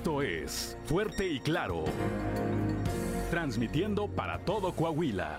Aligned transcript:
Esto 0.00 0.22
es 0.22 0.78
Fuerte 0.86 1.28
y 1.28 1.40
Claro. 1.40 1.84
Transmitiendo 3.30 4.08
para 4.08 4.38
todo 4.46 4.74
Coahuila. 4.74 5.38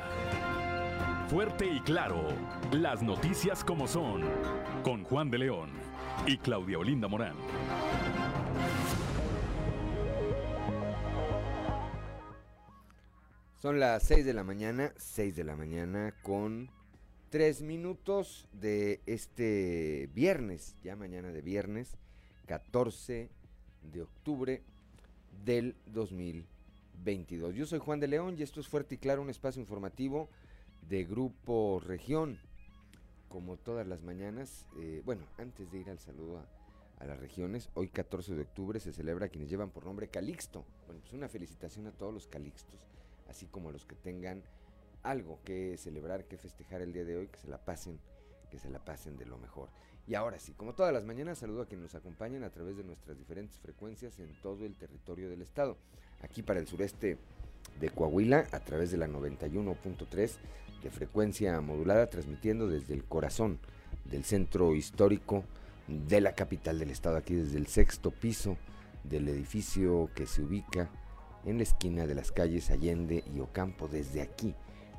Fuerte 1.30 1.66
y 1.66 1.80
Claro. 1.80 2.28
Las 2.72 3.02
noticias 3.02 3.64
como 3.64 3.88
son. 3.88 4.22
Con 4.84 5.04
Juan 5.04 5.32
de 5.32 5.40
León 5.40 5.72
y 6.28 6.38
Claudia 6.38 6.78
Olinda 6.78 7.08
Morán. 7.08 7.38
Son 13.58 13.80
las 13.80 14.04
6 14.04 14.24
de 14.26 14.34
la 14.36 14.44
mañana, 14.44 14.94
6 14.96 15.36
de 15.36 15.44
la 15.44 15.56
mañana 15.56 16.14
con 16.22 16.70
3 17.32 17.64
minutos 17.64 18.48
de 18.54 19.02
este 19.08 20.08
viernes, 20.14 20.76
ya 20.84 20.96
mañana 20.96 21.32
de 21.32 21.42
viernes, 21.42 21.98
14 22.46 23.32
de 23.82 24.02
octubre 24.02 24.62
del 25.46 25.76
2022. 25.88 27.56
Yo 27.56 27.66
soy 27.66 27.80
Juan 27.80 28.00
de 28.00 28.08
León 28.08 28.36
y 28.38 28.44
esto 28.44 28.60
es 28.60 28.68
Fuerte 28.68 28.96
y 28.96 28.98
Claro, 28.98 29.22
un 29.22 29.30
espacio 29.30 29.60
informativo 29.60 30.30
de 30.88 31.04
Grupo 31.04 31.82
Región. 31.86 32.40
Como 33.30 33.58
todas 33.58 33.88
las 33.88 34.02
mañanas, 34.02 34.66
eh, 34.78 35.02
bueno, 35.06 35.24
antes 35.38 35.72
de 35.72 35.80
ir 35.80 35.90
al 35.90 36.00
saludo 36.00 36.40
a, 36.40 37.06
las 37.06 37.20
regiones, 37.20 37.70
hoy 37.74 37.88
14 37.88 38.36
de 38.36 38.44
octubre 38.44 38.80
se 38.80 38.94
celebra 38.94 39.26
a 39.26 39.30
quienes 39.30 39.50
llevan 39.50 39.72
por 39.72 39.86
nombre 39.86 40.10
Calixto. 40.10 40.64
Bueno, 40.86 41.02
pues 41.02 41.14
una 41.14 41.28
felicitación 41.30 41.88
a 41.88 41.92
todos 41.92 42.14
los 42.14 42.28
Calixtos, 42.28 42.80
así 43.28 43.48
como 43.48 43.70
a 43.70 43.72
los 43.72 43.86
que 43.86 43.96
tengan 43.96 44.44
algo 45.02 45.40
que 45.44 45.78
celebrar, 45.78 46.26
que 46.26 46.38
festejar 46.38 46.82
el 46.82 46.94
día 46.94 47.04
de 47.04 47.18
hoy, 47.18 47.28
que 47.28 47.40
se 47.40 47.48
la 47.48 47.58
pasen, 47.58 48.00
que 48.52 48.60
se 48.60 48.70
la 48.70 48.86
pasen 48.86 49.18
de 49.18 49.26
lo 49.26 49.40
mejor. 49.40 49.70
Y 50.08 50.16
ahora 50.16 50.40
sí, 50.40 50.54
como 50.54 50.74
todas 50.74 50.94
las 50.94 51.06
mañanas, 51.06 51.38
saludo 51.38 51.62
a 51.62 51.66
quienes 51.66 51.84
nos 51.84 51.96
acompañan 51.96 52.44
a 52.44 52.50
través 52.50 52.76
de 52.76 52.84
nuestras 52.84 53.18
diferentes 53.18 53.58
frecuencias 53.60 54.20
en 54.20 54.30
todo 54.42 54.66
el 54.66 54.76
territorio 54.76 55.30
del 55.30 55.42
estado. 55.42 55.78
Aquí 56.22 56.44
para 56.44 56.60
el 56.60 56.68
sureste 56.68 57.18
de 57.80 57.90
Coahuila, 57.90 58.48
a 58.52 58.60
través 58.60 58.92
de 58.92 58.98
la 58.98 59.08
91.3 59.08 60.32
de 60.84 60.90
frecuencia 60.90 61.62
modulada, 61.62 62.10
transmitiendo 62.10 62.68
desde 62.68 62.94
el 62.94 63.04
corazón 63.04 63.60
del 64.06 64.24
centro 64.24 64.76
histórico 64.76 65.44
de 65.88 66.22
la 66.22 66.34
capital 66.34 66.80
del 66.80 66.90
estado, 66.90 67.18
aquí 67.18 67.36
desde 67.36 67.58
el 67.58 67.68
sexto 67.68 68.12
piso 68.12 68.58
del 69.04 69.28
edificio 69.30 70.10
que 70.16 70.26
se 70.26 70.42
ubica 70.42 70.90
en 71.46 71.58
la 71.58 71.64
esquina 71.64 72.06
de 72.08 72.16
las 72.16 72.32
calles 72.32 72.70
Allende 72.70 73.24
y 73.34 73.40
Ocampo. 73.40 73.88
Desde 73.88 74.22
aquí 74.22 74.56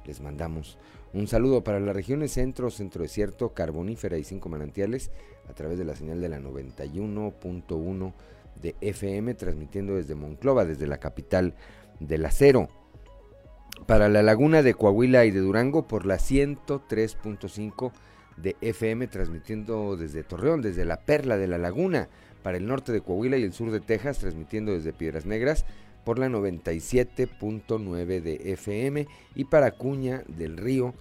les 0.07 0.21
mandamos 0.21 0.79
un 1.15 1.27
saludo 1.27 1.63
para 1.63 1.79
las 1.79 1.95
regiones 1.95 2.33
centro, 2.33 2.71
centro 2.71 3.03
desierto, 3.03 3.53
carbonífera 3.53 4.17
y 4.17 4.25
cinco 4.25 4.49
manantiales 4.49 5.11
a 5.49 5.53
través 5.53 5.77
de 5.77 5.85
la 5.85 5.95
señal 5.95 6.21
de 6.23 6.29
la 6.31 6.41
91.1 6.41 8.13
de 8.63 8.75
FM, 8.81 9.35
transmitiendo 9.35 9.97
desde 9.97 10.15
Monclova, 10.15 10.65
desde 10.65 10.87
la 10.87 10.99
capital 10.99 11.55
del 12.01 12.25
acero. 12.25 12.69
Para 13.87 14.09
la 14.09 14.23
laguna 14.23 14.63
de 14.63 14.75
Coahuila 14.75 15.25
y 15.27 15.31
de 15.31 15.41
Durango 15.41 15.87
por 15.87 16.07
la 16.07 16.17
103.5 16.17 17.93
de 18.39 18.57
FM, 18.63 19.07
transmitiendo 19.09 19.97
desde 19.97 20.23
Torreón, 20.23 20.63
desde 20.63 20.85
la 20.85 21.01
perla 21.01 21.37
de 21.37 21.49
la 21.49 21.59
laguna. 21.59 22.09
Para 22.43 22.57
el 22.57 22.67
norte 22.67 22.91
de 22.91 23.03
Coahuila 23.03 23.37
y 23.37 23.45
el 23.45 23.53
sur 23.53 23.71
de 23.71 23.81
Texas, 23.81 24.19
transmitiendo 24.19 24.73
desde 24.73 24.93
Piedras 24.93 25.27
Negras 25.27 25.65
por 26.05 26.19
la 26.19 26.29
97.9 26.29 28.21
de 28.21 28.53
FM 28.53 29.07
y 29.35 29.45
para 29.45 29.73
Cuña 29.73 30.23
del 30.29 30.57
Río 30.57 30.95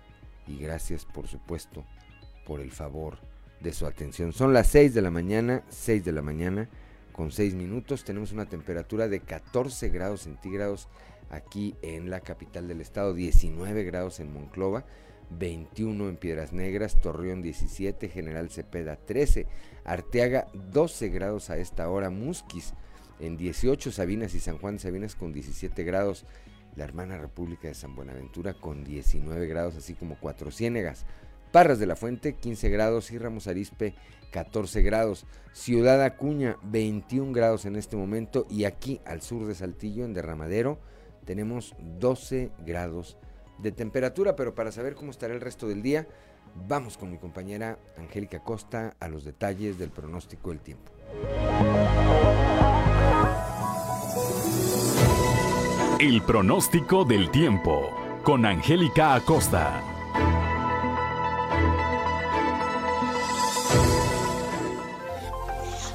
Y 0.47 0.59
gracias 0.59 1.07
por 1.07 1.29
supuesto 1.29 1.85
por 2.47 2.61
el 2.61 2.73
favor 2.73 3.19
de 3.61 3.73
su 3.73 3.87
atención. 3.87 4.35
Son 4.35 4.53
las 4.53 4.67
6 4.67 4.93
de 4.93 5.03
la 5.03 5.11
mañana, 5.11 5.63
6 5.71 6.05
de 6.05 6.13
la 6.13 6.23
mañana 6.23 6.69
con 7.13 7.31
6 7.31 7.55
minutos. 7.55 8.05
Tenemos 8.05 8.33
una 8.33 8.47
temperatura 8.47 9.09
de 9.09 9.21
14 9.21 9.89
grados 9.91 10.23
centígrados 10.23 10.89
aquí 11.31 11.75
en 11.83 12.11
la 12.11 12.21
capital 12.21 12.69
del 12.69 12.81
estado, 12.81 13.15
19 13.15 13.85
grados 13.85 14.21
en 14.21 14.33
Monclova, 14.33 14.85
21 15.31 16.09
en 16.09 16.17
Piedras 16.17 16.53
Negras, 16.53 17.01
Torreón 17.01 17.41
17, 17.41 18.09
General 18.09 18.51
Cepeda 18.51 18.97
13, 18.97 19.47
Arteaga 19.85 20.49
12 20.73 21.09
grados 21.09 21.51
a 21.51 21.59
esta 21.59 21.89
hora, 21.89 22.11
Musquis 22.11 22.75
en 23.21 23.37
18, 23.37 23.93
Sabinas 23.93 24.35
y 24.35 24.41
San 24.41 24.59
Juan 24.59 24.75
de 24.75 24.81
Sabinas 24.81 25.15
con 25.15 25.33
17 25.33 25.85
grados, 25.85 26.25
la 26.75 26.85
hermana 26.85 27.19
República 27.19 27.69
de 27.69 27.75
San 27.75 27.95
Buenaventura 27.95 28.55
con 28.55 28.85
19 28.85 29.47
grados, 29.47 29.77
así 29.77 29.95
como 29.95 30.19
Cuatro 30.19 30.51
Ciénegas, 30.51 31.07
Parras 31.53 31.79
de 31.79 31.87
la 31.87 31.97
Fuente 31.97 32.35
15 32.35 32.69
grados 32.71 33.11
y 33.11 33.19
Ramos 33.19 33.47
Arispe 33.47 33.95
14 34.31 34.83
grados, 34.83 35.27
Ciudad 35.53 36.03
Acuña 36.03 36.57
21 36.63 37.33
grados 37.33 37.65
en 37.65 37.77
este 37.77 37.97
momento 37.97 38.47
y 38.49 38.65
aquí 38.65 39.01
al 39.05 39.23
sur 39.23 39.47
de 39.47 39.55
Saltillo 39.55 40.05
en 40.05 40.15
Derramadero 40.15 40.79
tenemos 41.25 41.75
12 41.99 42.51
grados 42.65 43.17
de 43.59 43.73
temperatura, 43.73 44.37
pero 44.37 44.55
para 44.55 44.73
saber 44.73 44.95
cómo 44.95 45.11
estará 45.11 45.35
el 45.35 45.41
resto 45.41 45.69
del 45.69 45.83
día, 45.83 46.07
vamos 46.69 46.97
con 46.97 47.11
mi 47.11 47.19
compañera 47.19 47.79
Angélica 47.99 48.41
Costa 48.43 48.95
a 49.01 49.09
los 49.09 49.25
detalles 49.25 49.79
del 49.79 49.91
pronóstico 49.91 50.51
del 50.51 50.61
tiempo. 50.61 50.93
El 55.99 56.23
pronóstico 56.23 57.05
del 57.05 57.31
tiempo 57.31 57.91
con 58.25 58.47
Angélica 58.47 59.15
Acosta. 59.15 59.90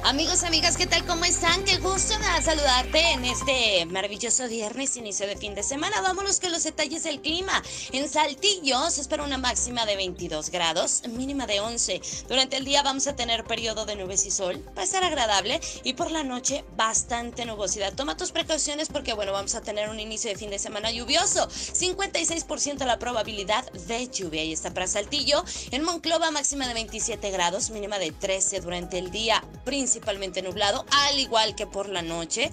Amigos, 0.06 0.44
amigas, 0.44 0.76
¿qué 0.76 0.86
tal? 0.86 1.04
¿Cómo 1.04 1.24
están? 1.24 1.64
Qué 1.64 1.78
gusto 1.78 2.14
saludarte 2.40 3.00
en 3.10 3.24
este 3.24 3.86
maravilloso 3.86 4.46
viernes, 4.46 4.96
inicio 4.96 5.26
de 5.26 5.36
fin 5.36 5.56
de 5.56 5.64
semana. 5.64 6.00
Vámonos 6.00 6.38
con 6.38 6.52
los 6.52 6.62
detalles 6.62 7.02
del 7.02 7.20
clima. 7.20 7.60
En 7.90 8.08
Saltillo 8.08 8.88
se 8.88 9.00
espera 9.00 9.24
una 9.24 9.36
máxima 9.36 9.84
de 9.84 9.96
22 9.96 10.50
grados, 10.50 11.02
mínima 11.08 11.48
de 11.48 11.58
11. 11.58 12.00
Durante 12.28 12.56
el 12.56 12.64
día 12.64 12.84
vamos 12.84 13.08
a 13.08 13.16
tener 13.16 13.42
periodo 13.42 13.84
de 13.84 13.96
nubes 13.96 14.24
y 14.26 14.30
sol. 14.30 14.64
Va 14.78 14.82
a 14.82 14.84
estar 14.84 15.02
agradable 15.02 15.60
y 15.82 15.94
por 15.94 16.12
la 16.12 16.22
noche 16.22 16.64
bastante 16.76 17.44
nubosidad. 17.44 17.92
Toma 17.94 18.16
tus 18.16 18.30
precauciones 18.30 18.88
porque, 18.88 19.12
bueno, 19.12 19.32
vamos 19.32 19.56
a 19.56 19.62
tener 19.62 19.88
un 19.88 19.98
inicio 19.98 20.30
de 20.30 20.36
fin 20.36 20.50
de 20.50 20.60
semana 20.60 20.92
lluvioso. 20.92 21.48
56% 21.48 22.84
la 22.84 23.00
probabilidad 23.00 23.68
de 23.72 24.06
lluvia. 24.06 24.44
Y 24.44 24.52
está 24.52 24.72
para 24.72 24.86
Saltillo. 24.86 25.44
En 25.72 25.82
Monclova 25.82 26.30
máxima 26.30 26.68
de 26.68 26.74
27 26.74 27.28
grados, 27.32 27.70
mínima 27.70 27.98
de 27.98 28.12
13 28.12 28.60
durante 28.60 28.98
el 28.98 29.10
día. 29.10 29.42
Principal 29.64 29.95
principalmente 29.96 30.42
nublado, 30.42 30.84
al 30.90 31.18
igual 31.18 31.54
que 31.54 31.66
por 31.66 31.88
la 31.88 32.02
noche. 32.02 32.52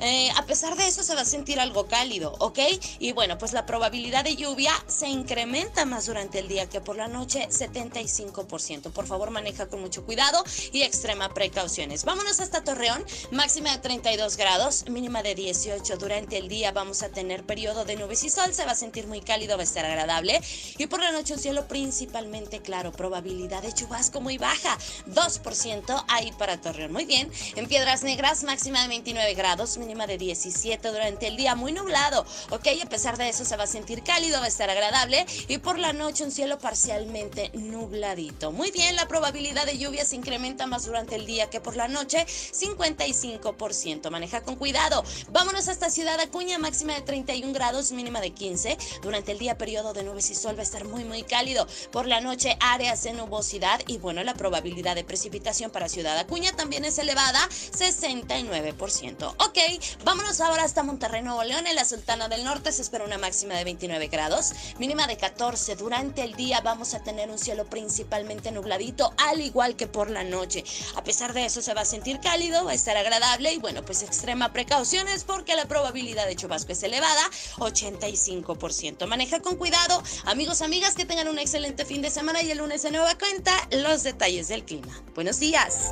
Eh, 0.00 0.28
a 0.36 0.44
pesar 0.44 0.76
de 0.76 0.86
eso 0.86 1.02
se 1.02 1.14
va 1.14 1.22
a 1.22 1.24
sentir 1.24 1.58
algo 1.58 1.86
cálido, 1.86 2.34
¿ok? 2.40 2.58
Y 2.98 3.12
bueno, 3.12 3.38
pues 3.38 3.54
la 3.54 3.64
probabilidad 3.64 4.22
de 4.22 4.36
lluvia 4.36 4.72
se 4.86 5.08
incrementa 5.08 5.86
más 5.86 6.04
durante 6.04 6.40
el 6.40 6.48
día 6.48 6.68
que 6.68 6.82
por 6.82 6.96
la 6.96 7.08
noche, 7.08 7.48
75%. 7.48 8.92
Por 8.92 9.06
favor, 9.06 9.30
maneja 9.30 9.66
con 9.68 9.80
mucho 9.80 10.04
cuidado 10.04 10.44
y 10.72 10.82
extrema 10.82 11.32
precauciones. 11.32 12.04
Vámonos 12.04 12.40
hasta 12.40 12.62
Torreón, 12.62 13.02
máxima 13.30 13.72
de 13.72 13.78
32 13.78 14.36
grados, 14.36 14.84
mínima 14.90 15.22
de 15.22 15.34
18. 15.34 15.96
Durante 15.96 16.36
el 16.36 16.48
día 16.48 16.70
vamos 16.72 17.02
a 17.02 17.08
tener 17.08 17.44
periodo 17.44 17.86
de 17.86 17.96
nubes 17.96 18.24
y 18.24 18.30
sol, 18.30 18.52
se 18.52 18.66
va 18.66 18.72
a 18.72 18.74
sentir 18.76 19.06
muy 19.06 19.22
cálido, 19.22 19.56
va 19.56 19.62
a 19.62 19.64
estar 19.64 19.86
agradable. 19.86 20.38
Y 20.76 20.86
por 20.86 21.00
la 21.00 21.12
noche 21.12 21.32
un 21.32 21.40
cielo 21.40 21.66
principalmente 21.66 22.60
claro, 22.60 22.92
probabilidad 22.92 23.62
de 23.62 23.72
chubasco 23.72 24.20
muy 24.20 24.36
baja, 24.36 24.76
2% 25.06 26.04
ahí 26.08 26.30
para 26.32 26.60
Torreón. 26.60 26.73
Muy 26.90 27.04
bien. 27.04 27.30
En 27.54 27.68
Piedras 27.68 28.02
Negras, 28.02 28.42
máxima 28.42 28.82
de 28.82 28.88
29 28.88 29.34
grados, 29.34 29.78
mínima 29.78 30.08
de 30.08 30.18
17 30.18 30.88
durante 30.88 31.28
el 31.28 31.36
día, 31.36 31.54
muy 31.54 31.70
nublado. 31.70 32.26
Ok, 32.50 32.66
a 32.82 32.88
pesar 32.88 33.16
de 33.16 33.28
eso 33.28 33.44
se 33.44 33.56
va 33.56 33.62
a 33.62 33.68
sentir 33.68 34.02
cálido, 34.02 34.40
va 34.40 34.46
a 34.46 34.48
estar 34.48 34.68
agradable. 34.68 35.24
Y 35.46 35.58
por 35.58 35.78
la 35.78 35.92
noche 35.92 36.24
un 36.24 36.32
cielo 36.32 36.58
parcialmente 36.58 37.52
nubladito. 37.54 38.50
Muy 38.50 38.72
bien, 38.72 38.96
la 38.96 39.06
probabilidad 39.06 39.66
de 39.66 39.78
lluvia 39.78 40.04
se 40.04 40.16
incrementa 40.16 40.66
más 40.66 40.84
durante 40.84 41.14
el 41.14 41.26
día 41.26 41.48
que 41.48 41.60
por 41.60 41.76
la 41.76 41.86
noche, 41.86 42.26
55%. 42.26 44.10
Maneja 44.10 44.42
con 44.42 44.56
cuidado. 44.56 45.04
Vámonos 45.30 45.68
hasta 45.68 45.90
Ciudad 45.90 46.18
Acuña, 46.18 46.58
máxima 46.58 46.94
de 46.94 47.02
31 47.02 47.52
grados, 47.52 47.92
mínima 47.92 48.20
de 48.20 48.30
15. 48.30 48.76
Durante 49.00 49.30
el 49.30 49.38
día, 49.38 49.56
periodo 49.56 49.92
de 49.92 50.02
nubes 50.02 50.28
y 50.30 50.34
sol 50.34 50.56
va 50.56 50.60
a 50.60 50.64
estar 50.64 50.84
muy, 50.84 51.04
muy 51.04 51.22
cálido. 51.22 51.68
Por 51.92 52.08
la 52.08 52.20
noche, 52.20 52.56
áreas 52.58 53.04
de 53.04 53.12
nubosidad 53.12 53.80
y 53.86 53.98
bueno, 53.98 54.24
la 54.24 54.34
probabilidad 54.34 54.96
de 54.96 55.04
precipitación 55.04 55.70
para 55.70 55.88
Ciudad 55.88 56.18
Acuña 56.18 56.50
también 56.50 56.63
es 56.72 56.98
elevada, 56.98 57.46
69%. 57.48 59.34
Ok, 59.38 59.58
vámonos 60.02 60.40
ahora 60.40 60.64
hasta 60.64 60.82
Monterrey, 60.82 61.22
Nuevo 61.22 61.44
León. 61.44 61.66
En 61.66 61.76
la 61.76 61.84
Sultana 61.84 62.28
del 62.28 62.42
Norte 62.42 62.72
se 62.72 62.82
espera 62.82 63.04
una 63.04 63.18
máxima 63.18 63.54
de 63.54 63.64
29 63.64 64.08
grados, 64.08 64.52
mínima 64.78 65.06
de 65.06 65.16
14. 65.16 65.76
Durante 65.76 66.22
el 66.22 66.34
día 66.34 66.60
vamos 66.62 66.94
a 66.94 67.02
tener 67.02 67.28
un 67.30 67.38
cielo 67.38 67.66
principalmente 67.66 68.50
nubladito, 68.50 69.12
al 69.18 69.42
igual 69.42 69.76
que 69.76 69.86
por 69.86 70.08
la 70.08 70.24
noche. 70.24 70.64
A 70.96 71.04
pesar 71.04 71.34
de 71.34 71.44
eso 71.44 71.60
se 71.60 71.74
va 71.74 71.82
a 71.82 71.84
sentir 71.84 72.18
cálido, 72.20 72.64
va 72.64 72.72
a 72.72 72.74
estar 72.74 72.96
agradable 72.96 73.52
y 73.52 73.58
bueno, 73.58 73.84
pues 73.84 74.02
extrema 74.02 74.52
precauciones 74.52 75.24
porque 75.24 75.56
la 75.56 75.66
probabilidad 75.66 76.26
de 76.26 76.34
chubasco 76.34 76.72
es 76.72 76.82
elevada, 76.82 77.22
85%. 77.58 79.06
Maneja 79.06 79.40
con 79.40 79.56
cuidado. 79.56 80.02
Amigos, 80.24 80.62
amigas, 80.62 80.94
que 80.94 81.04
tengan 81.04 81.28
un 81.28 81.38
excelente 81.38 81.84
fin 81.84 82.00
de 82.00 82.10
semana 82.10 82.42
y 82.42 82.50
el 82.50 82.58
lunes 82.58 82.82
de 82.82 82.90
nueva 82.90 83.16
cuenta 83.18 83.52
los 83.70 84.02
detalles 84.02 84.48
del 84.48 84.64
clima. 84.64 85.02
Buenos 85.14 85.38
días. 85.38 85.90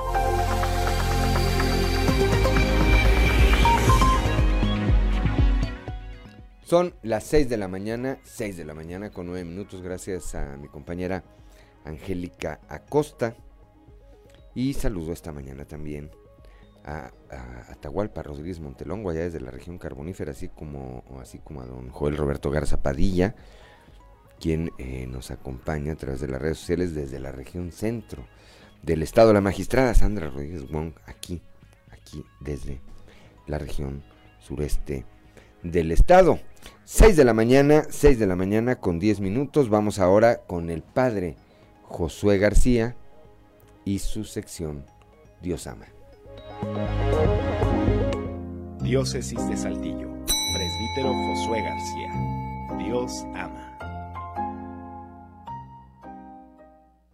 Son 6.73 6.95
las 7.03 7.25
6 7.25 7.51
de 7.51 7.59
la 7.59 7.69
mañana, 7.69 8.17
6 8.25 8.57
de 8.57 8.65
la 8.65 8.73
mañana 8.73 9.11
con 9.11 9.27
9 9.27 9.45
minutos, 9.45 9.83
gracias 9.83 10.35
a 10.35 10.57
mi 10.57 10.69
compañera 10.69 11.23
Angélica 11.85 12.61
Acosta. 12.67 13.37
Y 14.55 14.73
saludo 14.73 15.13
esta 15.13 15.33
mañana 15.33 15.67
también 15.67 16.11
a, 16.83 17.11
Atahualpa 17.69 18.23
Rodríguez 18.23 18.59
Montelongo, 18.61 19.11
allá 19.11 19.21
desde 19.21 19.41
la 19.41 19.51
región 19.51 19.77
carbonífera, 19.77 20.33
así 20.33 20.49
como, 20.49 21.05
así 21.21 21.41
como 21.41 21.61
a 21.61 21.67
don 21.67 21.91
Joel 21.91 22.17
Roberto 22.17 22.51
Garza 22.51 22.83
Padilla, 22.83 23.35
quien 24.41 24.71
eh, 24.79 25.07
nos 25.07 25.31
acompaña 25.31 25.93
a 25.93 25.97
través 25.97 26.23
de 26.23 26.29
las 26.29 26.41
redes 26.41 26.57
sociales 26.57 26.95
desde 26.95 27.21
la 27.21 27.33
región 27.33 27.71
centro 27.71 28.25
del 28.83 29.03
estado. 29.03 29.33
La 29.33 29.41
magistrada 29.41 29.95
Sandra 29.95 30.29
Rodríguez 30.29 30.71
Wong, 30.71 30.93
aquí, 31.07 31.41
aquí 31.91 32.25
desde 32.41 32.81
la 33.47 33.59
región 33.59 34.03
sureste 34.41 35.05
del 35.63 35.93
estado. 35.93 36.41
6 36.85 37.17
de 37.17 37.25
la 37.25 37.35
mañana, 37.35 37.85
6 37.89 38.19
de 38.19 38.27
la 38.27 38.37
mañana 38.37 38.77
con 38.77 38.99
10 38.99 39.21
minutos. 39.21 39.69
Vamos 39.69 39.99
ahora 39.99 40.43
con 40.47 40.71
el 40.71 40.83
padre 40.83 41.37
Josué 41.83 42.39
García 42.39 42.97
y 43.85 43.99
su 43.99 44.25
sección 44.25 44.85
Dios 45.41 45.67
ama. 45.67 45.87
Diócesis 48.83 49.49
de 49.49 49.57
Saltillo, 49.57 50.09
presbítero 50.27 51.13
Josué 51.13 51.63
García. 51.63 52.13
Dios 52.79 53.25
ama. 53.35 53.62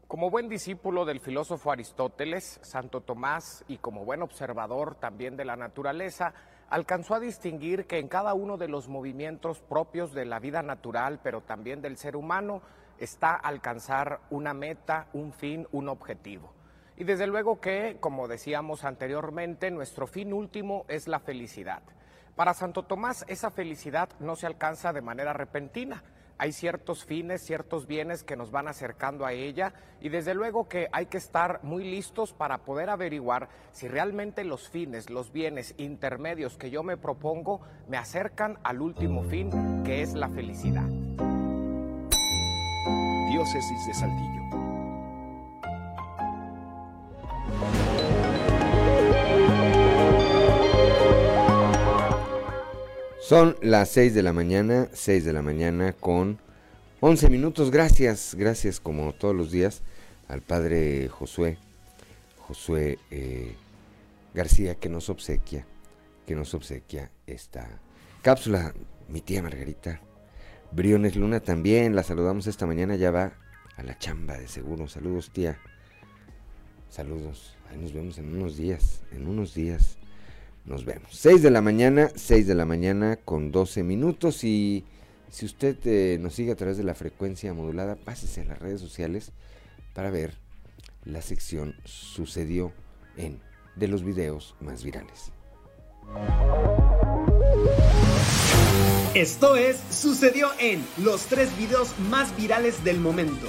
Como 0.09 0.31
buen 0.31 0.49
discípulo 0.49 1.05
del 1.05 1.21
filósofo 1.21 1.71
Aristóteles, 1.71 2.61
Santo 2.63 3.03
Tomás 3.03 3.63
y 3.69 3.77
como 3.77 4.07
buen 4.07 4.23
observador 4.23 4.95
también 4.95 5.37
de 5.37 5.45
la 5.45 5.55
naturaleza, 5.55 6.33
alcanzó 6.71 7.17
a 7.17 7.21
distinguir 7.21 7.87
que 7.87 7.99
en 7.99 8.09
cada 8.09 8.33
uno 8.33 8.57
de 8.57 8.69
los 8.69 8.89
movimientos 8.89 9.61
propios 9.61 10.15
de 10.15 10.25
la 10.25 10.39
vida 10.39 10.63
natural, 10.63 11.21
pero 11.23 11.43
también 11.43 11.83
del 11.83 11.99
ser 11.99 12.17
humano, 12.17 12.63
está 12.97 13.35
alcanzar 13.35 14.21
una 14.31 14.55
meta, 14.55 15.09
un 15.13 15.35
fin, 15.35 15.69
un 15.73 15.91
objetivo. 15.91 16.55
Y 16.97 17.05
desde 17.05 17.27
luego 17.27 17.61
que, 17.61 17.99
como 18.01 18.29
decíamos 18.29 18.85
anteriormente, 18.85 19.71
nuestro 19.71 20.07
fin 20.07 20.33
último 20.33 20.87
es 20.89 21.07
la 21.07 21.21
felicidad. 21.21 21.83
Para 22.35 22.55
Santo 22.55 22.85
Tomás, 22.85 23.27
esa 23.29 23.51
felicidad 23.51 24.09
no 24.21 24.37
se 24.37 24.47
alcanza 24.47 24.95
de 24.95 25.03
manera 25.03 25.35
repentina, 25.35 26.03
hay 26.38 26.52
ciertos 26.52 27.04
fines, 27.04 27.42
ciertos 27.42 27.87
bienes 27.87 28.23
que 28.23 28.37
nos 28.37 28.50
van 28.50 28.68
acercando 28.68 29.26
a 29.26 29.33
ella 29.33 29.75
y 30.00 30.09
desde 30.09 30.35
luego 30.35 30.68
que 30.68 30.88
hay 30.92 31.07
que 31.07 31.18
estar 31.18 31.61
muy 31.64 31.85
listos 31.85 32.33
para 32.33 32.59
poder 32.59 32.90
averiguar 32.90 33.49
si 33.73 33.88
realmente 33.88 34.45
los 34.45 34.68
fines, 34.68 35.11
los 35.11 35.33
bienes 35.33 35.75
intermedios 35.76 36.57
que 36.57 36.71
yo 36.71 36.83
me 36.83 36.97
propongo 36.97 37.61
me 37.88 37.97
acercan 37.97 38.59
al 38.62 38.80
último 38.80 39.25
fin 39.25 39.83
que 39.85 40.02
es 40.02 40.14
la 40.14 40.28
felicidad. 40.28 40.88
Diócesis 43.30 43.87
de 43.87 43.95
Saltillo. 43.95 44.48
Son 53.28 53.56
las 53.61 53.90
6 53.90 54.14
de 54.14 54.23
la 54.23 54.32
mañana, 54.32 54.88
6 54.90 55.23
de 55.23 55.35
la 55.35 55.42
mañana 55.42 55.92
con 55.92 56.38
11 57.00 57.28
minutos. 57.28 57.70
Gracias, 57.70 58.35
gracias 58.35 58.80
como 58.80 59.12
todos 59.12 59.37
los 59.37 59.50
días 59.50 59.82
al 60.28 60.40
padre 60.40 61.11
Josué, 61.11 61.58
Josué 62.38 62.99
eh, 63.11 63.54
García 64.32 64.76
que 64.76 64.88
nos 64.88 65.11
obsequia, 65.11 65.66
que 66.26 66.35
nos 66.35 66.54
obsequia 66.54 67.11
esta 67.26 67.68
cápsula. 68.23 68.73
Mi 69.08 69.20
tía 69.20 69.42
Margarita 69.42 70.00
Briones 70.73 71.14
Luna 71.14 71.40
también, 71.40 71.94
la 71.94 72.04
saludamos 72.04 72.47
esta 72.47 72.64
mañana, 72.64 72.97
ya 72.97 73.11
va 73.11 73.35
a 73.76 73.82
la 73.82 73.99
chamba 73.99 74.38
de 74.38 74.49
seguro. 74.49 74.88
Saludos 74.88 75.30
tía, 75.35 75.58
saludos. 76.88 77.58
Ahí 77.68 77.76
nos 77.76 77.92
vemos 77.92 78.16
en 78.16 78.35
unos 78.35 78.56
días, 78.56 79.02
en 79.12 79.28
unos 79.28 79.52
días 79.52 79.98
nos 80.69 80.85
vemos. 80.85 81.09
6 81.13 81.43
de 81.43 81.51
la 81.51 81.61
mañana, 81.61 82.11
6 82.15 82.47
de 82.47 82.55
la 82.55 82.65
mañana 82.65 83.17
con 83.17 83.51
12 83.51 83.83
minutos 83.83 84.45
y 84.45 84.85
si 85.31 85.47
usted 85.47 85.77
eh, 85.85 86.19
nos 86.21 86.35
sigue 86.35 86.53
a 86.53 86.57
través 86.57 86.77
de 86.77 86.85
la 86.85 86.95
frecuencia 86.95 87.53
modulada, 87.53 87.97
pásese 87.97 88.43
a 88.43 88.45
las 88.45 88.59
redes 88.59 88.81
sociales 88.81 89.33
para 89.95 90.11
ver 90.11 90.35
la 91.05 91.23
sección 91.23 91.75
Sucedió 91.85 92.73
en 93.17 93.41
de 93.77 93.89
los 93.89 94.05
videos 94.05 94.55
más 94.61 94.85
virales. 94.85 95.33
Esto 99.15 99.57
es 99.57 99.79
Sucedió 99.91 100.49
en 100.59 100.85
los 100.99 101.27
tres 101.27 101.57
videos 101.57 101.99
más 102.11 102.37
virales 102.37 102.85
del 102.85 103.01
momento. 103.01 103.47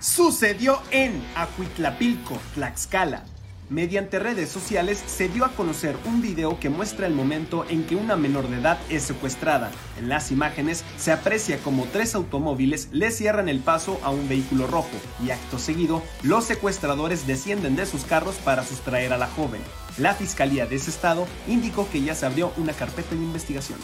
Sucedió 0.00 0.80
en 0.90 1.20
Acuitlapilco, 1.34 2.38
Tlaxcala, 2.54 3.24
Mediante 3.70 4.18
redes 4.18 4.48
sociales 4.48 5.02
se 5.06 5.28
dio 5.28 5.44
a 5.44 5.50
conocer 5.50 5.94
un 6.06 6.22
video 6.22 6.58
que 6.58 6.70
muestra 6.70 7.06
el 7.06 7.12
momento 7.12 7.66
en 7.68 7.84
que 7.84 7.96
una 7.96 8.16
menor 8.16 8.48
de 8.48 8.60
edad 8.60 8.78
es 8.88 9.02
secuestrada. 9.02 9.70
En 9.98 10.08
las 10.08 10.32
imágenes 10.32 10.84
se 10.96 11.12
aprecia 11.12 11.58
como 11.58 11.84
tres 11.84 12.14
automóviles 12.14 12.88
le 12.92 13.10
cierran 13.10 13.50
el 13.50 13.60
paso 13.60 14.00
a 14.02 14.08
un 14.08 14.26
vehículo 14.26 14.66
rojo 14.66 14.96
y 15.22 15.32
acto 15.32 15.58
seguido 15.58 16.02
los 16.22 16.44
secuestradores 16.44 17.26
descienden 17.26 17.76
de 17.76 17.84
sus 17.84 18.04
carros 18.04 18.36
para 18.36 18.64
sustraer 18.64 19.12
a 19.12 19.18
la 19.18 19.26
joven. 19.26 19.60
La 19.98 20.14
fiscalía 20.14 20.64
de 20.64 20.76
ese 20.76 20.88
estado 20.88 21.26
indicó 21.46 21.90
que 21.90 22.00
ya 22.00 22.14
se 22.14 22.24
abrió 22.24 22.52
una 22.56 22.72
carpeta 22.72 23.10
de 23.10 23.16
investigación. 23.16 23.78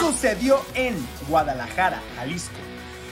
Sucedió 0.00 0.60
en 0.74 0.96
Guadalajara, 1.28 2.02
Jalisco 2.16 2.56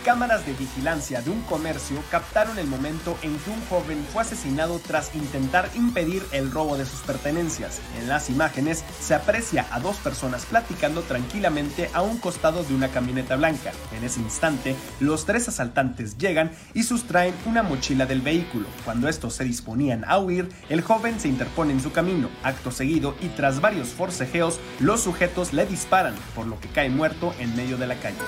cámaras 0.05 0.45
de 0.45 0.53
vigilancia 0.53 1.23
de 1.23 1.31
un 1.31 1.41
comercio 1.43 1.97
captaron 2.11 2.59
el 2.59 2.67
momento 2.67 3.17
en 3.23 3.39
que 3.39 3.51
un 3.51 3.61
joven 3.71 4.07
fue 4.13 4.23
asesinado 4.23 4.79
tras 4.79 5.15
intentar 5.15 5.71
impedir 5.75 6.23
el 6.31 6.51
robo 6.51 6.77
de 6.77 6.85
sus 6.85 7.01
pertenencias. 7.01 7.81
En 7.99 8.09
las 8.09 8.29
imágenes 8.29 8.85
se 9.01 9.15
aprecia 9.15 9.67
a 9.71 9.81
dos 9.81 9.97
personas 9.97 10.45
platicando 10.45 11.01
tranquilamente 11.03 11.89
a 11.95 12.03
un 12.03 12.19
costado 12.19 12.63
de 12.65 12.75
una 12.75 12.89
camioneta 12.89 13.37
blanca. 13.37 13.73
En 13.97 14.05
ese 14.05 14.21
instante, 14.21 14.77
los 15.01 15.25
tres 15.25 15.49
asaltantes 15.49 16.19
llegan 16.19 16.53
y 16.75 16.83
sustraen 16.83 17.35
una 17.47 17.63
mochila 17.63 18.05
del 18.05 18.21
vehículo. 18.21 18.67
Cuando 18.85 19.09
estos 19.09 19.35
se 19.35 19.45
disponían 19.45 20.05
a 20.05 20.19
huir, 20.19 20.51
el 20.69 20.83
joven 20.83 21.19
se 21.19 21.29
interpone 21.29 21.73
en 21.73 21.81
su 21.81 21.93
camino. 21.93 22.29
Acto 22.43 22.71
seguido 22.71 23.17
y 23.23 23.29
tras 23.29 23.63
varios 23.63 23.89
forcejeos, 23.89 24.61
los 24.81 25.01
sujetos 25.01 25.55
le 25.55 25.65
disparan, 25.65 26.15
por 26.35 26.47
lo 26.47 26.61
que 26.61 26.69
cae 26.69 26.91
muerto 26.91 27.35
en 27.39 27.57
medio 27.57 27.79
de 27.79 27.87
la 27.87 27.95
calle 27.95 28.19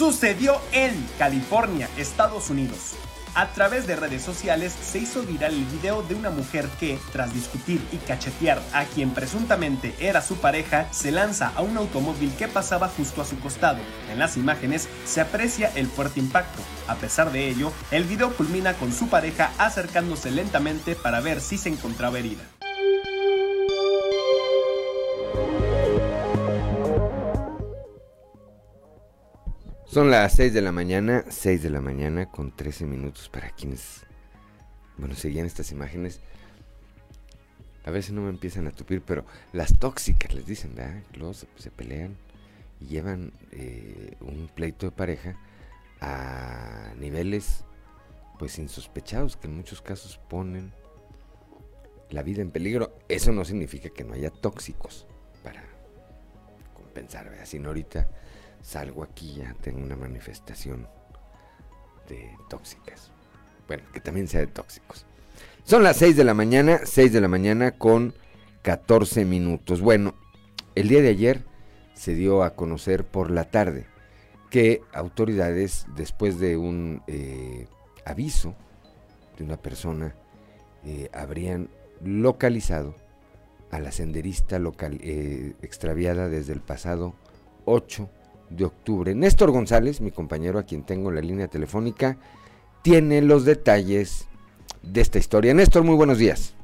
sucedió 0.00 0.58
en 0.72 0.94
California, 1.18 1.86
Estados 1.98 2.48
Unidos. 2.48 2.94
A 3.34 3.48
través 3.48 3.86
de 3.86 3.96
redes 3.96 4.22
sociales 4.22 4.72
se 4.72 5.00
hizo 5.00 5.20
viral 5.24 5.52
el 5.52 5.66
video 5.66 6.02
de 6.02 6.14
una 6.14 6.30
mujer 6.30 6.66
que, 6.80 6.98
tras 7.12 7.34
discutir 7.34 7.82
y 7.92 7.98
cachetear 7.98 8.62
a 8.72 8.86
quien 8.86 9.10
presuntamente 9.10 9.94
era 10.00 10.22
su 10.22 10.36
pareja, 10.36 10.90
se 10.90 11.10
lanza 11.10 11.52
a 11.54 11.60
un 11.60 11.76
automóvil 11.76 12.32
que 12.38 12.48
pasaba 12.48 12.88
justo 12.88 13.20
a 13.20 13.26
su 13.26 13.38
costado. 13.40 13.80
En 14.10 14.18
las 14.18 14.38
imágenes 14.38 14.88
se 15.04 15.20
aprecia 15.20 15.70
el 15.74 15.86
fuerte 15.86 16.18
impacto. 16.18 16.62
A 16.88 16.94
pesar 16.94 17.30
de 17.30 17.50
ello, 17.50 17.70
el 17.90 18.04
video 18.04 18.34
culmina 18.34 18.72
con 18.72 18.94
su 18.94 19.08
pareja 19.10 19.52
acercándose 19.58 20.30
lentamente 20.30 20.96
para 20.96 21.20
ver 21.20 21.42
si 21.42 21.58
se 21.58 21.68
encontraba 21.68 22.18
herida. 22.18 22.44
Son 29.90 30.08
las 30.08 30.34
6 30.34 30.54
de 30.54 30.62
la 30.62 30.70
mañana, 30.70 31.24
6 31.28 31.64
de 31.64 31.68
la 31.68 31.80
mañana 31.80 32.26
con 32.26 32.54
13 32.54 32.86
minutos 32.86 33.28
para 33.28 33.50
quienes, 33.50 34.06
bueno, 34.96 35.16
seguían 35.16 35.46
estas 35.46 35.72
imágenes. 35.72 36.20
A 37.84 37.90
veces 37.90 38.12
no 38.12 38.20
me 38.20 38.28
empiezan 38.28 38.68
a 38.68 38.70
tupir, 38.70 39.02
pero 39.02 39.24
las 39.52 39.80
tóxicas 39.80 40.32
les 40.32 40.46
dicen, 40.46 40.76
¿verdad? 40.76 41.02
Luego 41.14 41.34
se, 41.34 41.70
pelean 41.72 42.16
y 42.80 42.86
llevan 42.86 43.32
eh, 43.50 44.14
un 44.20 44.48
pleito 44.54 44.86
de 44.86 44.92
pareja 44.92 45.36
a 46.00 46.92
niveles 46.96 47.64
pues 48.38 48.60
insospechados 48.60 49.36
que 49.36 49.48
en 49.48 49.56
muchos 49.56 49.82
casos 49.82 50.20
ponen 50.28 50.72
la 52.10 52.22
vida 52.22 52.42
en 52.42 52.52
peligro. 52.52 52.96
Eso 53.08 53.32
no 53.32 53.44
significa 53.44 53.90
que 53.90 54.04
no 54.04 54.14
haya 54.14 54.30
tóxicos 54.30 55.08
para 55.42 55.64
compensar, 56.74 57.28
¿verdad? 57.28 57.44
Sino 57.44 57.70
ahorita 57.70 58.08
salgo 58.62 59.02
aquí 59.02 59.34
ya 59.34 59.54
tengo 59.60 59.80
una 59.80 59.96
manifestación 59.96 60.86
de 62.08 62.30
tóxicas. 62.48 63.10
Bueno, 63.66 63.84
que 63.92 64.00
también 64.00 64.28
sea 64.28 64.40
de 64.40 64.46
tóxicos. 64.48 65.06
Son 65.64 65.82
las 65.82 65.96
6 65.98 66.16
de 66.16 66.24
la 66.24 66.34
mañana, 66.34 66.80
6 66.84 67.12
de 67.12 67.20
la 67.20 67.28
mañana 67.28 67.72
con 67.72 68.14
14 68.62 69.24
minutos. 69.24 69.80
Bueno, 69.80 70.14
el 70.74 70.88
día 70.88 71.02
de 71.02 71.08
ayer 71.08 71.44
se 71.94 72.14
dio 72.14 72.42
a 72.42 72.54
conocer 72.54 73.04
por 73.04 73.30
la 73.30 73.50
tarde 73.50 73.86
que 74.50 74.82
autoridades, 74.92 75.86
después 75.94 76.40
de 76.40 76.56
un 76.56 77.02
eh, 77.06 77.68
aviso 78.04 78.56
de 79.38 79.44
una 79.44 79.56
persona, 79.56 80.14
eh, 80.84 81.08
habrían 81.12 81.70
localizado 82.02 82.96
a 83.70 83.78
la 83.78 83.92
senderista 83.92 84.58
local, 84.58 84.98
eh, 85.02 85.54
extraviada 85.62 86.28
desde 86.28 86.52
el 86.52 86.60
pasado 86.60 87.14
8 87.66 88.10
de 88.50 88.64
octubre. 88.64 89.14
Néstor 89.14 89.50
González, 89.50 90.00
mi 90.00 90.10
compañero 90.10 90.58
a 90.58 90.64
quien 90.64 90.84
tengo 90.84 91.08
en 91.08 91.14
la 91.14 91.20
línea 91.22 91.48
telefónica, 91.48 92.16
tiene 92.82 93.22
los 93.22 93.44
detalles 93.44 94.28
de 94.82 95.00
esta 95.00 95.18
historia. 95.18 95.54
Néstor, 95.54 95.84
muy 95.84 95.94
buenos 95.94 96.18
días. 96.18 96.56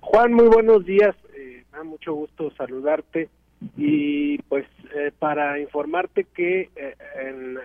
Juan, 0.00 0.32
muy 0.32 0.46
buenos 0.46 0.84
días. 0.84 1.14
Eh, 1.36 1.64
me 1.72 1.78
da 1.78 1.84
mucho 1.84 2.14
gusto 2.14 2.50
saludarte 2.56 3.28
y 3.76 4.38
pues 4.42 4.66
eh, 4.94 5.10
para 5.18 5.58
informarte 5.58 6.24
que 6.24 6.70
eh, 6.76 6.94
en, 7.20 7.58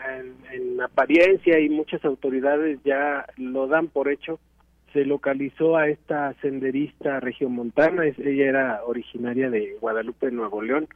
en, 0.51 0.81
apariencia 0.81 1.59
y 1.59 1.69
muchas 1.69 2.03
autoridades 2.03 2.79
ya 2.83 3.27
lo 3.37 3.67
dan 3.67 3.87
por 3.87 4.09
hecho, 4.09 4.39
se 4.91 5.05
localizó 5.05 5.77
a 5.77 5.87
esta 5.87 6.33
senderista 6.41 7.19
regiomontana, 7.19 8.05
ella 8.05 8.45
era 8.45 8.81
originaria 8.85 9.49
de 9.49 9.77
Guadalupe, 9.79 10.31
Nuevo 10.31 10.61
León, 10.61 10.87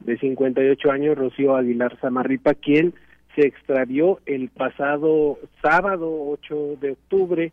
de 0.00 0.18
58 0.18 0.90
años, 0.90 1.18
Rocío 1.18 1.56
Aguilar 1.56 1.98
Samarripa, 2.00 2.54
quien 2.54 2.94
se 3.34 3.46
extravió 3.46 4.20
el 4.26 4.48
pasado 4.48 5.38
sábado 5.62 6.10
8 6.30 6.76
de 6.80 6.92
octubre 6.92 7.52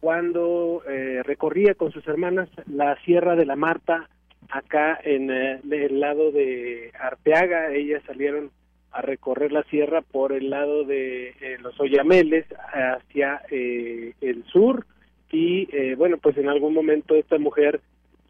cuando 0.00 0.82
eh, 0.88 1.22
recorría 1.22 1.74
con 1.74 1.92
sus 1.92 2.06
hermanas 2.08 2.48
la 2.66 2.96
Sierra 3.04 3.36
de 3.36 3.46
la 3.46 3.56
Marta 3.56 4.08
acá 4.50 4.98
en 5.02 5.30
eh, 5.30 5.60
el 5.70 6.00
lado 6.00 6.32
de 6.32 6.90
Arteaga. 6.98 7.72
Ellas 7.72 8.02
salieron 8.06 8.50
a 8.90 9.00
recorrer 9.00 9.52
la 9.52 9.62
sierra 9.64 10.02
por 10.02 10.32
el 10.32 10.50
lado 10.50 10.84
de 10.84 11.28
eh, 11.40 11.56
los 11.62 11.78
Oyameles 11.80 12.44
hacia 12.74 13.40
el 13.48 14.44
sur 14.52 14.86
y 15.30 15.94
bueno 15.94 16.18
pues 16.18 16.36
en 16.36 16.50
algún 16.50 16.74
momento 16.74 17.14
esta 17.14 17.38
mujer 17.38 17.80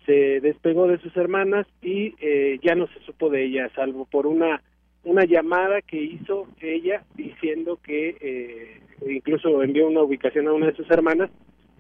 se 0.07 0.41
despegó 0.41 0.89
de 0.89 0.99
sus 0.99 1.17
hermanas 1.17 1.67
y 1.81 2.15
eh, 2.21 2.59
ya 2.63 2.75
no 2.75 2.87
se 2.89 3.01
supo 3.01 3.31
de 3.31 3.45
ella, 3.45 3.71
salvo 3.75 4.05
por 4.05 4.27
una 4.27 4.63
una 5.05 5.25
llamada 5.25 5.83
que 5.83 6.01
hizo 6.01 6.47
ella 6.61 7.03
diciendo 7.17 7.77
que 7.83 8.17
eh, 8.21 8.81
incluso 9.11 9.61
envió 9.63 9.89
una 9.89 10.03
ubicación 10.03 10.47
a 10.47 10.53
una 10.53 10.67
de 10.67 10.77
sus 10.77 10.89
hermanas 10.93 11.29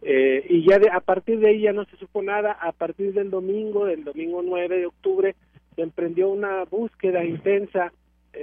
eh, 0.02 0.44
y 0.48 0.68
ya 0.68 0.80
de, 0.80 0.90
a 0.90 0.98
partir 0.98 1.38
de 1.38 1.50
ahí 1.50 1.60
ya 1.60 1.72
no 1.72 1.84
se 1.84 1.96
supo 1.98 2.20
nada. 2.20 2.50
A 2.60 2.72
partir 2.72 3.14
del 3.14 3.30
domingo, 3.30 3.84
del 3.84 4.02
domingo 4.02 4.42
9 4.42 4.76
de 4.76 4.86
octubre, 4.86 5.36
se 5.76 5.82
emprendió 5.82 6.30
una 6.30 6.64
búsqueda 6.64 7.24
intensa 7.24 7.92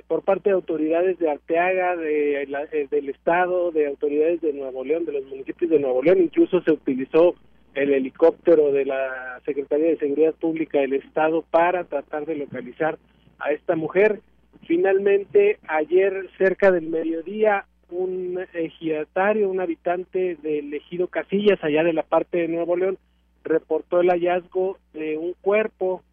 por 0.07 0.23
parte 0.23 0.49
de 0.49 0.55
autoridades 0.55 1.19
de 1.19 1.29
Arteaga, 1.29 1.97
de, 1.97 2.47
del 2.89 3.09
Estado, 3.09 3.71
de 3.71 3.87
autoridades 3.87 4.39
de 4.39 4.53
Nuevo 4.53 4.85
León, 4.85 5.03
de 5.03 5.13
los 5.13 5.25
municipios 5.25 5.71
de 5.71 5.79
Nuevo 5.79 6.01
León. 6.01 6.19
Incluso 6.19 6.61
se 6.61 6.71
utilizó 6.71 7.35
el 7.81 7.93
helicóptero 7.93 8.71
de 8.71 8.85
la 8.85 9.39
Secretaría 9.45 9.87
de 9.87 9.97
Seguridad 9.97 10.33
Pública 10.35 10.79
del 10.79 10.93
Estado 10.93 11.43
para 11.49 11.85
tratar 11.85 12.25
de 12.25 12.35
localizar 12.35 12.97
a 13.39 13.51
esta 13.51 13.75
mujer. 13.75 14.19
Finalmente, 14.67 15.59
ayer 15.67 16.29
cerca 16.37 16.71
del 16.71 16.89
mediodía, 16.89 17.65
un 17.89 18.39
ejidatario, 18.53 19.49
un 19.49 19.61
habitante 19.61 20.35
del 20.41 20.73
ejido 20.73 21.07
Casillas, 21.07 21.63
allá 21.63 21.83
de 21.83 21.93
la 21.93 22.03
parte 22.03 22.39
de 22.39 22.47
Nuevo 22.49 22.75
León, 22.75 22.97
reportó 23.43 24.01
el 24.01 24.09
hallazgo 24.09 24.77
de 24.93 25.17
un 25.17 25.33
cuerpo 25.41 26.03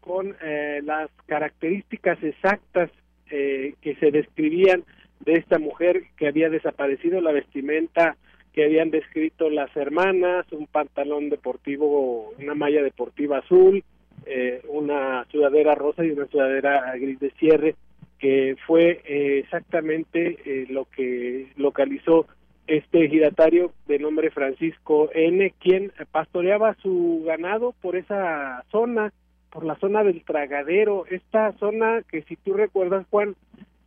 con 0.00 0.36
eh, 0.42 0.80
las 0.84 1.10
características 1.26 2.22
exactas 2.22 2.90
eh, 3.30 3.74
que 3.80 3.96
se 3.96 4.10
describían 4.10 4.84
de 5.20 5.32
esta 5.32 5.58
mujer 5.58 6.02
que 6.18 6.28
había 6.28 6.50
desaparecido, 6.50 7.22
la 7.22 7.32
vestimenta 7.32 8.18
que 8.54 8.64
habían 8.64 8.90
descrito 8.90 9.50
las 9.50 9.74
hermanas, 9.76 10.46
un 10.52 10.68
pantalón 10.68 11.28
deportivo, 11.28 12.32
una 12.38 12.54
malla 12.54 12.82
deportiva 12.82 13.38
azul, 13.38 13.82
eh, 14.26 14.62
una 14.68 15.26
sudadera 15.30 15.74
rosa 15.74 16.04
y 16.04 16.10
una 16.10 16.26
sudadera 16.26 16.94
gris 16.96 17.18
de 17.18 17.30
cierre, 17.32 17.74
que 18.20 18.56
fue 18.64 19.02
eh, 19.06 19.40
exactamente 19.40 20.38
eh, 20.44 20.66
lo 20.70 20.84
que 20.84 21.48
localizó 21.56 22.26
este 22.68 23.08
giratario 23.08 23.72
de 23.88 23.98
nombre 23.98 24.30
Francisco 24.30 25.10
N, 25.12 25.52
quien 25.58 25.92
pastoreaba 26.12 26.76
su 26.80 27.24
ganado 27.26 27.74
por 27.82 27.96
esa 27.96 28.64
zona, 28.70 29.12
por 29.50 29.64
la 29.64 29.74
zona 29.76 30.04
del 30.04 30.22
tragadero, 30.24 31.06
esta 31.10 31.52
zona 31.58 32.02
que 32.08 32.22
si 32.22 32.36
tú 32.36 32.54
recuerdas 32.54 33.04
Juan, 33.10 33.34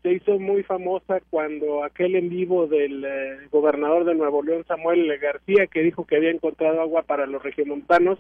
se 0.08 0.14
hizo 0.14 0.40
muy 0.40 0.64
famosa 0.64 1.20
cuando 1.30 1.84
aquel 1.84 2.16
en 2.16 2.30
vivo 2.30 2.66
del 2.66 3.04
eh, 3.04 3.48
gobernador 3.52 4.06
de 4.06 4.16
Nuevo 4.16 4.42
León, 4.42 4.64
Samuel 4.66 5.18
García, 5.18 5.68
que 5.68 5.82
dijo 5.82 6.06
que 6.06 6.16
había 6.16 6.32
encontrado 6.32 6.80
agua 6.80 7.02
para 7.04 7.26
los 7.26 7.44
regiomontanos. 7.44 8.18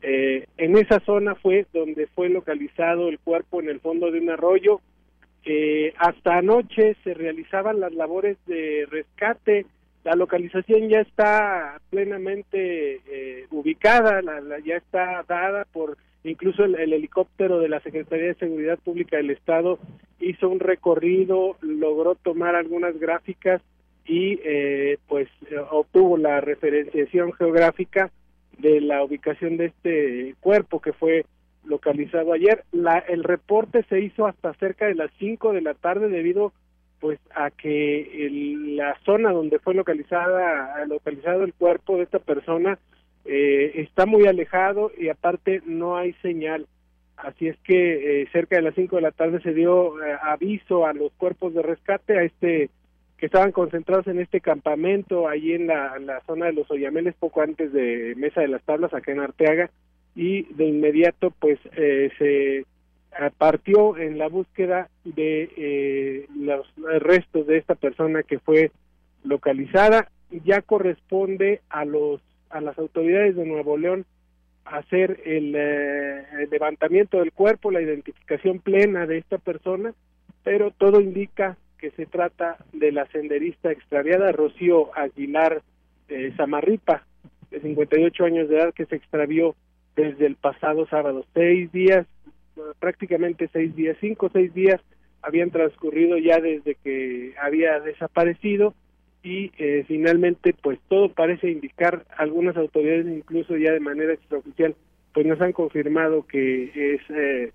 Eh, 0.00 0.46
en 0.56 0.78
esa 0.78 1.00
zona 1.00 1.34
fue 1.34 1.66
donde 1.74 2.06
fue 2.06 2.30
localizado 2.30 3.08
el 3.08 3.18
cuerpo 3.18 3.60
en 3.60 3.68
el 3.68 3.80
fondo 3.80 4.10
de 4.10 4.20
un 4.20 4.30
arroyo. 4.30 4.80
Eh, 5.44 5.92
hasta 5.98 6.38
anoche 6.38 6.96
se 7.04 7.12
realizaban 7.12 7.80
las 7.80 7.92
labores 7.92 8.38
de 8.46 8.86
rescate 8.90 9.66
la 10.06 10.14
localización 10.14 10.88
ya 10.88 11.00
está 11.00 11.80
plenamente 11.90 13.00
eh, 13.08 13.46
ubicada, 13.50 14.20
ya 14.64 14.76
está 14.76 15.24
dada 15.28 15.66
por 15.72 15.98
incluso 16.24 16.64
el, 16.64 16.74
helicóptero 16.74 17.58
de 17.58 17.68
la 17.68 17.80
Secretaría 17.80 18.26
de 18.26 18.34
Seguridad 18.34 18.78
Pública 18.78 19.16
del 19.16 19.30
Estado 19.30 19.78
hizo 20.20 20.48
un 20.48 20.60
recorrido, 20.60 21.56
logró 21.60 22.14
tomar 22.14 22.54
algunas 22.54 22.98
gráficas 22.98 23.62
y 24.04 24.40
eh, 24.44 24.98
pues 25.08 25.28
obtuvo 25.70 26.16
la 26.16 26.40
referenciación 26.40 27.32
geográfica 27.32 28.10
de 28.58 28.80
la 28.80 29.02
ubicación 29.02 29.56
de 29.56 29.66
este 29.66 30.34
cuerpo 30.40 30.80
que 30.80 30.92
fue 30.92 31.26
localizado 31.64 32.32
ayer. 32.32 32.64
La, 32.72 32.98
el 32.98 33.24
reporte 33.24 33.84
se 33.88 34.00
hizo 34.00 34.26
hasta 34.26 34.54
cerca 34.54 34.86
de 34.86 34.94
las 34.94 35.10
5 35.18 35.52
de 35.52 35.60
la 35.60 35.74
tarde 35.74 36.08
debido 36.08 36.52
pues 37.00 37.18
a 37.34 37.50
que 37.50 38.28
la 38.76 38.98
zona 39.04 39.32
donde 39.32 39.58
fue 39.58 39.74
localizada 39.74 40.82
localizado 40.86 41.44
el 41.44 41.52
cuerpo 41.52 41.96
de 41.96 42.04
esta 42.04 42.18
persona 42.18 42.78
eh, 43.26 43.72
está 43.82 44.06
muy 44.06 44.26
alejado 44.26 44.92
y 44.96 45.08
aparte 45.08 45.62
no 45.66 45.96
hay 45.96 46.12
señal. 46.22 46.66
Así 47.16 47.48
es 47.48 47.56
que 47.64 48.22
eh, 48.22 48.28
cerca 48.32 48.56
de 48.56 48.62
las 48.62 48.74
5 48.74 48.96
de 48.96 49.02
la 49.02 49.10
tarde 49.10 49.40
se 49.40 49.54
dio 49.54 50.02
eh, 50.02 50.16
aviso 50.22 50.86
a 50.86 50.92
los 50.92 51.12
cuerpos 51.12 51.54
de 51.54 51.62
rescate 51.62 52.18
a 52.18 52.22
este 52.22 52.70
que 53.18 53.26
estaban 53.26 53.52
concentrados 53.52 54.06
en 54.08 54.20
este 54.20 54.42
campamento 54.42 55.26
ahí 55.26 55.52
en 55.52 55.68
la, 55.68 56.22
zona 56.26 56.46
de 56.46 56.52
los 56.52 56.70
Oyameles 56.70 57.14
poco 57.14 57.40
antes 57.40 57.72
de 57.72 58.14
Mesa 58.14 58.42
de 58.42 58.48
las 58.48 58.62
Tablas 58.62 58.92
acá 58.92 59.10
en 59.10 59.20
Arteaga 59.20 59.70
y 60.14 60.42
de 60.52 60.66
inmediato 60.66 61.32
pues 61.40 61.58
se 61.72 62.66
partió 63.38 63.96
en 63.96 64.18
la 64.18 64.28
búsqueda 64.28 64.88
de 65.04 65.50
eh, 65.56 66.26
los 66.36 66.66
restos 67.00 67.46
de 67.46 67.58
esta 67.58 67.74
persona 67.74 68.22
que 68.22 68.38
fue 68.38 68.70
localizada. 69.24 70.10
Ya 70.44 70.60
corresponde 70.62 71.62
a 71.70 71.84
los 71.84 72.20
a 72.50 72.60
las 72.60 72.78
autoridades 72.78 73.36
de 73.36 73.44
Nuevo 73.44 73.76
León 73.76 74.04
hacer 74.64 75.20
el, 75.24 75.54
eh, 75.54 76.24
el, 76.40 76.50
levantamiento 76.50 77.18
del 77.18 77.32
cuerpo, 77.32 77.70
la 77.70 77.80
identificación 77.80 78.58
plena 78.58 79.06
de 79.06 79.18
esta 79.18 79.38
persona, 79.38 79.94
pero 80.42 80.70
todo 80.72 81.00
indica 81.00 81.56
que 81.78 81.90
se 81.92 82.06
trata 82.06 82.56
de 82.72 82.90
la 82.90 83.06
senderista 83.06 83.70
extraviada 83.70 84.32
Rocío 84.32 84.96
Aguilar 84.96 85.62
eh, 86.08 86.32
Zamarripa, 86.36 87.06
de 87.50 87.60
58 87.60 88.24
años 88.24 88.48
de 88.48 88.56
edad, 88.56 88.74
que 88.74 88.86
se 88.86 88.96
extravió 88.96 89.54
desde 89.94 90.26
el 90.26 90.36
pasado 90.36 90.86
sábado. 90.88 91.24
Seis 91.32 91.70
días 91.70 92.06
prácticamente 92.78 93.48
seis 93.52 93.74
días, 93.74 93.96
cinco 94.00 94.26
o 94.26 94.30
seis 94.30 94.52
días 94.54 94.80
habían 95.22 95.50
transcurrido 95.50 96.18
ya 96.18 96.38
desde 96.40 96.76
que 96.76 97.34
había 97.40 97.80
desaparecido 97.80 98.74
y 99.26 99.50
eh, 99.58 99.84
finalmente 99.88 100.54
pues 100.62 100.78
todo 100.88 101.08
parece 101.08 101.50
indicar 101.50 102.06
algunas 102.16 102.56
autoridades 102.56 103.06
incluso 103.08 103.56
ya 103.56 103.72
de 103.72 103.80
manera 103.80 104.12
extraoficial 104.12 104.76
pues 105.12 105.26
nos 105.26 105.40
han 105.40 105.52
confirmado 105.52 106.24
que 106.28 106.94
es 106.94 107.00
eh, 107.10 107.52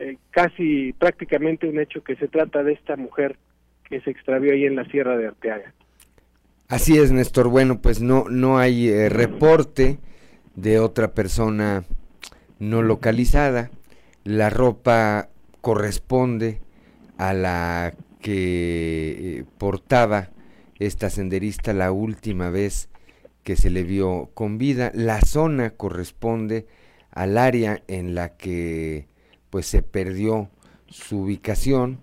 eh, 0.00 0.16
casi 0.32 0.92
prácticamente 0.94 1.68
un 1.68 1.78
hecho 1.78 2.02
que 2.02 2.16
se 2.16 2.26
trata 2.26 2.64
de 2.64 2.72
esta 2.72 2.96
mujer 2.96 3.36
que 3.84 4.00
se 4.00 4.10
extravió 4.10 4.52
ahí 4.52 4.64
en 4.64 4.74
la 4.74 4.84
Sierra 4.86 5.16
de 5.16 5.28
Arteaga. 5.28 5.72
Así 6.66 6.98
es, 6.98 7.12
Néstor. 7.12 7.48
Bueno, 7.48 7.80
pues 7.80 8.00
no 8.00 8.24
no 8.28 8.58
hay 8.58 9.08
reporte 9.08 9.98
de 10.56 10.80
otra 10.80 11.14
persona 11.14 11.84
no 12.58 12.82
localizada 12.82 13.70
la 14.24 14.50
ropa 14.50 15.28
corresponde 15.60 16.60
a 17.16 17.32
la 17.32 17.94
que 18.20 19.44
portaba 19.58 20.30
esta 20.86 21.10
senderista 21.10 21.72
la 21.72 21.92
última 21.92 22.50
vez 22.50 22.88
que 23.44 23.56
se 23.56 23.70
le 23.70 23.82
vio 23.82 24.30
con 24.34 24.58
vida. 24.58 24.90
La 24.94 25.20
zona 25.20 25.70
corresponde 25.70 26.66
al 27.10 27.38
área 27.38 27.82
en 27.88 28.14
la 28.14 28.36
que 28.36 29.06
pues 29.50 29.66
se 29.66 29.82
perdió 29.82 30.50
su 30.88 31.22
ubicación 31.22 31.98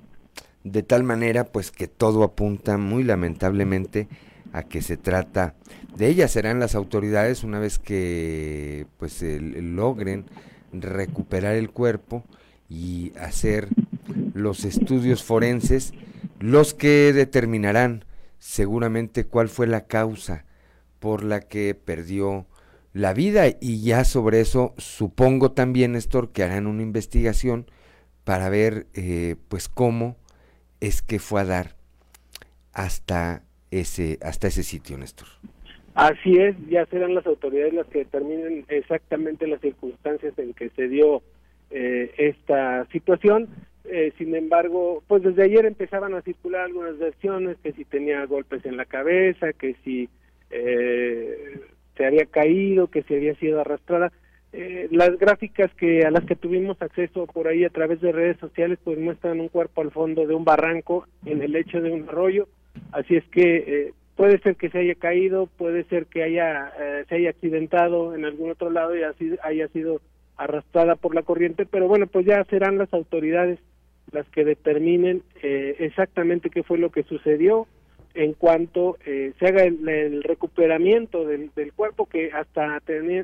de 0.63 0.83
tal 0.83 1.03
manera 1.03 1.45
pues 1.45 1.71
que 1.71 1.87
todo 1.87 2.23
apunta 2.23 2.77
muy 2.77 3.03
lamentablemente 3.03 4.07
a 4.51 4.63
que 4.63 4.81
se 4.81 4.97
trata 4.97 5.55
de 5.95 6.07
ella 6.07 6.27
serán 6.27 6.59
las 6.59 6.75
autoridades 6.75 7.43
una 7.43 7.59
vez 7.59 7.79
que 7.79 8.87
pues 8.97 9.21
logren 9.21 10.25
recuperar 10.73 11.55
el 11.55 11.71
cuerpo 11.71 12.23
y 12.69 13.13
hacer 13.19 13.67
los 14.33 14.65
estudios 14.65 15.23
forenses 15.23 15.93
los 16.39 16.73
que 16.73 17.13
determinarán 17.13 18.05
seguramente 18.39 19.25
cuál 19.25 19.49
fue 19.49 19.67
la 19.67 19.85
causa 19.85 20.45
por 20.99 21.23
la 21.23 21.41
que 21.41 21.75
perdió 21.75 22.47
la 22.93 23.13
vida 23.13 23.45
y 23.61 23.83
ya 23.83 24.03
sobre 24.03 24.39
eso 24.41 24.73
supongo 24.77 25.51
también 25.51 25.91
Néstor 25.91 26.31
que 26.31 26.43
harán 26.43 26.67
una 26.67 26.81
investigación 26.81 27.67
para 28.23 28.49
ver 28.49 28.87
eh, 28.95 29.35
pues 29.47 29.69
cómo 29.69 30.17
es 30.79 31.01
que 31.01 31.19
fue 31.19 31.41
a 31.41 31.45
dar 31.45 31.75
hasta 32.73 33.43
ese 33.71 34.17
hasta 34.21 34.47
ese 34.47 34.63
sitio 34.63 34.97
Néstor. 34.97 35.27
Así 35.95 36.37
es, 36.37 36.55
ya 36.69 36.85
serán 36.85 37.13
las 37.13 37.27
autoridades 37.27 37.73
las 37.73 37.87
que 37.87 37.99
determinen 37.99 38.65
exactamente 38.69 39.47
las 39.47 39.59
circunstancias 39.59 40.33
en 40.37 40.53
que 40.53 40.69
se 40.69 40.87
dio 40.87 41.21
eh, 41.71 42.13
esta 42.17 42.85
situación. 42.91 43.49
Eh, 43.91 44.13
sin 44.17 44.35
embargo, 44.35 45.03
pues 45.07 45.23
desde 45.23 45.43
ayer 45.43 45.65
empezaban 45.65 46.13
a 46.13 46.21
circular 46.21 46.61
algunas 46.61 46.97
versiones, 46.97 47.57
que 47.63 47.73
si 47.73 47.85
tenía 47.85 48.25
golpes 48.25 48.65
en 48.65 48.77
la 48.77 48.85
cabeza, 48.85 49.53
que 49.53 49.75
si 49.83 50.09
eh, 50.51 51.59
se 51.97 52.05
había 52.05 52.25
caído, 52.25 52.87
que 52.87 53.03
si 53.03 53.15
había 53.15 53.35
sido 53.35 53.61
arrastrada. 53.61 54.11
las 54.91 55.17
gráficas 55.19 55.71
que 55.75 56.05
a 56.05 56.11
las 56.11 56.25
que 56.25 56.35
tuvimos 56.35 56.81
acceso 56.81 57.27
por 57.27 57.47
ahí 57.47 57.65
a 57.65 57.69
través 57.69 58.01
de 58.01 58.11
redes 58.11 58.37
sociales 58.39 58.79
pues 58.83 58.97
muestran 58.97 59.39
un 59.39 59.49
cuerpo 59.49 59.81
al 59.81 59.91
fondo 59.91 60.25
de 60.25 60.33
un 60.33 60.43
barranco 60.43 61.05
en 61.25 61.43
el 61.43 61.51
lecho 61.51 61.79
de 61.81 61.91
un 61.91 62.09
arroyo 62.09 62.47
así 62.91 63.15
es 63.15 63.23
que 63.29 63.93
puede 64.19 64.37
ser 64.39 64.57
que 64.57 64.69
se 64.69 64.79
haya 64.79 64.95
caído, 64.95 65.47
puede 65.57 65.85
ser 65.85 66.07
que 66.07 66.23
haya 66.23 66.73
eh, 66.77 67.05
se 67.07 67.15
haya 67.15 67.29
accidentado 67.29 68.13
en 68.13 68.25
algún 68.25 68.51
otro 68.51 68.69
lado 68.69 68.93
y 68.93 69.01
así 69.01 69.33
haya 69.41 69.69
sido 69.69 70.01
arrastrada 70.35 70.97
por 70.97 71.15
la 71.15 71.23
corriente, 71.23 71.65
pero 71.65 71.87
bueno, 71.87 72.05
pues 72.05 72.25
ya 72.25 72.43
serán 72.49 72.77
las 72.77 72.93
autoridades 72.93 73.59
las 74.11 74.27
que 74.29 74.45
determinen 74.45 75.23
eh, 75.41 75.75
exactamente 75.79 76.49
qué 76.49 76.63
fue 76.63 76.77
lo 76.77 76.91
que 76.91 77.03
sucedió 77.03 77.67
en 78.13 78.33
cuanto 78.33 78.97
eh, 79.05 79.33
se 79.39 79.47
haga 79.47 79.63
el, 79.63 80.23
recuperamiento 80.23 81.25
del, 81.25 81.51
del, 81.55 81.73
cuerpo 81.73 82.07
que 82.07 82.31
hasta 82.31 82.81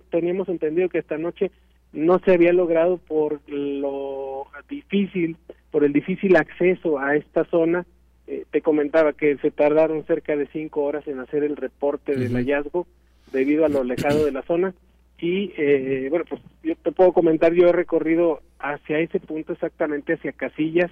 teníamos 0.10 0.48
entendido 0.48 0.89
que 0.89 1.00
esta 1.00 1.17
noche 1.17 1.52
no 1.91 2.19
se 2.19 2.34
había 2.34 2.54
logrado 2.54 2.98
por 2.98 3.39
lo 3.50 4.48
difícil, 4.69 5.38
por 5.71 5.84
el 5.84 5.93
difícil 5.93 6.36
acceso 6.36 7.00
a 7.00 7.15
esta 7.15 7.45
zona. 7.45 7.86
Eh, 8.28 8.45
te 8.52 8.62
comentaba 8.62 9.13
que 9.13 9.38
se 9.38 9.52
tardaron 9.52 10.06
cerca 10.06 10.36
de 10.36 10.48
cinco 10.48 10.84
horas 10.84 11.08
en 11.08 11.19
hacer 11.19 11.43
el 11.43 11.56
reporte 11.56 12.15
del 12.15 12.34
hallazgo 12.34 12.88
debido 13.32 13.65
a 13.65 13.69
lo 13.69 13.82
alejado 13.82 14.26
de 14.26 14.32
la 14.32 14.41
zona 14.43 14.74
y 15.19 15.54
eh, 15.58 16.08
bueno 16.10 16.25
pues 16.28 16.41
yo 16.63 16.75
te 16.75 16.91
puedo 16.91 17.13
comentar 17.13 17.54
yo 17.54 17.67
he 17.67 17.71
recorrido 17.71 18.41
hacia 18.60 18.99
ese 18.99 19.19
punto 19.19 19.54
exactamente 19.54 20.13
hacia 20.13 20.34
Casillas 20.34 20.91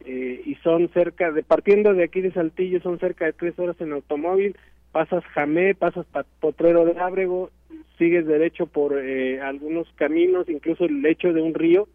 eh, 0.00 0.42
y 0.44 0.54
son 0.56 0.88
cerca 0.90 1.30
de 1.30 1.42
partiendo 1.42 1.94
de 1.94 2.04
aquí 2.04 2.20
de 2.20 2.32
Saltillo 2.32 2.80
son 2.80 2.98
cerca 2.98 3.24
de 3.24 3.32
tres 3.32 3.58
horas 3.58 3.80
en 3.80 3.92
automóvil 3.92 4.56
pasas 4.90 5.24
Jamé 5.26 5.74
pasas 5.74 6.06
Potrero 6.40 6.84
de 6.84 6.98
Ábrego 6.98 7.50
sigues 7.98 8.26
derecho 8.26 8.66
por 8.66 8.98
algunos 9.42 9.88
caminos 9.94 10.48
incluso 10.48 10.84
el 10.84 11.00
lecho 11.00 11.32
de 11.32 11.40
un 11.40 11.54
río 11.54 11.88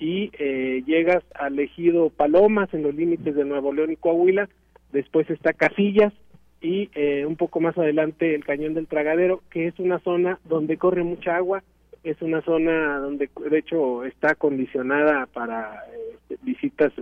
y 0.00 0.30
eh, 0.38 0.82
llegas 0.86 1.22
al 1.34 1.58
ejido 1.58 2.08
Palomas 2.08 2.72
en 2.72 2.82
los 2.82 2.94
límites 2.94 3.34
de 3.34 3.44
Nuevo 3.44 3.72
León 3.72 3.92
y 3.92 3.96
Coahuila, 3.96 4.48
después 4.92 5.28
está 5.28 5.52
Casillas 5.52 6.12
y 6.60 6.90
eh, 6.94 7.24
un 7.26 7.36
poco 7.36 7.60
más 7.60 7.76
adelante 7.78 8.34
el 8.34 8.44
Cañón 8.44 8.74
del 8.74 8.86
Tragadero, 8.86 9.42
que 9.50 9.66
es 9.66 9.78
una 9.78 9.98
zona 10.00 10.38
donde 10.44 10.76
corre 10.76 11.02
mucha 11.02 11.36
agua, 11.36 11.62
es 12.04 12.20
una 12.22 12.40
zona 12.42 12.98
donde 12.98 13.28
de 13.50 13.58
hecho 13.58 14.04
está 14.04 14.32
acondicionada 14.32 15.26
para 15.26 15.84
eh, 16.28 16.36
visitas 16.42 16.92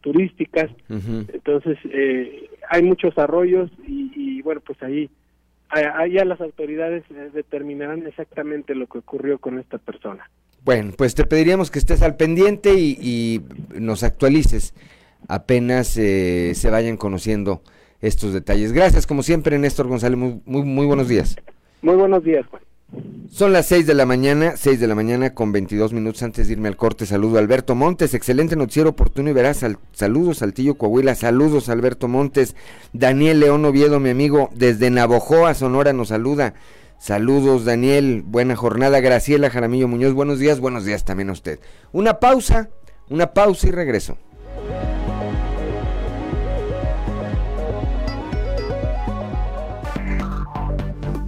turísticas, 0.00 0.70
entonces 0.88 1.78
hay 2.68 2.82
muchos 2.82 3.16
arroyos 3.16 3.70
y, 3.86 4.10
y 4.14 4.42
bueno 4.42 4.60
pues 4.60 4.82
ahí 4.82 5.08
allá 5.72 6.24
las 6.24 6.40
autoridades 6.40 7.04
determinarán 7.32 8.06
exactamente 8.06 8.74
lo 8.74 8.86
que 8.86 8.98
ocurrió 8.98 9.38
con 9.38 9.58
esta 9.58 9.78
persona. 9.78 10.28
Bueno, 10.64 10.92
pues 10.96 11.14
te 11.14 11.24
pediríamos 11.24 11.70
que 11.70 11.78
estés 11.78 12.02
al 12.02 12.16
pendiente 12.16 12.74
y, 12.74 13.42
nos 13.74 14.02
actualices 14.02 14.74
apenas 15.28 15.96
eh, 15.96 16.52
se 16.54 16.68
vayan 16.68 16.96
conociendo 16.96 17.62
estos 18.02 18.34
detalles. 18.34 18.72
Gracias, 18.72 19.06
como 19.06 19.22
siempre, 19.22 19.58
Néstor 19.58 19.88
González. 19.88 20.18
Muy, 20.18 20.42
muy, 20.44 20.62
muy 20.64 20.86
buenos 20.86 21.08
días. 21.08 21.36
Muy 21.80 21.94
buenos 21.94 22.22
días, 22.22 22.44
Juan. 22.48 22.62
Son 23.30 23.54
las 23.54 23.66
6 23.66 23.86
de 23.86 23.94
la 23.94 24.04
mañana, 24.04 24.56
6 24.56 24.78
de 24.78 24.86
la 24.86 24.94
mañana 24.94 25.32
con 25.32 25.52
22 25.52 25.94
minutos 25.94 26.22
antes 26.22 26.46
de 26.46 26.52
irme 26.52 26.68
al 26.68 26.76
corte. 26.76 27.06
Saludo 27.06 27.36
a 27.36 27.40
Alberto 27.40 27.74
Montes, 27.74 28.12
excelente 28.12 28.56
noticiero 28.56 28.90
oportuno 28.90 29.30
y 29.30 29.32
verás. 29.32 29.64
saludos 29.92 30.38
Saltillo 30.38 30.74
Coahuila, 30.74 31.14
saludos 31.14 31.70
Alberto 31.70 32.08
Montes. 32.08 32.54
Daniel 32.92 33.40
León 33.40 33.64
Oviedo, 33.64 33.98
mi 34.00 34.10
amigo, 34.10 34.50
desde 34.54 34.90
Navojoa, 34.90 35.54
Sonora, 35.54 35.94
nos 35.94 36.08
saluda. 36.08 36.52
Saludos 36.98 37.64
Daniel, 37.64 38.22
buena 38.26 38.54
jornada. 38.54 39.00
Graciela 39.00 39.48
Jaramillo 39.48 39.88
Muñoz, 39.88 40.12
buenos 40.12 40.38
días, 40.38 40.60
buenos 40.60 40.84
días 40.84 41.04
también 41.04 41.30
a 41.30 41.32
usted. 41.32 41.58
Una 41.92 42.20
pausa, 42.20 42.68
una 43.08 43.32
pausa 43.32 43.68
y 43.68 43.70
regreso. 43.70 44.18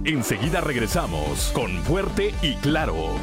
Enseguida 0.05 0.61
regresamos 0.61 1.51
con 1.51 1.81
Fuerte 1.81 2.31
y 2.43 2.53
Claro. 2.57 3.15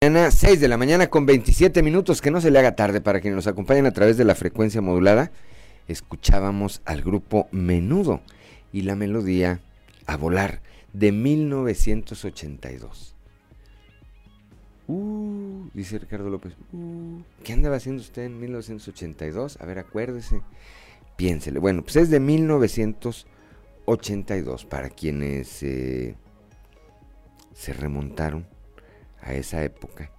Mañana, 0.00 0.30
6 0.30 0.60
de 0.60 0.68
la 0.68 0.76
mañana 0.76 1.08
con 1.08 1.26
27 1.26 1.82
minutos, 1.82 2.22
que 2.22 2.30
no 2.30 2.40
se 2.40 2.52
le 2.52 2.60
haga 2.60 2.76
tarde 2.76 3.00
para 3.00 3.20
quienes 3.20 3.34
nos 3.34 3.48
acompañen 3.48 3.86
a 3.86 3.90
través 3.90 4.16
de 4.16 4.24
la 4.24 4.36
frecuencia 4.36 4.80
modulada. 4.80 5.32
Escuchábamos 5.88 6.82
al 6.84 7.02
grupo 7.02 7.48
Menudo 7.50 8.20
y 8.72 8.82
la 8.82 8.94
melodía 8.94 9.58
A 10.06 10.16
Volar 10.16 10.60
de 10.92 11.10
1982. 11.10 13.15
Uh, 14.88 15.68
dice 15.74 15.98
Ricardo 15.98 16.30
López. 16.30 16.54
Uh, 16.72 17.20
¿Qué 17.42 17.52
andaba 17.52 17.76
haciendo 17.76 18.02
usted 18.02 18.24
en 18.24 18.38
1982? 18.38 19.58
A 19.60 19.66
ver, 19.66 19.78
acuérdese. 19.78 20.42
Piénsele. 21.16 21.58
Bueno, 21.58 21.82
pues 21.82 21.96
es 21.96 22.10
de 22.10 22.20
1982 22.20 24.64
para 24.66 24.90
quienes 24.90 25.62
eh, 25.62 26.14
se 27.54 27.72
remontaron 27.72 28.46
a 29.22 29.32
esa 29.34 29.64
época. 29.64 30.12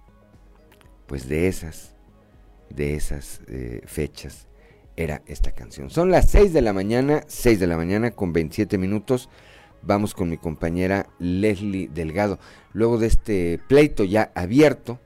Pues 1.06 1.28
de 1.28 1.46
esas, 1.48 1.94
de 2.68 2.94
esas 2.94 3.42
eh, 3.46 3.82
fechas 3.86 4.48
era 4.96 5.22
esta 5.26 5.52
canción. 5.52 5.88
Son 5.90 6.10
las 6.10 6.28
6 6.30 6.52
de 6.52 6.60
la 6.60 6.72
mañana, 6.72 7.22
6 7.28 7.60
de 7.60 7.68
la 7.68 7.76
mañana 7.76 8.10
con 8.10 8.32
27 8.32 8.76
minutos. 8.76 9.28
Vamos 9.82 10.14
con 10.14 10.28
mi 10.28 10.36
compañera 10.36 11.08
Leslie 11.18 11.88
Delgado. 11.88 12.38
Luego 12.72 12.98
de 12.98 13.06
este 13.06 13.60
pleito 13.68 14.04
ya 14.04 14.32
abierto 14.34 14.98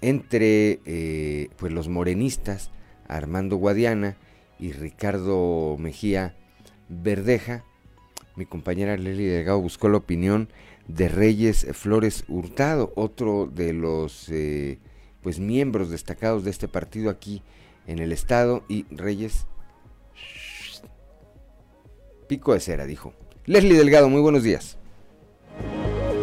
entre 0.00 0.80
eh, 0.86 1.48
pues 1.56 1.72
los 1.72 1.88
morenistas 1.88 2.70
Armando 3.08 3.56
Guadiana 3.56 4.16
y 4.58 4.72
Ricardo 4.72 5.76
Mejía 5.78 6.36
Verdeja, 6.88 7.64
mi 8.36 8.46
compañera 8.46 8.96
Leslie 8.96 9.28
Delgado 9.28 9.60
buscó 9.60 9.88
la 9.88 9.98
opinión 9.98 10.48
de 10.86 11.08
Reyes 11.08 11.66
Flores 11.72 12.24
Hurtado, 12.28 12.92
otro 12.96 13.46
de 13.46 13.72
los 13.72 14.28
eh, 14.28 14.78
pues 15.22 15.38
miembros 15.38 15.90
destacados 15.90 16.44
de 16.44 16.50
este 16.50 16.68
partido 16.68 17.10
aquí 17.10 17.42
en 17.86 17.98
el 17.98 18.12
estado 18.12 18.64
y 18.68 18.86
Reyes 18.90 19.46
pico 22.28 22.54
de 22.54 22.60
cera 22.60 22.86
dijo 22.86 23.12
Leslie 23.46 23.76
Delgado, 23.76 24.08
muy 24.08 24.20
buenos 24.20 24.42
días. 24.42 24.76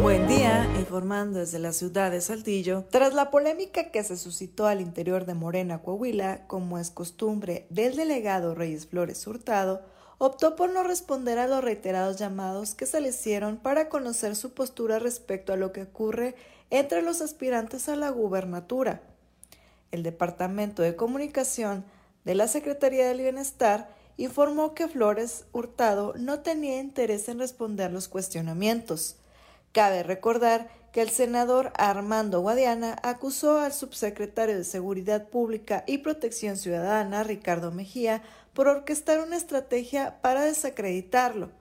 Buen 0.01 0.27
día, 0.27 0.69
informando 0.77 1.39
desde 1.39 1.57
la 1.57 1.73
ciudad 1.73 2.11
de 2.11 2.21
Saltillo. 2.21 2.85
Tras 2.91 3.15
la 3.15 3.31
polémica 3.31 3.89
que 3.89 4.03
se 4.03 4.17
suscitó 4.17 4.67
al 4.67 4.81
interior 4.81 5.25
de 5.25 5.33
Morena, 5.33 5.81
Coahuila, 5.81 6.45
como 6.45 6.77
es 6.77 6.91
costumbre 6.91 7.65
del 7.71 7.95
delegado 7.95 8.53
Reyes 8.53 8.85
Flores 8.85 9.25
Hurtado, 9.25 9.81
optó 10.19 10.55
por 10.55 10.69
no 10.69 10.83
responder 10.83 11.39
a 11.39 11.47
los 11.47 11.63
reiterados 11.63 12.17
llamados 12.17 12.75
que 12.75 12.85
se 12.85 13.01
le 13.01 13.09
hicieron 13.09 13.57
para 13.57 13.89
conocer 13.89 14.35
su 14.35 14.53
postura 14.53 14.99
respecto 14.99 15.51
a 15.51 15.57
lo 15.57 15.71
que 15.71 15.83
ocurre 15.83 16.35
entre 16.69 17.01
los 17.01 17.21
aspirantes 17.21 17.89
a 17.89 17.95
la 17.95 18.09
gubernatura. 18.11 19.01
El 19.91 20.03
Departamento 20.03 20.83
de 20.83 20.95
Comunicación 20.95 21.83
de 22.25 22.35
la 22.35 22.47
Secretaría 22.47 23.07
del 23.07 23.21
Bienestar 23.21 23.96
informó 24.17 24.73
que 24.73 24.87
Flores 24.87 25.45
Hurtado 25.53 26.13
no 26.17 26.39
tenía 26.39 26.79
interés 26.79 27.29
en 27.29 27.39
responder 27.39 27.91
los 27.91 28.07
cuestionamientos. 28.07 29.15
Cabe 29.71 30.03
recordar 30.03 30.69
que 30.91 31.01
el 31.01 31.09
senador 31.09 31.71
Armando 31.77 32.41
Guadiana 32.41 32.97
acusó 33.03 33.59
al 33.59 33.73
subsecretario 33.73 34.57
de 34.57 34.63
Seguridad 34.63 35.29
Pública 35.29 35.83
y 35.85 35.99
Protección 35.99 36.57
Ciudadana, 36.57 37.23
Ricardo 37.23 37.71
Mejía, 37.71 38.23
por 38.53 38.67
orquestar 38.67 39.19
una 39.19 39.37
estrategia 39.37 40.19
para 40.21 40.41
desacreditarlo. 40.41 41.51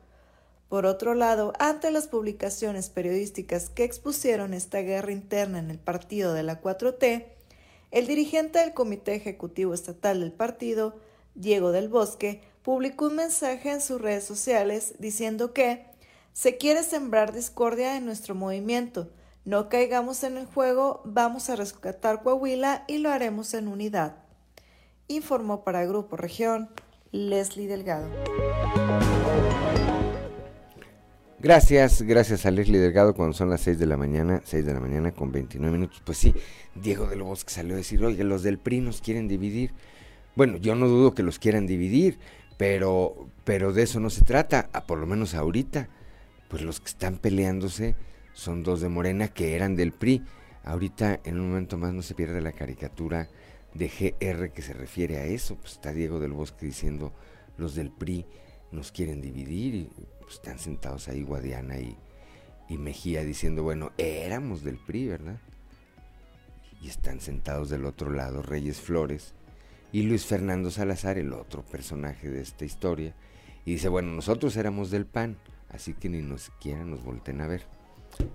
Por 0.71 0.87
otro 0.87 1.15
lado, 1.15 1.53
ante 1.59 1.91
las 1.91 2.09
publicaciones 2.09 2.89
periodísticas 2.89 3.69
que 3.69 3.85
expusieron 3.85 4.55
esta 4.55 4.81
guerra 4.81 5.13
interna 5.13 5.59
en 5.59 5.71
el 5.71 5.79
partido 5.79 6.33
de 6.33 6.43
la 6.43 6.63
4T, 6.63 7.27
el 7.91 8.07
dirigente 8.07 8.59
del 8.59 8.73
Comité 8.73 9.15
Ejecutivo 9.15 9.75
Estatal 9.75 10.21
del 10.21 10.33
partido, 10.33 10.97
Diego 11.37 11.71
del 11.71 11.89
Bosque, 11.89 12.43
publicó 12.63 13.07
un 13.07 13.17
mensaje 13.17 13.71
en 13.71 13.81
sus 13.81 14.01
redes 14.01 14.25
sociales 14.25 14.95
diciendo 14.99 15.53
que 15.53 15.87
se 16.33 16.57
quiere 16.57 16.83
sembrar 16.83 17.33
discordia 17.33 17.97
en 17.97 18.05
nuestro 18.05 18.35
movimiento. 18.35 19.11
No 19.45 19.69
caigamos 19.69 20.25
en 20.25 20.37
el 20.39 20.47
juego, 20.47 21.03
vamos 21.05 21.49
a 21.49 21.57
rescatar 21.57 22.23
Coahuila 22.23 22.85
y 22.89 22.99
lo 22.99 23.11
haremos 23.11 23.55
en 23.55 23.69
unidad. 23.69 24.17
Informó 25.09 25.63
para 25.63 25.85
Grupo 25.85 26.17
Región 26.17 26.69
Leslie 27.13 27.69
Delgado. 27.69 28.09
Gracias, 31.39 32.03
gracias 32.03 32.47
a 32.47 32.51
Leslie 32.51 32.81
Delgado 32.81 33.15
cuando 33.15 33.35
son 33.35 33.51
las 33.51 33.61
6 33.61 33.79
de 33.79 33.87
la 33.87 33.97
mañana, 33.97 34.41
6 34.45 34.67
de 34.67 34.75
la 34.75 34.81
mañana 34.81 35.13
con 35.13 35.31
29 35.31 35.71
minutos. 35.71 36.03
Pues 36.05 36.19
sí, 36.19 36.35
Diego 36.75 37.07
del 37.07 37.23
Bosque 37.23 37.51
salió 37.53 37.75
a 37.75 37.77
decir, 37.77 38.05
oye, 38.05 38.25
los 38.25 38.43
del 38.43 38.59
PRI 38.59 38.81
nos 38.81 39.01
quieren 39.01 39.29
dividir. 39.29 39.75
Bueno, 40.37 40.59
yo 40.59 40.75
no 40.75 40.87
dudo 40.87 41.15
que 41.15 41.23
los 41.23 41.39
quieran 41.39 41.67
dividir, 41.67 42.19
pero, 42.59 43.31
pero 43.45 43.73
de 43.73 43.83
eso 43.83 44.01
no 44.01 44.11
se 44.11 44.23
trata, 44.23 44.69
a 44.75 44.87
por 44.87 44.99
lo 44.99 45.07
menos 45.07 45.35
ahorita. 45.35 45.89
Pues 46.49 46.63
los 46.63 46.79
que 46.79 46.89
están 46.89 47.17
peleándose 47.17 47.97
son 48.35 48.63
dos 48.63 48.83
de 48.83 48.91
Morena 48.91 49.29
que 49.29 49.57
eran 49.57 49.77
del 49.77 49.93
PRI. 49.93 50.23
Ahorita 50.63 51.21
en 51.25 51.41
un 51.41 51.49
momento 51.49 51.79
más 51.79 51.95
no 51.95 52.03
se 52.03 52.15
pierde 52.15 52.43
la 52.43 52.53
caricatura 52.53 53.31
de 53.73 53.89
GR 53.89 54.53
que 54.53 54.61
se 54.61 54.75
refiere 54.75 55.17
a 55.17 55.25
eso. 55.25 55.57
Pues 55.57 55.73
está 55.73 55.93
Diego 55.93 56.21
del 56.21 56.33
Bosque 56.33 56.67
diciendo 56.67 57.15
los 57.57 57.75
del 57.75 57.91
PRI 57.91 58.27
nos 58.73 58.93
quieren 58.93 59.23
dividir 59.23 59.75
y 59.75 59.91
pues, 60.21 60.35
están 60.35 60.59
sentados 60.59 61.09
ahí 61.09 61.23
Guadiana 61.23 61.79
y, 61.79 61.97
y 62.69 62.77
Mejía 62.77 63.25
diciendo, 63.25 63.63
bueno, 63.63 63.93
éramos 63.97 64.63
del 64.63 64.77
PRI, 64.77 65.07
¿verdad? 65.07 65.41
Y 66.83 66.89
están 66.89 67.21
sentados 67.21 67.71
del 67.71 67.87
otro 67.87 68.11
lado 68.11 68.43
Reyes 68.43 68.83
Flores 68.83 69.35
y 69.97 70.03
Luis 70.03 70.27
Fernando 70.27 70.71
Salazar, 70.71 71.17
el 71.17 71.33
otro 71.33 71.63
personaje 71.63 72.29
de 72.29 72.43
esta 72.43 72.67
historia, 72.67 73.15
y 73.65 73.73
dice, 73.73 73.89
bueno, 73.89 74.13
nosotros 74.13 74.55
éramos 74.59 74.91
del 74.91 75.07
PAN, 75.07 75.39
así 75.71 75.95
que 75.95 76.11
ni 76.11 76.21
nos 76.21 76.53
quieran 76.61 76.91
nos 76.91 77.03
volten 77.03 77.41
a 77.41 77.47
ver. 77.47 77.63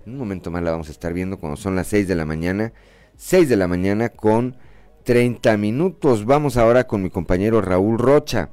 Un 0.04 0.18
momento 0.18 0.50
más 0.50 0.64
la 0.64 0.72
vamos 0.72 0.88
a 0.88 0.90
estar 0.90 1.12
viendo 1.12 1.38
cuando 1.38 1.56
son 1.56 1.76
las 1.76 1.86
6 1.86 2.08
de 2.08 2.16
la 2.16 2.24
mañana, 2.24 2.72
6 3.16 3.48
de 3.48 3.56
la 3.56 3.68
mañana 3.68 4.08
con 4.08 4.56
30 5.04 5.56
minutos. 5.56 6.24
Vamos 6.24 6.56
ahora 6.56 6.88
con 6.88 7.00
mi 7.00 7.10
compañero 7.10 7.60
Raúl 7.60 7.96
Rocha. 7.96 8.50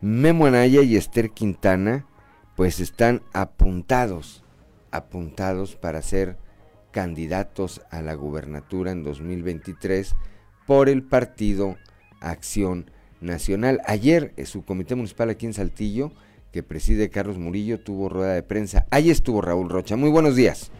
Memo 0.00 0.46
Anaya 0.46 0.82
y 0.82 0.96
Esther 0.96 1.30
Quintana 1.30 2.06
pues 2.56 2.80
están 2.80 3.22
apuntados, 3.32 4.42
apuntados 4.90 5.76
para 5.76 6.02
ser 6.02 6.38
candidatos 6.90 7.82
a 7.92 8.02
la 8.02 8.14
gubernatura 8.14 8.90
en 8.90 9.04
2023 9.04 10.16
por 10.66 10.88
el 10.88 11.04
partido 11.04 11.76
Acción 12.22 12.86
Nacional. 13.20 13.80
Ayer 13.86 14.32
eh, 14.36 14.46
su 14.46 14.64
comité 14.64 14.94
municipal 14.94 15.30
aquí 15.30 15.46
en 15.46 15.54
Saltillo, 15.54 16.12
que 16.52 16.62
preside 16.62 17.10
Carlos 17.10 17.38
Murillo, 17.38 17.80
tuvo 17.80 18.08
rueda 18.08 18.34
de 18.34 18.42
prensa. 18.42 18.86
Ahí 18.90 19.10
estuvo 19.10 19.40
Raúl 19.40 19.68
Rocha. 19.68 19.96
Muy 19.96 20.10
buenos 20.10 20.36
días. 20.36 20.70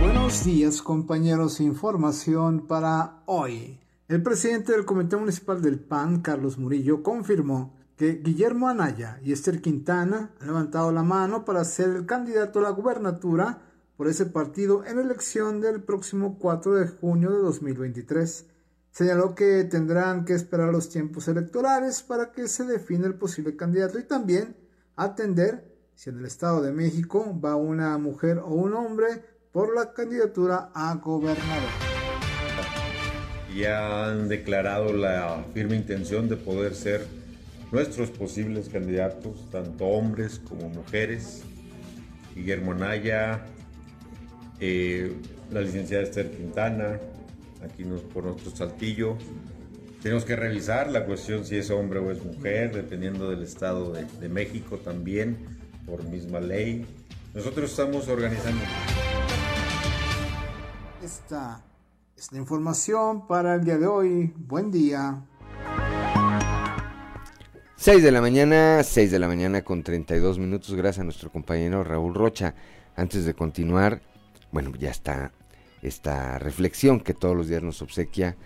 Buenos 0.00 0.44
días 0.44 0.82
compañeros, 0.82 1.60
información 1.60 2.66
para 2.66 3.22
hoy. 3.26 3.78
El 4.08 4.22
presidente 4.22 4.72
del 4.72 4.84
Comité 4.84 5.16
Municipal 5.16 5.60
del 5.60 5.80
PAN, 5.80 6.20
Carlos 6.20 6.58
Murillo, 6.58 7.02
confirmó 7.02 7.74
que 7.96 8.20
Guillermo 8.22 8.68
Anaya 8.68 9.18
y 9.24 9.32
Esther 9.32 9.60
Quintana 9.60 10.30
han 10.40 10.46
levantado 10.46 10.92
la 10.92 11.02
mano 11.02 11.44
para 11.44 11.64
ser 11.64 11.90
el 11.90 12.06
candidato 12.06 12.58
a 12.58 12.62
la 12.62 12.70
gubernatura 12.70 13.62
por 13.96 14.08
ese 14.08 14.26
partido 14.26 14.84
en 14.84 14.96
la 14.96 15.02
elección 15.02 15.60
del 15.60 15.82
próximo 15.82 16.38
4 16.38 16.74
de 16.74 16.88
junio 16.88 17.30
de 17.30 17.38
2023. 17.38 18.46
Señaló 18.96 19.34
que 19.34 19.64
tendrán 19.64 20.24
que 20.24 20.32
esperar 20.32 20.72
los 20.72 20.88
tiempos 20.88 21.28
electorales 21.28 22.02
para 22.02 22.32
que 22.32 22.48
se 22.48 22.64
define 22.64 23.06
el 23.06 23.16
posible 23.16 23.54
candidato 23.54 23.98
y 23.98 24.04
también 24.04 24.56
atender 24.96 25.70
si 25.94 26.08
en 26.08 26.20
el 26.20 26.24
Estado 26.24 26.62
de 26.62 26.72
México 26.72 27.38
va 27.38 27.56
una 27.56 27.98
mujer 27.98 28.38
o 28.38 28.54
un 28.54 28.72
hombre 28.72 29.08
por 29.52 29.74
la 29.74 29.92
candidatura 29.92 30.70
a 30.72 30.94
gobernador. 30.94 31.68
Ya 33.54 34.08
han 34.08 34.30
declarado 34.30 34.94
la 34.94 35.44
firme 35.52 35.76
intención 35.76 36.30
de 36.30 36.38
poder 36.38 36.74
ser 36.74 37.06
nuestros 37.72 38.08
posibles 38.08 38.70
candidatos, 38.70 39.50
tanto 39.50 39.84
hombres 39.84 40.38
como 40.38 40.70
mujeres. 40.70 41.42
Guillermo 42.34 42.72
Anaya, 42.72 43.44
eh, 44.58 45.12
la 45.52 45.60
licenciada 45.60 46.02
Esther 46.02 46.30
Quintana, 46.30 46.98
aquí 47.66 47.84
nos, 47.84 48.00
por 48.00 48.24
nuestro 48.24 48.50
saltillo. 48.50 49.16
Tenemos 50.02 50.24
que 50.24 50.36
revisar 50.36 50.90
la 50.90 51.04
cuestión 51.04 51.44
si 51.44 51.56
es 51.56 51.70
hombre 51.70 51.98
o 51.98 52.10
es 52.10 52.24
mujer, 52.24 52.74
dependiendo 52.74 53.28
del 53.28 53.42
Estado 53.42 53.92
de, 53.92 54.04
de 54.04 54.28
México 54.28 54.78
también, 54.78 55.36
por 55.86 56.04
misma 56.04 56.40
ley. 56.40 56.86
Nosotros 57.34 57.70
estamos 57.70 58.08
organizando. 58.08 58.62
Esta 61.02 61.62
es 62.16 62.32
la 62.32 62.38
información 62.38 63.26
para 63.26 63.56
el 63.56 63.64
día 63.64 63.78
de 63.78 63.86
hoy. 63.86 64.32
Buen 64.36 64.70
día. 64.70 65.22
6 67.76 68.02
de 68.02 68.10
la 68.10 68.20
mañana, 68.20 68.82
6 68.82 69.10
de 69.10 69.18
la 69.18 69.28
mañana 69.28 69.62
con 69.62 69.82
32 69.82 70.38
minutos, 70.38 70.74
gracias 70.74 71.02
a 71.02 71.04
nuestro 71.04 71.30
compañero 71.30 71.84
Raúl 71.84 72.14
Rocha. 72.14 72.54
Antes 72.96 73.26
de 73.26 73.34
continuar, 73.34 74.00
bueno, 74.50 74.72
ya 74.78 74.90
está 74.90 75.30
esta 75.82 76.38
reflexión 76.38 77.00
que 77.00 77.14
todos 77.14 77.36
los 77.36 77.48
días 77.48 77.62
nos 77.62 77.82
obsequia 77.82 78.36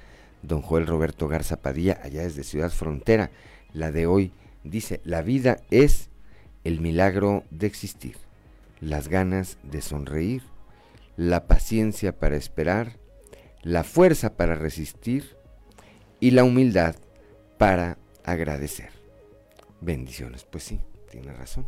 don 0.43 0.63
Joel 0.63 0.87
Roberto 0.87 1.29
Garza 1.29 1.61
Padilla, 1.61 2.01
allá 2.03 2.23
desde 2.23 2.45
Ciudad 2.45 2.71
Frontera. 2.71 3.31
La 3.73 3.93
de 3.93 4.07
hoy 4.07 4.33
dice, 4.65 5.01
la 5.05 5.23
vida 5.23 5.59
es 5.71 6.09
el 6.65 6.81
milagro 6.81 7.45
de 7.51 7.67
existir, 7.67 8.17
las 8.81 9.09
ganas 9.09 9.59
de 9.63 9.81
sonreír, 9.81 10.43
la 11.17 11.47
paciencia 11.47 12.19
para 12.19 12.37
esperar, 12.37 12.99
la 13.63 13.85
fuerza 13.85 14.37
para 14.37 14.55
resistir 14.55 15.37
y 16.19 16.33
la 16.33 16.45
humildad 16.45 16.97
para 17.59 17.99
agradecer. 18.25 18.91
Bendiciones, 19.81 20.45
pues 20.45 20.65
sí, 20.65 20.81
tiene 21.11 21.33
razón. 21.33 21.67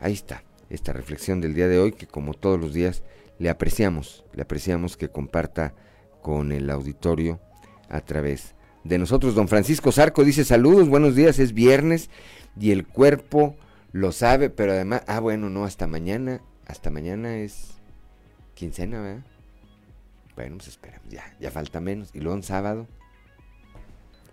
Ahí 0.00 0.12
está, 0.12 0.42
esta 0.70 0.92
reflexión 0.92 1.40
del 1.40 1.54
día 1.54 1.68
de 1.68 1.78
hoy 1.78 1.92
que 1.92 2.06
como 2.06 2.34
todos 2.34 2.60
los 2.60 2.72
días 2.72 3.02
le 3.38 3.50
apreciamos, 3.50 4.24
le 4.32 4.42
apreciamos 4.42 4.96
que 4.96 5.08
comparta 5.08 5.74
con 6.22 6.52
el 6.52 6.70
auditorio 6.70 7.40
a 7.88 8.00
través 8.00 8.54
de 8.84 8.98
nosotros. 8.98 9.34
Don 9.34 9.48
Francisco 9.48 9.92
Zarco 9.92 10.24
dice 10.24 10.44
saludos, 10.44 10.88
buenos 10.88 11.14
días, 11.14 11.38
es 11.38 11.52
viernes 11.52 12.10
y 12.58 12.70
el 12.70 12.86
cuerpo 12.86 13.56
lo 13.92 14.12
sabe, 14.12 14.50
pero 14.50 14.72
además, 14.72 15.02
ah 15.06 15.20
bueno, 15.20 15.50
no, 15.50 15.64
hasta 15.64 15.86
mañana, 15.86 16.40
hasta 16.66 16.90
mañana 16.90 17.36
es 17.36 17.74
quincena, 18.54 19.00
¿verdad? 19.00 19.24
Bueno, 20.34 20.56
pues 20.56 20.68
esperamos, 20.68 21.08
ya, 21.08 21.36
ya 21.40 21.50
falta 21.50 21.80
menos. 21.80 22.10
Y 22.12 22.20
luego 22.20 22.34
un 22.34 22.42
sábado. 22.42 22.88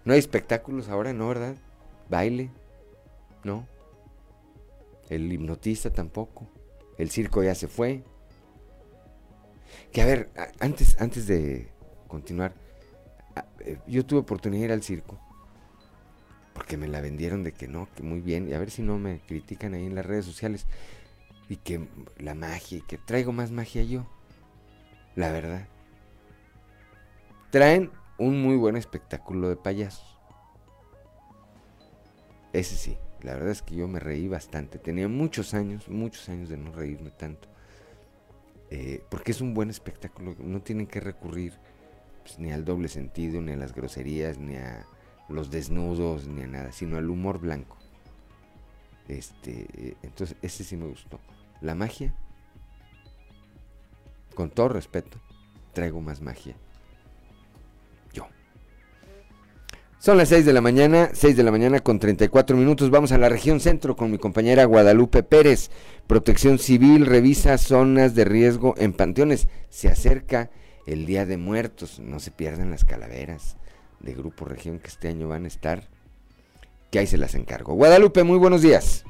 No 0.04 0.14
hay 0.14 0.20
espectáculos 0.20 0.90
ahora, 0.90 1.14
¿no, 1.14 1.28
verdad? 1.28 1.56
Baile, 2.10 2.50
¿no? 3.44 3.68
El 5.12 5.32
hipnotista 5.32 5.92
tampoco. 5.92 6.48
El 6.98 7.12
circo 7.12 7.44
ya 7.44 7.54
se 7.54 7.68
fue. 7.68 8.02
Que 9.92 10.02
a 10.02 10.06
ver, 10.06 10.30
antes, 10.62 11.00
antes 11.02 11.28
de 11.28 11.70
continuar, 12.08 12.54
eh, 13.60 13.78
yo 13.88 14.06
tuve 14.06 14.22
oportunidad 14.22 14.62
de 14.62 14.66
ir 14.68 14.72
al 14.72 14.84
circo. 14.84 15.20
Porque 16.54 16.78
me 16.78 16.88
la 16.88 17.02
vendieron 17.02 17.44
de 17.44 17.52
que 17.52 17.68
no, 17.68 17.90
que 17.94 18.04
muy 18.04 18.22
bien. 18.22 18.48
Y 18.48 18.54
a 18.54 18.60
ver 18.60 18.72
si 18.72 18.84
no 18.84 18.98
me 18.98 19.20
critican 19.20 19.74
ahí 19.74 19.86
en 19.86 19.96
las 19.96 20.06
redes 20.06 20.24
sociales. 20.24 20.66
Y 21.50 21.58
que 21.58 21.90
la 22.18 22.34
magia, 22.34 22.78
y 22.78 22.82
que 22.82 22.98
traigo 22.98 23.34
más 23.34 23.52
magia 23.52 23.84
yo. 23.84 24.08
La 25.16 25.30
verdad. 25.34 25.68
Traen 27.50 27.92
un 28.18 28.42
muy 28.42 28.56
buen 28.56 28.78
espectáculo 28.78 29.50
de 29.50 29.58
payasos. 29.58 30.18
Ese 32.54 32.78
sí, 32.78 32.98
la 33.24 33.34
verdad 33.34 33.52
es 33.52 33.62
que 33.62 33.76
yo 33.76 33.88
me 33.88 34.00
reí 34.00 34.28
bastante. 34.28 34.78
Tenía 34.80 35.08
muchos 35.08 35.54
años, 35.54 35.88
muchos 35.90 36.28
años 36.30 36.50
de 36.50 36.58
no 36.58 36.72
reírme 36.72 37.12
tanto. 37.12 37.48
Eh, 38.70 39.04
porque 39.10 39.32
es 39.32 39.42
un 39.42 39.54
buen 39.54 39.70
espectáculo. 39.70 40.36
No 40.40 40.62
tienen 40.62 40.88
que 40.88 41.00
recurrir 41.00 41.54
pues, 42.24 42.40
ni 42.40 42.52
al 42.52 42.66
doble 42.66 42.88
sentido, 42.88 43.42
ni 43.42 43.52
a 43.52 43.58
las 43.58 43.74
groserías, 43.74 44.38
ni 44.38 44.56
a 44.56 44.86
los 45.30 45.52
desnudos, 45.52 46.28
ni 46.28 46.42
a 46.44 46.48
nada, 46.48 46.72
sino 46.72 46.98
al 46.98 47.10
humor 47.10 47.40
blanco. 47.40 47.78
Este, 49.08 49.68
eh, 49.74 49.98
entonces, 50.04 50.38
ese 50.42 50.64
sí 50.64 50.78
me 50.78 50.88
gustó. 50.88 51.20
La 51.62 51.76
magia, 51.76 52.14
con 54.36 54.50
todo 54.50 54.70
respeto, 54.70 55.20
traigo 55.74 56.02
más 56.02 56.22
magia 56.22 56.56
Son 60.02 60.18
las 60.18 60.30
6 60.30 60.48
de 60.48 60.54
la 60.54 60.62
mañana, 60.62 61.12
6 61.14 61.38
de 61.38 61.44
la 61.44 61.52
mañana 61.52 61.80
con 61.80 62.00
34 62.00 62.58
minutos. 62.58 62.90
Vamos 62.90 63.12
a 63.12 63.20
la 63.20 63.30
región 63.30 63.60
centro 63.60 63.96
con 63.96 64.10
mi 64.10 64.18
compañera 64.18 64.66
Guadalupe 64.66 65.22
Pérez. 65.22 65.70
Protección 66.08 66.58
Civil 66.58 67.06
revisa 67.06 67.56
zonas 67.60 68.16
de 68.16 68.26
riesgo 68.26 68.74
en 68.80 68.94
panteones. 68.94 69.48
Se 69.70 69.90
acerca 69.90 70.50
el 70.88 71.06
Día 71.06 71.28
de 71.28 71.38
Muertos. 71.38 72.00
No 72.00 72.20
se 72.20 72.32
pierdan 72.32 72.72
las 72.72 72.84
calaveras 72.84 73.58
de 74.00 74.16
Grupo 74.16 74.46
Región 74.46 74.80
que 74.80 74.88
este 74.88 75.08
año 75.08 75.28
van 75.28 75.46
a 75.46 75.50
estar. 75.50 75.88
Que 76.90 76.98
ahí 76.98 77.06
se 77.06 77.20
las 77.20 77.36
encargo. 77.36 77.76
Guadalupe, 77.76 78.24
muy 78.24 78.40
buenos 78.40 78.64
días. 78.64 79.06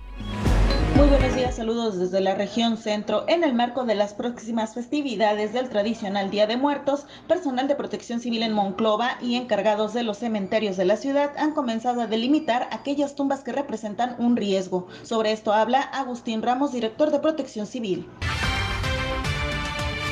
Muy 0.96 1.08
buenos 1.08 1.36
días, 1.36 1.56
saludos 1.56 1.98
desde 1.98 2.20
la 2.20 2.36
región 2.36 2.78
centro. 2.78 3.24
En 3.28 3.44
el 3.44 3.54
marco 3.54 3.86
de 3.86 3.96
las 3.96 4.14
próximas 4.14 4.74
festividades 4.74 5.54
del 5.54 5.70
tradicional 5.70 6.30
Día 6.30 6.48
de 6.48 6.58
Muertos, 6.58 7.08
personal 7.28 7.68
de 7.68 7.76
protección 7.76 8.20
civil 8.20 8.44
en 8.44 8.54
Monclova 8.54 9.18
y 9.22 9.36
encargados 9.36 9.94
de 9.94 10.04
los 10.04 10.18
cementerios 10.18 10.78
de 10.78 10.86
la 10.86 10.98
ciudad 10.98 11.32
han 11.38 11.54
comenzado 11.54 12.02
a 12.02 12.08
delimitar 12.08 12.68
aquellas 12.72 13.16
tumbas 13.16 13.44
que 13.44 13.54
representan 13.54 14.16
un 14.20 14.36
riesgo. 14.36 14.88
Sobre 15.04 15.32
esto 15.32 15.54
habla 15.54 15.82
Agustín 15.82 16.42
Ramos, 16.42 16.74
director 16.74 17.10
de 17.12 17.20
protección 17.20 17.68
civil. 17.68 18.08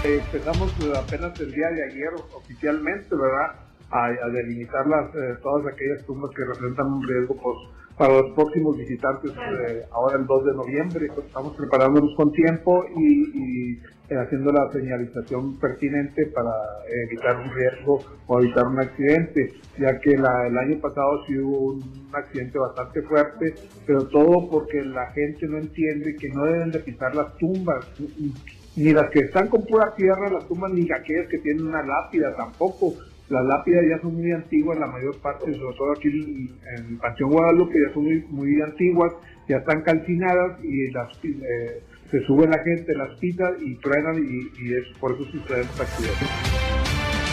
Empezamos 0.03 0.71
apenas 0.95 1.37
el 1.41 1.51
día 1.51 1.67
de 1.71 1.83
ayer 1.91 2.09
oficialmente, 2.33 3.15
¿verdad? 3.15 3.55
A, 3.91 4.09
delimitar 4.29 4.87
las, 4.87 5.13
eh, 5.13 5.37
todas 5.41 5.73
aquellas 5.73 6.05
tumbas 6.05 6.31
que 6.35 6.45
representan 6.45 6.85
un 6.93 7.07
riesgo 7.07 7.35
pues, 7.35 7.57
para 7.99 8.13
los 8.13 8.31
próximos 8.31 8.77
visitantes 8.77 9.31
eh, 9.31 9.83
ahora 9.91 10.17
el 10.17 10.25
2 10.25 10.45
de 10.45 10.53
noviembre. 10.53 11.07
Pues, 11.13 11.27
estamos 11.27 11.53
preparándonos 11.57 12.15
con 12.15 12.31
tiempo 12.31 12.85
y, 12.95 13.73
eh, 13.73 14.15
haciendo 14.15 14.53
la 14.53 14.71
señalización 14.71 15.59
pertinente 15.59 16.27
para 16.27 16.49
evitar 17.09 17.35
un 17.35 17.53
riesgo 17.53 17.99
o 18.25 18.39
evitar 18.39 18.65
un 18.67 18.79
accidente, 18.79 19.51
ya 19.77 19.99
que 19.99 20.12
el 20.12 20.25
año 20.25 20.79
pasado 20.81 21.25
sí 21.27 21.38
hubo 21.38 21.73
un 21.73 22.09
accidente 22.13 22.57
bastante 22.57 23.01
fuerte, 23.01 23.53
pero 23.85 24.07
todo 24.07 24.49
porque 24.49 24.81
la 24.81 25.12
gente 25.12 25.45
no 25.47 25.57
entiende 25.57 26.15
que 26.15 26.29
no 26.29 26.45
deben 26.45 26.71
de 26.71 26.79
pisar 26.79 27.13
las 27.13 27.38
tumbas, 27.38 27.85
ni 28.77 28.93
las 28.93 29.09
que 29.12 29.19
están 29.19 29.49
con 29.49 29.65
pura 29.65 29.93
tierra, 29.95 30.31
las 30.31 30.47
tumbas, 30.47 30.71
ni 30.71 30.89
aquellas 30.89 31.27
que 31.27 31.39
tienen 31.39 31.67
una 31.67 31.83
lápida 31.83 32.33
tampoco 32.35 32.93
las 33.29 33.45
lápidas 33.45 33.85
ya 33.87 34.01
son 34.01 34.15
muy 34.15 34.31
antiguas, 34.31 34.79
la 34.79 34.87
mayor 34.87 35.15
parte, 35.21 35.53
sobre 35.53 35.77
todo 35.77 35.91
aquí 35.91 36.07
en 36.07 36.85
el 36.85 36.97
Panteón 36.97 37.31
Guadalupe, 37.31 37.75
ya 37.79 37.93
son 37.93 38.03
muy, 38.03 38.25
muy 38.29 38.61
antiguas, 38.61 39.13
ya 39.47 39.57
están 39.57 39.81
calcinadas 39.83 40.63
y 40.63 40.89
las, 40.91 41.15
eh, 41.23 41.83
se 42.09 42.25
sube 42.25 42.47
la 42.47 42.57
gente, 42.63 42.95
las 42.95 43.17
pita 43.19 43.51
y 43.61 43.75
truenan 43.75 44.17
y, 44.17 44.73
es 44.73 44.97
por 44.99 45.11
eso 45.13 45.25
suceden 45.25 45.61
esta 45.61 45.83
accidentes. 45.83 46.27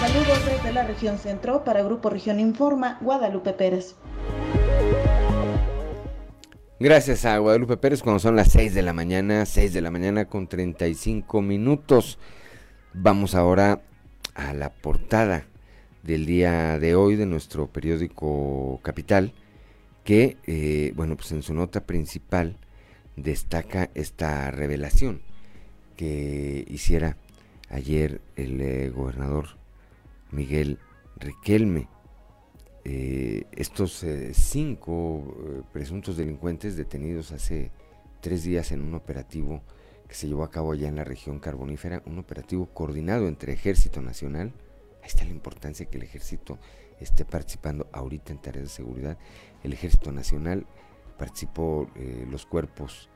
Saludos 0.00 0.44
desde 0.44 0.72
la 0.74 0.87
región 0.87 1.16
centro 1.16 1.64
para 1.64 1.82
Grupo 1.82 2.11
Región 2.11 2.40
Informa, 2.40 2.98
Guadalupe 3.00 3.54
Pérez. 3.54 3.96
Gracias 6.78 7.24
a 7.24 7.38
Guadalupe 7.38 7.78
Pérez 7.78 8.02
cuando 8.02 8.18
son 8.18 8.37
las 8.37 8.52
6 8.52 8.74
de 8.74 8.82
la 8.82 8.92
mañana, 8.92 9.46
6 9.46 9.72
de 9.72 9.80
la 9.80 9.90
mañana 9.90 10.26
con 10.26 10.46
35 10.46 11.40
minutos. 11.40 12.18
Vamos 12.92 13.35
ahora 13.35 13.80
a 14.35 14.52
la 14.52 14.68
portada 14.68 15.46
del 16.07 16.25
día 16.25 16.79
de 16.79 16.95
hoy 16.95 17.16
de 17.16 17.27
nuestro 17.27 17.66
periódico 17.66 18.79
Capital, 18.83 19.33
que, 20.05 20.37
eh, 20.47 20.92
bueno, 20.95 21.16
pues 21.16 21.33
en 21.33 21.42
su 21.42 21.53
nota 21.53 21.85
principal 21.85 22.57
destaca 23.16 23.90
esta 23.95 24.51
revelación 24.53 25.21
que 25.97 26.64
hiciera 26.69 27.16
ayer 27.71 28.21
el 28.37 28.61
eh, 28.61 28.90
gobernador 28.90 29.57
Miguel 30.31 30.79
Riquelme. 31.16 31.88
Eh, 32.85 33.47
estos 33.51 34.07
cinco 34.33 35.64
presuntos 35.73 36.16
delincuentes 36.16 36.77
detenidos 36.77 37.33
hace 37.33 37.73
tres 38.21 38.45
días 38.45 38.71
en 38.71 38.81
un 38.81 38.95
operativo 38.95 39.61
que 40.07 40.14
se 40.14 40.29
llevó 40.29 40.45
a 40.45 40.53
cabo 40.53 40.71
allá 40.71 40.87
en 40.87 40.95
la 40.95 41.03
región 41.03 41.40
carbonífera, 41.40 42.05
un 42.07 42.21
operativo 42.21 42.66
coordinado 42.66 43.27
entre 43.27 43.55
Ejército 43.55 44.01
Nacional, 44.03 44.53
Ahí 45.07 45.11
está 45.11 45.25
la 45.25 45.31
importancia 45.31 45.87
que 45.87 45.99
el 45.99 46.03
ejército 46.03 46.59
esté 46.99 47.25
participando 47.25 47.88
ahorita 47.92 48.33
en 48.33 48.38
tareas 48.40 48.64
de 48.64 48.71
seguridad. 48.71 49.16
El 49.62 49.73
ejército 49.73 50.11
nacional 50.11 50.66
participó 51.16 51.88
eh, 51.95 52.27
los 52.29 52.45
cuerpos 52.45 53.09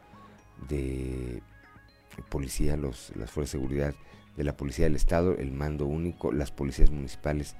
de 0.69 1.43
policía, 2.29 2.77
los, 2.77 3.13
las 3.17 3.33
fuerzas 3.33 3.55
de 3.55 3.59
seguridad 3.59 3.95
de 4.37 4.45
la 4.45 4.57
policía 4.57 4.85
del 4.85 4.95
estado, 4.95 5.37
el 5.37 5.51
mando 5.51 5.87
único, 5.87 6.31
las 6.31 6.53
policías 6.53 6.91
municipales 6.91 7.57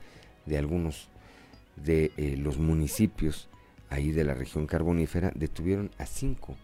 de 0.47 0.59
algunos 0.59 1.09
de 1.75 2.13
eh, 2.17 2.37
los 2.37 2.57
municipios 2.57 3.49
ahí 3.89 4.13
de 4.13 4.23
la 4.23 4.35
región 4.35 4.69
carbonífera 4.69 5.33
detuvieron 5.35 5.91
a 5.99 6.07
cinco 6.07 6.55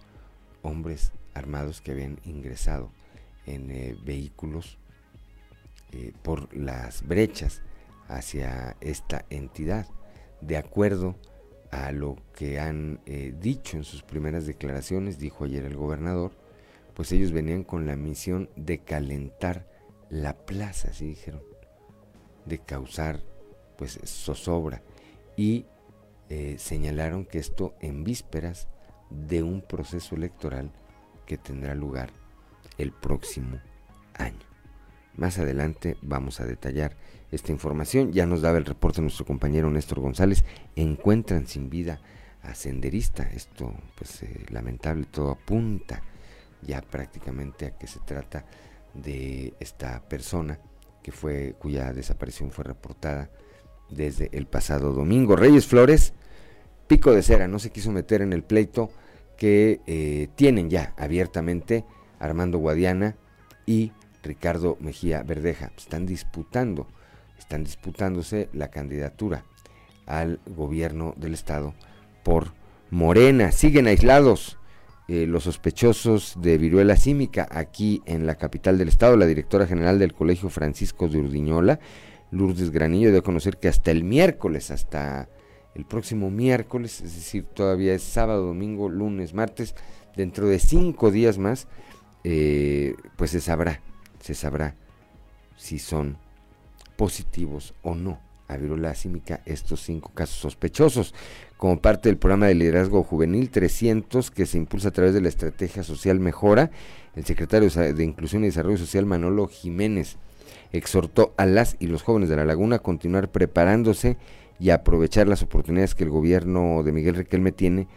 hombres 0.62 1.10
armados 1.34 1.80
que 1.80 1.90
habían 1.90 2.20
ingresado 2.26 2.92
en 3.44 3.72
eh, 3.72 3.96
vehículos 4.04 4.78
eh, 5.96 6.12
por 6.22 6.54
las 6.54 7.06
brechas 7.06 7.62
hacia 8.08 8.76
esta 8.80 9.24
entidad. 9.30 9.86
De 10.42 10.58
acuerdo 10.58 11.16
a 11.70 11.90
lo 11.92 12.16
que 12.34 12.60
han 12.60 13.00
dicho 13.40 13.76
en 13.76 13.84
sus 13.84 14.02
primeras 14.02 14.46
declaraciones, 14.46 15.18
dijo 15.18 15.44
ayer 15.44 15.64
el 15.64 15.74
gobernador, 15.74 16.32
pues 16.94 17.10
ellos 17.12 17.32
venían 17.32 17.64
con 17.64 17.86
la 17.86 17.96
misión 17.96 18.50
de 18.56 18.78
calentar 18.78 19.66
la 20.10 20.36
plaza, 20.36 20.88
así 20.90 21.06
dijeron, 21.06 21.42
de 22.44 22.58
causar 22.58 23.20
pues 23.76 23.98
zozobra 24.04 24.82
y 25.36 25.66
eh, 26.28 26.56
señalaron 26.58 27.24
que 27.24 27.38
esto 27.38 27.74
en 27.80 28.02
vísperas 28.02 28.68
de 29.10 29.42
un 29.42 29.60
proceso 29.60 30.16
electoral 30.16 30.72
que 31.26 31.38
tendrá 31.38 31.74
lugar 31.74 32.10
el 32.78 32.92
próximo 32.92 33.60
año. 34.14 34.55
Más 35.16 35.38
adelante 35.38 35.96
vamos 36.02 36.40
a 36.40 36.46
detallar 36.46 36.96
esta 37.32 37.52
información. 37.52 38.12
Ya 38.12 38.26
nos 38.26 38.42
daba 38.42 38.58
el 38.58 38.64
reporte 38.64 39.00
nuestro 39.00 39.24
compañero 39.24 39.70
Néstor 39.70 40.00
González. 40.00 40.44
Encuentran 40.76 41.46
sin 41.46 41.70
vida 41.70 42.00
a 42.42 42.54
Senderista. 42.54 43.24
Esto, 43.34 43.74
pues 43.96 44.22
eh, 44.22 44.44
lamentable, 44.50 45.06
todo 45.10 45.30
apunta 45.30 46.02
ya 46.62 46.80
prácticamente 46.82 47.66
a 47.66 47.78
que 47.78 47.86
se 47.86 48.00
trata 48.00 48.44
de 48.94 49.54
esta 49.60 50.02
persona 50.08 50.58
que 51.02 51.12
fue 51.12 51.54
cuya 51.58 51.92
desaparición 51.92 52.50
fue 52.50 52.64
reportada 52.64 53.30
desde 53.88 54.28
el 54.32 54.46
pasado 54.46 54.92
domingo. 54.92 55.36
Reyes 55.36 55.66
Flores, 55.66 56.12
pico 56.88 57.12
de 57.12 57.22
cera, 57.22 57.46
no 57.46 57.58
se 57.58 57.70
quiso 57.70 57.92
meter 57.92 58.22
en 58.22 58.32
el 58.32 58.42
pleito 58.42 58.90
que 59.36 59.80
eh, 59.86 60.28
tienen 60.34 60.70
ya 60.70 60.94
abiertamente 60.96 61.84
Armando 62.18 62.58
Guadiana 62.58 63.16
y 63.66 63.92
Ricardo 64.26 64.76
Mejía 64.80 65.22
Verdeja. 65.22 65.72
Están 65.76 66.06
disputando, 66.06 66.86
están 67.38 67.64
disputándose 67.64 68.48
la 68.52 68.68
candidatura 68.68 69.44
al 70.06 70.40
gobierno 70.46 71.14
del 71.16 71.34
estado 71.34 71.74
por 72.24 72.52
Morena. 72.90 73.52
Siguen 73.52 73.86
aislados 73.86 74.58
eh, 75.08 75.26
los 75.26 75.44
sospechosos 75.44 76.34
de 76.40 76.58
viruela 76.58 76.96
símica 76.96 77.48
aquí 77.50 78.02
en 78.06 78.26
la 78.26 78.34
capital 78.34 78.78
del 78.78 78.88
estado. 78.88 79.16
La 79.16 79.26
directora 79.26 79.66
general 79.66 79.98
del 79.98 80.12
Colegio 80.12 80.48
Francisco 80.48 81.08
de 81.08 81.18
Urdiñola 81.18 81.80
Lourdes 82.30 82.70
Granillo 82.70 83.10
dio 83.10 83.20
a 83.20 83.24
conocer 83.24 83.58
que 83.58 83.68
hasta 83.68 83.90
el 83.90 84.04
miércoles, 84.04 84.70
hasta 84.70 85.28
el 85.74 85.84
próximo 85.84 86.30
miércoles, 86.30 87.00
es 87.00 87.14
decir, 87.14 87.44
todavía 87.44 87.94
es 87.94 88.02
sábado, 88.02 88.46
domingo, 88.46 88.88
lunes, 88.88 89.34
martes, 89.34 89.74
dentro 90.16 90.48
de 90.48 90.58
cinco 90.58 91.10
días 91.10 91.38
más, 91.38 91.68
eh, 92.24 92.94
pues 93.16 93.30
se 93.30 93.40
sabrá, 93.40 93.80
se 94.26 94.34
sabrá 94.34 94.74
si 95.56 95.78
son 95.78 96.18
positivos 96.96 97.74
o 97.82 97.94
no. 97.94 98.18
A 98.48 98.56
viruela 98.56 98.94
símica 98.94 99.40
estos 99.44 99.80
cinco 99.82 100.12
casos 100.14 100.36
sospechosos, 100.36 101.14
como 101.56 101.80
parte 101.80 102.08
del 102.08 102.16
programa 102.16 102.46
de 102.46 102.54
liderazgo 102.54 103.02
juvenil 103.02 103.50
300 103.50 104.30
que 104.30 104.46
se 104.46 104.56
impulsa 104.56 104.88
a 104.88 104.92
través 104.92 105.14
de 105.14 105.20
la 105.20 105.28
estrategia 105.28 105.82
social 105.82 106.20
Mejora, 106.20 106.70
el 107.16 107.24
secretario 107.24 107.68
de 107.68 108.04
Inclusión 108.04 108.44
y 108.44 108.46
Desarrollo 108.46 108.78
Social 108.78 109.04
Manolo 109.04 109.48
Jiménez 109.48 110.16
exhortó 110.70 111.34
a 111.36 111.46
las 111.46 111.76
y 111.80 111.88
los 111.88 112.02
jóvenes 112.02 112.28
de 112.28 112.36
la 112.36 112.44
laguna 112.44 112.76
a 112.76 112.80
continuar 112.80 113.32
preparándose 113.32 114.16
y 114.60 114.70
aprovechar 114.70 115.26
las 115.26 115.42
oportunidades 115.42 115.96
que 115.96 116.04
el 116.04 116.10
gobierno 116.10 116.82
de 116.84 116.92
Miguel 116.92 117.16
Riquelme 117.16 117.50
tiene 117.50 117.88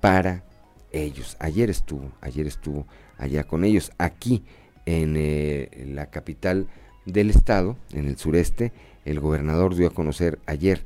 para 0.00 0.44
ellos. 0.90 1.36
Ayer 1.38 1.68
estuvo, 1.68 2.12
ayer 2.22 2.46
estuvo 2.46 2.86
allá 3.18 3.44
con 3.44 3.64
ellos, 3.64 3.92
aquí 3.98 4.44
en 4.88 5.16
eh, 5.18 5.68
la 5.86 6.06
capital 6.06 6.66
del 7.04 7.28
estado, 7.28 7.76
en 7.92 8.08
el 8.08 8.16
sureste, 8.16 8.72
el 9.04 9.20
gobernador 9.20 9.74
dio 9.74 9.88
a 9.88 9.94
conocer 9.94 10.38
ayer 10.46 10.82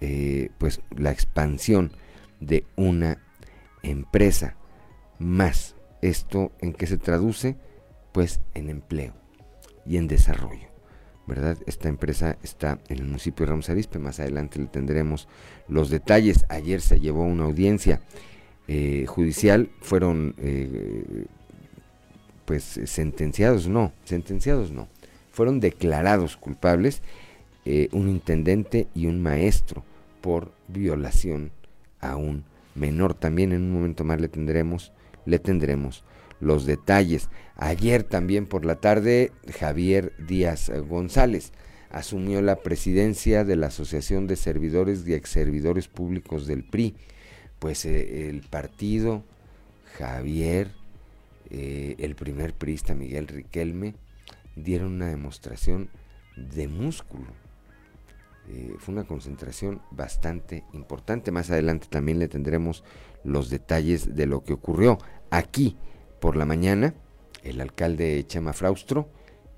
eh, 0.00 0.48
pues 0.56 0.80
la 0.96 1.10
expansión 1.10 1.92
de 2.40 2.64
una 2.76 3.18
empresa 3.82 4.56
más. 5.18 5.76
¿Esto 6.00 6.50
en 6.60 6.72
qué 6.72 6.86
se 6.86 6.96
traduce? 6.96 7.56
Pues 8.12 8.40
en 8.54 8.70
empleo 8.70 9.12
y 9.84 9.98
en 9.98 10.08
desarrollo. 10.08 10.68
¿verdad? 11.26 11.58
Esta 11.66 11.90
empresa 11.90 12.38
está 12.42 12.78
en 12.88 13.00
el 13.00 13.04
municipio 13.04 13.44
de 13.44 13.50
Ramos 13.50 13.68
Arizpe, 13.68 13.98
más 13.98 14.18
adelante 14.18 14.60
le 14.60 14.66
tendremos 14.66 15.28
los 15.68 15.90
detalles. 15.90 16.46
Ayer 16.48 16.80
se 16.80 17.00
llevó 17.00 17.24
una 17.24 17.44
audiencia 17.44 18.00
eh, 18.66 19.04
judicial, 19.06 19.70
fueron 19.82 20.34
pues 22.44 22.80
sentenciados, 22.84 23.68
no, 23.68 23.92
sentenciados 24.04 24.70
no, 24.70 24.88
fueron 25.30 25.60
declarados 25.60 26.36
culpables 26.36 27.02
eh, 27.64 27.88
un 27.92 28.08
intendente 28.08 28.88
y 28.94 29.06
un 29.06 29.22
maestro 29.22 29.84
por 30.20 30.52
violación 30.68 31.52
a 32.00 32.16
un 32.16 32.44
menor. 32.74 33.14
También 33.14 33.52
en 33.52 33.62
un 33.62 33.72
momento 33.72 34.04
más 34.04 34.20
le 34.20 34.28
tendremos, 34.28 34.92
le 35.26 35.38
tendremos 35.38 36.04
los 36.40 36.66
detalles. 36.66 37.28
Ayer 37.56 38.02
también 38.02 38.46
por 38.46 38.64
la 38.64 38.76
tarde, 38.76 39.30
Javier 39.58 40.12
Díaz 40.18 40.70
González 40.88 41.52
asumió 41.90 42.42
la 42.42 42.56
presidencia 42.56 43.44
de 43.44 43.54
la 43.54 43.68
Asociación 43.68 44.26
de 44.26 44.36
Servidores 44.36 45.06
y 45.06 45.14
Exservidores 45.14 45.86
Públicos 45.86 46.46
del 46.46 46.64
PRI. 46.64 46.96
Pues 47.58 47.84
eh, 47.84 48.28
el 48.28 48.40
partido, 48.40 49.22
Javier, 49.98 50.72
eh, 51.54 51.96
el 51.98 52.14
primer 52.14 52.54
priista 52.54 52.94
Miguel 52.94 53.28
Riquelme, 53.28 53.94
dieron 54.56 54.94
una 54.94 55.08
demostración 55.08 55.90
de 56.34 56.66
músculo. 56.66 57.26
Eh, 58.48 58.74
fue 58.78 58.94
una 58.94 59.04
concentración 59.04 59.82
bastante 59.90 60.64
importante. 60.72 61.30
Más 61.30 61.50
adelante 61.50 61.88
también 61.90 62.18
le 62.18 62.28
tendremos 62.28 62.84
los 63.22 63.50
detalles 63.50 64.16
de 64.16 64.24
lo 64.24 64.42
que 64.44 64.54
ocurrió 64.54 64.96
aquí 65.30 65.76
por 66.20 66.36
la 66.36 66.46
mañana, 66.46 66.94
el 67.42 67.60
alcalde 67.60 68.24
Chema 68.26 68.54
Fraustro 68.54 69.10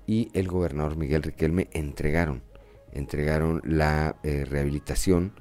y 0.05 0.29
el 0.33 0.49
gobernador 0.49 0.97
Miguel 0.97 1.23
Riquelme 1.23 1.69
entregaron, 1.71 2.43
entregaron 2.91 3.61
la 3.63 4.17
eh, 4.23 4.43
rehabilitación 4.43 5.31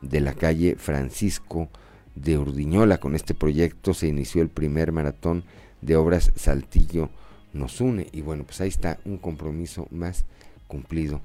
de 0.00 0.20
la 0.20 0.34
calle 0.34 0.76
Francisco 0.76 1.70
de 2.14 2.38
Urdiñola. 2.38 2.98
Con 2.98 3.16
este 3.16 3.34
proyecto 3.34 3.94
se 3.94 4.06
inició 4.06 4.42
el 4.42 4.48
primer 4.48 4.92
maratón 4.92 5.44
de 5.84 5.96
obras 5.96 6.32
Saltillo 6.34 7.10
nos 7.52 7.80
une. 7.80 8.08
Y 8.12 8.22
bueno, 8.22 8.44
pues 8.44 8.60
ahí 8.60 8.68
está 8.68 8.98
un 9.04 9.18
compromiso 9.18 9.86
más 9.90 10.24
cumplido 10.66 11.20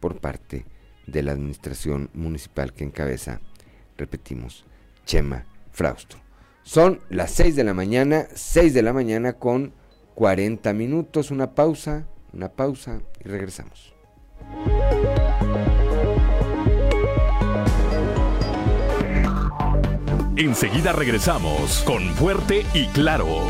por 0.00 0.20
parte 0.20 0.66
de 1.06 1.22
la 1.22 1.32
administración 1.32 2.10
municipal 2.12 2.72
que 2.72 2.84
encabeza, 2.84 3.40
repetimos, 3.96 4.64
Chema 5.06 5.44
Fraustro. 5.72 6.18
Son 6.62 7.00
las 7.08 7.30
6 7.32 7.56
de 7.56 7.64
la 7.64 7.74
mañana, 7.74 8.26
6 8.34 8.74
de 8.74 8.82
la 8.82 8.92
mañana 8.92 9.34
con 9.34 9.72
40 10.14 10.72
minutos, 10.72 11.30
una 11.30 11.54
pausa, 11.54 12.06
una 12.32 12.48
pausa 12.48 13.00
y 13.22 13.28
regresamos. 13.28 13.94
Enseguida 20.36 20.90
regresamos 20.90 21.84
con 21.84 22.02
Fuerte 22.14 22.66
y 22.74 22.88
Claro. 22.88 23.46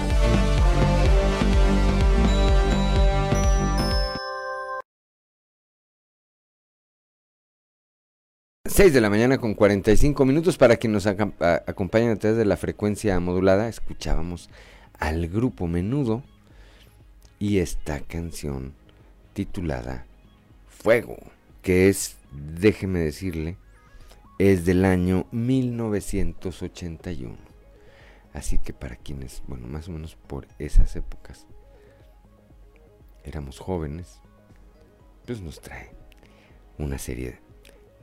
6 8.66 8.92
de 8.92 9.00
la 9.00 9.08
mañana 9.08 9.38
con 9.38 9.54
45 9.54 10.26
minutos 10.26 10.58
para 10.58 10.76
quienes 10.76 11.06
nos 11.06 11.16
acompañan 11.40 12.10
a 12.10 12.16
través 12.16 12.36
de 12.36 12.44
la 12.44 12.58
frecuencia 12.58 13.18
modulada. 13.18 13.66
Escuchábamos 13.66 14.50
al 14.98 15.28
grupo 15.28 15.66
Menudo 15.66 16.22
y 17.38 17.60
esta 17.60 18.00
canción 18.00 18.74
titulada 19.32 20.04
Fuego, 20.68 21.16
que 21.62 21.88
es, 21.88 22.18
déjeme 22.30 22.98
decirle, 22.98 23.56
es 24.38 24.64
del 24.64 24.84
año 24.84 25.26
1981. 25.32 27.36
Así 28.32 28.58
que 28.58 28.72
para 28.72 28.96
quienes, 28.96 29.42
bueno, 29.46 29.68
más 29.68 29.88
o 29.88 29.92
menos 29.92 30.16
por 30.16 30.48
esas 30.58 30.96
épocas 30.96 31.46
éramos 33.22 33.58
jóvenes, 33.58 34.20
pues 35.24 35.40
nos 35.40 35.60
trae 35.60 35.92
una 36.78 36.98
serie 36.98 37.38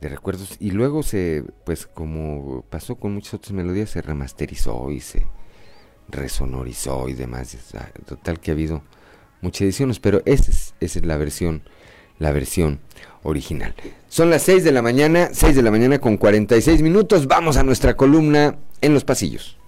de 0.00 0.08
recuerdos 0.08 0.56
y 0.58 0.72
luego 0.72 1.02
se 1.02 1.44
pues 1.64 1.86
como 1.86 2.64
pasó 2.68 2.96
con 2.96 3.14
muchas 3.14 3.34
otras 3.34 3.52
melodías 3.52 3.90
se 3.90 4.02
remasterizó 4.02 4.90
y 4.90 4.98
se 4.98 5.24
resonorizó 6.08 7.08
y 7.08 7.14
demás 7.14 7.56
total 8.04 8.40
que 8.40 8.50
ha 8.50 8.54
habido 8.54 8.82
muchas 9.42 9.62
ediciones 9.62 10.00
pero 10.00 10.20
esa 10.24 10.50
es, 10.50 10.74
esa 10.80 10.98
es 10.98 11.06
la 11.06 11.16
versión 11.16 11.62
la 12.22 12.32
versión 12.32 12.80
original. 13.24 13.74
Son 14.08 14.30
las 14.30 14.42
6 14.42 14.64
de 14.64 14.72
la 14.72 14.80
mañana, 14.80 15.30
6 15.32 15.56
de 15.56 15.62
la 15.62 15.70
mañana 15.70 15.98
con 15.98 16.16
46 16.16 16.80
minutos. 16.80 17.26
Vamos 17.26 17.56
a 17.56 17.62
nuestra 17.62 17.96
columna 17.96 18.56
en 18.80 18.94
los 18.94 19.04
pasillos. 19.04 19.58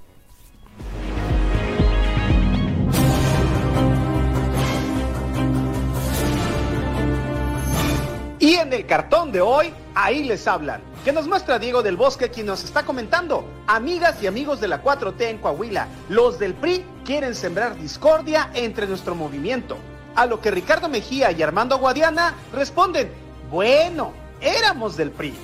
Y 8.38 8.55
en 8.57 8.72
el 8.72 8.84
cartón 8.86 9.32
de 9.32 9.40
hoy, 9.40 9.72
ahí 9.94 10.24
les 10.24 10.46
hablan. 10.46 10.82
Que 11.05 11.12
nos 11.12 11.26
muestra 11.26 11.59
Diego 11.59 11.82
del 11.82 11.96
Bosque 11.96 12.30
quien 12.30 12.46
nos 12.46 12.62
está 12.62 12.84
comentando. 12.84 13.46
Amigas 13.66 14.22
y 14.22 14.26
amigos 14.26 14.61
de 14.61 14.68
la 14.68 14.82
4T 14.82 15.22
en 15.22 15.38
Coahuila, 15.38 15.88
los 16.09 16.38
del 16.38 16.55
PRI 16.55 16.84
quieren 17.05 17.34
sembrar 17.34 17.78
discordia 17.78 18.50
entre 18.55 18.86
nuestro 18.86 19.14
movimiento. 19.14 19.78
A 20.14 20.26
lo 20.26 20.40
que 20.40 20.50
Ricardo 20.50 20.88
Mejía 20.88 21.32
y 21.32 21.42
Armando 21.42 21.78
Guadiana 21.78 22.34
responden, 22.52 23.10
bueno, 23.50 24.12
éramos 24.40 24.96
del 24.96 25.10
PRI. 25.10 25.34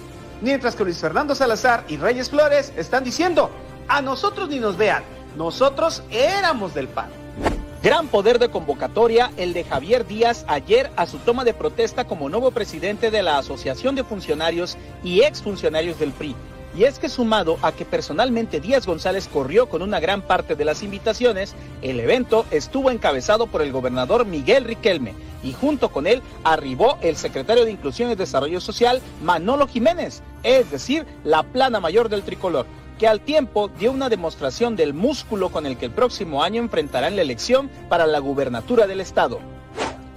Mientras 0.40 0.76
que 0.76 0.84
Luis 0.84 0.98
Fernando 0.98 1.34
Salazar 1.34 1.84
y 1.88 1.96
Reyes 1.96 2.30
Flores 2.30 2.72
están 2.76 3.04
diciendo, 3.04 3.50
a 3.88 4.00
nosotros 4.00 4.48
ni 4.48 4.58
nos 4.58 4.76
vean, 4.76 5.02
nosotros 5.36 6.02
éramos 6.10 6.74
del 6.74 6.88
PAN. 6.88 7.10
Gran 7.82 8.08
poder 8.08 8.38
de 8.38 8.50
convocatoria 8.50 9.30
el 9.36 9.52
de 9.52 9.64
Javier 9.64 10.06
Díaz 10.06 10.44
ayer 10.48 10.90
a 10.96 11.06
su 11.06 11.18
toma 11.18 11.44
de 11.44 11.54
protesta 11.54 12.04
como 12.04 12.28
nuevo 12.28 12.50
presidente 12.50 13.10
de 13.10 13.22
la 13.22 13.38
Asociación 13.38 13.94
de 13.94 14.04
Funcionarios 14.04 14.76
y 15.02 15.22
Exfuncionarios 15.22 15.98
del 15.98 16.12
PRI. 16.12 16.36
Y 16.76 16.84
es 16.84 16.98
que 16.98 17.08
sumado 17.08 17.58
a 17.62 17.72
que 17.72 17.84
personalmente 17.84 18.60
Díaz 18.60 18.86
González 18.86 19.28
corrió 19.28 19.68
con 19.68 19.82
una 19.82 19.98
gran 19.98 20.22
parte 20.22 20.54
de 20.54 20.64
las 20.64 20.82
invitaciones, 20.82 21.54
el 21.82 21.98
evento 21.98 22.46
estuvo 22.50 22.90
encabezado 22.90 23.48
por 23.48 23.62
el 23.62 23.72
gobernador 23.72 24.24
Miguel 24.24 24.64
Riquelme 24.64 25.14
y 25.42 25.52
junto 25.52 25.90
con 25.90 26.06
él 26.06 26.22
arribó 26.44 26.98
el 27.00 27.16
secretario 27.16 27.64
de 27.64 27.72
Inclusión 27.72 28.10
y 28.10 28.14
Desarrollo 28.14 28.60
Social 28.60 29.00
Manolo 29.22 29.66
Jiménez, 29.66 30.22
es 30.42 30.70
decir, 30.70 31.06
la 31.24 31.42
plana 31.42 31.80
mayor 31.80 32.08
del 32.08 32.22
tricolor 32.22 32.66
que 33.00 33.08
al 33.08 33.22
tiempo 33.22 33.68
dio 33.78 33.92
una 33.92 34.10
demostración 34.10 34.76
del 34.76 34.92
músculo 34.92 35.48
con 35.48 35.64
el 35.64 35.78
que 35.78 35.86
el 35.86 35.90
próximo 35.90 36.42
año 36.42 36.60
enfrentarán 36.60 37.16
la 37.16 37.22
elección 37.22 37.70
para 37.88 38.06
la 38.06 38.18
gubernatura 38.18 38.86
del 38.86 39.00
estado. 39.00 39.40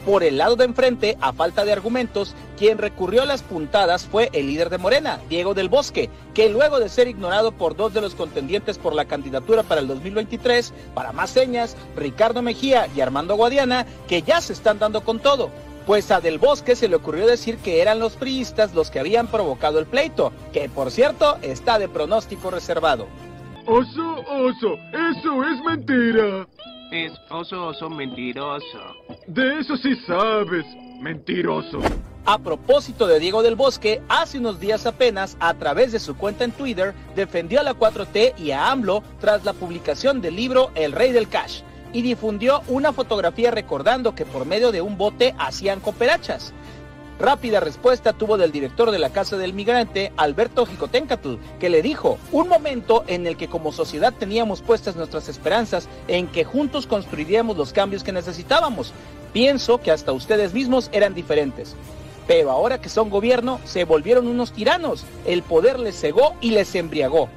Por 0.06 0.24
el 0.24 0.38
lado 0.38 0.58
de 0.58 0.66
enfrente, 0.66 1.18
a 1.22 1.32
falta 1.32 1.64
de 1.64 1.72
argumentos, 1.72 2.36
quien 2.58 2.78
recurrió 2.78 3.22
a 3.22 3.26
las 3.26 3.42
puntadas 3.42 4.06
fue 4.06 4.30
el 4.34 4.48
líder 4.48 4.70
de 4.70 4.78
Morena, 4.78 5.22
Diego 5.30 5.54
del 5.54 5.70
Bosque, 5.70 6.10
que 6.34 6.50
luego 6.50 6.80
de 6.80 6.90
ser 6.90 7.08
ignorado 7.08 7.54
por 7.54 7.78
dos 7.78 7.94
de 7.94 8.02
los 8.02 8.14
contendientes 8.14 8.78
por 8.78 8.94
la 8.94 9.06
candidatura 9.06 9.64
para 9.64 9.80
el 9.80 9.88
2023, 9.88 10.74
para 10.94 11.14
más 11.14 11.30
señas, 11.30 11.78
Ricardo 11.96 12.42
Mejía 12.42 12.90
y 12.94 13.00
Armando 13.00 13.36
Guadiana, 13.36 13.86
que 14.10 14.22
ya 14.22 14.42
se 14.42 14.52
están 14.52 14.78
dando 14.78 15.06
con 15.06 15.20
todo, 15.20 15.50
pues 15.86 16.12
a 16.12 16.20
Del 16.20 16.38
Bosque 16.38 16.76
se 16.76 16.90
le 16.90 16.98
ocurrió 16.98 17.26
decir 17.26 17.58
que 17.58 17.82
eran 17.82 18.00
los 18.00 18.14
priistas 18.14 18.74
los 18.74 18.90
que 18.90 19.00
habían 19.00 19.28
provocado 19.28 19.80
el 19.80 19.86
pleito, 19.86 20.34
que 20.52 20.68
por 20.68 20.92
cierto 20.92 21.38
está 21.42 21.80
de 21.80 21.88
pronóstico 21.88 22.52
reservado. 22.52 23.08
Oso, 23.66 24.16
oso, 24.28 24.78
eso 24.92 25.44
es 25.44 25.64
mentira. 25.64 26.46
Es 26.92 27.14
oso, 27.30 27.68
oso, 27.68 27.90
mentiroso. 27.90 28.78
De 29.26 29.60
eso 29.60 29.78
sí 29.78 29.96
sabes, 30.06 30.66
mentiroso. 31.00 31.80
A 32.26 32.38
propósito 32.40 33.08
de 33.08 33.20
Diego 33.20 33.42
del 33.42 33.56
Bosque, 33.56 34.02
hace 34.10 34.40
unos 34.40 34.60
días 34.60 34.86
apenas, 34.86 35.38
a 35.40 35.54
través 35.54 35.94
de 35.94 36.00
su 36.00 36.18
cuenta 36.18 36.44
en 36.44 36.52
Twitter, 36.52 36.94
defendió 37.16 37.62
a 37.62 37.64
la 37.64 37.74
4T 37.74 38.38
y 38.38 38.52
a 38.52 38.70
AMLO 38.70 39.02
tras 39.22 39.46
la 39.46 39.54
publicación 39.54 40.22
del 40.22 40.36
libro 40.36 40.72
El 40.76 40.92
Rey 40.92 41.14
del 41.14 41.30
Cash 41.30 41.62
y 41.94 42.02
difundió 42.02 42.64
una 42.68 42.92
fotografía 42.92 43.52
recordando 43.52 44.14
que 44.14 44.26
por 44.26 44.46
medio 44.46 44.74
de 44.74 44.82
un 44.82 44.98
bote 44.98 45.36
hacían 45.38 45.80
cooperachas. 45.80 46.54
Rápida 47.20 47.60
respuesta 47.60 48.14
tuvo 48.14 48.38
del 48.38 48.52
director 48.52 48.90
de 48.92 49.00
la 49.00 49.12
Casa 49.12 49.38
del 49.38 49.54
Migrante, 49.54 50.12
Alberto 50.18 50.66
Jicotencatl, 50.66 51.36
que 51.60 51.70
le 51.70 51.82
dijo, 51.82 52.18
un 52.32 52.50
momento 52.50 53.04
en 53.08 53.28
el 53.28 53.38
que 53.38 53.48
como 53.48 53.72
sociedad 53.72 54.14
teníamos 54.18 54.62
puestas 54.62 54.96
nuestras 54.96 55.30
esperanzas 55.30 55.88
en 56.08 56.28
que 56.28 56.44
juntos 56.44 56.88
construiríamos 56.88 57.56
los 57.56 57.72
cambios 57.72 58.04
que 58.04 58.12
necesitábamos. 58.12 58.94
Pienso 59.32 59.80
que 59.80 59.92
hasta 59.92 60.12
ustedes 60.12 60.54
mismos 60.54 60.90
eran 60.92 61.14
diferentes. 61.14 61.76
Pero 62.28 62.52
ahora 62.52 62.82
que 62.82 62.90
son 62.90 63.10
gobierno, 63.10 63.60
se 63.64 63.84
volvieron 63.84 64.28
unos 64.28 64.52
tiranos. 64.52 65.06
El 65.26 65.44
poder 65.44 65.80
les 65.80 66.00
cegó 66.00 66.36
y 66.42 66.52
les 66.52 66.74
embriagó. 66.74 67.30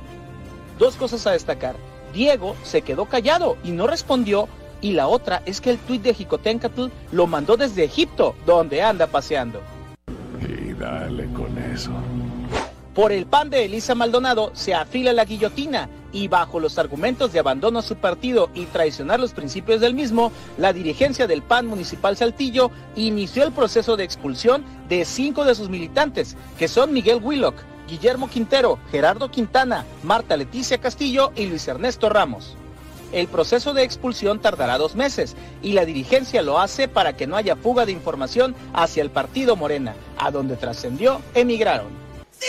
Dos 0.78 0.96
cosas 0.96 1.26
a 1.26 1.32
destacar. 1.32 1.76
Diego 2.12 2.56
se 2.62 2.82
quedó 2.82 3.06
callado 3.06 3.56
y 3.62 3.72
no 3.72 3.86
respondió. 3.86 4.48
Y 4.80 4.92
la 4.92 5.08
otra 5.08 5.42
es 5.46 5.60
que 5.60 5.70
el 5.70 5.78
tuit 5.78 6.02
de 6.02 6.14
Jicotencatl 6.14 6.88
lo 7.12 7.26
mandó 7.26 7.56
desde 7.56 7.84
Egipto, 7.84 8.34
donde 8.44 8.82
anda 8.82 9.06
paseando. 9.06 9.60
Y 10.40 10.72
dale 10.74 11.26
con 11.32 11.56
eso. 11.58 11.92
Por 12.96 13.12
el 13.12 13.26
pan 13.26 13.50
de 13.50 13.66
Elisa 13.66 13.94
Maldonado 13.94 14.52
se 14.54 14.72
afila 14.72 15.12
la 15.12 15.26
guillotina 15.26 15.90
y 16.12 16.28
bajo 16.28 16.60
los 16.60 16.78
argumentos 16.78 17.30
de 17.30 17.38
abandono 17.38 17.80
a 17.80 17.82
su 17.82 17.96
partido 17.96 18.48
y 18.54 18.64
traicionar 18.64 19.20
los 19.20 19.34
principios 19.34 19.82
del 19.82 19.92
mismo, 19.92 20.32
la 20.56 20.72
dirigencia 20.72 21.26
del 21.26 21.42
PAN 21.42 21.66
municipal 21.66 22.16
Saltillo 22.16 22.70
inició 22.94 23.44
el 23.44 23.52
proceso 23.52 23.98
de 23.98 24.04
expulsión 24.04 24.64
de 24.88 25.04
cinco 25.04 25.44
de 25.44 25.54
sus 25.54 25.68
militantes, 25.68 26.38
que 26.58 26.68
son 26.68 26.94
Miguel 26.94 27.20
Willock, 27.22 27.56
Guillermo 27.86 28.30
Quintero, 28.30 28.78
Gerardo 28.90 29.30
Quintana, 29.30 29.84
Marta 30.02 30.34
Leticia 30.38 30.78
Castillo 30.78 31.32
y 31.36 31.46
Luis 31.48 31.68
Ernesto 31.68 32.08
Ramos. 32.08 32.56
El 33.12 33.28
proceso 33.28 33.72
de 33.72 33.82
expulsión 33.82 34.40
tardará 34.40 34.78
dos 34.78 34.94
meses 34.94 35.36
y 35.62 35.72
la 35.72 35.84
dirigencia 35.84 36.42
lo 36.42 36.58
hace 36.58 36.88
para 36.88 37.16
que 37.16 37.26
no 37.26 37.36
haya 37.36 37.56
fuga 37.56 37.86
de 37.86 37.92
información 37.92 38.54
hacia 38.74 39.02
el 39.02 39.10
partido 39.10 39.56
Morena, 39.56 39.94
a 40.18 40.30
donde 40.30 40.56
trascendió 40.56 41.20
emigraron. 41.34 41.88
¡Sí! 42.30 42.46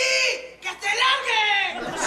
¡Que 0.60 0.68
se 0.68 0.86
largue! 0.86 1.98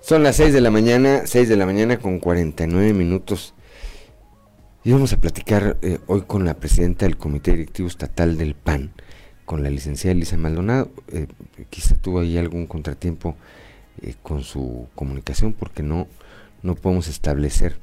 Son 0.00 0.22
las 0.22 0.36
6 0.36 0.52
de 0.52 0.60
la 0.60 0.70
mañana, 0.70 1.22
6 1.26 1.48
de 1.48 1.56
la 1.56 1.66
mañana 1.66 1.98
con 1.98 2.18
49 2.18 2.92
minutos. 2.92 3.54
Y 4.82 4.92
vamos 4.92 5.14
a 5.14 5.20
platicar 5.20 5.78
eh, 5.80 5.98
hoy 6.06 6.22
con 6.26 6.44
la 6.44 6.54
presidenta 6.54 7.06
del 7.06 7.16
Comité 7.16 7.52
Directivo 7.52 7.88
Estatal 7.88 8.36
del 8.36 8.54
PAN, 8.54 8.92
con 9.44 9.62
la 9.62 9.70
licenciada 9.70 10.12
Elisa 10.12 10.36
Maldonado. 10.36 10.90
Eh, 11.08 11.26
quizá 11.70 11.96
tuvo 11.96 12.20
ahí 12.20 12.38
algún 12.38 12.66
contratiempo 12.66 13.36
eh, 14.02 14.14
con 14.22 14.42
su 14.42 14.88
comunicación 14.94 15.52
porque 15.52 15.82
no, 15.82 16.08
no 16.62 16.74
podemos 16.74 17.08
establecer 17.08 17.78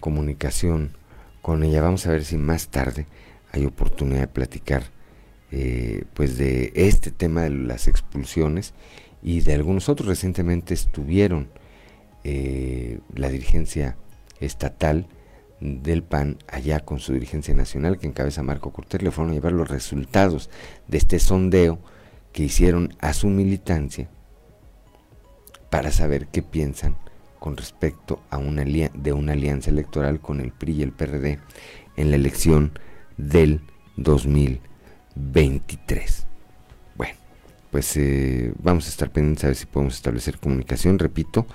comunicación 0.00 0.92
con 1.42 1.62
ella. 1.62 1.82
Vamos 1.82 2.06
a 2.06 2.12
ver 2.12 2.24
si 2.24 2.36
más 2.36 2.68
tarde 2.68 3.06
hay 3.52 3.64
oportunidad 3.64 4.20
de 4.20 4.28
platicar 4.28 4.82
pues 6.12 6.36
de 6.36 6.72
este 6.74 7.10
tema 7.10 7.40
de 7.40 7.48
las 7.48 7.88
expulsiones 7.88 8.74
y 9.22 9.40
de 9.40 9.54
algunos 9.54 9.88
otros. 9.88 10.06
Recientemente 10.08 10.74
estuvieron 10.74 11.48
la 13.14 13.30
dirigencia 13.30 13.96
estatal 14.40 15.06
del 15.60 16.02
PAN 16.02 16.38
allá 16.48 16.80
con 16.80 17.00
su 17.00 17.12
dirigencia 17.12 17.54
nacional 17.54 17.98
que 17.98 18.06
encabeza 18.06 18.42
Marco 18.42 18.72
Cortés 18.72 19.02
le 19.02 19.10
fueron 19.10 19.32
a 19.32 19.34
llevar 19.34 19.52
los 19.52 19.68
resultados 19.68 20.48
de 20.86 20.98
este 20.98 21.18
sondeo 21.18 21.78
que 22.32 22.44
hicieron 22.44 22.94
a 23.00 23.12
su 23.12 23.26
militancia 23.28 24.08
para 25.70 25.90
saber 25.90 26.28
qué 26.28 26.42
piensan 26.42 26.96
con 27.38 27.56
respecto 27.56 28.20
a 28.30 28.36
una 28.38 28.64
de 28.64 29.12
una 29.12 29.32
alianza 29.32 29.70
electoral 29.70 30.20
con 30.20 30.40
el 30.40 30.52
PRI 30.52 30.72
y 30.72 30.82
el 30.82 30.92
PRD 30.92 31.38
en 31.96 32.10
la 32.10 32.16
elección 32.16 32.72
del 33.16 33.62
2023. 33.96 36.26
Bueno, 36.96 37.14
pues 37.70 37.96
eh, 37.96 38.52
vamos 38.62 38.86
a 38.86 38.90
estar 38.90 39.10
pendientes 39.10 39.44
a 39.44 39.48
ver 39.48 39.56
si 39.56 39.66
podemos 39.66 39.94
establecer 39.94 40.38
comunicación, 40.38 40.98
repito, 40.98 41.46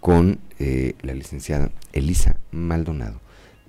con 0.00 0.40
eh, 0.58 0.94
la 1.02 1.14
licenciada 1.14 1.70
Elisa 1.92 2.36
Maldonado 2.50 3.21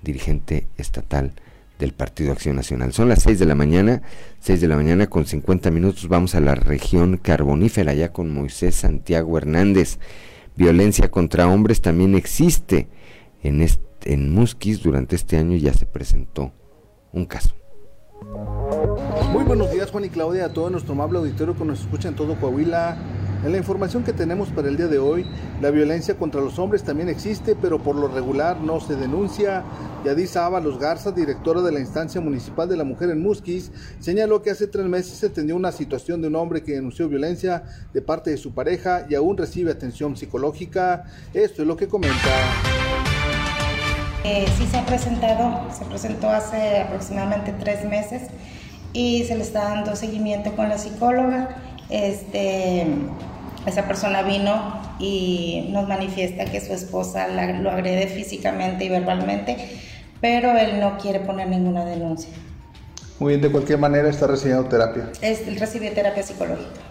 dirigente 0.03 0.67
estatal 0.77 1.33
del 1.79 1.93
Partido 1.93 2.31
Acción 2.31 2.55
Nacional. 2.55 2.93
Son 2.93 3.09
las 3.09 3.23
6 3.23 3.39
de 3.39 3.45
la 3.45 3.55
mañana, 3.55 4.01
6 4.39 4.61
de 4.61 4.67
la 4.67 4.75
mañana 4.75 5.07
con 5.07 5.25
50 5.25 5.71
minutos. 5.71 6.07
Vamos 6.07 6.35
a 6.35 6.39
la 6.39 6.55
región 6.55 7.17
carbonífera, 7.17 7.93
ya 7.93 8.11
con 8.11 8.33
Moisés 8.33 8.75
Santiago 8.75 9.37
Hernández. 9.37 9.99
Violencia 10.55 11.09
contra 11.09 11.47
hombres 11.47 11.81
también 11.81 12.15
existe. 12.15 12.87
En, 13.41 13.61
este, 13.61 14.13
en 14.13 14.31
Musquis 14.31 14.83
durante 14.83 15.15
este 15.15 15.37
año 15.37 15.57
ya 15.57 15.73
se 15.73 15.85
presentó 15.85 16.53
un 17.11 17.25
caso. 17.25 17.55
Muy 19.31 19.43
buenos 19.43 19.71
días 19.71 19.91
Juan 19.91 20.05
y 20.05 20.09
Claudia, 20.09 20.45
a 20.45 20.53
todo 20.53 20.69
nuestro 20.69 20.93
amable 20.93 21.19
auditorio 21.19 21.57
que 21.57 21.65
nos 21.65 21.81
escucha 21.81 22.07
en 22.07 22.15
todo 22.15 22.39
Coahuila. 22.39 22.97
En 23.43 23.51
la 23.51 23.57
información 23.57 24.05
que 24.05 24.13
tenemos 24.13 24.47
para 24.49 24.69
el 24.69 24.77
día 24.77 24.87
de 24.87 24.99
hoy, 24.99 25.25
la 25.61 25.69
violencia 25.69 26.15
contra 26.15 26.39
los 26.39 26.57
hombres 26.59 26.81
también 26.81 27.09
existe, 27.09 27.57
pero 27.61 27.77
por 27.77 27.97
lo 27.97 28.07
regular 28.07 28.61
no 28.61 28.79
se 28.79 28.95
denuncia. 28.95 29.63
Yadis 30.05 30.37
Ábalos 30.37 30.79
Garza, 30.79 31.11
directora 31.11 31.61
de 31.61 31.73
la 31.73 31.81
instancia 31.81 32.21
municipal 32.21 32.69
de 32.69 32.77
la 32.77 32.85
mujer 32.85 33.09
en 33.09 33.21
Musquis, 33.21 33.69
señaló 33.99 34.41
que 34.41 34.49
hace 34.49 34.67
tres 34.67 34.85
meses 34.85 35.17
se 35.17 35.25
atendió 35.25 35.57
una 35.57 35.73
situación 35.73 36.21
de 36.21 36.29
un 36.29 36.37
hombre 36.37 36.63
que 36.63 36.71
denunció 36.71 37.09
violencia 37.09 37.63
de 37.93 38.01
parte 38.01 38.29
de 38.29 38.37
su 38.37 38.53
pareja 38.53 39.05
y 39.09 39.15
aún 39.15 39.35
recibe 39.35 39.71
atención 39.71 40.15
psicológica. 40.15 41.03
Esto 41.33 41.63
es 41.63 41.67
lo 41.67 41.75
que 41.75 41.89
comenta. 41.89 42.15
Eh, 44.23 44.45
sí 44.57 44.65
se 44.67 44.77
ha 44.77 44.85
presentado, 44.85 45.69
se 45.77 45.83
presentó 45.83 46.29
hace 46.29 46.83
aproximadamente 46.83 47.53
tres 47.59 47.83
meses 47.83 48.21
y 48.93 49.25
se 49.25 49.35
le 49.35 49.43
está 49.43 49.65
dando 49.65 49.97
seguimiento 49.97 50.55
con 50.55 50.69
la 50.69 50.77
psicóloga. 50.77 51.57
Este, 51.89 52.87
esa 53.65 53.87
persona 53.87 54.21
vino 54.21 54.79
y 54.99 55.69
nos 55.71 55.87
manifiesta 55.87 56.45
que 56.45 56.61
su 56.61 56.73
esposa 56.73 57.27
lo 57.27 57.71
agrede 57.71 58.07
físicamente 58.07 58.85
y 58.85 58.89
verbalmente, 58.89 59.57
pero 60.21 60.57
él 60.57 60.79
no 60.79 60.97
quiere 60.97 61.19
poner 61.19 61.47
ninguna 61.47 61.85
denuncia. 61.85 62.29
Muy 63.19 63.33
bien, 63.33 63.41
de 63.41 63.51
cualquier 63.51 63.79
manera 63.79 64.09
está 64.09 64.27
recibiendo 64.27 64.65
terapia. 64.65 65.11
Es, 65.21 65.47
él 65.47 65.59
recibe 65.59 65.91
terapia 65.91 66.23
psicológica. 66.23 66.81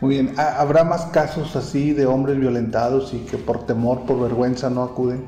Muy 0.00 0.14
bien, 0.14 0.34
¿habrá 0.38 0.82
más 0.82 1.06
casos 1.06 1.54
así 1.56 1.92
de 1.92 2.06
hombres 2.06 2.38
violentados 2.38 3.12
y 3.12 3.18
que 3.18 3.36
por 3.36 3.66
temor, 3.66 4.06
por 4.06 4.20
vergüenza 4.20 4.70
no 4.70 4.82
acuden? 4.82 5.24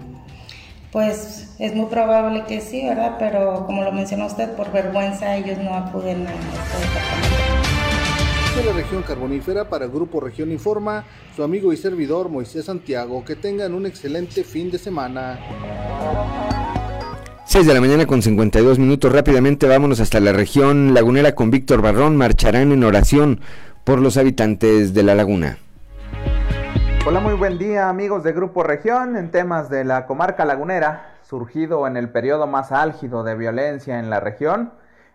Pues 0.90 1.54
es 1.58 1.74
muy 1.74 1.86
probable 1.86 2.44
que 2.44 2.60
sí, 2.60 2.86
¿verdad? 2.86 3.16
Pero 3.18 3.66
como 3.66 3.82
lo 3.82 3.92
mencionó 3.92 4.26
usted, 4.26 4.50
por 4.52 4.72
vergüenza 4.72 5.36
ellos 5.36 5.58
no 5.58 5.74
acuden 5.74 6.26
a 6.26 6.32
este 6.32 6.78
departamento. 6.86 7.31
De 8.56 8.62
la 8.62 8.74
región 8.74 9.02
carbonífera 9.02 9.70
para 9.70 9.86
el 9.86 9.90
Grupo 9.90 10.20
Región 10.20 10.52
Informa, 10.52 11.04
su 11.34 11.42
amigo 11.42 11.72
y 11.72 11.78
servidor 11.78 12.28
Moisés 12.28 12.66
Santiago. 12.66 13.24
Que 13.24 13.34
tengan 13.34 13.72
un 13.72 13.86
excelente 13.86 14.44
fin 14.44 14.70
de 14.70 14.76
semana. 14.76 15.38
6 17.46 17.66
de 17.66 17.72
la 17.72 17.80
mañana 17.80 18.04
con 18.04 18.20
52 18.20 18.78
minutos. 18.78 19.10
Rápidamente 19.10 19.66
vámonos 19.66 20.00
hasta 20.00 20.20
la 20.20 20.34
región 20.34 20.92
lagunera 20.92 21.34
con 21.34 21.50
Víctor 21.50 21.80
Barrón. 21.80 22.18
Marcharán 22.18 22.72
en 22.72 22.84
oración 22.84 23.40
por 23.84 24.00
los 24.00 24.18
habitantes 24.18 24.92
de 24.92 25.02
la 25.02 25.14
laguna. 25.14 25.56
Hola, 27.06 27.20
muy 27.20 27.34
buen 27.34 27.56
día 27.56 27.88
amigos 27.88 28.22
de 28.22 28.32
Grupo 28.32 28.62
Región 28.62 29.16
en 29.16 29.30
temas 29.30 29.70
de 29.70 29.84
la 29.84 30.04
comarca 30.04 30.44
lagunera, 30.44 31.16
surgido 31.22 31.86
en 31.86 31.96
el 31.96 32.10
periodo 32.10 32.46
más 32.46 32.70
álgido 32.70 33.24
de 33.24 33.34
violencia 33.34 33.98
en 33.98 34.10
la 34.10 34.20
región. 34.20 34.72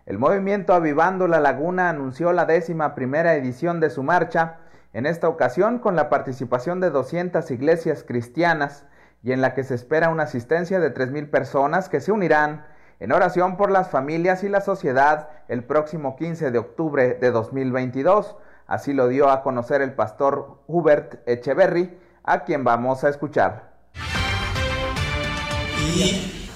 El 0.08 0.16
movimiento 0.18 0.72
Avivando 0.72 1.28
la 1.28 1.38
Laguna 1.38 1.90
anunció 1.90 2.32
la 2.32 2.46
décima 2.46 2.94
primera 2.94 3.34
edición 3.34 3.78
de 3.78 3.90
su 3.90 4.02
marcha, 4.02 4.56
en 4.94 5.04
esta 5.04 5.28
ocasión 5.28 5.80
con 5.80 5.96
la 5.96 6.08
participación 6.08 6.80
de 6.80 6.88
200 6.88 7.50
iglesias 7.50 8.04
cristianas 8.08 8.86
y 9.22 9.32
en 9.32 9.42
la 9.42 9.52
que 9.52 9.64
se 9.64 9.74
espera 9.74 10.08
una 10.08 10.22
asistencia 10.22 10.80
de 10.80 10.94
3.000 10.94 11.28
personas 11.28 11.90
que 11.90 12.00
se 12.00 12.10
unirán 12.10 12.64
en 13.00 13.12
oración 13.12 13.58
por 13.58 13.70
las 13.70 13.90
familias 13.90 14.44
y 14.44 14.48
la 14.48 14.62
sociedad 14.62 15.28
el 15.46 15.62
próximo 15.62 16.16
15 16.16 16.52
de 16.52 16.58
octubre 16.58 17.18
de 17.20 17.30
2022 17.30 18.34
Así 18.66 18.94
lo 18.94 19.08
dio 19.08 19.28
a 19.28 19.42
conocer 19.42 19.82
el 19.82 19.92
pastor 19.92 20.62
Hubert 20.66 21.26
Echeverry, 21.26 21.98
a 22.22 22.44
quien 22.44 22.64
vamos 22.64 23.04
a 23.04 23.10
escuchar. 23.10 23.72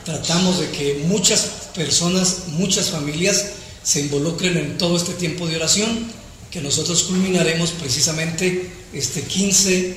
Tratamos 0.04 0.58
de 0.60 0.70
que 0.70 1.04
muchas 1.06 1.40
personas, 1.74 2.48
muchas 2.48 2.90
familias 2.90 3.52
se 3.82 4.00
involucren 4.00 4.56
en 4.56 4.78
todo 4.78 4.96
este 4.96 5.12
tiempo 5.14 5.46
de 5.46 5.56
oración 5.56 6.12
que 6.50 6.60
nosotros 6.60 7.04
culminaremos 7.04 7.70
precisamente 7.70 8.70
este 8.92 9.22
15 9.22 9.96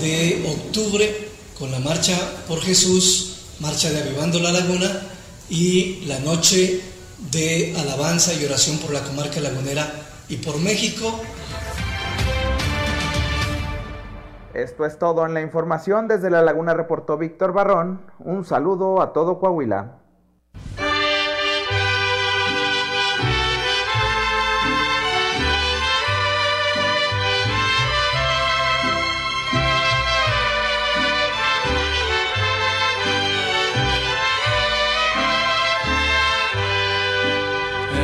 de 0.00 0.44
octubre 0.46 1.28
con 1.58 1.70
la 1.70 1.80
marcha 1.80 2.16
por 2.46 2.62
Jesús, 2.62 3.32
marcha 3.60 3.90
de 3.90 4.02
Avivando 4.02 4.38
la 4.38 4.52
Laguna 4.52 5.02
y 5.50 6.00
la 6.06 6.18
noche 6.20 6.80
de 7.32 7.74
alabanza 7.78 8.34
y 8.34 8.44
oración 8.44 8.78
por 8.78 8.92
la 8.92 9.02
comarca 9.02 9.40
lagunera 9.40 10.06
y 10.28 10.36
por 10.36 10.58
México 10.58 11.20
Esto 14.56 14.86
es 14.86 14.98
todo 14.98 15.26
en 15.26 15.34
la 15.34 15.42
información. 15.42 16.08
Desde 16.08 16.30
La 16.30 16.40
Laguna 16.40 16.72
reportó 16.72 17.18
Víctor 17.18 17.52
Barrón. 17.52 18.00
Un 18.20 18.42
saludo 18.46 19.02
a 19.02 19.12
todo 19.12 19.38
Coahuila. 19.38 19.98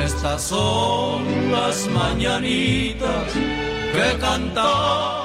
Estas 0.05 0.42
son 0.42 1.50
las 1.50 1.88
mañanitas 1.88 3.32
que 3.32 4.18
cantan 4.20 5.22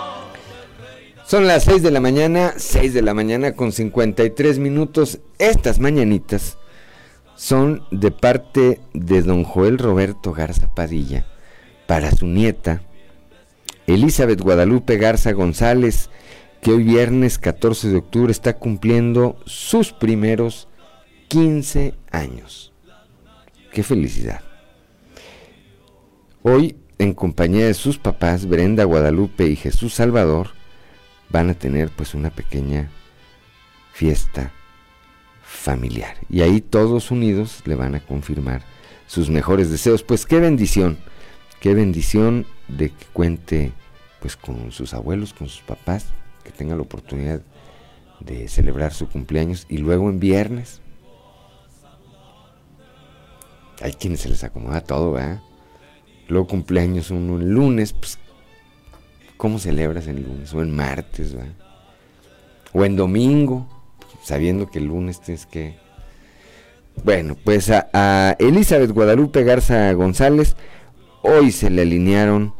son 1.28 1.46
las 1.46 1.66
6 1.66 1.84
de 1.84 1.92
la 1.92 2.00
mañana, 2.00 2.54
6 2.56 2.94
de 2.94 3.02
la 3.02 3.14
mañana 3.14 3.52
con 3.52 3.74
53 3.74 4.60
minutos. 4.60 5.20
Estas 5.40 5.78
mañanitas 5.78 6.58
son 7.36 7.84
de 7.92 8.12
parte 8.12 8.80
de 8.94 9.22
don 9.22 9.44
Joel 9.44 9.78
Roberto 9.78 10.32
Garza 10.32 10.74
Padilla 10.74 11.28
para 11.86 12.12
su 12.12 12.28
nieta 12.28 12.82
Elizabeth 13.88 14.40
Guadalupe 14.40 14.96
Garza 14.96 15.34
González, 15.34 16.10
que 16.62 16.72
hoy 16.72 16.84
viernes 16.84 17.40
14 17.40 17.90
de 17.90 17.98
octubre 17.98 18.32
está 18.32 18.58
cumpliendo 18.58 19.38
sus 19.46 19.92
primeros 19.92 20.70
15 21.28 21.94
años. 22.10 22.72
¡Qué 23.74 23.84
felicidad! 23.84 24.40
Hoy, 26.42 26.78
en 27.00 27.14
compañía 27.14 27.66
de 27.66 27.74
sus 27.74 27.98
papás, 27.98 28.46
Brenda 28.46 28.86
Guadalupe 28.86 29.46
y 29.48 29.58
Jesús 29.58 29.94
Salvador, 29.94 30.57
van 31.30 31.50
a 31.50 31.54
tener 31.54 31.90
pues 31.90 32.14
una 32.14 32.30
pequeña 32.30 32.90
fiesta 33.94 34.52
familiar. 35.42 36.18
Y 36.30 36.42
ahí 36.42 36.62
todos 36.62 37.12
unidos 37.12 37.62
le 37.66 37.76
van 37.76 37.96
a 37.96 38.00
confirmar 38.00 38.62
sus 39.08 39.30
mejores 39.30 39.72
deseos. 39.72 40.04
Pues 40.04 40.26
qué 40.26 40.40
bendición, 40.40 40.98
qué 41.60 41.74
bendición 41.74 42.46
de 42.68 42.90
que 42.90 43.06
cuente 43.14 43.72
pues 44.20 44.36
con 44.36 44.72
sus 44.72 44.94
abuelos, 44.94 45.34
con 45.34 45.48
sus 45.48 45.62
papás, 45.62 46.08
que 46.44 46.52
tenga 46.52 46.76
la 46.76 46.82
oportunidad 46.82 47.42
de 48.20 48.48
celebrar 48.48 48.94
su 48.94 49.08
cumpleaños 49.08 49.66
y 49.70 49.78
luego 49.78 50.10
en 50.10 50.20
viernes. 50.20 50.82
Hay 53.82 53.94
quienes 53.94 54.22
se 54.22 54.30
les 54.30 54.44
acomoda 54.44 54.82
todo, 54.82 55.12
¿verdad? 55.14 55.42
Luego 56.28 56.48
cumpleaños 56.48 57.12
uno 57.12 57.38
el 57.38 57.50
lunes, 57.50 57.94
pues 57.94 58.18
¿Cómo 59.38 59.60
celebras 59.60 60.08
en 60.08 60.24
lunes 60.24 60.54
o 60.54 60.62
en 60.62 60.76
martes? 60.76 61.36
O 62.74 62.84
en 62.84 62.96
domingo, 62.96 63.68
sabiendo 64.24 64.70
que 64.70 64.80
el 64.80 64.86
lunes 64.86 65.22
tienes 65.22 65.46
que... 65.46 65.78
Bueno, 67.04 67.38
pues 67.44 67.70
a, 67.70 68.36
Elizabeth 68.40 68.92
Guadalupe 68.92 69.44
Garza 69.44 69.94
González 69.94 70.56
hoy 71.22 71.52
se 71.52 71.70
le 71.70 71.84
alinearon 71.84 72.56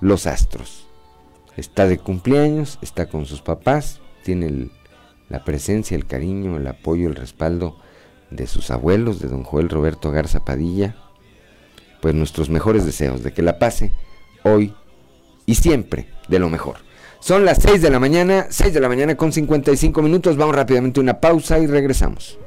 los 0.00 0.28
astros. 0.28 0.86
Está 1.56 1.88
de 1.88 1.98
cumpleaños, 1.98 2.78
está 2.80 3.06
con 3.06 3.26
sus 3.26 3.42
papás, 3.42 4.00
tiene 4.22 4.70
la 5.28 5.44
presencia, 5.44 5.96
el 5.96 6.06
cariño, 6.06 6.56
el 6.56 6.66
apoyo, 6.68 7.08
el 7.08 7.16
respaldo 7.16 7.76
de 8.30 8.46
sus 8.46 8.70
abuelos, 8.70 9.20
de 9.20 9.28
don 9.28 9.42
Joel 9.42 9.68
Roberto 9.68 10.12
Garza 10.12 10.44
Padilla. 10.44 10.94
Pues 12.00 12.14
nuestros 12.14 12.48
mejores 12.48 12.86
deseos 12.86 13.24
de 13.24 13.32
que 13.32 13.42
la 13.42 13.58
pase 13.58 13.92
hoy 14.44 14.72
y 15.50 15.56
siempre 15.56 16.06
de 16.28 16.38
lo 16.38 16.48
mejor. 16.48 16.76
Son 17.18 17.44
las 17.44 17.58
6 17.60 17.82
de 17.82 17.90
la 17.90 17.98
mañana, 17.98 18.46
6 18.50 18.72
de 18.72 18.80
la 18.80 18.88
mañana 18.88 19.16
con 19.16 19.32
55 19.32 20.00
minutos. 20.00 20.36
Vamos 20.36 20.54
rápidamente 20.54 21.00
a 21.00 21.02
una 21.02 21.20
pausa 21.20 21.58
y 21.58 21.66
regresamos. 21.66 22.38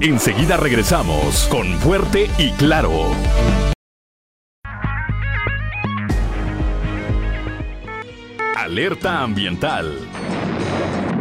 Enseguida 0.00 0.56
regresamos 0.56 1.48
con 1.50 1.66
Fuerte 1.80 2.30
y 2.38 2.50
Claro. 2.52 3.10
Alerta 8.56 9.22
ambiental 9.22 9.98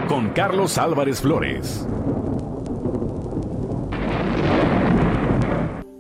con 0.08 0.30
Carlos 0.30 0.78
Álvarez 0.78 1.20
Flores. 1.20 1.86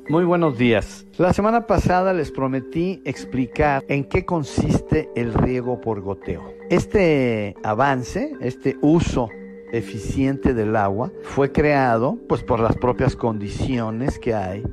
Muy 0.07 0.23
buenos 0.23 0.55
días. 0.55 1.07
La 1.17 1.33
semana 1.33 1.65
pasada 1.65 2.13
les 2.13 2.29
prometí 2.29 3.01
explicar 3.05 3.83
en 3.87 4.03
qué 4.03 4.23
consiste 4.23 5.09
el 5.15 5.33
riego 5.33 5.81
por 5.81 6.01
goteo. 6.01 6.53
Este 6.69 7.55
avance, 7.63 8.31
este 8.39 8.77
uso 8.81 9.29
eficiente 9.71 10.53
del 10.53 10.75
agua 10.75 11.11
fue 11.23 11.51
creado 11.51 12.19
pues 12.29 12.43
por 12.43 12.59
las 12.59 12.77
propias 12.77 13.15
condiciones 13.15 14.19
que 14.19 14.35
hay 14.35 14.63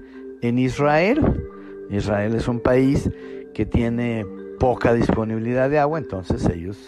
en 0.42 0.58
Israel. 0.58 1.42
Israel 1.88 2.34
es 2.34 2.46
un 2.46 2.60
país 2.60 3.10
que 3.54 3.64
tiene 3.64 4.26
poca 4.60 4.92
disponibilidad 4.92 5.70
de 5.70 5.78
agua, 5.78 5.98
entonces 5.98 6.46
ellos 6.46 6.78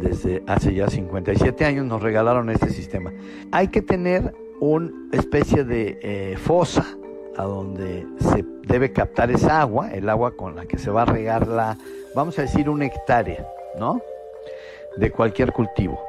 desde 0.00 0.44
hace 0.46 0.72
ya 0.72 0.86
57 0.86 1.64
años 1.64 1.84
nos 1.84 2.00
regalaron 2.00 2.48
este 2.48 2.70
sistema. 2.70 3.12
Hay 3.50 3.68
que 3.68 3.82
tener 3.82 4.36
una 4.60 4.92
especie 5.10 5.64
de 5.64 5.98
eh, 6.00 6.36
fosa 6.36 6.86
a 7.38 7.44
donde 7.44 8.04
se 8.18 8.44
debe 8.66 8.92
captar 8.92 9.30
esa 9.30 9.60
agua, 9.60 9.92
el 9.92 10.08
agua 10.08 10.32
con 10.36 10.56
la 10.56 10.66
que 10.66 10.76
se 10.76 10.90
va 10.90 11.02
a 11.02 11.06
regar 11.06 11.46
la, 11.46 11.78
vamos 12.14 12.38
a 12.38 12.42
decir, 12.42 12.68
una 12.68 12.86
hectárea, 12.86 13.48
¿no? 13.78 14.02
de 14.96 15.10
cualquier 15.12 15.52
cultivo. 15.52 16.02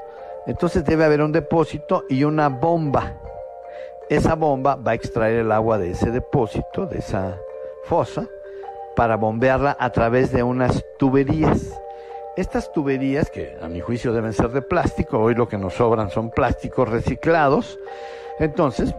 Entonces 0.47 0.83
debe 0.83 1.05
haber 1.05 1.21
un 1.21 1.31
depósito 1.31 2.05
y 2.09 2.23
una 2.23 2.49
bomba. 2.49 3.13
Esa 4.09 4.33
bomba 4.33 4.75
va 4.75 4.91
a 4.91 4.95
extraer 4.95 5.39
el 5.39 5.51
agua 5.51 5.77
de 5.77 5.91
ese 5.91 6.09
depósito, 6.09 6.87
de 6.87 6.97
esa 6.97 7.37
fosa, 7.83 8.27
para 8.95 9.15
bombearla 9.15 9.77
a 9.79 9.91
través 9.91 10.31
de 10.31 10.41
unas 10.41 10.83
tuberías. 10.97 11.79
Estas 12.35 12.71
tuberías, 12.71 13.29
que 13.29 13.55
a 13.61 13.67
mi 13.67 13.81
juicio 13.81 14.13
deben 14.13 14.33
ser 14.33 14.49
de 14.49 14.63
plástico, 14.63 15.19
hoy 15.19 15.35
lo 15.35 15.47
que 15.47 15.59
nos 15.59 15.75
sobran 15.75 16.09
son 16.09 16.31
plásticos 16.31 16.89
reciclados, 16.89 17.77
entonces 18.39 18.95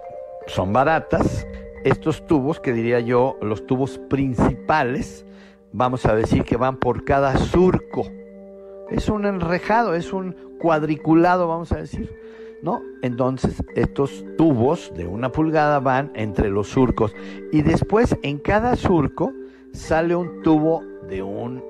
son 0.46 0.72
baratas. 0.72 1.44
Estos 1.84 2.26
tubos, 2.26 2.60
que 2.60 2.72
diría 2.72 3.00
yo, 3.00 3.38
los 3.40 3.66
tubos 3.66 3.98
principales, 3.98 5.24
vamos 5.72 6.04
a 6.04 6.14
decir 6.14 6.44
que 6.44 6.56
van 6.56 6.76
por 6.76 7.04
cada 7.04 7.36
surco. 7.38 8.04
Es 8.90 9.08
un 9.08 9.24
enrejado, 9.24 9.94
es 9.94 10.12
un 10.12 10.36
cuadriculado, 10.58 11.48
vamos 11.48 11.72
a 11.72 11.78
decir. 11.78 12.14
¿No? 12.62 12.82
Entonces 13.00 13.64
estos 13.74 14.22
tubos 14.36 14.92
de 14.94 15.06
una 15.06 15.32
pulgada 15.32 15.80
van 15.80 16.12
entre 16.14 16.50
los 16.50 16.68
surcos 16.68 17.14
y 17.52 17.62
después 17.62 18.18
en 18.22 18.36
cada 18.36 18.76
surco 18.76 19.32
sale 19.72 20.14
un 20.14 20.42
tubo 20.42 20.82
de 21.08 21.22
un 21.22 21.64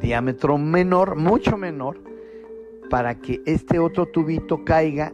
diámetro 0.00 0.56
menor, 0.56 1.16
mucho 1.16 1.58
menor, 1.58 1.98
para 2.88 3.16
que 3.16 3.42
este 3.44 3.78
otro 3.78 4.06
tubito 4.06 4.64
caiga, 4.64 5.12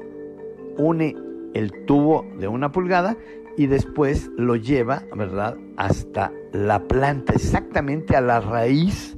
une 0.79 1.17
el 1.55 1.87
tubo 1.87 2.25
de 2.39 2.49
una 2.49 2.71
pulgada 2.71 3.17
y 3.57 3.67
después 3.67 4.31
lo 4.37 4.57
lleva, 4.57 5.03
¿verdad?, 5.15 5.57
hasta 5.77 6.33
la 6.53 6.83
planta, 6.87 7.33
exactamente 7.33 8.17
a 8.17 8.21
la 8.21 8.41
raíz 8.41 9.17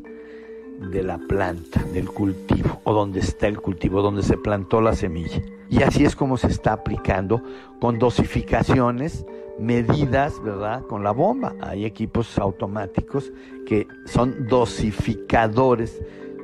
de 0.91 1.03
la 1.03 1.19
planta, 1.19 1.83
del 1.93 2.09
cultivo, 2.09 2.81
o 2.85 2.95
donde 2.95 3.21
está 3.21 3.49
el 3.49 3.61
cultivo, 3.61 4.01
donde 4.01 4.23
se 4.23 4.37
plantó 4.37 4.81
la 4.81 4.95
semilla. 4.95 5.43
Y 5.69 5.83
así 5.83 6.05
es 6.05 6.17
como 6.17 6.37
se 6.37 6.47
está 6.47 6.73
aplicando 6.73 7.43
con 7.81 7.99
dosificaciones 7.99 9.27
medidas, 9.59 10.41
¿verdad? 10.43 10.83
Con 10.83 11.03
la 11.03 11.11
bomba. 11.11 11.55
Hay 11.61 11.85
equipos 11.85 12.39
automáticos 12.39 13.33
que 13.67 13.87
son 14.07 14.47
dosificadores 14.47 16.01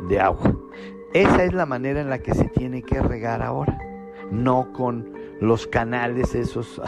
de 0.09 0.21
agua. 0.21 0.55
Esa 1.15 1.45
es 1.45 1.55
la 1.55 1.65
manera 1.65 2.01
en 2.01 2.11
la 2.11 2.19
que 2.19 2.35
se 2.35 2.47
tiene 2.49 2.83
que 2.83 3.01
regar 3.01 3.41
ahora, 3.41 3.79
no 4.31 4.73
con 4.73 5.15
los 5.45 5.67
canales 5.67 6.35
esos 6.35 6.81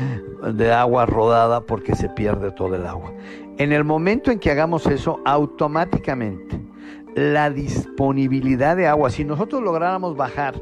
de 0.54 0.72
agua 0.72 1.06
rodada 1.06 1.60
porque 1.60 1.94
se 1.94 2.08
pierde 2.08 2.50
todo 2.50 2.74
el 2.74 2.86
agua. 2.86 3.12
En 3.58 3.72
el 3.72 3.84
momento 3.84 4.30
en 4.30 4.38
que 4.38 4.50
hagamos 4.50 4.86
eso, 4.86 5.20
automáticamente 5.24 6.60
la 7.14 7.50
disponibilidad 7.50 8.76
de 8.76 8.88
agua, 8.88 9.10
si 9.10 9.24
nosotros 9.24 9.62
lográramos 9.62 10.16
bajar 10.16 10.54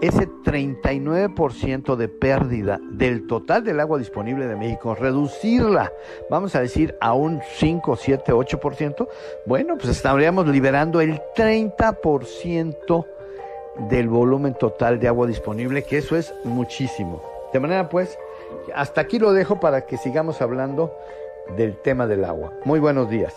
ese 0.00 0.28
39% 0.28 1.96
de 1.96 2.08
pérdida 2.08 2.78
del 2.90 3.26
total 3.26 3.64
del 3.64 3.80
agua 3.80 3.98
disponible 3.98 4.46
de 4.46 4.56
México, 4.56 4.94
reducirla, 4.94 5.92
vamos 6.30 6.54
a 6.54 6.60
decir, 6.60 6.94
a 7.00 7.14
un 7.14 7.40
5, 7.56 7.96
7, 7.96 8.32
8%, 8.32 9.08
bueno, 9.46 9.76
pues 9.76 9.88
estaríamos 9.88 10.46
liberando 10.48 11.00
el 11.00 11.20
30% 11.34 13.06
del 13.90 14.08
volumen 14.08 14.54
total 14.54 14.98
de 14.98 15.08
agua 15.08 15.26
disponible, 15.26 15.84
que 15.84 15.98
eso 15.98 16.16
es 16.16 16.34
muchísimo. 16.44 17.22
De 17.52 17.60
manera 17.60 17.88
pues, 17.88 18.18
hasta 18.74 19.00
aquí 19.00 19.18
lo 19.18 19.32
dejo 19.32 19.60
para 19.60 19.86
que 19.86 19.96
sigamos 19.96 20.40
hablando 20.42 20.96
del 21.56 21.76
tema 21.76 22.06
del 22.06 22.24
agua. 22.24 22.52
Muy 22.64 22.80
buenos 22.80 23.08
días. 23.08 23.34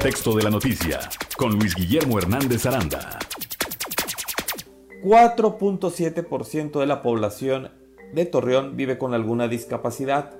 Texto 0.00 0.34
de 0.34 0.42
la 0.42 0.48
noticia 0.48 0.98
con 1.36 1.58
Luis 1.58 1.74
Guillermo 1.74 2.18
Hernández 2.18 2.64
Aranda. 2.64 3.18
4.7% 5.04 6.80
de 6.80 6.86
la 6.86 7.02
población 7.02 7.70
de 8.12 8.26
Torreón 8.26 8.76
vive 8.76 8.98
con 8.98 9.14
alguna 9.14 9.48
discapacidad. 9.48 10.36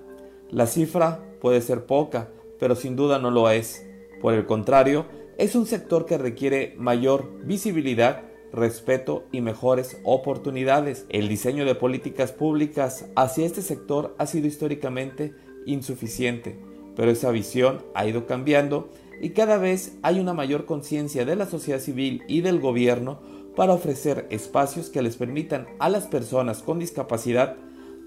La 0.50 0.66
cifra 0.66 1.24
puede 1.40 1.60
ser 1.60 1.86
poca, 1.86 2.30
pero 2.58 2.74
sin 2.74 2.96
duda 2.96 3.18
no 3.18 3.30
lo 3.30 3.50
es. 3.50 3.86
Por 4.20 4.34
el 4.34 4.46
contrario, 4.46 5.06
es 5.38 5.54
un 5.54 5.66
sector 5.66 6.04
que 6.04 6.18
requiere 6.18 6.74
mayor 6.76 7.30
visibilidad, 7.44 8.24
respeto 8.52 9.24
y 9.32 9.40
mejores 9.40 9.98
oportunidades. 10.04 11.06
El 11.08 11.28
diseño 11.28 11.64
de 11.64 11.74
políticas 11.74 12.32
públicas 12.32 13.06
hacia 13.16 13.46
este 13.46 13.62
sector 13.62 14.14
ha 14.18 14.26
sido 14.26 14.46
históricamente 14.46 15.34
insuficiente, 15.66 16.58
pero 16.96 17.10
esa 17.10 17.30
visión 17.30 17.82
ha 17.94 18.06
ido 18.06 18.26
cambiando 18.26 18.90
y 19.20 19.30
cada 19.30 19.58
vez 19.58 19.98
hay 20.02 20.18
una 20.18 20.32
mayor 20.32 20.64
conciencia 20.64 21.24
de 21.24 21.36
la 21.36 21.46
sociedad 21.46 21.80
civil 21.80 22.22
y 22.26 22.40
del 22.40 22.58
gobierno 22.58 23.20
para 23.60 23.74
ofrecer 23.74 24.26
espacios 24.30 24.88
que 24.88 25.02
les 25.02 25.18
permitan 25.18 25.66
a 25.80 25.90
las 25.90 26.06
personas 26.06 26.62
con 26.62 26.78
discapacidad 26.78 27.56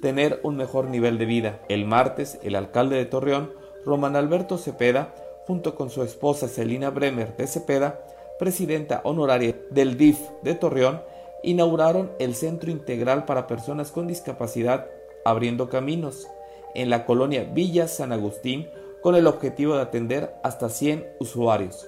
tener 0.01 0.39
un 0.41 0.57
mejor 0.57 0.85
nivel 0.85 1.19
de 1.19 1.27
vida. 1.27 1.61
El 1.69 1.85
martes, 1.85 2.39
el 2.41 2.55
alcalde 2.55 2.95
de 2.95 3.05
Torreón, 3.05 3.51
Román 3.85 4.15
Alberto 4.15 4.57
Cepeda, 4.57 5.13
junto 5.45 5.75
con 5.75 5.91
su 5.91 6.01
esposa 6.01 6.47
Celina 6.47 6.89
Bremer 6.89 7.37
de 7.37 7.45
Cepeda, 7.45 7.99
presidenta 8.39 9.01
honoraria 9.03 9.55
del 9.69 9.95
DIF 9.95 10.17
de 10.41 10.55
Torreón, 10.55 11.03
inauguraron 11.43 12.09
el 12.17 12.33
Centro 12.33 12.71
Integral 12.71 13.25
para 13.25 13.45
Personas 13.45 13.91
con 13.91 14.07
Discapacidad 14.07 14.87
Abriendo 15.23 15.69
Caminos 15.69 16.27
en 16.73 16.89
la 16.89 17.05
colonia 17.05 17.43
Villa 17.43 17.87
San 17.87 18.11
Agustín, 18.11 18.67
con 19.03 19.13
el 19.13 19.27
objetivo 19.27 19.75
de 19.75 19.83
atender 19.83 20.33
hasta 20.41 20.69
100 20.69 21.05
usuarios. 21.19 21.87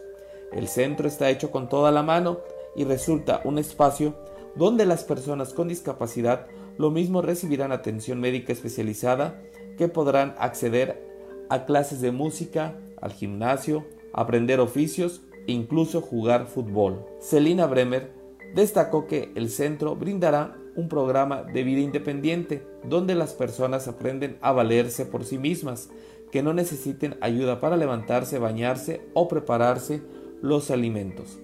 El 0.54 0.68
centro 0.68 1.08
está 1.08 1.32
hecho 1.32 1.50
con 1.50 1.68
toda 1.68 1.92
la 1.92 2.04
mano 2.04 2.42
y 2.76 2.84
resulta 2.84 3.42
un 3.44 3.58
espacio 3.58 4.16
donde 4.56 4.86
las 4.86 5.04
personas 5.04 5.54
con 5.54 5.68
discapacidad 5.68 6.48
lo 6.78 6.92
mismo 6.92 7.22
recibirán 7.22 7.72
atención 7.72 8.20
médica 8.20 8.54
especializada 8.54 9.42
que 9.78 9.88
podrán 9.88 10.36
acceder 10.38 11.04
a 11.50 11.66
clases 11.66 12.02
de 12.02 12.12
música, 12.12 12.76
al 13.02 13.12
gimnasio, 13.12 13.86
aprender 14.14 14.60
oficios 14.60 15.22
e 15.48 15.52
incluso 15.52 16.02
jugar 16.02 16.48
fútbol. 16.48 17.06
Celina 17.20 17.66
Bremer 17.68 18.12
destacó 18.56 19.08
que 19.08 19.32
el 19.36 19.50
centro 19.50 19.96
brindará 19.96 20.58
un 20.76 20.90
programa 20.90 21.44
de 21.44 21.64
vida 21.64 21.82
independiente 21.82 22.66
donde 22.84 23.16
las 23.16 23.34
personas 23.34 23.88
aprenden 23.88 24.38
a 24.42 24.52
valerse 24.52 25.06
por 25.06 25.24
sí 25.24 25.38
mismas 25.38 25.90
que 26.32 26.44
no 26.44 26.54
necesiten 26.54 27.18
ayuda 27.22 27.62
para 27.62 27.78
levantarse, 27.78 28.40
bañarse 28.40 29.02
o 29.14 29.28
prepararse 29.28 30.02
los 30.42 30.72
alimentos. 30.72 31.40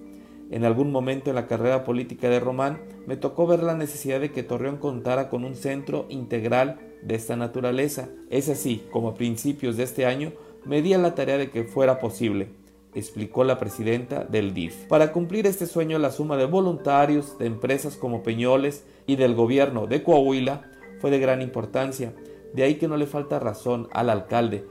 En 0.52 0.66
algún 0.66 0.92
momento 0.92 1.30
en 1.30 1.36
la 1.36 1.46
carrera 1.46 1.82
política 1.82 2.28
de 2.28 2.38
Román 2.38 2.78
me 3.06 3.16
tocó 3.16 3.46
ver 3.46 3.62
la 3.62 3.74
necesidad 3.74 4.20
de 4.20 4.32
que 4.32 4.42
Torreón 4.42 4.76
contara 4.76 5.30
con 5.30 5.44
un 5.46 5.56
centro 5.56 6.04
integral 6.10 6.78
de 7.02 7.14
esta 7.14 7.36
naturaleza. 7.36 8.10
Es 8.28 8.50
así 8.50 8.84
como 8.92 9.08
a 9.08 9.14
principios 9.14 9.78
de 9.78 9.84
este 9.84 10.04
año 10.04 10.34
me 10.66 10.82
di 10.82 10.92
a 10.92 10.98
la 10.98 11.14
tarea 11.14 11.38
de 11.38 11.50
que 11.50 11.64
fuera 11.64 11.98
posible, 12.00 12.50
explicó 12.94 13.44
la 13.44 13.58
presidenta 13.58 14.24
del 14.24 14.52
DIF. 14.52 14.84
Para 14.88 15.10
cumplir 15.10 15.46
este 15.46 15.64
sueño 15.64 15.98
la 15.98 16.12
suma 16.12 16.36
de 16.36 16.44
voluntarios, 16.44 17.38
de 17.38 17.46
empresas 17.46 17.96
como 17.96 18.22
Peñoles 18.22 18.84
y 19.06 19.16
del 19.16 19.34
gobierno 19.34 19.86
de 19.86 20.02
Coahuila 20.02 20.70
fue 21.00 21.10
de 21.10 21.18
gran 21.18 21.40
importancia. 21.40 22.12
De 22.52 22.62
ahí 22.62 22.74
que 22.74 22.88
no 22.88 22.98
le 22.98 23.06
falta 23.06 23.38
razón 23.38 23.88
al 23.92 24.10
alcalde, 24.10 24.66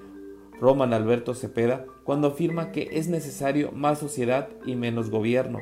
Roman 0.61 0.93
Alberto 0.93 1.33
Cepeda 1.33 1.85
cuando 2.03 2.27
afirma 2.27 2.71
que 2.71 2.89
es 2.93 3.07
necesario 3.07 3.71
más 3.71 3.97
sociedad 3.97 4.47
y 4.63 4.75
menos 4.75 5.09
gobierno. 5.09 5.59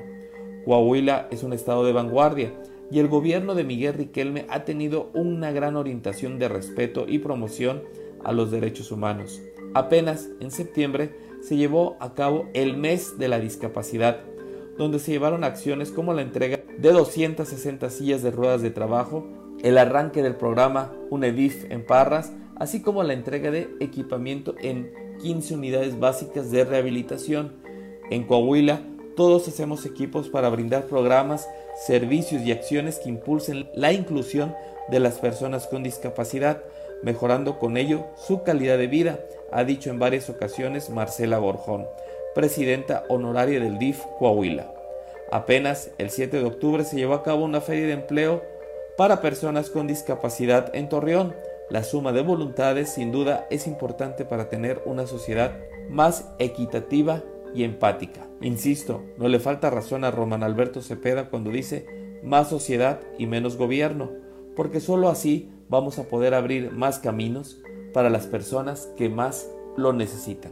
Coahuila 0.65 1.29
es 1.31 1.41
un 1.43 1.53
estado 1.53 1.85
de 1.85 1.93
vanguardia 1.93 2.53
y 2.91 2.99
el 2.99 3.07
gobierno 3.07 3.55
de 3.55 3.63
Miguel 3.63 3.93
Riquelme 3.93 4.45
ha 4.49 4.65
tenido 4.65 5.09
una 5.13 5.51
gran 5.51 5.77
orientación 5.77 6.37
de 6.37 6.49
respeto 6.49 7.05
y 7.07 7.19
promoción 7.19 7.81
a 8.25 8.33
los 8.33 8.51
derechos 8.51 8.91
humanos. 8.91 9.41
Apenas 9.73 10.27
en 10.41 10.51
septiembre 10.51 11.15
se 11.41 11.55
llevó 11.55 11.95
a 12.01 12.13
cabo 12.13 12.49
el 12.53 12.75
mes 12.75 13.17
de 13.17 13.29
la 13.29 13.39
discapacidad, 13.39 14.19
donde 14.77 14.99
se 14.99 15.11
llevaron 15.11 15.45
acciones 15.45 15.91
como 15.91 16.13
la 16.13 16.23
entrega 16.23 16.59
de 16.77 16.91
260 16.91 17.89
sillas 17.89 18.21
de 18.21 18.31
ruedas 18.31 18.61
de 18.61 18.71
trabajo, 18.71 19.25
el 19.61 19.77
arranque 19.77 20.21
del 20.23 20.35
programa 20.35 20.91
UNEDIF 21.09 21.71
en 21.71 21.85
Parras, 21.85 22.33
así 22.59 22.81
como 22.81 23.03
la 23.03 23.13
entrega 23.13 23.51
de 23.51 23.69
equipamiento 23.79 24.55
en 24.61 24.91
15 25.21 25.55
unidades 25.55 25.99
básicas 25.99 26.51
de 26.51 26.65
rehabilitación. 26.65 27.53
En 28.11 28.23
Coahuila, 28.25 28.81
todos 29.15 29.47
hacemos 29.47 29.85
equipos 29.85 30.29
para 30.29 30.49
brindar 30.49 30.85
programas, 30.85 31.49
servicios 31.85 32.43
y 32.43 32.51
acciones 32.51 32.99
que 32.99 33.09
impulsen 33.09 33.69
la 33.73 33.91
inclusión 33.91 34.53
de 34.89 34.99
las 34.99 35.19
personas 35.19 35.67
con 35.67 35.83
discapacidad, 35.83 36.63
mejorando 37.03 37.59
con 37.59 37.77
ello 37.77 38.05
su 38.15 38.43
calidad 38.43 38.77
de 38.77 38.87
vida, 38.87 39.19
ha 39.51 39.63
dicho 39.63 39.89
en 39.89 39.99
varias 39.99 40.29
ocasiones 40.29 40.89
Marcela 40.89 41.39
Borjón, 41.39 41.85
presidenta 42.35 43.03
honoraria 43.09 43.59
del 43.59 43.77
DIF 43.77 44.01
Coahuila. 44.19 44.71
Apenas 45.31 45.91
el 45.97 46.09
7 46.09 46.37
de 46.37 46.45
octubre 46.45 46.83
se 46.83 46.97
llevó 46.97 47.13
a 47.13 47.23
cabo 47.23 47.45
una 47.45 47.61
feria 47.61 47.87
de 47.87 47.93
empleo 47.93 48.43
para 48.97 49.21
personas 49.21 49.69
con 49.69 49.87
discapacidad 49.87 50.75
en 50.75 50.89
Torreón. 50.89 51.35
La 51.69 51.83
suma 51.83 52.11
de 52.11 52.23
voluntades 52.23 52.89
sin 52.89 53.11
duda 53.11 53.45
es 53.51 53.67
importante 53.67 54.25
para 54.25 54.49
tener 54.49 54.81
una 54.85 55.05
sociedad 55.05 55.59
más 55.89 56.33
equitativa 56.39 57.23
y 57.53 57.63
empática. 57.63 58.27
Insisto, 58.41 59.03
no 59.17 59.27
le 59.27 59.39
falta 59.39 59.69
razón 59.69 60.03
a 60.03 60.11
Román 60.11 60.43
Alberto 60.43 60.81
Cepeda 60.81 61.29
cuando 61.29 61.51
dice 61.51 61.85
más 62.23 62.49
sociedad 62.49 63.01
y 63.17 63.27
menos 63.27 63.55
gobierno, 63.57 64.11
porque 64.55 64.79
sólo 64.79 65.09
así 65.09 65.51
vamos 65.69 65.99
a 65.99 66.03
poder 66.03 66.33
abrir 66.33 66.71
más 66.71 66.99
caminos 66.99 67.61
para 67.93 68.09
las 68.09 68.25
personas 68.25 68.89
que 68.97 69.09
más 69.09 69.49
lo 69.77 69.93
necesitan. 69.93 70.51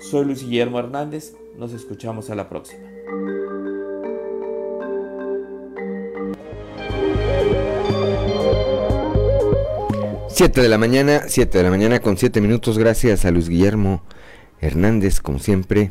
Soy 0.00 0.24
Luis 0.24 0.42
Guillermo 0.42 0.78
Hernández, 0.78 1.34
nos 1.56 1.72
escuchamos 1.72 2.30
a 2.30 2.34
la 2.34 2.48
próxima. 2.48 2.88
7 10.38 10.62
de 10.62 10.68
la 10.68 10.78
mañana, 10.78 11.22
7 11.26 11.58
de 11.58 11.64
la 11.64 11.70
mañana 11.70 11.98
con 11.98 12.16
7 12.16 12.40
minutos, 12.40 12.78
gracias 12.78 13.24
a 13.24 13.32
Luis 13.32 13.48
Guillermo 13.48 14.04
Hernández, 14.60 15.18
como 15.20 15.40
siempre, 15.40 15.90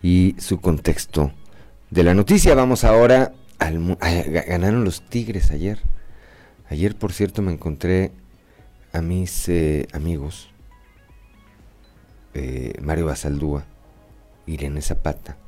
y 0.00 0.36
su 0.38 0.60
contexto 0.60 1.32
de 1.90 2.04
la 2.04 2.14
noticia. 2.14 2.54
Vamos 2.54 2.84
ahora 2.84 3.32
al... 3.58 3.96
ganaron 4.46 4.84
los 4.84 5.02
Tigres 5.08 5.50
ayer. 5.50 5.80
Ayer, 6.68 6.94
por 6.94 7.12
cierto, 7.12 7.42
me 7.42 7.50
encontré 7.50 8.12
a 8.92 9.02
mis 9.02 9.48
eh, 9.48 9.88
amigos, 9.92 10.52
eh, 12.34 12.74
Mario 12.80 13.06
Basaldúa, 13.06 13.64
Irene 14.46 14.80
Zapata 14.80 15.38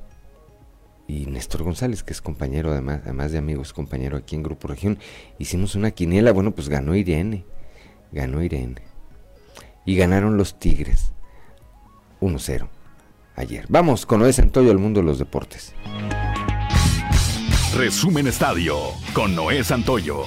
y 1.06 1.26
Néstor 1.26 1.62
González, 1.62 2.02
que 2.02 2.12
es 2.12 2.20
compañero, 2.20 2.72
además, 2.72 3.02
además 3.04 3.30
de 3.30 3.38
amigos, 3.38 3.72
compañero 3.72 4.16
aquí 4.16 4.34
en 4.34 4.42
Grupo 4.42 4.66
Región. 4.66 4.98
Hicimos 5.38 5.76
una 5.76 5.92
quiniela, 5.92 6.32
bueno, 6.32 6.50
pues 6.50 6.68
ganó 6.68 6.96
Irene 6.96 7.44
ganó 8.12 8.42
Irene. 8.42 8.82
Y 9.84 9.96
ganaron 9.96 10.36
los 10.36 10.58
Tigres 10.58 11.12
1-0 12.20 12.68
ayer. 13.36 13.66
Vamos 13.68 14.06
con 14.06 14.20
Noé 14.20 14.32
Santoyo 14.32 14.70
al 14.70 14.78
mundo 14.78 15.00
de 15.00 15.06
los 15.06 15.18
deportes. 15.18 15.74
Resumen 17.76 18.28
Estadio 18.28 18.76
con 19.12 19.34
Noé 19.34 19.64
Santoyo. 19.64 20.22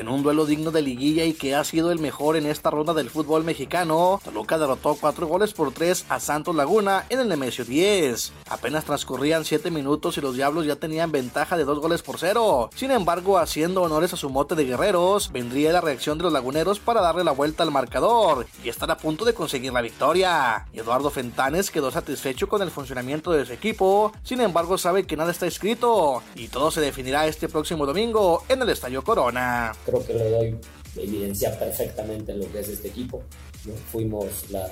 En 0.00 0.08
un 0.08 0.22
duelo 0.22 0.46
digno 0.46 0.70
de 0.70 0.80
liguilla 0.80 1.26
y 1.26 1.34
que 1.34 1.54
ha 1.54 1.62
sido 1.62 1.92
el 1.92 1.98
mejor 1.98 2.34
en 2.34 2.46
esta 2.46 2.70
ronda 2.70 2.94
del 2.94 3.10
fútbol 3.10 3.44
mexicano, 3.44 4.18
Toluca 4.24 4.56
derrotó 4.56 4.96
4 4.98 5.26
goles 5.26 5.52
por 5.52 5.72
3 5.72 6.06
a 6.08 6.18
Santos 6.18 6.56
Laguna 6.56 7.04
en 7.10 7.20
el 7.20 7.28
Nemesio 7.28 7.66
10. 7.66 8.32
Apenas 8.48 8.86
transcurrían 8.86 9.44
7 9.44 9.70
minutos 9.70 10.16
y 10.16 10.22
los 10.22 10.36
Diablos 10.36 10.64
ya 10.64 10.76
tenían 10.76 11.12
ventaja 11.12 11.58
de 11.58 11.66
2 11.66 11.80
goles 11.80 12.00
por 12.00 12.18
0. 12.18 12.70
Sin 12.74 12.92
embargo, 12.92 13.36
haciendo 13.36 13.82
honores 13.82 14.14
a 14.14 14.16
su 14.16 14.30
mote 14.30 14.54
de 14.54 14.64
guerreros, 14.64 15.30
vendría 15.32 15.70
la 15.70 15.82
reacción 15.82 16.16
de 16.16 16.24
los 16.24 16.32
laguneros 16.32 16.80
para 16.80 17.02
darle 17.02 17.22
la 17.22 17.32
vuelta 17.32 17.62
al 17.62 17.70
marcador 17.70 18.46
y 18.64 18.70
estar 18.70 18.90
a 18.90 18.96
punto 18.96 19.26
de 19.26 19.34
conseguir 19.34 19.74
la 19.74 19.82
victoria. 19.82 20.66
Eduardo 20.72 21.10
Fentanes 21.10 21.70
quedó 21.70 21.90
satisfecho 21.90 22.48
con 22.48 22.62
el 22.62 22.70
funcionamiento 22.70 23.32
de 23.32 23.44
su 23.44 23.52
equipo, 23.52 24.12
sin 24.22 24.40
embargo 24.40 24.78
sabe 24.78 25.04
que 25.04 25.18
nada 25.18 25.30
está 25.30 25.46
escrito 25.46 26.22
y 26.36 26.48
todo 26.48 26.70
se 26.70 26.80
definirá 26.80 27.26
este 27.26 27.50
próximo 27.50 27.84
domingo 27.84 28.44
en 28.48 28.62
el 28.62 28.70
Estadio 28.70 29.04
Corona 29.04 29.74
creo 29.90 30.06
que 30.06 30.14
le 30.14 30.30
doy 30.30 30.56
evidencia 30.96 31.58
perfectamente 31.58 32.34
lo 32.34 32.50
que 32.50 32.60
es 32.60 32.68
este 32.68 32.88
equipo. 32.88 33.22
Fuimos 33.92 34.50
la, 34.50 34.70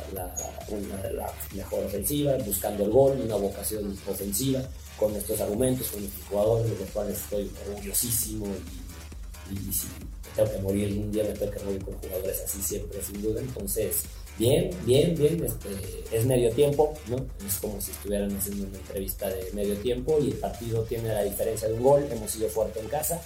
una 0.68 0.96
de 1.02 1.12
las 1.12 1.32
mejores 1.54 1.86
ofensivas, 1.86 2.44
buscando 2.46 2.84
el 2.84 2.90
gol, 2.90 3.20
una 3.22 3.36
vocación 3.36 3.96
ofensiva, 4.08 4.62
con 4.98 5.14
estos 5.14 5.40
argumentos, 5.40 5.88
con 5.88 6.02
estos 6.02 6.24
jugadores, 6.28 6.70
de 6.70 6.78
los 6.78 6.90
cuales 6.90 7.18
estoy 7.18 7.50
orgullosísimo 7.68 8.46
y, 9.50 9.72
si 9.72 9.86
tengo 10.34 10.50
que 10.50 10.58
morir 10.58 10.98
un 10.98 11.10
día 11.10 11.24
me 11.24 11.30
tengo 11.30 11.52
que 11.52 11.64
morir 11.64 11.84
con 11.84 11.94
jugadores 11.94 12.42
así 12.44 12.62
siempre, 12.62 13.02
sin 13.02 13.22
duda. 13.22 13.40
Entonces, 13.40 14.02
bien, 14.38 14.70
bien, 14.84 15.14
bien, 15.14 15.44
este, 15.44 15.68
es 16.16 16.26
medio 16.26 16.50
tiempo, 16.52 16.94
¿no? 17.08 17.16
Es 17.46 17.56
como 17.56 17.80
si 17.80 17.90
estuvieran 17.90 18.34
haciendo 18.36 18.66
una 18.66 18.78
entrevista 18.78 19.28
de 19.28 19.50
medio 19.52 19.76
tiempo 19.78 20.18
y 20.20 20.30
el 20.30 20.36
partido 20.36 20.82
tiene 20.84 21.08
la 21.08 21.24
diferencia 21.24 21.68
de 21.68 21.74
un 21.74 21.82
gol, 21.82 22.06
hemos 22.10 22.30
sido 22.30 22.48
fuerte 22.48 22.80
en 22.80 22.88
casa, 22.88 23.20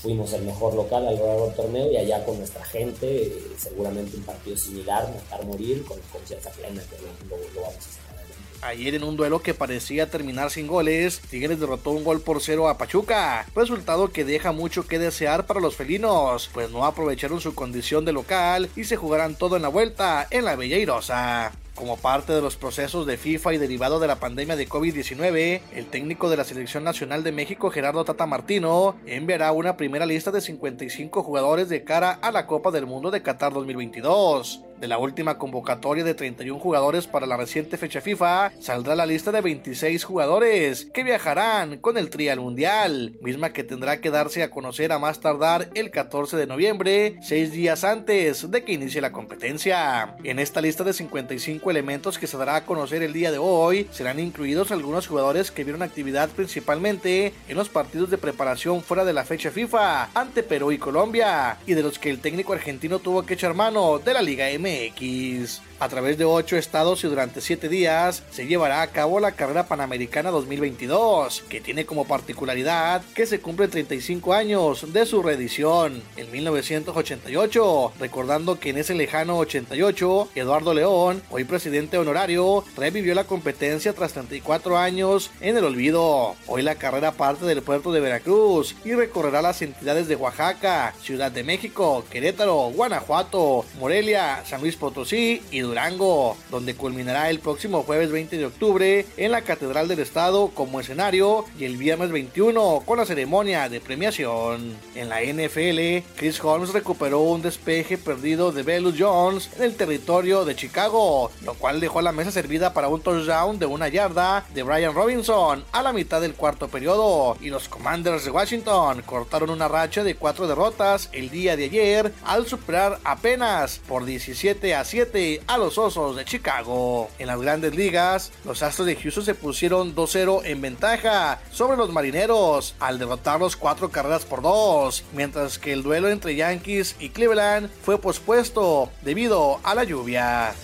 fuimos 0.00 0.32
el 0.32 0.42
mejor 0.42 0.74
local 0.74 1.06
a 1.06 1.12
lo 1.12 1.26
largo 1.26 1.46
del 1.46 1.54
torneo 1.54 1.90
y 1.90 1.96
allá 1.96 2.24
con 2.24 2.38
nuestra 2.38 2.64
gente, 2.64 3.32
seguramente 3.56 4.16
un 4.16 4.22
partido 4.22 4.56
similar, 4.56 5.08
matar, 5.14 5.44
morir, 5.44 5.84
con 5.84 5.98
confianza 6.12 6.50
plena 6.50 6.82
que 6.82 6.96
lo, 6.96 7.36
lo, 7.36 7.60
vamos 7.62 7.76
a 7.76 7.80
sacar 7.80 8.16
adelante. 8.16 8.34
Ayer 8.62 8.94
en 8.94 9.04
un 9.04 9.16
duelo 9.16 9.40
que 9.40 9.54
parecía 9.54 10.10
terminar 10.10 10.50
sin 10.50 10.66
goles, 10.66 11.20
Tigres 11.30 11.60
derrotó 11.60 11.90
un 11.90 12.04
gol 12.04 12.20
por 12.20 12.40
cero 12.40 12.68
a 12.68 12.78
Pachuca, 12.78 13.46
resultado 13.54 14.08
que 14.08 14.24
deja 14.24 14.52
mucho 14.52 14.86
que 14.86 14.98
desear 14.98 15.46
para 15.46 15.60
los 15.60 15.76
felinos, 15.76 16.48
pues 16.52 16.70
no 16.70 16.84
aprovecharon 16.84 17.40
su 17.40 17.54
condición 17.54 18.04
de 18.04 18.12
local 18.12 18.70
y 18.76 18.84
se 18.84 18.96
jugarán 18.96 19.34
todo 19.34 19.56
en 19.56 19.62
la 19.62 19.68
vuelta 19.68 20.26
en 20.30 20.44
la 20.44 20.56
Bella 20.56 20.78
Irosa. 20.78 21.52
Como 21.78 21.96
parte 21.96 22.32
de 22.32 22.42
los 22.42 22.56
procesos 22.56 23.06
de 23.06 23.16
FIFA 23.16 23.54
y 23.54 23.58
derivado 23.58 24.00
de 24.00 24.08
la 24.08 24.16
pandemia 24.16 24.56
de 24.56 24.68
COVID-19, 24.68 25.60
el 25.72 25.86
técnico 25.86 26.28
de 26.28 26.36
la 26.36 26.42
Selección 26.42 26.82
Nacional 26.82 27.22
de 27.22 27.30
México, 27.30 27.70
Gerardo 27.70 28.04
Tata 28.04 28.26
Martino, 28.26 28.96
enviará 29.06 29.52
una 29.52 29.76
primera 29.76 30.04
lista 30.04 30.32
de 30.32 30.40
55 30.40 31.22
jugadores 31.22 31.68
de 31.68 31.84
cara 31.84 32.18
a 32.20 32.32
la 32.32 32.48
Copa 32.48 32.72
del 32.72 32.86
Mundo 32.86 33.12
de 33.12 33.22
Qatar 33.22 33.52
2022. 33.52 34.67
De 34.80 34.86
la 34.86 34.98
última 34.98 35.38
convocatoria 35.38 36.04
de 36.04 36.14
31 36.14 36.60
jugadores 36.60 37.08
para 37.08 37.26
la 37.26 37.36
reciente 37.36 37.76
fecha 37.76 38.00
FIFA, 38.00 38.52
saldrá 38.60 38.94
la 38.94 39.06
lista 39.06 39.32
de 39.32 39.40
26 39.40 40.04
jugadores 40.04 40.86
que 40.94 41.02
viajarán 41.02 41.78
con 41.78 41.98
el 41.98 42.10
Trial 42.10 42.38
Mundial, 42.38 43.16
misma 43.20 43.52
que 43.52 43.64
tendrá 43.64 44.00
que 44.00 44.12
darse 44.12 44.44
a 44.44 44.50
conocer 44.50 44.92
a 44.92 45.00
más 45.00 45.18
tardar 45.18 45.68
el 45.74 45.90
14 45.90 46.36
de 46.36 46.46
noviembre, 46.46 47.16
seis 47.22 47.50
días 47.50 47.82
antes 47.82 48.48
de 48.52 48.62
que 48.62 48.74
inicie 48.74 49.00
la 49.00 49.10
competencia. 49.10 50.14
En 50.22 50.38
esta 50.38 50.60
lista 50.60 50.84
de 50.84 50.92
55 50.92 51.68
elementos 51.72 52.16
que 52.16 52.28
se 52.28 52.38
dará 52.38 52.54
a 52.54 52.64
conocer 52.64 53.02
el 53.02 53.12
día 53.12 53.32
de 53.32 53.38
hoy, 53.38 53.88
serán 53.90 54.20
incluidos 54.20 54.70
algunos 54.70 55.08
jugadores 55.08 55.50
que 55.50 55.64
vieron 55.64 55.82
actividad 55.82 56.28
principalmente 56.28 57.34
en 57.48 57.56
los 57.56 57.68
partidos 57.68 58.10
de 58.10 58.18
preparación 58.18 58.82
fuera 58.82 59.04
de 59.04 59.12
la 59.12 59.24
fecha 59.24 59.50
FIFA 59.50 60.10
ante 60.14 60.44
Perú 60.44 60.70
y 60.70 60.78
Colombia, 60.78 61.56
y 61.66 61.74
de 61.74 61.82
los 61.82 61.98
que 61.98 62.10
el 62.10 62.20
técnico 62.20 62.52
argentino 62.52 63.00
tuvo 63.00 63.26
que 63.26 63.34
echar 63.34 63.54
mano 63.54 63.98
de 63.98 64.14
la 64.14 64.22
Liga 64.22 64.48
M 64.50 64.67
MX. 64.68 65.60
A 65.80 65.88
través 65.88 66.18
de 66.18 66.24
ocho 66.24 66.56
estados 66.56 67.04
y 67.04 67.06
durante 67.06 67.40
siete 67.40 67.68
días 67.68 68.24
se 68.32 68.48
llevará 68.48 68.82
a 68.82 68.88
cabo 68.88 69.20
la 69.20 69.32
carrera 69.32 69.68
panamericana 69.68 70.32
2022, 70.32 71.44
que 71.48 71.60
tiene 71.60 71.86
como 71.86 72.04
particularidad 72.04 73.00
que 73.14 73.26
se 73.26 73.38
cumplen 73.40 73.70
35 73.70 74.34
años 74.34 74.92
de 74.92 75.06
su 75.06 75.22
reedición 75.22 76.02
en 76.16 76.32
1988, 76.32 77.92
recordando 78.00 78.58
que 78.58 78.70
en 78.70 78.78
ese 78.78 78.96
lejano 78.96 79.38
88, 79.38 80.30
Eduardo 80.34 80.74
León, 80.74 81.22
hoy 81.30 81.44
presidente 81.44 81.96
honorario, 81.96 82.64
revivió 82.76 83.14
la 83.14 83.22
competencia 83.22 83.92
tras 83.92 84.14
34 84.14 84.78
años 84.78 85.30
en 85.40 85.56
el 85.56 85.64
olvido. 85.64 86.34
Hoy 86.48 86.62
la 86.62 86.74
carrera 86.74 87.12
parte 87.12 87.44
del 87.44 87.62
puerto 87.62 87.92
de 87.92 88.00
Veracruz 88.00 88.74
y 88.84 88.94
recorrerá 88.94 89.42
las 89.42 89.62
entidades 89.62 90.08
de 90.08 90.16
Oaxaca, 90.16 90.92
Ciudad 91.00 91.30
de 91.30 91.44
México, 91.44 92.04
Querétaro, 92.10 92.72
Guanajuato, 92.74 93.64
Morelia, 93.78 94.42
San 94.44 94.60
Luis 94.60 94.74
Potosí 94.74 95.40
y 95.52 95.67
Durango, 95.68 96.36
donde 96.50 96.74
culminará 96.74 97.30
el 97.30 97.40
próximo 97.40 97.82
jueves 97.82 98.10
20 98.10 98.36
de 98.36 98.46
octubre 98.46 99.06
en 99.16 99.30
la 99.30 99.42
Catedral 99.42 99.86
del 99.88 100.00
Estado 100.00 100.48
como 100.54 100.80
escenario 100.80 101.44
y 101.58 101.64
el 101.64 101.76
viernes 101.76 102.10
21 102.10 102.82
con 102.84 102.98
la 102.98 103.06
ceremonia 103.06 103.68
de 103.68 103.80
premiación. 103.80 104.76
En 104.94 105.08
la 105.08 105.20
NFL, 105.20 106.06
Chris 106.16 106.42
Holmes 106.42 106.72
recuperó 106.72 107.20
un 107.20 107.42
despeje 107.42 107.98
perdido 107.98 108.50
de 108.52 108.62
Velus 108.62 108.96
Jones 108.98 109.50
en 109.56 109.64
el 109.64 109.76
territorio 109.76 110.44
de 110.44 110.56
Chicago, 110.56 111.30
lo 111.44 111.54
cual 111.54 111.80
dejó 111.80 112.00
la 112.00 112.12
mesa 112.12 112.30
servida 112.30 112.72
para 112.72 112.88
un 112.88 113.00
touchdown 113.00 113.58
de 113.58 113.66
una 113.66 113.88
yarda 113.88 114.44
de 114.54 114.62
Brian 114.62 114.94
Robinson 114.94 115.64
a 115.72 115.82
la 115.82 115.92
mitad 115.92 116.20
del 116.20 116.34
cuarto 116.34 116.68
periodo 116.68 117.36
y 117.40 117.50
los 117.50 117.68
Commanders 117.68 118.24
de 118.24 118.30
Washington 118.30 119.02
cortaron 119.02 119.50
una 119.50 119.68
racha 119.68 120.02
de 120.02 120.14
cuatro 120.14 120.46
derrotas 120.46 121.10
el 121.12 121.30
día 121.30 121.56
de 121.56 121.64
ayer 121.64 122.12
al 122.24 122.46
superar 122.46 122.98
apenas 123.04 123.80
por 123.86 124.04
17 124.04 124.74
a 124.74 124.84
7 124.84 125.42
a 125.46 125.57
los 125.58 125.78
Osos 125.78 126.16
de 126.16 126.24
Chicago. 126.24 127.10
En 127.18 127.26
las 127.26 127.40
grandes 127.40 127.74
ligas, 127.74 128.32
los 128.44 128.62
Astros 128.62 128.86
de 128.86 128.96
Houston 128.96 129.24
se 129.24 129.34
pusieron 129.34 129.94
2-0 129.94 130.42
en 130.44 130.60
ventaja 130.60 131.40
sobre 131.52 131.76
los 131.76 131.92
Marineros 131.92 132.74
al 132.80 132.98
derrotarlos 132.98 133.56
4 133.56 133.90
carreras 133.90 134.24
por 134.24 134.42
2, 134.42 135.04
mientras 135.12 135.58
que 135.58 135.72
el 135.72 135.82
duelo 135.82 136.08
entre 136.08 136.36
Yankees 136.36 136.96
y 136.98 137.10
Cleveland 137.10 137.70
fue 137.82 138.00
pospuesto 138.00 138.90
debido 139.02 139.60
a 139.62 139.74
la 139.74 139.84
lluvia. 139.84 140.54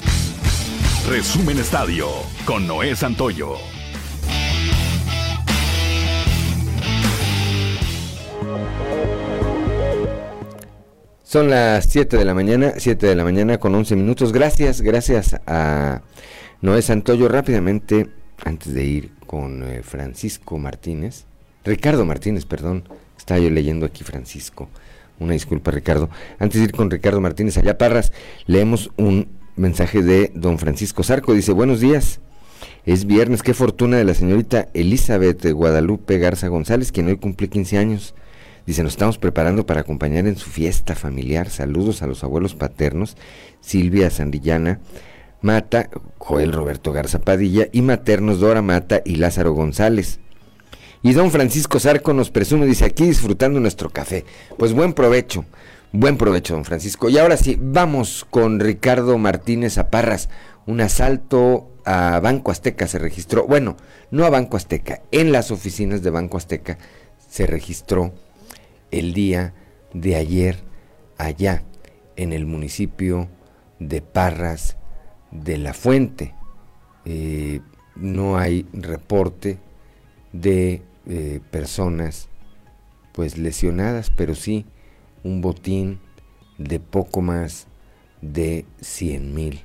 Resumen 1.09 1.59
Estadio 1.59 2.09
con 2.47 2.67
Noé 2.67 2.97
Santoyo. 2.97 3.74
Son 11.35 11.51
las 11.51 11.87
7 11.87 12.17
de 12.17 12.25
la 12.25 12.33
mañana, 12.33 12.75
7 12.77 13.09
de 13.09 13.17
la 13.17 13.25
mañana 13.25 13.59
con 13.59 13.75
11 13.75 13.97
minutos. 13.97 14.33
Gracias, 14.33 14.83
gracias 14.83 15.35
a 15.49 16.03
Noé 16.63 16.81
Santoyo. 16.81 17.27
Rápidamente, 17.27 18.07
antes 18.45 18.73
de 18.73 18.85
ir 18.85 19.11
con 19.27 19.65
eh, 19.65 19.83
Francisco 19.83 20.59
Martínez, 20.59 21.25
Ricardo 21.65 22.05
Martínez, 22.05 22.45
perdón, 22.47 22.85
estaba 23.19 23.41
yo 23.41 23.51
leyendo 23.51 23.85
aquí 23.85 24.05
Francisco, 24.05 24.69
una 25.19 25.33
disculpa 25.33 25.73
Ricardo. 25.73 26.09
Antes 26.39 26.61
de 26.61 26.67
ir 26.67 26.73
con 26.73 26.89
Ricardo 26.89 27.21
Martínez 27.21 27.59
allá 27.59 27.79
Parras, 27.79 28.13
leemos 28.47 28.93
un 28.97 29.27
mensaje 29.57 30.05
de 30.05 30.31
don 30.37 30.61
Francisco 30.61 31.03
Zarco, 31.03 31.35
dice, 31.35 31.51
buenos 31.51 31.81
días, 31.81 32.21
es 32.87 33.07
viernes, 33.07 33.43
qué 33.43 33.55
fortuna 33.55 33.97
de 33.97 34.05
la 34.05 34.15
señorita 34.15 34.69
Elizabeth 34.73 35.45
Guadalupe 35.51 36.17
Garza 36.19 36.47
González, 36.47 36.93
quien 36.93 37.09
hoy 37.09 37.17
cumple 37.17 37.49
15 37.49 37.77
años. 37.77 38.15
Dice, 38.67 38.83
nos 38.83 38.95
estamos 38.95 39.19
preparando 39.19 39.67
para 39.67 39.83
acompañar 39.83 40.27
en 40.27 40.37
su 40.37 40.49
fiesta 40.49 40.95
familiar. 40.95 41.51
Saludos 41.51 42.03
a 42.03 42.07
los 42.07 42.25
abuelos 42.25 42.55
paternos, 42.55 43.17
Silvia 43.61 44.09
Sandillana, 44.09 44.81
Mata, 45.43 45.91
Joel 46.17 46.53
Roberto 46.53 46.91
Garza 46.93 47.19
Padilla 47.19 47.69
y 47.73 47.83
maternos 47.83 48.41
Dora 48.41 48.63
Mata 48.63 49.03
y 49.05 49.17
Lázaro 49.17 49.53
González. 49.53 50.21
Y 51.03 51.13
don 51.13 51.31
Francisco 51.31 51.79
Zarco 51.79 52.15
nos 52.15 52.31
presume, 52.31 52.65
dice, 52.65 52.87
aquí 52.87 53.05
disfrutando 53.05 53.61
nuestro 53.61 53.91
café. 53.91 54.25
Pues 54.57 54.73
buen 54.73 54.95
provecho, 54.95 55.45
buen 55.93 56.17
provecho, 56.17 56.55
don 56.55 56.65
Francisco. 56.65 57.11
Y 57.11 57.19
ahora 57.19 57.37
sí, 57.37 57.59
vamos 57.61 58.27
con 58.31 58.59
Ricardo 58.59 59.19
Martínez 59.19 59.77
Aparras. 59.77 60.31
Un 60.65 60.81
asalto 60.81 61.69
a 61.85 62.19
Banco 62.21 62.51
Azteca 62.51 62.87
se 62.87 62.99
registró, 62.99 63.47
bueno, 63.47 63.77
no 64.11 64.25
a 64.25 64.31
Banco 64.31 64.57
Azteca, 64.57 65.03
en 65.13 65.33
las 65.33 65.51
oficinas 65.51 66.03
de 66.03 66.09
Banco 66.09 66.39
Azteca 66.39 66.79
se 67.29 67.47
registró 67.47 68.15
el 68.99 69.13
día 69.13 69.55
de 69.93 70.15
ayer 70.15 70.59
allá 71.19 71.65
en 72.15 72.33
el 72.33 72.47
municipio 72.47 73.29
de 73.81 74.01
Parras 74.03 74.77
de 75.33 75.59
la 75.59 75.75
Fuente. 75.75 76.33
Eh, 77.05 77.61
no 77.97 78.39
hay 78.39 78.67
reporte 78.73 79.59
de 80.33 80.83
eh, 81.07 81.41
personas 81.51 82.29
pues 83.13 83.37
lesionadas, 83.37 84.11
pero 84.11 84.35
sí 84.37 84.65
un 85.25 85.41
botín 85.41 85.99
de 86.59 86.79
poco 86.79 87.21
más 87.21 87.67
de 88.21 88.65
100 88.81 89.35
mil 89.35 89.61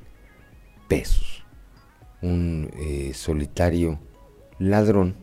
pesos. 0.87 1.45
Un 2.21 2.71
eh, 2.77 3.11
solitario 3.13 3.99
ladrón 4.57 5.15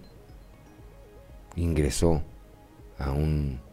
ingresó 1.57 2.23
a 2.99 3.11
un 3.11 3.66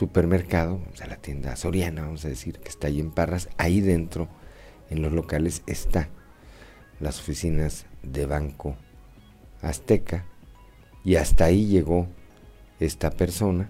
supermercado, 0.00 0.80
o 0.90 0.96
sea, 0.96 1.08
la 1.08 1.16
tienda 1.16 1.54
Soriana, 1.56 2.00
vamos 2.00 2.24
a 2.24 2.28
decir, 2.28 2.58
que 2.58 2.70
está 2.70 2.86
ahí 2.86 3.00
en 3.00 3.10
Parras, 3.10 3.50
ahí 3.58 3.82
dentro, 3.82 4.28
en 4.88 5.02
los 5.02 5.12
locales, 5.12 5.62
está 5.66 6.08
las 7.00 7.20
oficinas 7.20 7.84
de 8.02 8.24
Banco 8.24 8.76
Azteca, 9.60 10.24
y 11.04 11.16
hasta 11.16 11.44
ahí 11.44 11.66
llegó 11.66 12.06
esta 12.78 13.10
persona 13.10 13.68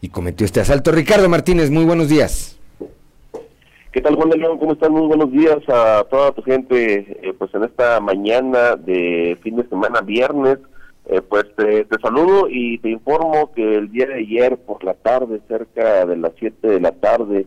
y 0.00 0.10
cometió 0.10 0.44
este 0.44 0.60
asalto. 0.60 0.92
Ricardo 0.92 1.28
Martínez, 1.28 1.72
muy 1.72 1.84
buenos 1.84 2.08
días. 2.08 2.60
¿Qué 3.90 4.00
tal 4.00 4.14
Juan 4.14 4.30
de 4.30 4.38
León? 4.38 4.58
¿Cómo 4.58 4.74
están? 4.74 4.92
Muy 4.92 5.08
buenos 5.08 5.32
días 5.32 5.58
a 5.68 6.04
toda 6.08 6.30
tu 6.30 6.42
gente. 6.42 7.18
Eh, 7.20 7.34
pues 7.36 7.52
en 7.52 7.64
esta 7.64 7.98
mañana 7.98 8.76
de 8.76 9.36
fin 9.42 9.56
de 9.56 9.68
semana, 9.68 10.02
viernes, 10.02 10.58
eh, 11.06 11.20
pues 11.20 11.44
te, 11.56 11.86
saludo 12.00 12.48
y 12.48 12.78
te 12.78 12.88
informo 12.88 13.52
que 13.52 13.76
el 13.76 13.92
día 13.92 14.06
de 14.06 14.14
ayer 14.14 14.56
por 14.56 14.82
la 14.84 14.94
tarde, 14.94 15.40
cerca 15.48 16.06
de 16.06 16.16
las 16.16 16.32
7 16.38 16.66
de 16.66 16.80
la 16.80 16.92
tarde, 16.92 17.46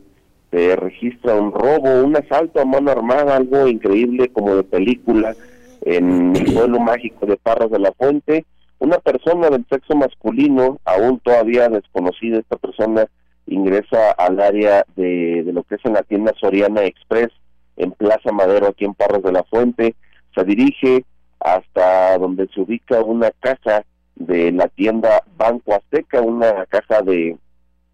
se 0.51 0.75
registra 0.75 1.35
un 1.35 1.51
robo, 1.51 2.03
un 2.03 2.15
asalto 2.15 2.61
a 2.61 2.65
mano 2.65 2.91
armada, 2.91 3.35
algo 3.35 3.67
increíble 3.67 4.29
como 4.29 4.55
de 4.55 4.63
película 4.63 5.35
en 5.81 6.35
el 6.35 6.53
pueblo 6.53 6.79
mágico 6.79 7.25
de 7.25 7.37
Parras 7.37 7.71
de 7.71 7.79
la 7.79 7.91
Fuente. 7.93 8.45
Una 8.79 8.99
persona 8.99 9.49
del 9.49 9.65
sexo 9.69 9.95
masculino, 9.95 10.79
aún 10.85 11.19
todavía 11.19 11.67
desconocida, 11.67 12.37
esta 12.37 12.57
persona 12.57 13.07
ingresa 13.47 14.11
al 14.11 14.39
área 14.39 14.85
de, 14.95 15.43
de 15.43 15.53
lo 15.53 15.63
que 15.63 15.75
es 15.75 15.85
en 15.85 15.93
la 15.93 16.03
tienda 16.03 16.33
Soriana 16.39 16.83
Express 16.83 17.29
en 17.75 17.91
Plaza 17.91 18.31
Madero, 18.31 18.67
aquí 18.67 18.85
en 18.85 18.93
Parras 18.93 19.23
de 19.23 19.31
la 19.31 19.43
Fuente. 19.43 19.95
Se 20.35 20.43
dirige 20.43 21.05
hasta 21.39 22.17
donde 22.17 22.47
se 22.53 22.61
ubica 22.61 23.01
una 23.01 23.31
casa 23.39 23.85
de 24.15 24.51
la 24.51 24.67
tienda 24.67 25.23
Banco 25.37 25.75
Azteca, 25.75 26.21
una 26.21 26.65
casa 26.65 27.01
de 27.01 27.37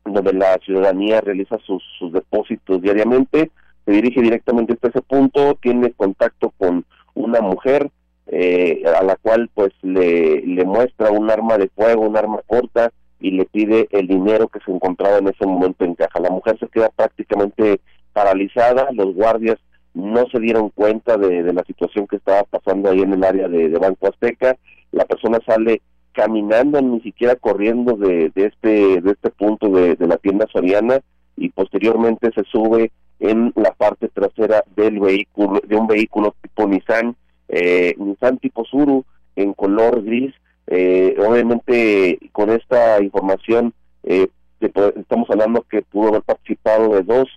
donde 0.05 0.33
la 0.33 0.57
ciudadanía 0.63 1.21
realiza 1.21 1.57
sus, 1.65 1.83
sus 1.97 2.11
depósitos 2.11 2.81
diariamente, 2.81 3.51
se 3.85 3.91
dirige 3.91 4.21
directamente 4.21 4.73
hasta 4.73 4.89
ese 4.89 5.01
punto, 5.01 5.55
tiene 5.61 5.91
contacto 5.91 6.53
con 6.57 6.85
una 7.13 7.41
mujer 7.41 7.89
eh, 8.27 8.83
a 8.85 9.03
la 9.03 9.15
cual 9.17 9.49
pues 9.53 9.73
le, 9.81 10.41
le 10.41 10.65
muestra 10.65 11.11
un 11.11 11.29
arma 11.29 11.57
de 11.57 11.69
fuego, 11.69 12.07
un 12.07 12.17
arma 12.17 12.39
corta 12.47 12.91
y 13.19 13.31
le 13.31 13.45
pide 13.45 13.87
el 13.91 14.07
dinero 14.07 14.47
que 14.47 14.59
se 14.65 14.71
encontraba 14.71 15.17
en 15.17 15.27
ese 15.27 15.45
momento 15.45 15.85
en 15.85 15.95
caja. 15.95 16.19
La 16.19 16.29
mujer 16.29 16.57
se 16.59 16.67
queda 16.67 16.89
prácticamente 16.89 17.81
paralizada, 18.13 18.89
los 18.91 19.13
guardias 19.13 19.57
no 19.93 20.25
se 20.31 20.39
dieron 20.39 20.69
cuenta 20.69 21.17
de, 21.17 21.43
de 21.43 21.53
la 21.53 21.63
situación 21.63 22.07
que 22.07 22.15
estaba 22.15 22.43
pasando 22.43 22.89
ahí 22.89 23.01
en 23.01 23.13
el 23.13 23.23
área 23.23 23.47
de, 23.47 23.69
Banco 23.77 24.07
Azteca, 24.07 24.57
la 24.91 25.05
persona 25.05 25.39
sale 25.45 25.81
caminando, 26.13 26.81
ni 26.81 27.01
siquiera 27.01 27.35
corriendo 27.35 27.93
de, 27.93 28.31
de 28.35 28.45
este 28.45 29.01
de 29.01 29.11
este 29.11 29.29
punto 29.31 29.69
de, 29.69 29.95
la 29.99 30.17
tienda 30.17 30.47
Soriana 30.51 30.99
y 31.35 31.49
posteriormente 31.49 32.31
se 32.33 32.43
sube 32.45 32.91
en 33.19 33.51
la 33.55 33.71
parte 33.71 34.09
trasera 34.09 34.63
del 34.75 34.99
vehículo, 34.99 35.61
de 35.65 35.75
un 35.75 35.87
vehículo 35.87 36.35
tipo 36.41 36.67
Nissan, 36.67 37.15
eh, 37.47 37.95
Nissan 37.97 38.37
tipo 38.37 38.65
Suru 38.65 39.05
en 39.35 39.53
color 39.53 40.03
gris. 40.03 40.33
Eh, 40.67 41.15
obviamente 41.19 42.19
con 42.31 42.49
esta 42.49 43.01
información 43.01 43.73
eh, 44.03 44.27
estamos 44.61 45.29
hablando 45.29 45.65
que 45.69 45.81
pudo 45.81 46.09
haber 46.09 46.21
participado 46.21 46.93
de 46.93 47.03
dos 47.03 47.27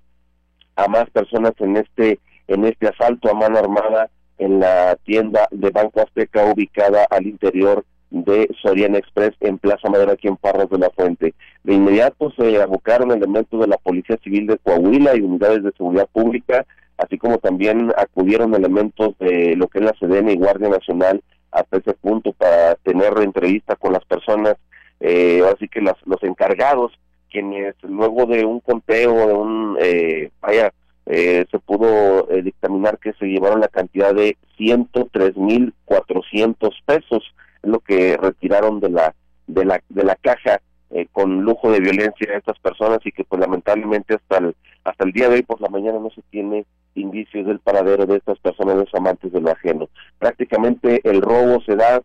a 0.77 0.87
más 0.89 1.09
personas 1.11 1.53
en 1.59 1.77
este 1.77 2.21
en 2.49 2.65
este 2.65 2.89
asalto 2.89 3.31
a 3.31 3.35
mano 3.35 3.59
armada 3.59 4.11
en 4.39 4.61
la 4.61 4.97
tienda 5.05 5.49
de 5.51 5.71
Banco 5.71 6.03
Azteca 6.03 6.45
ubicada 6.45 7.07
al 7.11 7.27
interior 7.27 7.85
de 8.11 8.49
Soriana 8.63 8.99
Express 8.99 9.35
en 9.41 9.59
Plaza 9.59 9.89
Madera, 9.91 10.13
aquí 10.13 10.29
en 10.29 10.37
Parras 10.37 10.71
de 10.71 10.79
la 10.79 10.91
Fuente. 10.91 11.35
De 11.65 11.75
inmediato 11.75 12.31
se 12.33 12.61
abocaron 12.61 13.11
elementos 13.11 13.61
de 13.61 13.67
la 13.67 13.79
Policía 13.79 14.19
Civil 14.23 14.47
de 14.47 14.59
Coahuila 14.59 15.17
y 15.17 15.21
unidades 15.21 15.63
de 15.63 15.73
seguridad 15.73 16.09
pública, 16.13 16.65
así 16.99 17.19
como 17.19 17.39
también 17.39 17.93
acudieron 17.97 18.55
elementos 18.55 19.19
de 19.19 19.57
lo 19.57 19.69
que 19.69 19.81
es 19.81 19.85
la 19.85 19.93
CDN 19.93 20.31
y 20.31 20.37
Guardia 20.37 20.69
Nacional 20.69 21.23
hasta 21.51 21.79
ese 21.79 21.95
punto 21.95 22.33
para 22.33 22.77
tener 22.77 23.13
entrevista 23.19 23.77
con 23.77 23.93
las 23.93 24.05
personas, 24.05 24.57
eh, 25.01 25.43
así 25.53 25.69
que 25.69 25.81
los 25.81 26.23
encargados, 26.23 26.93
quienes 27.31 27.75
luego 27.83 28.27
de 28.27 28.45
un 28.45 28.61
conteo, 28.61 29.27
de 29.27 29.33
un, 29.33 29.77
eh, 29.81 30.31
vaya, 30.41 30.73
eh, 31.07 31.47
se 31.51 31.59
pudo 31.61 32.31
eh, 32.31 32.43
dictaminar 32.43 32.99
que 32.99 33.15
se 33.15 33.25
llevaron 33.27 33.61
la 33.61 33.69
cantidad 33.69 34.15
de 34.15 34.37
103.400 34.59 36.71
pesos 36.85 37.23
lo 37.63 37.81
que 37.81 38.17
retiraron 38.17 38.81
de 38.81 38.91
la 38.91 39.15
de 39.47 39.65
la 39.65 39.81
de 39.89 40.05
la 40.05 40.17
caja 40.17 40.61
eh, 40.91 41.07
con 41.13 41.43
lujo 41.43 41.71
de 41.71 41.81
violencia 41.81 42.33
a 42.33 42.39
estas 42.39 42.59
personas 42.59 42.99
y 43.05 43.13
que 43.13 43.25
pues 43.25 43.41
lamentablemente 43.41 44.15
hasta 44.15 44.39
el 44.39 44.57
hasta 44.85 45.05
el 45.05 45.13
día 45.13 45.29
de 45.29 45.37
hoy 45.37 45.43
por 45.43 45.61
la 45.61 45.69
mañana 45.69 45.99
no 45.99 46.11
se 46.11 46.23
tiene 46.31 46.65
indicios 46.95 47.47
del 47.47 47.61
paradero 47.61 48.07
de 48.07 48.17
estas 48.17 48.39
personas 48.39 48.77
los 48.77 48.95
amantes 48.95 49.33
de 49.33 49.41
lo 49.41 49.51
ajeno. 49.51 49.89
Prácticamente 50.19 51.01
el 51.05 51.23
robo 51.23 51.61
se 51.63 51.77
da 51.77 52.03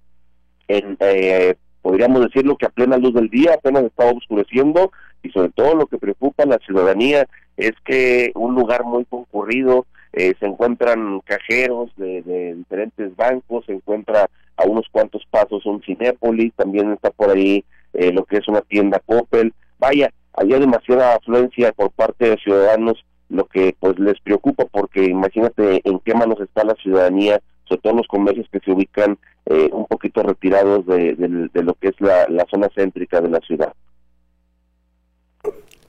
en 0.67 0.97
eh, 0.99 1.55
podríamos 1.81 2.21
decirlo 2.21 2.57
que 2.57 2.65
a 2.65 2.69
plena 2.69 2.97
luz 2.97 3.13
del 3.13 3.29
día 3.29 3.55
apenas 3.55 3.83
estaba 3.83 4.11
oscureciendo 4.11 4.91
y 5.23 5.29
sobre 5.29 5.49
todo 5.49 5.75
lo 5.75 5.87
que 5.87 5.97
preocupa 5.97 6.43
a 6.43 6.47
la 6.47 6.59
ciudadanía 6.59 7.27
es 7.57 7.73
que 7.85 8.31
un 8.35 8.55
lugar 8.55 8.83
muy 8.83 9.05
concurrido 9.05 9.85
eh, 10.13 10.33
se 10.39 10.45
encuentran 10.45 11.21
cajeros 11.21 11.89
de, 11.95 12.21
de 12.23 12.55
diferentes 12.55 13.15
bancos 13.15 13.65
se 13.65 13.73
encuentra 13.73 14.29
a 14.57 14.67
unos 14.67 14.85
cuantos 14.91 15.23
pasos 15.29 15.65
un 15.65 15.81
Cinépolis, 15.81 16.53
también 16.55 16.91
está 16.91 17.09
por 17.11 17.29
ahí 17.29 17.63
eh, 17.93 18.11
lo 18.11 18.25
que 18.25 18.37
es 18.37 18.47
una 18.47 18.61
tienda 18.61 19.01
Coppel. 19.05 19.53
Vaya, 19.79 20.11
había 20.33 20.59
demasiada 20.59 21.15
afluencia 21.15 21.71
por 21.73 21.91
parte 21.91 22.29
de 22.29 22.37
ciudadanos, 22.37 23.03
lo 23.29 23.45
que 23.45 23.75
pues 23.79 23.97
les 23.99 24.19
preocupa 24.21 24.65
porque 24.65 25.05
imagínate 25.05 25.81
en 25.83 25.99
qué 25.99 26.13
manos 26.13 26.39
está 26.39 26.63
la 26.63 26.75
ciudadanía, 26.75 27.41
sobre 27.65 27.81
todo 27.81 27.93
los 27.95 28.07
comercios 28.07 28.47
que 28.51 28.59
se 28.59 28.71
ubican 28.71 29.17
eh, 29.45 29.69
un 29.71 29.85
poquito 29.87 30.21
retirados 30.21 30.85
de, 30.85 31.15
lo 31.53 31.73
que 31.75 31.89
es 31.89 31.95
la, 31.99 32.45
zona 32.49 32.69
céntrica 32.75 33.21
de 33.21 33.29
la 33.29 33.39
ciudad. 33.39 33.73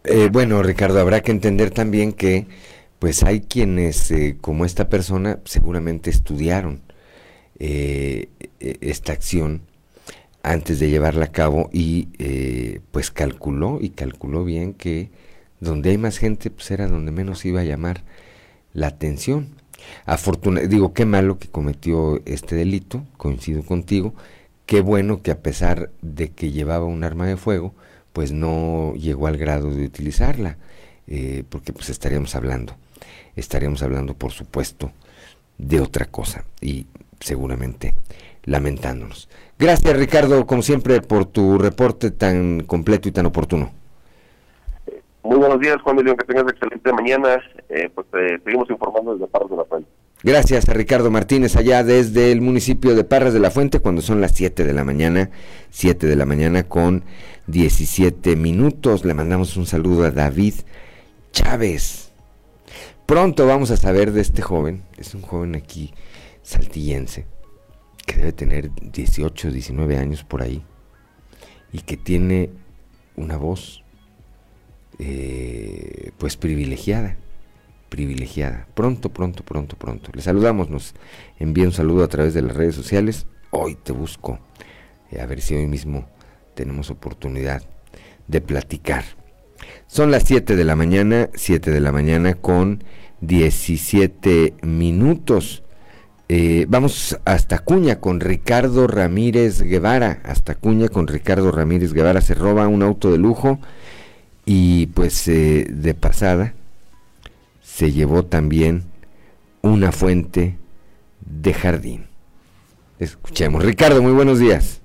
Eh, 0.05 0.29
bueno, 0.33 0.63
Ricardo, 0.63 1.01
habrá 1.01 1.23
que 1.23 1.31
entender 1.33 1.71
también 1.71 2.13
que 2.13 2.47
pues 2.99 3.23
hay 3.23 3.41
quienes, 3.41 4.13
como 4.41 4.65
esta 4.65 4.89
persona, 4.89 5.41
seguramente 5.45 6.11
estudiaron 6.11 6.83
eh, 7.65 8.29
e, 8.59 8.79
esta 8.81 9.13
acción 9.13 9.63
antes 10.43 10.81
de 10.81 10.91
llevarla 10.91 11.27
a 11.27 11.33
cabo 11.33 11.71
y 11.73 12.09
eh, 12.19 12.81
pues 12.91 13.13
calculó 13.13 13.79
y 13.81 13.91
calculó 13.91 14.45
bien 14.45 14.75
que 14.75 15.11
donde 15.61 15.91
hay 15.91 15.99
más 15.99 16.19
gente 16.19 16.51
pues 16.51 16.71
era 16.73 16.89
donde 16.89 17.13
menos 17.13 17.45
iba 17.45 17.61
a 17.61 17.65
llamar 17.65 18.03
la 18.73 18.89
atención. 18.89 19.55
Afortuna 20.07 20.63
digo, 20.63 20.93
qué 20.93 21.07
malo 21.07 21.39
que 21.39 21.49
cometió 21.49 22.21
este 22.25 22.57
delito, 22.57 23.07
coincido 23.17 23.63
contigo, 23.65 24.15
qué 24.67 24.81
bueno 24.81 25.23
que 25.23 25.31
a 25.31 25.41
pesar 25.41 25.91
de 26.03 26.31
que 26.31 26.51
llevaba 26.53 26.87
un 26.87 27.05
arma 27.05 27.27
de 27.27 27.37
fuego, 27.37 27.75
pues 28.13 28.33
no 28.33 28.95
llegó 28.95 29.27
al 29.27 29.37
grado 29.37 29.71
de 29.71 29.85
utilizarla, 29.85 30.57
eh, 31.07 31.45
porque 31.49 31.73
pues 31.73 31.91
estaríamos 31.91 32.35
hablando, 32.35 32.75
estaríamos 33.37 33.83
hablando 33.83 34.15
por 34.15 34.33
supuesto 34.33 34.93
de 35.59 35.81
otra 35.81 36.07
cosa 36.07 36.45
y 36.61 36.87
seguramente 37.21 37.95
lamentándonos. 38.45 39.29
Gracias 39.59 39.97
Ricardo, 39.97 40.47
como 40.47 40.63
siempre, 40.63 41.01
por 41.01 41.27
tu 41.27 41.59
reporte 41.59 42.11
tan 42.11 42.61
completo 42.61 43.09
y 43.09 43.13
tan 43.13 43.27
oportuno. 43.27 43.71
Muy 45.23 45.39
buenos 45.39 45.61
días, 45.61 45.81
Juan 45.83 45.97
León, 46.05 46.17
que 46.17 46.27
tengas 46.27 46.53
excelente 46.53 46.93
mañana. 46.93 47.41
Eh, 47.69 47.89
pues 47.95 48.07
eh, 48.15 48.41
seguimos 48.45 48.69
informando 48.71 49.15
desde 49.15 49.29
Parras 49.29 49.51
de 49.51 49.57
la 49.57 49.65
Fuente. 49.65 49.89
Gracias 50.25 50.69
a 50.69 50.73
Ricardo 50.73 51.11
Martínez 51.11 51.57
allá 51.57 51.83
desde 51.83 52.31
el 52.31 52.41
municipio 52.41 52.95
de 52.95 53.03
Parras 53.03 53.33
de 53.33 53.41
la 53.41 53.51
Fuente 53.51 53.81
cuando 53.81 54.03
son 54.03 54.21
las 54.21 54.31
7 54.31 54.63
de 54.63 54.73
la 54.73 54.85
mañana, 54.85 55.31
7 55.71 56.07
de 56.07 56.15
la 56.15 56.27
mañana 56.27 56.63
con 56.63 57.03
17 57.49 58.37
minutos. 58.37 59.05
Le 59.05 59.15
mandamos 59.15 59.57
un 59.57 59.67
saludo 59.67 60.05
a 60.05 60.13
David 60.13 60.55
Chávez. 61.33 62.13
Pronto 63.05 63.47
vamos 63.47 63.73
a 63.73 63.77
saber 63.77 64.13
de 64.13 64.21
este 64.21 64.43
joven, 64.43 64.85
es 64.97 65.13
un 65.17 65.23
joven 65.23 65.57
aquí 65.57 65.93
saltillense, 66.43 67.27
que 68.07 68.15
debe 68.15 68.33
tener 68.33 68.71
18, 68.81 69.51
19 69.51 69.99
años 69.99 70.23
por 70.23 70.43
ahí, 70.43 70.63
y 71.73 71.81
que 71.81 71.97
tiene 71.97 72.51
una 73.17 73.37
voz 73.37 73.83
eh, 75.01 76.13
pues 76.17 76.37
privilegiada, 76.37 77.17
privilegiada. 77.93 78.67
Pronto, 78.73 79.11
pronto, 79.11 79.45
pronto, 79.45 79.77
pronto. 79.77 80.11
Le 80.15 80.23
saludamos, 80.23 80.71
nos 80.71 80.95
envía 81.39 81.67
un 81.67 81.73
saludo 81.73 82.05
a 82.05 82.09
través 82.09 82.33
de 82.33 82.41
las 82.41 82.57
redes 82.57 82.75
sociales. 82.75 83.27
Hoy 83.51 83.75
te 83.75 83.93
busco, 83.93 84.39
eh, 85.11 85.21
a 85.21 85.27
ver 85.27 85.43
si 85.43 85.55
hoy 85.55 85.67
mismo 85.67 86.09
tenemos 86.55 86.89
oportunidad 86.89 87.63
de 88.29 88.41
platicar. 88.41 89.05
Son 89.89 90.11
las 90.11 90.23
7 90.23 90.57
de 90.57 90.65
la 90.65 90.75
mañana, 90.75 91.29
7 91.35 91.71
de 91.71 91.81
la 91.81 91.93
mañana 91.93 92.33
con 92.33 92.83
17 93.21 94.55
minutos. 94.63 95.63
Eh, 96.31 96.65
vamos 96.71 97.19
hasta 97.27 97.59
Cuña 97.59 98.01
con 98.01 98.21
Ricardo 98.21 98.87
Ramírez 98.87 99.61
Guevara. 99.61 100.23
Hasta 100.25 100.55
Cuña 100.55 100.89
con 100.89 101.09
Ricardo 101.09 101.53
Ramírez 101.53 101.93
Guevara. 101.93 102.23
Se 102.23 102.33
roba 102.33 102.69
un 102.69 102.83
auto 102.83 103.13
de 103.13 103.19
lujo 103.19 103.61
y 104.47 104.87
pues 104.87 105.29
eh, 105.29 105.67
de 105.69 105.93
pasada 105.93 106.55
se 107.83 107.91
llevó 107.91 108.25
también 108.25 108.85
una 109.61 109.91
fuente 109.91 110.57
de 111.19 111.53
jardín. 111.53 112.07
Escuchemos. 113.01 113.65
Ricardo, 113.65 114.01
muy 114.01 114.13
buenos 114.13 114.39
días. 114.39 114.82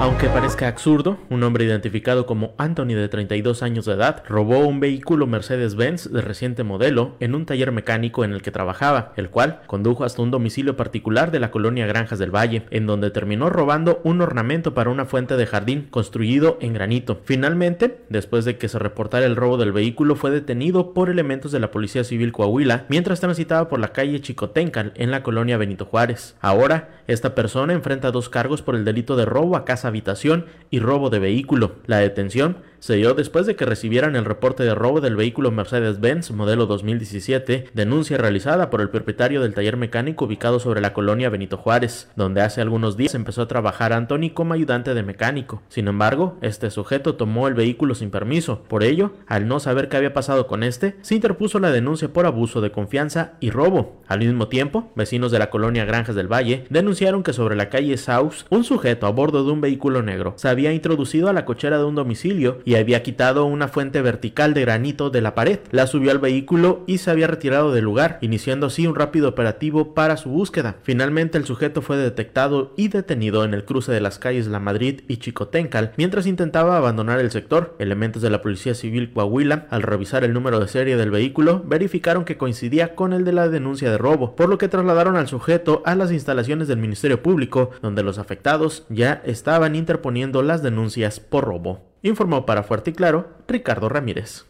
Aunque 0.00 0.30
parezca 0.30 0.66
absurdo, 0.66 1.18
un 1.28 1.42
hombre 1.42 1.66
identificado 1.66 2.24
como 2.24 2.54
Anthony 2.56 2.94
de 2.94 3.10
32 3.10 3.62
años 3.62 3.84
de 3.84 3.92
edad 3.92 4.22
robó 4.26 4.60
un 4.60 4.80
vehículo 4.80 5.26
Mercedes-Benz 5.26 6.10
de 6.10 6.22
reciente 6.22 6.64
modelo 6.64 7.16
en 7.20 7.34
un 7.34 7.44
taller 7.44 7.70
mecánico 7.70 8.24
en 8.24 8.32
el 8.32 8.40
que 8.40 8.50
trabajaba, 8.50 9.12
el 9.16 9.28
cual 9.28 9.60
condujo 9.66 10.04
hasta 10.04 10.22
un 10.22 10.30
domicilio 10.30 10.74
particular 10.74 11.30
de 11.30 11.38
la 11.38 11.50
colonia 11.50 11.86
Granjas 11.86 12.18
del 12.18 12.34
Valle, 12.34 12.62
en 12.70 12.86
donde 12.86 13.10
terminó 13.10 13.50
robando 13.50 14.00
un 14.02 14.22
ornamento 14.22 14.72
para 14.72 14.88
una 14.88 15.04
fuente 15.04 15.36
de 15.36 15.44
jardín 15.44 15.88
construido 15.90 16.56
en 16.62 16.72
granito. 16.72 17.20
Finalmente, 17.24 18.00
después 18.08 18.46
de 18.46 18.56
que 18.56 18.70
se 18.70 18.78
reportara 18.78 19.26
el 19.26 19.36
robo 19.36 19.58
del 19.58 19.72
vehículo, 19.72 20.16
fue 20.16 20.30
detenido 20.30 20.94
por 20.94 21.10
elementos 21.10 21.52
de 21.52 21.60
la 21.60 21.70
Policía 21.70 22.04
Civil 22.04 22.32
Coahuila 22.32 22.86
mientras 22.88 23.20
transitaba 23.20 23.68
por 23.68 23.78
la 23.78 23.92
calle 23.92 24.22
Chicotencal 24.22 24.94
en 24.96 25.10
la 25.10 25.22
colonia 25.22 25.58
Benito 25.58 25.84
Juárez. 25.84 26.36
Ahora, 26.40 26.99
esta 27.12 27.34
persona 27.34 27.72
enfrenta 27.72 28.12
dos 28.12 28.28
cargos 28.28 28.62
por 28.62 28.76
el 28.76 28.84
delito 28.84 29.16
de 29.16 29.24
robo 29.24 29.56
a 29.56 29.64
casa 29.64 29.88
habitación 29.88 30.46
y 30.70 30.78
robo 30.78 31.10
de 31.10 31.18
vehículo. 31.18 31.72
La 31.86 31.98
detención 31.98 32.58
se 32.80 32.96
dio 32.96 33.14
después 33.14 33.46
de 33.46 33.56
que 33.56 33.66
recibieran 33.66 34.16
el 34.16 34.24
reporte 34.24 34.64
de 34.64 34.74
robo 34.74 35.00
del 35.00 35.14
vehículo 35.14 35.50
Mercedes-Benz 35.50 36.30
modelo 36.30 36.66
2017, 36.66 37.66
denuncia 37.74 38.16
realizada 38.16 38.70
por 38.70 38.80
el 38.80 38.88
propietario 38.88 39.42
del 39.42 39.54
taller 39.54 39.76
mecánico 39.76 40.24
ubicado 40.24 40.60
sobre 40.60 40.80
la 40.80 40.92
colonia 40.92 41.28
Benito 41.28 41.58
Juárez, 41.58 42.08
donde 42.16 42.40
hace 42.40 42.60
algunos 42.60 42.96
días 42.96 43.14
empezó 43.14 43.42
a 43.42 43.48
trabajar 43.48 43.92
Anthony 43.92 44.30
como 44.32 44.54
ayudante 44.54 44.94
de 44.94 45.02
mecánico. 45.02 45.62
Sin 45.68 45.88
embargo, 45.88 46.38
este 46.40 46.70
sujeto 46.70 47.16
tomó 47.16 47.48
el 47.48 47.54
vehículo 47.54 47.94
sin 47.94 48.10
permiso. 48.10 48.62
Por 48.66 48.82
ello, 48.82 49.12
al 49.26 49.46
no 49.46 49.60
saber 49.60 49.88
qué 49.88 49.98
había 49.98 50.14
pasado 50.14 50.46
con 50.46 50.62
este, 50.62 50.96
se 51.02 51.14
interpuso 51.14 51.60
la 51.60 51.70
denuncia 51.70 52.12
por 52.12 52.24
abuso 52.24 52.60
de 52.60 52.72
confianza 52.72 53.34
y 53.40 53.50
robo. 53.50 54.00
Al 54.08 54.20
mismo 54.20 54.48
tiempo, 54.48 54.90
vecinos 54.96 55.30
de 55.30 55.38
la 55.38 55.50
colonia 55.50 55.84
Granjas 55.84 56.16
del 56.16 56.32
Valle 56.32 56.64
denunciaron 56.70 57.22
que 57.22 57.34
sobre 57.34 57.56
la 57.56 57.68
calle 57.68 57.96
South, 57.98 58.46
un 58.48 58.64
sujeto 58.64 59.06
a 59.06 59.10
bordo 59.10 59.44
de 59.44 59.52
un 59.52 59.60
vehículo 59.60 60.02
negro 60.02 60.34
se 60.36 60.48
había 60.48 60.72
introducido 60.72 61.28
a 61.28 61.32
la 61.32 61.44
cochera 61.44 61.78
de 61.78 61.84
un 61.84 61.94
domicilio 61.94 62.58
y 62.64 62.69
había 62.74 63.02
quitado 63.02 63.44
una 63.44 63.68
fuente 63.68 64.02
vertical 64.02 64.54
de 64.54 64.62
granito 64.62 65.10
de 65.10 65.20
la 65.20 65.34
pared, 65.34 65.60
la 65.70 65.86
subió 65.86 66.10
al 66.10 66.18
vehículo 66.18 66.84
y 66.86 66.98
se 66.98 67.10
había 67.10 67.26
retirado 67.26 67.72
del 67.72 67.84
lugar, 67.84 68.18
iniciando 68.20 68.66
así 68.66 68.86
un 68.86 68.94
rápido 68.94 69.28
operativo 69.28 69.94
para 69.94 70.16
su 70.16 70.30
búsqueda. 70.30 70.76
Finalmente 70.82 71.38
el 71.38 71.44
sujeto 71.44 71.82
fue 71.82 71.96
detectado 71.96 72.72
y 72.76 72.88
detenido 72.88 73.44
en 73.44 73.54
el 73.54 73.64
cruce 73.64 73.92
de 73.92 74.00
las 74.00 74.18
calles 74.18 74.46
La 74.46 74.60
Madrid 74.60 75.02
y 75.08 75.18
Chicotencal 75.18 75.92
mientras 75.96 76.26
intentaba 76.26 76.76
abandonar 76.76 77.20
el 77.20 77.30
sector. 77.30 77.76
Elementos 77.78 78.22
de 78.22 78.30
la 78.30 78.42
Policía 78.42 78.74
Civil 78.74 79.12
Coahuila, 79.12 79.66
al 79.70 79.82
revisar 79.82 80.24
el 80.24 80.32
número 80.32 80.60
de 80.60 80.68
serie 80.68 80.96
del 80.96 81.10
vehículo, 81.10 81.62
verificaron 81.64 82.24
que 82.24 82.36
coincidía 82.36 82.94
con 82.94 83.12
el 83.12 83.24
de 83.24 83.32
la 83.32 83.48
denuncia 83.48 83.90
de 83.90 83.98
robo, 83.98 84.36
por 84.36 84.48
lo 84.48 84.58
que 84.58 84.68
trasladaron 84.68 85.16
al 85.16 85.28
sujeto 85.28 85.82
a 85.84 85.94
las 85.94 86.12
instalaciones 86.12 86.68
del 86.68 86.78
Ministerio 86.78 87.22
Público, 87.22 87.70
donde 87.82 88.02
los 88.02 88.18
afectados 88.18 88.86
ya 88.88 89.22
estaban 89.24 89.74
interponiendo 89.74 90.42
las 90.42 90.62
denuncias 90.62 91.20
por 91.20 91.44
robo. 91.44 91.89
Informó 92.02 92.46
para 92.46 92.62
Fuerte 92.62 92.90
y 92.90 92.92
Claro 92.94 93.28
Ricardo 93.46 93.88
Ramírez. 93.88 94.46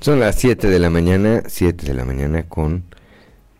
Son 0.00 0.20
las 0.20 0.36
7 0.36 0.68
de 0.68 0.78
la 0.78 0.90
mañana, 0.90 1.42
7 1.46 1.86
de 1.86 1.94
la 1.94 2.04
mañana 2.04 2.48
con 2.48 2.84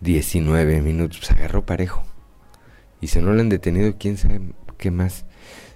19 0.00 0.80
minutos. 0.82 1.20
Se 1.26 1.32
agarró 1.34 1.64
parejo. 1.64 2.04
Y 3.00 3.08
si 3.08 3.20
no 3.20 3.32
lo 3.32 3.40
han 3.40 3.48
detenido, 3.48 3.94
quién 3.98 4.16
sabe 4.16 4.40
qué 4.76 4.90
más 4.90 5.24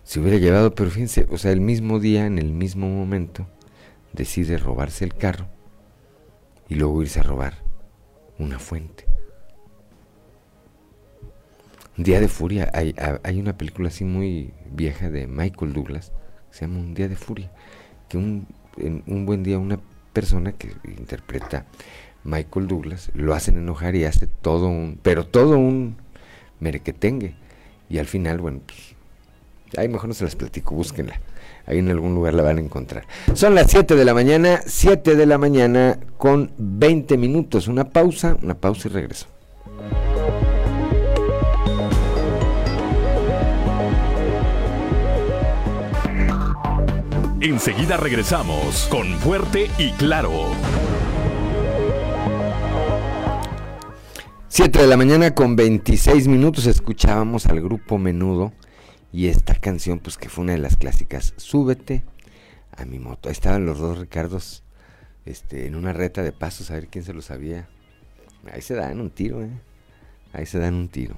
se 0.05 0.21
hubiera 0.21 0.39
llevado. 0.39 0.75
Pero 0.75 0.91
fíjense, 0.91 1.27
o 1.31 1.39
sea, 1.39 1.53
el 1.53 1.61
mismo 1.61 2.01
día, 2.01 2.27
en 2.27 2.39
el 2.39 2.53
mismo 2.53 2.89
momento, 2.89 3.47
decide 4.13 4.59
robarse 4.59 5.05
el 5.05 5.15
carro 5.15 5.47
y 6.69 6.75
luego 6.75 7.03
irse 7.03 7.21
a 7.21 7.25
robar 7.25 7.55
una 8.39 8.59
fuente. 8.59 9.10
Día 12.03 12.21
de 12.21 12.29
Furia. 12.29 12.71
Hay, 12.73 12.95
hay, 13.23 13.41
una 13.41 13.57
película 13.57 13.89
así 13.89 14.05
muy 14.05 14.53
vieja 14.71 15.11
de 15.11 15.27
Michael 15.27 15.73
Douglas. 15.73 16.13
Que 16.51 16.59
se 16.59 16.61
llama 16.67 16.81
Un 16.81 16.95
Día 16.95 17.09
de 17.09 17.17
Furia. 17.17 17.51
Que 18.09 18.17
un, 18.17 18.47
en 18.77 19.03
un 19.07 19.27
buen 19.27 19.43
día 19.43 19.59
una 19.59 19.81
persona 20.13 20.53
que 20.53 20.73
interpreta 20.85 21.67
Michael 22.25 22.69
Douglas 22.69 23.11
lo 23.15 23.35
hacen 23.35 23.57
enojar 23.57 23.95
y 23.97 24.05
hace 24.05 24.27
todo 24.27 24.69
un... 24.69 24.99
Pero 25.03 25.27
todo 25.27 25.59
un 25.59 25.97
merequetengue. 26.59 27.35
Y 27.89 27.99
al 27.99 28.07
final, 28.07 28.39
bueno, 28.41 28.61
pues... 28.67 28.95
Ahí 29.77 29.89
mejor 29.89 30.09
no 30.09 30.15
se 30.15 30.25
las 30.25 30.35
platico, 30.35 30.75
búsquenla. 30.75 31.21
Ahí 31.67 31.79
en 31.79 31.91
algún 31.91 32.15
lugar 32.15 32.35
la 32.35 32.43
van 32.43 32.59
a 32.59 32.61
encontrar. 32.61 33.07
Son 33.35 33.55
las 33.55 33.71
7 33.71 33.95
de 33.95 34.05
la 34.05 34.15
mañana, 34.15 34.61
7 34.67 35.15
de 35.15 35.27
la 35.27 35.39
mañana 35.39 35.99
con 36.19 36.53
20 36.59 37.17
minutos. 37.17 37.69
Una 37.69 37.85
pausa, 37.85 38.37
una 38.43 38.55
pausa 38.55 38.89
y 38.89 38.93
regreso. 38.93 39.27
Enseguida 47.43 47.97
regresamos 47.97 48.87
con 48.91 49.19
Fuerte 49.19 49.71
y 49.79 49.93
Claro. 49.93 50.51
7 54.49 54.79
de 54.79 54.87
la 54.87 54.99
mañana 54.99 55.35
con 55.35 55.57
26 55.57 56.29
minutos 56.29 56.67
escuchábamos 56.67 57.47
al 57.47 57.63
grupo 57.63 57.97
Menudo 57.97 58.53
y 59.11 59.29
esta 59.29 59.55
canción 59.55 60.01
pues 60.01 60.19
que 60.19 60.29
fue 60.29 60.45
una 60.45 60.53
de 60.53 60.59
las 60.59 60.77
clásicas, 60.77 61.33
Súbete 61.39 62.05
a 62.77 62.85
mi 62.85 62.99
moto. 62.99 63.31
Ahí 63.31 63.33
estaban 63.33 63.65
los 63.65 63.79
dos 63.79 63.97
Ricardos 63.97 64.63
este, 65.25 65.67
en 65.67 65.77
una 65.77 65.95
reta 65.95 66.23
de 66.23 66.33
pasos 66.33 66.71
a 66.71 66.75
ver 66.75 66.89
quién 66.89 67.05
se 67.05 67.15
lo 67.15 67.23
sabía. 67.23 67.71
Ahí 68.53 68.61
se 68.61 68.75
dan 68.75 69.01
un 69.01 69.09
tiro, 69.09 69.43
¿eh? 69.43 69.49
Ahí 70.35 70.45
se 70.45 70.59
dan 70.59 70.75
un 70.75 70.89
tiro. 70.89 71.17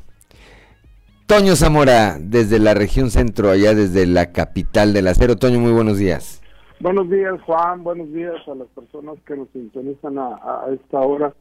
Toño 1.26 1.56
Zamora, 1.56 2.18
desde 2.20 2.58
la 2.58 2.74
región 2.74 3.10
centro, 3.10 3.50
allá 3.50 3.74
desde 3.74 4.06
la 4.06 4.32
capital 4.32 4.92
del 4.92 5.08
acero. 5.08 5.36
Toño, 5.36 5.60
muy 5.60 5.72
buenos 5.72 5.98
días. 5.98 6.42
Buenos 6.80 7.08
días, 7.08 7.40
Juan. 7.42 7.84
Buenos 7.84 8.12
días 8.12 8.36
a 8.48 8.54
las 8.54 8.66
personas 8.68 9.16
que 9.24 9.36
nos 9.36 9.48
sintonizan 9.50 10.18
a, 10.18 10.66
esta 10.74 10.98
hora. 10.98 11.32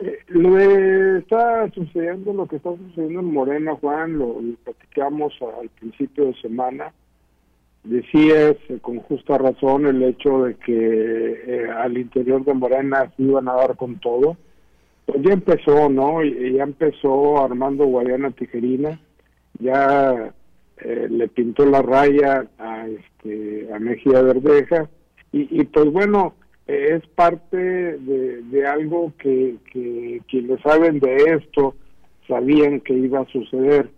Eh, 0.00 0.18
lo 0.26 0.58
está 0.58 1.70
sucediendo, 1.70 2.32
lo 2.32 2.46
que 2.46 2.56
está 2.56 2.70
sucediendo 2.76 3.20
en 3.20 3.32
Morena, 3.32 3.76
Juan, 3.80 4.18
lo, 4.18 4.38
platicamos 4.64 5.32
al 5.60 5.68
principio 5.68 6.26
de 6.26 6.34
semana. 6.40 6.92
decías 7.84 8.56
eh, 8.68 8.78
con 8.82 8.98
justa 8.98 9.38
razón 9.38 9.86
el 9.86 10.02
hecho 10.02 10.44
de 10.44 10.56
que 10.56 11.42
eh, 11.46 11.70
al 11.70 11.96
interior 11.96 12.44
de 12.44 12.54
Morena 12.54 13.12
se 13.16 13.22
iban 13.22 13.48
a 13.48 13.54
dar 13.54 13.76
con 13.76 14.00
todo. 14.00 14.36
Pues 15.06 15.22
ya 15.22 15.32
empezó, 15.32 15.88
¿no? 15.88 16.22
Ya 16.24 16.64
empezó 16.64 17.44
Armando 17.44 17.84
Guadiana 17.86 18.32
Tijerina, 18.32 19.00
ya 19.58 20.32
eh, 20.78 21.06
le 21.10 21.28
pintó 21.28 21.66
la 21.66 21.82
raya 21.82 22.46
a, 22.58 22.86
este, 22.88 23.68
a 23.72 23.78
Mejía 23.78 24.22
Verdeja, 24.22 24.88
y, 25.32 25.60
y 25.60 25.64
pues 25.64 25.90
bueno, 25.90 26.34
es 26.66 27.06
parte 27.08 27.56
de, 27.56 28.42
de 28.42 28.66
algo 28.66 29.12
que, 29.18 29.56
que 29.72 30.20
quienes 30.28 30.60
saben 30.60 31.00
de 31.00 31.16
esto 31.38 31.74
sabían 32.28 32.80
que 32.80 32.94
iba 32.94 33.20
a 33.20 33.26
suceder. 33.26 33.90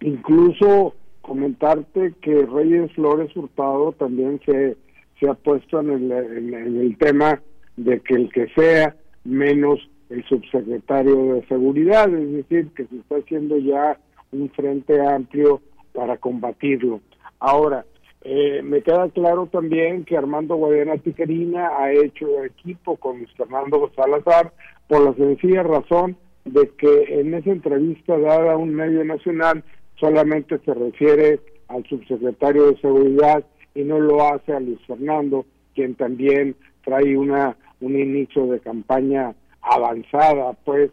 Incluso 0.00 0.94
comentarte 1.22 2.14
que 2.20 2.46
Reyes 2.46 2.92
Flores 2.92 3.34
Hurtado 3.36 3.92
también 3.92 4.40
se, 4.46 4.76
se 5.18 5.28
ha 5.28 5.34
puesto 5.34 5.80
en 5.80 5.90
el, 5.90 6.12
en, 6.12 6.80
el 6.80 6.96
tema 6.98 7.42
de 7.76 8.00
que 8.00 8.14
el 8.14 8.32
que 8.32 8.48
sea 8.54 8.94
menos 9.24 9.80
el 10.08 10.24
subsecretario 10.24 11.34
de 11.34 11.46
Seguridad, 11.46 12.12
es 12.14 12.32
decir, 12.32 12.68
que 12.76 12.86
se 12.86 12.96
está 12.96 13.16
haciendo 13.16 13.58
ya 13.58 13.98
un 14.32 14.50
frente 14.50 15.00
amplio 15.00 15.60
para 15.92 16.16
combatirlo. 16.16 17.00
Ahora, 17.38 17.84
eh, 18.22 18.60
me 18.62 18.82
queda 18.82 19.08
claro 19.10 19.46
también 19.46 20.04
que 20.04 20.16
Armando 20.16 20.56
Guadiana 20.56 20.96
Tijerina 20.98 21.68
ha 21.78 21.92
hecho 21.92 22.44
equipo 22.44 22.96
con 22.96 23.18
Luis 23.18 23.30
Fernando 23.36 23.90
Salazar 23.94 24.52
por 24.88 25.02
la 25.02 25.14
sencilla 25.14 25.62
razón 25.62 26.16
de 26.44 26.70
que 26.76 27.20
en 27.20 27.34
esa 27.34 27.50
entrevista 27.50 28.18
dada 28.18 28.52
a 28.52 28.56
un 28.56 28.74
medio 28.74 29.04
nacional 29.04 29.62
solamente 29.98 30.58
se 30.64 30.74
refiere 30.74 31.40
al 31.68 31.84
subsecretario 31.86 32.70
de 32.70 32.80
Seguridad 32.80 33.44
y 33.74 33.82
no 33.82 33.98
lo 34.00 34.24
hace 34.26 34.52
a 34.52 34.60
Luis 34.60 34.80
Fernando, 34.86 35.44
quien 35.74 35.94
también 35.94 36.56
trae 36.84 37.16
una 37.16 37.56
un 37.80 37.98
inicio 37.98 38.46
de 38.46 38.60
campaña 38.60 39.34
avanzada, 39.60 40.52
pues, 40.64 40.90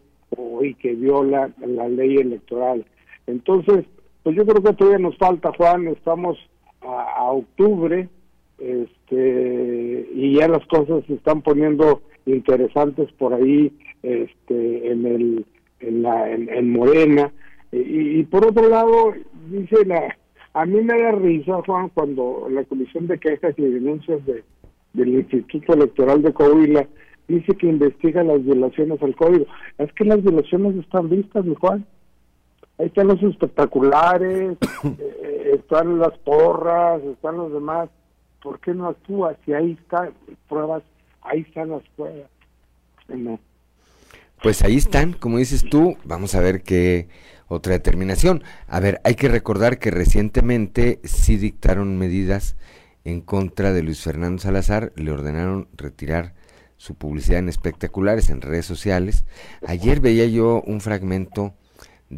y 0.62 0.74
que 0.74 0.94
viola 0.94 1.50
la 1.64 1.88
ley 1.88 2.16
electoral. 2.16 2.84
Entonces, 3.26 3.84
pues 4.22 4.36
yo 4.36 4.44
creo 4.44 4.62
que 4.62 4.72
todavía 4.72 4.98
nos 4.98 5.16
falta, 5.18 5.52
Juan, 5.56 5.88
estamos 5.88 6.38
a, 6.82 7.30
octubre, 7.32 8.08
este, 8.58 10.08
y 10.14 10.36
ya 10.36 10.48
las 10.48 10.66
cosas 10.66 11.04
se 11.06 11.14
están 11.14 11.42
poniendo 11.42 12.02
interesantes 12.26 13.10
por 13.12 13.34
ahí, 13.34 13.72
este, 14.02 14.90
en 14.90 15.06
el, 15.06 15.46
en 15.80 16.02
la, 16.02 16.30
en 16.30 16.72
Morena, 16.72 17.32
y, 17.76 18.22
por 18.24 18.46
otro 18.46 18.68
lado, 18.68 19.14
dice 19.50 19.84
la, 19.84 20.16
a 20.52 20.64
mí 20.64 20.80
me 20.80 20.96
da 20.96 21.10
risa, 21.10 21.60
Juan, 21.66 21.88
cuando 21.88 22.46
la 22.48 22.62
Comisión 22.64 23.08
de 23.08 23.18
Quejas 23.18 23.54
y 23.56 23.62
Denuncias 23.62 24.24
de, 24.26 24.44
del 24.92 25.08
Instituto 25.08 25.74
Electoral 25.74 26.22
de 26.22 26.32
Coahuila 26.32 26.86
dice 27.26 27.56
que 27.56 27.66
investiga 27.66 28.22
las 28.22 28.44
violaciones 28.44 29.02
al 29.02 29.16
código. 29.16 29.46
Es 29.78 29.92
que 29.94 30.04
las 30.04 30.22
violaciones 30.22 30.76
están 30.76 31.10
vistas, 31.10 31.44
mi 31.44 31.56
Juan. 31.56 31.84
Ahí 32.78 32.86
están 32.86 33.06
los 33.06 33.22
espectaculares, 33.22 34.56
eh, 34.98 35.52
están 35.54 35.98
las 35.98 36.16
porras, 36.18 37.02
están 37.02 37.36
los 37.36 37.52
demás. 37.52 37.88
¿Por 38.42 38.60
qué 38.60 38.74
no 38.74 38.88
actúa? 38.88 39.36
Si 39.44 39.52
ahí 39.52 39.78
están 39.80 40.12
pruebas, 40.48 40.82
ahí 41.22 41.40
están 41.40 41.70
las 41.70 41.82
pruebas. 41.96 42.28
No. 43.08 43.38
Pues 44.42 44.62
ahí 44.62 44.76
están, 44.76 45.12
como 45.14 45.38
dices 45.38 45.64
tú, 45.70 45.96
vamos 46.04 46.34
a 46.34 46.40
ver 46.40 46.62
qué 46.62 47.08
otra 47.48 47.72
determinación. 47.72 48.42
A 48.68 48.80
ver, 48.80 49.00
hay 49.04 49.14
que 49.14 49.28
recordar 49.28 49.78
que 49.78 49.90
recientemente 49.90 51.00
sí 51.04 51.36
dictaron 51.36 51.96
medidas 51.96 52.56
en 53.04 53.20
contra 53.20 53.72
de 53.72 53.82
Luis 53.82 54.02
Fernando 54.02 54.42
Salazar, 54.42 54.92
le 54.96 55.10
ordenaron 55.12 55.68
retirar 55.74 56.34
su 56.76 56.94
publicidad 56.94 57.38
en 57.38 57.48
espectaculares 57.48 58.30
en 58.30 58.40
redes 58.40 58.66
sociales. 58.66 59.24
Ayer 59.66 60.00
veía 60.00 60.26
yo 60.26 60.62
un 60.66 60.80
fragmento 60.80 61.54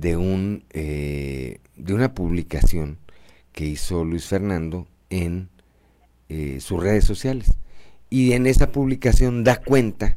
de 0.00 0.16
un 0.16 0.64
eh, 0.70 1.60
de 1.76 1.94
una 1.94 2.14
publicación 2.14 2.98
que 3.52 3.64
hizo 3.64 4.04
Luis 4.04 4.26
Fernando 4.26 4.86
en 5.10 5.48
eh, 6.28 6.58
sus 6.60 6.82
redes 6.82 7.04
sociales. 7.04 7.52
Y 8.10 8.32
en 8.32 8.46
esa 8.46 8.70
publicación 8.70 9.44
da 9.44 9.56
cuenta 9.56 10.16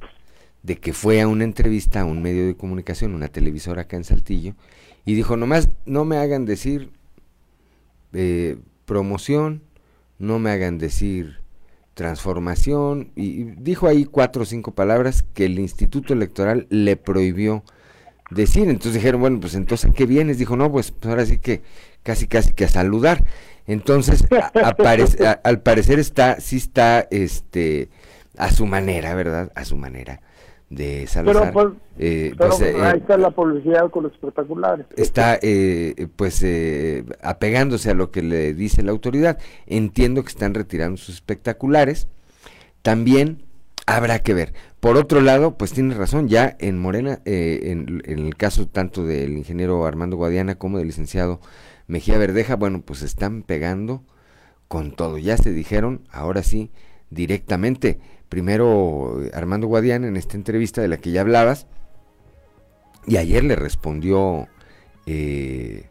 de 0.64 0.78
que 0.78 0.94
fue 0.94 1.22
a 1.22 1.28
una 1.28 1.46
entrevista 1.46 2.02
a 2.02 2.06
un 2.06 2.22
medio 2.22 2.46
de 2.46 2.56
comunicación, 2.56 3.16
una 3.16 3.30
televisora 3.30 3.84
acá 3.84 3.96
en 3.98 4.04
Saltillo, 4.04 4.56
y 5.06 5.16
dijo, 5.16 5.38
nomás 5.38 5.70
no 5.86 6.06
me 6.06 6.18
hagan 6.18 6.46
decir 6.46 6.92
eh, 8.14 8.58
promoción, 8.86 9.62
no 10.20 10.38
me 10.40 10.52
hagan 10.52 10.78
decir 10.78 11.38
transformación, 11.94 13.12
y, 13.16 13.44
dijo 13.44 13.88
ahí 13.88 14.06
cuatro 14.06 14.44
o 14.44 14.46
cinco 14.46 14.72
palabras 14.74 15.24
que 15.34 15.46
el 15.46 15.58
Instituto 15.60 16.14
Electoral 16.14 16.68
le 16.70 16.98
prohibió 16.98 17.64
decir. 18.30 18.70
Entonces 18.70 18.96
dijeron, 18.96 19.22
bueno, 19.22 19.40
pues 19.40 19.56
entonces, 19.56 19.92
¿qué 19.96 20.06
vienes? 20.06 20.38
Dijo, 20.38 20.56
no, 20.56 20.72
pues, 20.72 20.92
pues 20.92 21.10
ahora 21.10 21.26
sí 21.26 21.40
que 21.40 21.62
casi, 22.04 22.28
casi 22.28 22.54
que 22.54 22.66
a 22.66 22.70
saludar. 22.70 23.24
Entonces, 23.68 24.26
al 25.44 25.62
parecer 25.62 26.00
está, 26.00 26.40
sí 26.40 26.58
está, 26.58 27.08
este, 27.12 27.90
a 28.38 28.52
su 28.52 28.66
manera, 28.66 29.14
¿verdad? 29.14 29.52
A 29.56 29.66
su 29.66 29.76
manera 29.76 30.22
de 30.70 31.08
Salazar. 31.08 31.52
Pero, 31.52 31.54
pues, 31.54 31.68
eh, 31.98 32.34
pues, 32.38 32.62
eh, 32.62 32.76
ahí 32.82 33.00
está 33.00 33.18
la 33.18 33.32
publicidad 33.32 33.90
con 33.90 34.04
los 34.04 34.14
espectaculares. 34.14 34.86
Está 34.96 35.38
eh, 35.42 36.08
pues 36.16 36.46
apegándose 37.22 37.90
a 37.90 37.94
lo 37.94 38.12
que 38.12 38.22
le 38.22 38.54
dice 38.54 38.84
la 38.84 38.92
autoridad. 38.92 39.40
Entiendo 39.66 40.24
que 40.24 40.30
están 40.30 40.54
retirando 40.54 40.98
sus 40.98 41.16
espectaculares. 41.16 42.08
También 42.82 43.44
habrá 43.86 44.20
que 44.20 44.34
ver. 44.34 44.54
Por 44.80 44.96
otro 44.96 45.22
lado, 45.22 45.58
pues 45.58 45.74
tiene 45.74 45.94
razón, 45.94 46.30
ya 46.30 46.56
en 46.60 46.80
Morena, 46.80 47.22
en, 47.26 48.02
en, 48.06 48.20
el 48.20 48.36
caso 48.36 48.68
tanto 48.68 49.06
del 49.06 49.38
ingeniero 49.38 49.86
Armando 49.86 50.16
Guadiana 50.16 50.56
como 50.56 50.78
del 50.78 50.88
licenciado 50.88 51.42
Mejía 51.88 52.18
Verdeja, 52.18 52.56
bueno, 52.56 52.82
pues 52.82 53.02
están 53.02 53.44
pegando 53.44 54.04
con 54.70 54.96
todo. 54.96 55.18
Ya 55.18 55.36
se 55.36 55.52
dijeron, 55.52 56.08
ahora 56.12 56.44
sí, 56.44 56.72
directamente 57.10 58.00
primero 58.30 59.20
Armando 59.34 59.68
Guadiana 59.68 60.08
en 60.08 60.16
esta 60.16 60.38
entrevista 60.38 60.82
de 60.82 60.88
la 60.88 60.98
que 60.98 61.12
ya 61.12 61.22
hablabas, 61.22 61.68
y 63.06 63.18
ayer 63.18 63.44
le 63.44 63.56
respondió 63.56 64.48
eh, 65.08 65.88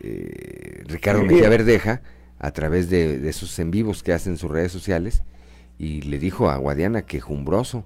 eh, 0.00 0.82
Ricardo 0.86 1.22
Mejía 1.22 1.48
Verdeja 1.48 2.02
a 2.38 2.50
través 2.50 2.90
de, 2.90 3.18
de, 3.18 3.30
esos 3.30 3.58
en 3.60 3.70
vivos 3.70 4.02
que 4.02 4.12
hacen 4.12 4.32
en 4.32 4.38
sus 4.38 4.50
redes 4.50 4.72
sociales, 4.72 5.22
y 5.78 6.02
le 6.02 6.18
dijo 6.18 6.48
a 6.50 6.56
Guadiana 6.56 7.02
que 7.02 7.20
jumbroso, 7.20 7.84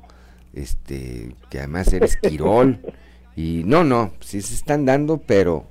este, 0.52 1.34
que 1.50 1.58
además 1.58 1.92
eres 1.92 2.16
Quirol, 2.16 2.78
y 3.36 3.62
no, 3.64 3.84
no, 3.84 4.12
sí 4.20 4.40
se 4.42 4.54
están 4.54 4.84
dando, 4.84 5.18
pero 5.18 5.66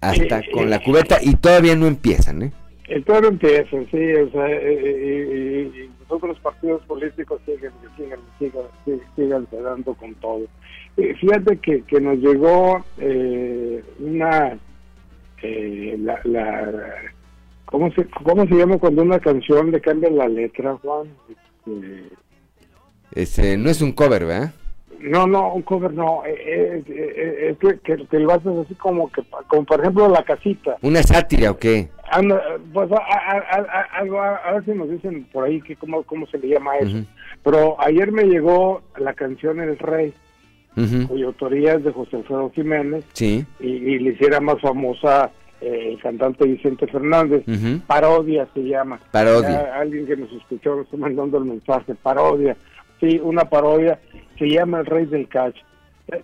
hasta 0.00 0.42
con 0.52 0.68
la 0.70 0.82
cubeta 0.82 1.18
y 1.22 1.34
todavía 1.36 1.74
no 1.74 1.86
empiezan, 1.86 2.42
¿eh? 2.42 2.52
Todavía 3.06 3.30
no 3.30 3.34
empiezan, 3.34 3.86
sí, 3.90 4.12
o 4.14 4.30
sea, 4.30 4.50
y, 4.50 5.90
los 6.00 6.10
otros 6.10 6.38
partidos 6.40 6.82
políticos 6.82 7.40
siguen, 7.46 7.72
siguen, 7.96 8.20
siguen, 8.38 9.00
siguen 9.16 9.46
dando 9.50 9.94
con 9.94 10.14
todo. 10.16 10.46
fíjate 10.96 11.56
que, 11.58 11.82
que 11.82 12.00
nos 12.00 12.18
llegó 12.18 12.84
eh, 12.98 13.82
una, 13.98 14.58
eh, 15.42 15.96
la, 15.98 16.20
la, 16.24 17.13
¿cómo 17.64 17.90
se, 17.92 18.06
¿cómo 18.22 18.46
se 18.46 18.54
llama 18.54 18.78
cuando 18.78 19.02
una 19.02 19.18
canción 19.18 19.70
le 19.70 19.80
cambia 19.80 20.10
la 20.10 20.28
letra, 20.28 20.76
Juan? 20.82 21.08
Este, 23.12 23.56
no 23.56 23.70
es 23.70 23.80
un 23.80 23.92
cover, 23.92 24.24
¿verdad? 24.24 24.52
No, 25.00 25.26
no, 25.26 25.52
un 25.52 25.62
cover 25.62 25.92
no, 25.92 26.24
eh, 26.24 26.82
eh, 26.88 27.50
es, 27.50 27.58
que, 27.58 27.78
que, 27.80 28.06
que, 28.06 28.18
lo 28.18 28.32
haces 28.32 28.56
así 28.64 28.74
como 28.74 29.12
que, 29.12 29.22
como 29.48 29.64
por 29.64 29.80
ejemplo 29.80 30.08
La 30.08 30.24
Casita. 30.24 30.76
¿Una 30.80 31.02
sátira 31.02 31.50
o 31.50 31.58
qué? 31.58 31.90
pues 32.72 32.90
algo, 33.92 34.22
a, 34.22 34.52
ver 34.52 34.64
si 34.64 34.70
nos 34.72 34.88
dicen 34.88 35.24
por 35.32 35.44
ahí 35.44 35.60
que 35.60 35.76
cómo, 35.76 36.02
cómo 36.04 36.26
se 36.26 36.38
le 36.38 36.48
llama 36.48 36.76
eso. 36.78 37.04
Pero 37.42 37.76
ayer 37.80 38.12
me 38.12 38.24
llegó 38.24 38.82
la 38.96 39.14
canción 39.14 39.60
El 39.60 39.78
Rey, 39.78 40.14
cuya 41.08 41.26
autoría 41.26 41.74
es 41.74 41.84
de 41.84 41.92
José 41.92 42.16
Alfredo 42.16 42.50
Jiménez, 42.54 43.04
sí. 43.12 43.44
y, 43.60 43.98
le 43.98 44.12
hiciera 44.12 44.40
más 44.40 44.60
famosa 44.60 45.30
eh, 45.60 45.92
el 45.92 46.00
cantante 46.00 46.46
Vicente 46.46 46.86
Fernández. 46.86 47.44
Parodia 47.86 48.46
se 48.54 48.60
llama. 48.60 49.00
Parodia. 49.10 49.74
alguien 49.76 50.06
que 50.06 50.16
nos 50.16 50.30
escuchó 50.32 50.76
nos 50.76 50.84
está 50.86 50.96
mandando 50.96 51.38
el 51.38 51.44
mensaje, 51.44 51.94
parodia. 51.94 52.56
Sí, 53.00 53.20
una 53.22 53.44
parodia 53.44 53.98
se 54.38 54.46
llama 54.46 54.80
El 54.80 54.86
Rey 54.86 55.06
del 55.06 55.28
Catch. 55.28 55.56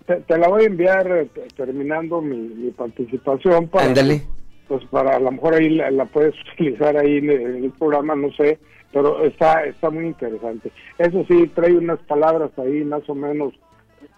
Te, 0.05 0.37
la 0.37 0.47
voy 0.47 0.63
a 0.63 0.67
enviar 0.67 1.07
eh, 1.11 1.27
terminando 1.55 2.21
mi, 2.21 2.69
participación 2.71 3.67
para, 3.67 3.87
Ándale. 3.87 4.21
pues 4.67 4.85
para 4.85 5.15
a 5.15 5.19
lo 5.19 5.31
mejor 5.31 5.55
ahí 5.55 5.69
la, 5.69 6.05
puedes 6.05 6.35
utilizar 6.53 6.95
ahí 6.97 7.17
en 7.17 7.31
el, 7.31 7.71
programa, 7.71 8.15
no 8.15 8.31
sé, 8.33 8.59
pero 8.93 9.23
está 9.23 9.65
está 9.65 9.89
muy 9.89 10.05
interesante. 10.05 10.71
Eso 10.99 11.25
sí, 11.27 11.49
trae 11.55 11.73
unas 11.73 11.99
palabras 12.01 12.51
ahí 12.59 12.83
más 12.83 13.09
o 13.09 13.15
menos, 13.15 13.53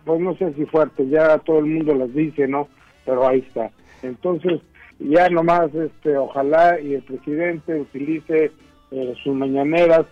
pues 0.04 0.20
no 0.20 0.36
sé 0.36 0.54
si 0.54 0.66
fuertes, 0.66 1.10
ya 1.10 1.38
todo 1.38 1.60
el 1.60 1.66
mundo 1.68 1.96
las 1.96 2.14
dice, 2.14 2.46
¿no? 2.46 2.68
Pero 3.06 3.26
ahí 3.26 3.40
está. 3.40 3.72
Entonces, 4.02 4.60
ya 5.00 5.30
nomás, 5.30 5.74
este, 5.74 6.18
ojalá 6.18 6.80
y 6.80 6.96
el 6.96 7.04
presidente 7.04 7.80
utilice 7.80 8.52
eh, 8.92 9.14
sus 9.24 9.36
mañaneras 9.36 10.06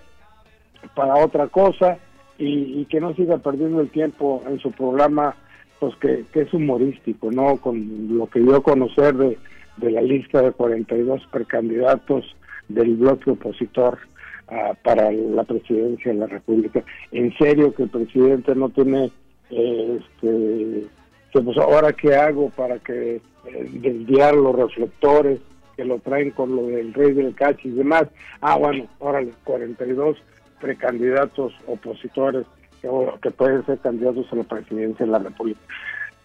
para 0.95 1.15
otra 1.15 1.47
cosa 1.47 1.97
y, 2.37 2.85
que 2.85 2.99
no 2.99 3.13
siga 3.13 3.37
perdiendo 3.37 3.81
el 3.81 3.89
tiempo 3.91 4.43
en 4.47 4.59
su 4.59 4.71
programa, 4.71 5.35
pues 5.79 5.95
que, 5.97 6.25
es 6.33 6.53
humorístico, 6.53 7.31
¿no? 7.31 7.57
Con 7.57 8.17
lo 8.17 8.27
que 8.27 8.39
dio 8.39 8.55
a 8.55 8.63
conocer 8.63 9.15
de, 9.15 9.37
de 9.77 9.91
la 9.91 10.01
lista 10.01 10.41
de 10.41 10.51
42 10.51 11.21
precandidatos 11.31 12.35
del 12.67 12.95
bloque 12.95 13.31
opositor 13.31 13.99
ah, 14.47 14.73
para 14.83 15.11
la 15.11 15.43
presidencia 15.43 16.11
de 16.11 16.17
la 16.17 16.27
República. 16.27 16.83
En 17.11 17.31
serio 17.37 17.73
que 17.75 17.83
el 17.83 17.89
presidente 17.89 18.55
no 18.55 18.69
tiene, 18.69 19.11
eh, 19.51 19.99
este, 19.99 20.87
pues 21.31 21.57
ahora 21.57 21.93
qué 21.93 22.15
hago 22.15 22.49
para 22.49 22.79
que 22.79 23.21
eh, 23.45 23.69
desviar 23.73 24.35
los 24.35 24.55
reflectores 24.55 25.39
que 25.75 25.85
lo 25.85 25.99
traen 25.99 26.31
con 26.31 26.55
lo 26.55 26.67
del 26.67 26.93
rey 26.93 27.13
del 27.13 27.33
cachi 27.33 27.69
y 27.69 27.71
demás. 27.71 28.03
Ah, 28.41 28.57
bueno, 28.57 28.87
órale, 28.99 29.31
42 29.43 30.17
precandidatos 30.59 31.53
opositores 31.67 32.45
que, 32.81 32.89
que 33.21 33.31
pueden 33.31 33.65
ser 33.65 33.79
candidatos 33.79 34.27
a 34.31 34.35
la 34.35 34.43
presidencia 34.43 35.05
de 35.05 35.11
la 35.11 35.19
República. 35.19 35.59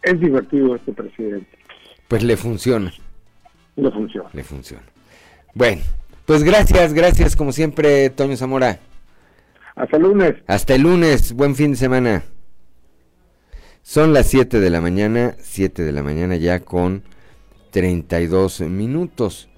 Es 0.03 0.21
divertido 0.21 0.77
este 0.77 0.93
presidente. 0.93 1.59
Pues 2.09 2.23
le 2.23 2.37
funciona. 2.37 2.93
Le 3.77 3.91
funciona. 3.91 4.29
Le 4.33 4.45
funciona. 4.45 4.85
Bueno, 5.55 5.83
pues 6.27 6.43
gracias, 6.43 6.93
gracias 6.93 7.37
como 7.37 7.53
siempre, 7.53 8.11
Toño 8.11 8.37
Zamora. 8.37 8.79
Hasta 9.75 9.97
el 9.97 10.03
lunes. 10.03 10.35
Hasta 10.47 10.75
el 10.75 10.83
lunes, 10.83 11.33
buen 11.33 11.55
fin 11.55 11.73
de 11.73 11.77
semana. 11.77 12.23
Son 13.89 14.13
las 14.13 14.27
7 14.27 14.59
de 14.59 14.69
la 14.69 14.81
mañana, 14.81 15.37
7 15.41 15.85
de 15.85 15.93
la 15.93 16.03
mañana 16.03 16.35
ya 16.35 16.59
con 16.59 17.05
32 17.71 18.63
minutos. 18.63 19.49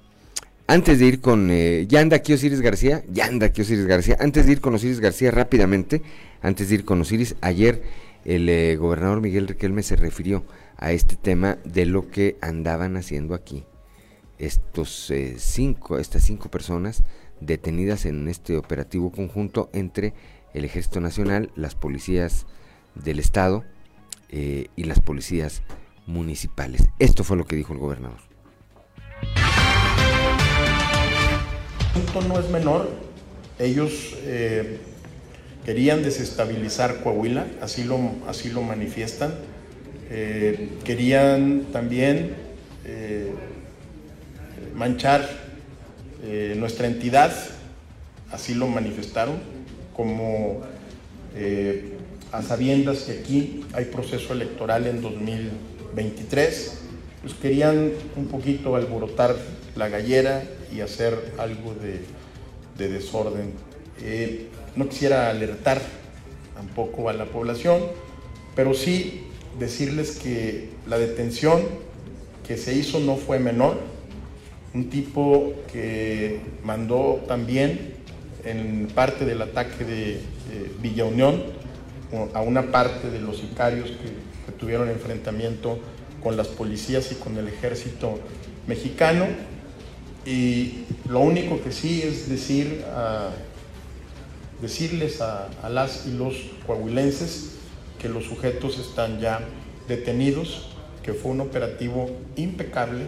Antes 0.67 0.99
de 0.99 1.07
ir 1.07 1.23
con... 1.23 1.49
Eh, 1.51 1.87
ya 1.89 2.01
anda 2.01 2.17
aquí 2.17 2.35
Osiris 2.35 2.61
García, 2.61 3.03
ya 3.09 3.25
anda 3.25 3.47
aquí 3.47 3.63
Osiris 3.63 3.87
García. 3.87 4.19
Antes 4.21 4.45
de 4.45 4.53
ir 4.53 4.61
con 4.61 4.75
Osiris 4.75 5.01
García 5.01 5.31
rápidamente, 5.31 6.03
antes 6.43 6.69
de 6.69 6.75
ir 6.75 6.85
con 6.85 7.01
Osiris, 7.01 7.37
ayer 7.41 7.83
el 8.27 8.51
eh, 8.51 8.77
gobernador 8.77 9.23
Miguel 9.23 9.49
Riquelme 9.49 9.83
se 9.83 9.97
refirió 9.97 10.45
a 10.77 10.93
este 10.93 11.17
tema 11.17 11.57
de 11.65 11.87
lo 11.87 12.11
que 12.11 12.37
andaban 12.43 12.99
haciendo 12.99 13.35
aquí 13.35 13.65
estos 14.37 15.11
eh, 15.11 15.37
cinco, 15.39 15.99
estas 15.99 16.23
cinco 16.23 16.51
personas 16.51 17.03
detenidas 17.41 18.05
en 18.05 18.29
este 18.29 18.59
operativo 18.59 19.11
conjunto 19.11 19.71
entre 19.73 20.13
el 20.53 20.67
Ejército 20.67 21.01
Nacional, 21.01 21.51
las 21.57 21.75
policías 21.75 22.45
del 22.95 23.21
Estado 23.21 23.65
y 24.31 24.85
las 24.85 25.01
policías 25.01 25.63
municipales. 26.07 26.83
Esto 26.99 27.25
fue 27.25 27.37
lo 27.37 27.47
que 27.47 27.57
dijo 27.57 27.73
el 27.73 27.79
gobernador. 27.79 28.29
no 32.27 32.39
es 32.39 32.49
menor. 32.51 32.91
Ellos 33.59 34.15
eh, 34.23 34.79
querían 35.65 36.03
desestabilizar 36.03 37.03
Coahuila, 37.03 37.47
así 37.61 37.85
lo, 37.85 37.99
así 38.27 38.51
lo 38.51 38.63
manifiestan. 38.63 39.35
Eh, 40.11 40.71
querían 40.85 41.67
también 41.73 42.35
eh, 42.85 43.33
manchar 44.75 45.49
nuestra 46.57 46.89
entidad, 46.89 47.33
así 48.33 48.53
lo 48.53 48.67
manifestaron, 48.67 49.37
como 49.95 50.63
a 52.33 52.43
sabiendas 52.43 53.01
que 53.01 53.13
aquí 53.13 53.65
hay 53.73 53.87
proceso 53.87 54.33
electoral 54.33 54.87
en 54.87 55.01
2023, 55.01 56.79
pues 57.23 57.35
querían 57.35 57.93
un 58.17 58.27
poquito 58.27 58.77
alborotar 58.77 59.37
la 59.77 59.89
gallera 59.89 60.43
y 60.75 60.81
hacer 60.81 61.35
algo 61.39 61.75
de, 61.75 62.89
desorden. 62.89 63.53
Eh, 64.03 64.49
no 64.77 64.89
quisiera 64.89 65.31
alertar 65.31 65.81
tampoco 66.55 67.09
a 67.09 67.13
la 67.13 67.25
población, 67.25 67.83
pero 68.55 68.75
sí 68.75 69.23
decirles 69.59 70.13
que 70.19 70.69
la 70.87 70.99
detención 70.99 71.63
que 72.47 72.57
se 72.57 72.75
hizo 72.75 73.01
no 73.01 73.17
fue 73.17 73.39
menor. 73.39 73.79
Un 74.75 74.91
tipo 74.91 75.55
que 75.73 76.41
mandó 76.63 77.25
también 77.27 77.95
en 78.45 78.87
parte 78.95 79.25
del 79.25 79.43
ataque 79.43 79.85
de 79.85 80.21
Villa 80.81 81.05
Unión 81.05 81.58
a 82.35 82.41
una 82.41 82.71
parte 82.71 83.11
de 83.11 83.21
los 83.21 83.39
sicarios 83.39 83.91
que, 83.91 84.29
tuvieron 84.59 84.89
enfrentamiento 84.89 85.79
con 86.23 86.37
las 86.37 86.49
policías 86.49 87.13
y 87.13 87.17
con 87.17 87.37
el 87.37 87.47
ejército 87.47 88.19
mexicano. 88.67 89.27
Y 90.25 90.85
lo 91.09 91.21
único 91.21 91.63
que 91.63 91.71
sí 91.71 92.03
es 92.03 92.29
decir, 92.29 92.83
decirles 94.61 95.21
a, 95.21 95.49
las 95.69 96.07
y 96.07 96.13
los 96.13 96.35
coahuilenses 96.67 97.51
que 98.01 98.09
los 98.09 98.25
sujetos 98.25 98.79
están 98.79 99.21
ya 99.21 99.41
detenidos, 99.87 100.71
que 101.03 101.13
fue 101.13 101.31
un 101.31 101.41
operativo 101.41 102.11
impecable 102.37 103.05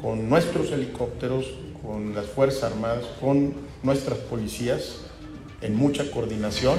con 0.00 0.28
nuestros 0.28 0.72
helicópteros, 0.72 1.46
con 1.82 2.14
las 2.14 2.26
Fuerzas 2.26 2.72
Armadas, 2.72 3.04
con 3.20 3.54
nuestras 3.82 4.18
policías, 4.18 4.96
en 5.60 5.76
mucha 5.76 6.10
coordinación. 6.10 6.78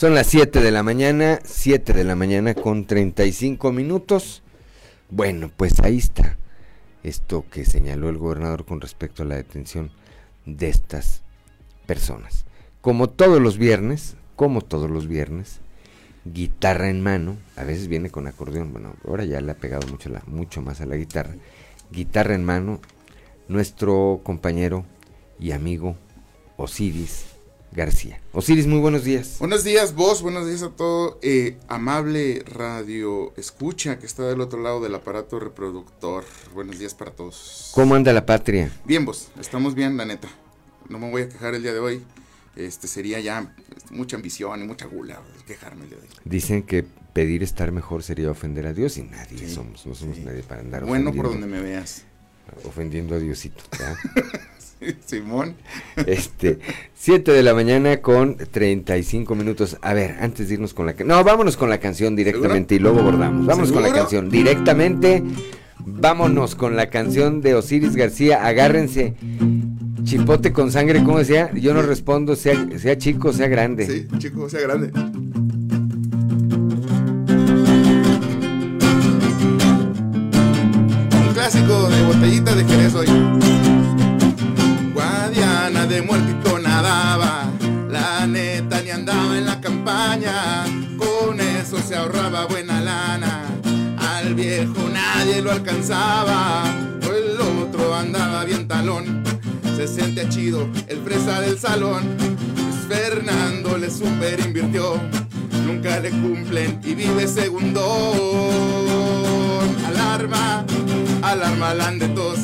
Son 0.00 0.14
las 0.14 0.28
7 0.28 0.62
de 0.62 0.70
la 0.70 0.82
mañana, 0.82 1.40
7 1.44 1.92
de 1.92 2.04
la 2.04 2.16
mañana 2.16 2.54
con 2.54 2.86
35 2.86 3.70
minutos. 3.70 4.42
Bueno, 5.10 5.50
pues 5.54 5.78
ahí 5.80 5.98
está 5.98 6.38
esto 7.02 7.44
que 7.50 7.66
señaló 7.66 8.08
el 8.08 8.16
gobernador 8.16 8.64
con 8.64 8.80
respecto 8.80 9.22
a 9.22 9.26
la 9.26 9.34
detención 9.34 9.90
de 10.46 10.70
estas 10.70 11.20
personas. 11.84 12.46
Como 12.80 13.10
todos 13.10 13.42
los 13.42 13.58
viernes, 13.58 14.16
como 14.36 14.62
todos 14.62 14.90
los 14.90 15.06
viernes, 15.06 15.60
guitarra 16.24 16.88
en 16.88 17.02
mano, 17.02 17.36
a 17.56 17.64
veces 17.64 17.86
viene 17.86 18.08
con 18.08 18.26
acordeón, 18.26 18.72
bueno, 18.72 18.94
ahora 19.06 19.26
ya 19.26 19.42
le 19.42 19.52
ha 19.52 19.56
pegado 19.58 19.86
mucho, 19.86 20.08
la, 20.08 20.22
mucho 20.26 20.62
más 20.62 20.80
a 20.80 20.86
la 20.86 20.96
guitarra, 20.96 21.34
guitarra 21.92 22.34
en 22.34 22.44
mano, 22.46 22.80
nuestro 23.48 24.22
compañero 24.24 24.86
y 25.38 25.52
amigo 25.52 25.94
Osiris 26.56 27.38
García. 27.72 28.20
Osiris, 28.32 28.66
muy 28.66 28.80
buenos 28.80 29.04
días. 29.04 29.36
Buenos 29.38 29.62
días, 29.62 29.94
vos, 29.94 30.22
buenos 30.22 30.46
días 30.46 30.62
a 30.62 30.70
todo 30.70 31.18
eh, 31.22 31.56
amable 31.68 32.42
radio 32.44 33.32
escucha 33.36 33.98
que 33.98 34.06
está 34.06 34.24
del 34.24 34.40
otro 34.40 34.60
lado 34.60 34.80
del 34.80 34.94
aparato 34.94 35.38
reproductor. 35.38 36.24
Buenos 36.52 36.78
días 36.78 36.94
para 36.94 37.12
todos. 37.12 37.70
¿Cómo 37.74 37.94
anda 37.94 38.12
la 38.12 38.26
patria? 38.26 38.72
Bien, 38.84 39.04
vos, 39.04 39.28
estamos 39.38 39.74
bien, 39.74 39.96
la 39.96 40.04
neta. 40.04 40.28
No 40.88 40.98
me 40.98 41.10
voy 41.10 41.22
a 41.22 41.28
quejar 41.28 41.54
el 41.54 41.62
día 41.62 41.72
de 41.72 41.78
hoy. 41.78 42.02
Este 42.56 42.88
sería 42.88 43.20
ya 43.20 43.54
mucha 43.90 44.16
ambición 44.16 44.60
y 44.60 44.66
mucha 44.66 44.86
gula 44.86 45.20
quejarme 45.46 45.84
el 45.84 45.90
día 45.90 45.98
de 45.98 46.08
hoy. 46.08 46.14
Dicen 46.24 46.64
que 46.64 46.84
pedir 47.12 47.44
estar 47.44 47.70
mejor 47.70 48.02
sería 48.02 48.30
ofender 48.30 48.66
a 48.66 48.72
Dios 48.72 48.98
y 48.98 49.04
nadie 49.04 49.48
somos, 49.48 49.86
no 49.86 49.94
somos 49.94 50.18
nadie 50.18 50.42
para 50.42 50.60
andar 50.60 50.84
Bueno 50.84 51.12
por 51.12 51.30
donde 51.30 51.46
me 51.46 51.60
veas. 51.60 52.04
Ofendiendo 52.64 53.14
a 53.14 53.18
Diosito. 53.20 53.62
Simón. 55.06 55.54
Este, 56.06 56.58
7 56.94 57.32
de 57.32 57.42
la 57.42 57.54
mañana 57.54 58.00
con 58.00 58.36
35 58.36 59.34
minutos. 59.34 59.76
A 59.82 59.94
ver, 59.94 60.16
antes 60.20 60.48
de 60.48 60.54
irnos 60.54 60.74
con 60.74 60.86
la 60.86 60.94
No, 61.04 61.22
vámonos 61.24 61.56
con 61.56 61.70
la 61.70 61.78
canción 61.78 62.16
directamente 62.16 62.74
y 62.74 62.78
luego 62.78 63.02
bordamos. 63.02 63.46
Vámonos 63.46 63.72
con 63.72 63.82
la 63.82 63.92
canción 63.92 64.30
directamente. 64.30 65.22
Vámonos 65.78 66.54
con 66.54 66.76
la 66.76 66.90
canción 66.90 67.40
de 67.40 67.54
Osiris 67.54 67.96
García. 67.96 68.46
Agárrense. 68.46 69.14
Chipote 70.04 70.52
con 70.52 70.72
sangre, 70.72 71.04
¿cómo 71.04 71.18
decía? 71.18 71.52
Yo 71.52 71.74
no 71.74 71.82
respondo, 71.82 72.34
sea, 72.34 72.66
sea 72.78 72.96
chico, 72.96 73.32
sea 73.32 73.48
grande. 73.48 73.86
Sí, 73.86 74.08
chico, 74.18 74.48
sea 74.48 74.60
grande. 74.60 74.90
Se 91.90 91.96
ahorraba 91.96 92.46
buena 92.46 92.80
lana, 92.80 93.46
al 93.98 94.36
viejo 94.36 94.88
nadie 94.92 95.42
lo 95.42 95.50
alcanzaba, 95.50 96.62
el 97.02 97.40
otro 97.40 97.96
andaba 97.96 98.44
bien 98.44 98.68
talón, 98.68 99.24
se 99.76 99.88
sentía 99.88 100.28
chido 100.28 100.68
el 100.86 101.00
fresa 101.00 101.40
del 101.40 101.58
salón, 101.58 102.04
pues 102.54 102.76
Fernando 102.88 103.76
le 103.76 103.90
super 103.90 104.38
invirtió, 104.38 105.00
nunca 105.66 105.98
le 105.98 106.10
cumplen 106.10 106.80
y 106.84 106.94
vive 106.94 107.26
segundo, 107.26 107.82
alarma, 109.88 110.64
alarma 111.22 111.74
de 111.74 112.06
tos 112.10 112.38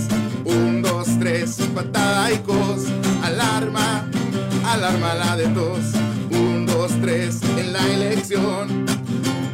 un, 0.44 0.82
dos, 0.82 1.06
tres, 1.20 1.56
patada 1.72 2.32
y 2.32 2.38
cos. 2.38 2.86
Alarma, 3.22 4.08
alarma 4.64 5.14
la 5.14 5.36
de 5.36 5.46
tos. 5.48 5.80
Un, 6.30 6.66
dos, 6.66 6.92
tres 7.00 7.40
en 7.56 7.72
la 7.72 7.86
elección. 7.92 8.86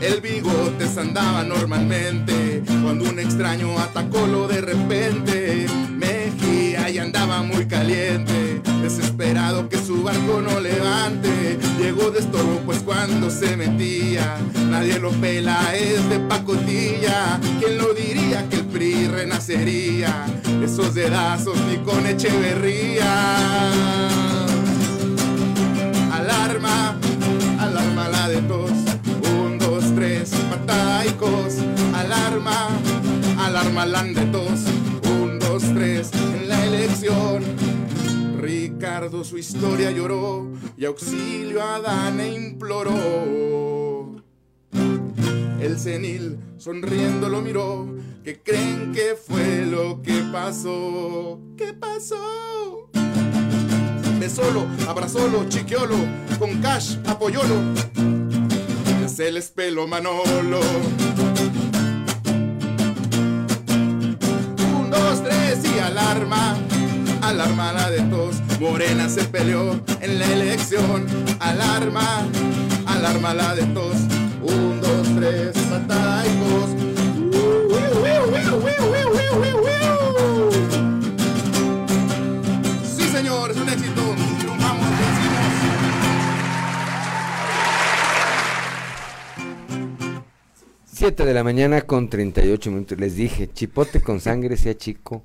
El 0.03 0.20
bigote 0.20 0.89
se 0.89 0.99
andaba 0.99 1.45
normalmente 1.45 2.65
cuando 2.83 3.09
un 3.09 3.20
extraño 3.20 3.79
atacó 3.79 4.27
lo 4.27 4.49
de 4.49 4.61
repente. 4.61 5.66
Mejía 5.93 6.91
y 6.91 6.99
andaba 6.99 7.45
muy 7.45 7.66
caliente, 7.66 8.61
desesperado 8.83 9.69
que 9.69 9.77
su 9.77 10.03
barco 10.03 10.43
no 10.43 10.59
levante. 10.59 11.57
Llegó 11.79 12.11
de 12.11 12.19
estorbo 12.19 12.61
pues 12.66 12.81
cuando 12.81 13.31
se 13.31 13.57
metía, 13.57 14.39
nadie 14.69 14.99
lo 14.99 15.12
pela, 15.12 15.73
es 15.77 16.09
de 16.09 16.19
pacotilla. 16.19 17.39
¿Quién 17.61 17.79
lo 17.79 17.95
diría 17.95 18.49
que 18.49 18.57
el 18.57 18.65
PRI 18.66 19.07
renacería? 19.07 20.27
Esos 20.65 20.97
dedazos 20.97 21.57
ni 21.69 21.77
con 21.77 22.05
Echeverría. 22.07 23.70
Alarma, 26.12 26.99
alarma 27.61 28.09
la 28.09 28.29
de 28.29 28.43
tos. 28.43 28.91
Pataicos. 30.31 31.59
Alarma, 31.94 32.69
alarma 33.39 33.86
la 33.86 34.05
de 34.05 34.24
tos. 34.27 34.61
Un, 35.11 35.39
dos, 35.39 35.62
tres, 35.74 36.11
en 36.15 36.49
la 36.49 36.65
elección. 36.65 37.43
Ricardo 38.39 39.24
su 39.24 39.39
historia 39.39 39.90
lloró 39.90 40.49
y 40.77 40.85
auxilio 40.85 41.62
a 41.62 41.81
Dana 41.81 42.27
imploró. 42.27 42.93
El 45.61 45.78
senil 45.78 46.39
sonriendo 46.57 47.28
lo 47.28 47.40
miró. 47.40 47.86
¿Qué 48.23 48.40
creen 48.40 48.93
que 48.93 49.16
fue 49.16 49.66
lo 49.66 50.03
que 50.03 50.23
pasó? 50.32 51.40
¿Qué 51.57 51.73
pasó? 51.74 52.89
Besolo, 54.20 54.66
abrazolo, 54.89 55.49
chiquiolo, 55.49 55.97
con 56.39 56.61
cash, 56.61 56.97
apoyolo. 57.07 58.22
Se 59.15 59.31
les 59.31 59.51
pelo 59.51 59.87
Manolo. 59.87 60.61
Un, 64.75 64.91
dos, 64.91 65.23
tres 65.23 65.59
y 65.65 65.79
alarma. 65.79 66.57
Alarma 67.21 67.75
la 67.75 67.91
de 67.91 68.01
tos. 68.05 68.37
Morena 68.59 69.11
se 69.11 69.25
peleó 69.25 69.79
en 70.01 70.19
la 70.19 70.25
elección. 70.33 71.07
Alarma, 71.41 72.27
alarma 72.87 73.35
la 73.35 73.55
de 73.55 73.65
tos. 73.75 73.97
Un, 74.43 74.81
dos, 74.81 75.07
tres, 75.15 75.59
pataicos. 75.69 76.71
Sí, 80.72 80.72
7 91.03 91.24
de 91.24 91.35
la 91.35 91.43
mañana 91.43 91.81
con 91.81 92.09
38 92.09 92.70
minutos. 92.70 92.97
Les 92.97 93.16
dije, 93.16 93.51
chipote 93.53 94.01
con 94.01 94.20
sangre, 94.20 94.57
sea 94.57 94.77
chico 94.77 95.24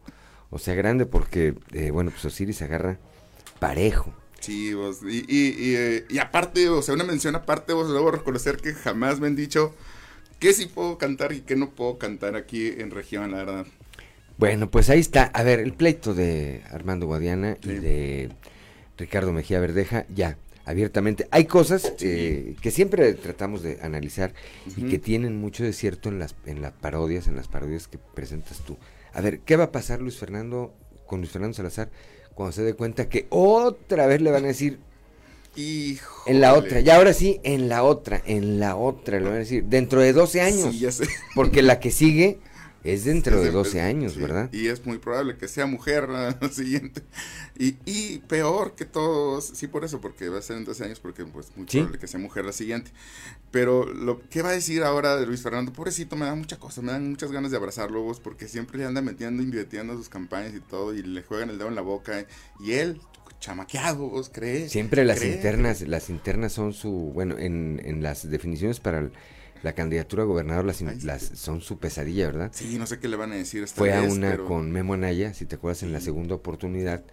o 0.50 0.58
sea 0.58 0.74
grande, 0.74 1.06
porque, 1.06 1.54
eh, 1.72 1.92
bueno, 1.92 2.10
pues 2.10 2.26
Osiris 2.26 2.64
agarra 2.64 2.98
parejo. 3.60 4.12
Sí, 4.40 4.74
vos, 4.74 5.02
eh, 5.08 6.04
y, 6.10 6.18
aparte, 6.18 6.68
o 6.70 6.82
sea, 6.82 6.96
una 6.96 7.04
mención 7.04 7.36
aparte, 7.36 7.74
vos 7.74 7.94
debo 7.94 8.10
reconocer 8.10 8.58
que 8.58 8.74
jamás 8.74 9.20
me 9.20 9.28
han 9.28 9.36
dicho 9.36 9.76
que 10.40 10.52
sí 10.52 10.66
puedo 10.66 10.98
cantar 10.98 11.32
y 11.32 11.42
que 11.42 11.56
no 11.56 11.70
puedo 11.70 12.00
cantar 12.00 12.36
aquí 12.36 12.70
en 12.70 12.90
región, 12.90 13.30
la 13.30 13.38
verdad. 13.38 13.68
Bueno, 14.40 14.72
pues 14.72 14.90
ahí 14.90 15.00
está. 15.00 15.26
A 15.26 15.44
ver, 15.44 15.60
el 15.60 15.74
pleito 15.74 16.16
de 16.16 16.64
Armando 16.72 17.06
Guadiana 17.06 17.56
y 17.62 17.74
de 17.74 18.30
Ricardo 18.98 19.32
Mejía 19.32 19.60
Verdeja, 19.60 20.08
ya, 20.10 20.40
abiertamente. 20.68 21.28
Hay 21.32 21.46
cosas 21.46 21.94
eh, 22.02 22.56
que 22.62 22.72
siempre 22.72 23.14
tratamos 23.14 23.64
de 23.64 23.80
analizar 23.82 24.34
y 24.76 24.84
que 24.84 25.00
tienen 25.00 25.38
mucho 25.38 25.64
de 25.64 25.74
cierto 25.74 26.10
en 26.10 26.20
las, 26.20 26.36
en 26.46 26.62
las 26.62 26.74
parodias, 26.74 27.28
en 27.28 27.38
las 27.38 27.48
parodias 27.48 27.88
que 27.88 27.98
presentas 27.98 28.60
tú. 28.60 28.78
A 29.14 29.22
ver, 29.22 29.40
¿qué 29.40 29.56
va 29.56 29.66
a 29.66 29.72
pasar 29.72 30.02
Luis 30.02 30.18
Fernando 30.18 30.76
con 31.08 31.22
Luis 31.22 31.32
Fernando 31.32 31.56
Salazar 31.56 31.90
cuando 32.36 32.52
se 32.52 32.64
dé 32.64 32.74
cuenta 32.74 33.08
que 33.08 33.28
otra 33.30 34.06
vez 34.06 34.22
le 34.22 34.30
van 34.30 34.44
a 34.44 34.48
decir 34.48 34.80
en 35.56 36.40
la 36.40 36.54
otra, 36.54 36.82
y 36.82 36.90
ahora 36.92 37.14
sí, 37.14 37.40
en 37.44 37.68
la 37.68 37.82
otra, 37.82 38.22
en 38.28 38.60
la 38.60 38.76
otra, 38.76 39.20
le 39.20 39.26
van 39.26 39.34
a 39.34 39.40
decir, 39.40 39.64
dentro 39.64 40.02
de 40.02 40.14
12 40.14 40.42
años. 40.42 40.72
Sí, 40.72 40.80
ya 40.80 40.92
sé. 40.92 41.08
Porque 41.34 41.64
la 41.64 41.80
que 41.80 41.90
sigue 41.90 42.38
es 42.92 43.06
dentro 43.06 43.40
de 43.42 43.48
sí, 43.48 43.54
12 43.54 43.72
pues, 43.72 43.84
años, 43.84 44.14
sí, 44.14 44.20
¿verdad? 44.20 44.50
Y 44.54 44.68
es 44.68 44.86
muy 44.86 44.98
probable 44.98 45.38
que 45.38 45.48
sea 45.48 45.66
mujer 45.66 46.10
la 46.10 46.38
siguiente. 46.52 47.02
Y, 47.58 47.76
y 47.86 48.20
peor 48.28 48.76
que 48.76 48.86
todos, 48.86 49.46
sí 49.54 49.68
por 49.68 49.84
eso, 49.84 50.00
porque 50.02 50.30
va 50.30 50.40
a 50.40 50.42
ser 50.42 50.58
en 50.58 50.66
12 50.66 50.84
años, 50.84 51.00
porque 51.00 51.26
pues 51.26 51.48
muy 51.56 51.66
Sí. 51.68 51.78
probable 51.80 52.00
que 52.00 52.08
sea 52.08 52.20
mujer 52.20 52.46
la 52.46 52.52
siguiente. 52.54 52.92
Pero 53.52 53.86
lo 53.86 54.22
¿qué 54.30 54.42
va 54.42 54.50
a 54.50 54.54
decir 54.54 54.84
ahora 54.84 55.16
de 55.16 55.26
Luis 55.26 55.42
Fernando? 55.42 55.74
Pobrecito, 55.74 56.16
me 56.16 56.26
da 56.26 56.36
mucha 56.36 56.58
cosa, 56.58 56.82
me 56.82 56.92
dan 56.92 57.10
muchas 57.10 57.32
ganas 57.32 57.52
de 57.52 57.58
abrazarlo 57.58 58.02
vos, 58.04 58.20
porque 58.20 58.48
siempre 58.48 58.78
le 58.78 58.86
anda 58.86 59.02
metiendo, 59.02 59.42
invirtiendo 59.42 59.96
sus 59.98 60.10
campañas 60.10 60.54
y 60.56 60.60
todo, 60.60 60.94
y 60.94 61.02
le 61.02 61.24
juegan 61.24 61.50
el 61.50 61.58
dedo 61.58 61.70
en 61.70 61.76
la 61.76 61.82
boca. 61.82 62.26
Y 62.60 62.74
él, 62.74 63.00
chamaqueado, 63.40 64.10
vos, 64.10 64.30
cree. 64.34 64.70
Siempre 64.70 65.06
las 65.06 65.24
internas, 65.24 65.82
las 65.82 66.10
internas 66.10 66.54
son 66.54 66.74
su, 66.74 66.92
bueno, 66.92 67.38
en, 67.38 67.82
en 67.86 68.04
las 68.04 68.30
definiciones 68.30 68.80
para 68.80 69.00
el- 69.00 69.12
la 69.64 69.74
candidatura 69.74 70.24
a 70.24 70.26
gobernador 70.26 70.66
las, 70.66 71.22
son 71.22 71.62
su 71.62 71.80
pesadilla, 71.80 72.28
¿verdad? 72.28 72.52
Sí, 72.54 72.78
no 72.78 72.86
sé 72.88 73.00
qué 73.00 73.08
le 73.08 73.16
van 73.18 73.32
a 73.32 73.36
decir 73.36 73.64
esta 73.64 73.78
Fue 73.78 73.94
a 73.94 74.02
una 74.02 74.32
pero- 74.32 74.46
con 74.46 74.72
Memo 74.72 74.94
Anaya, 74.94 75.34
si 75.34 75.46
te 75.46 75.56
acuerdas, 75.56 75.84
en 75.84 75.92
la 75.94 76.00
segunda 76.02 76.36
oportunidad, 76.36 77.04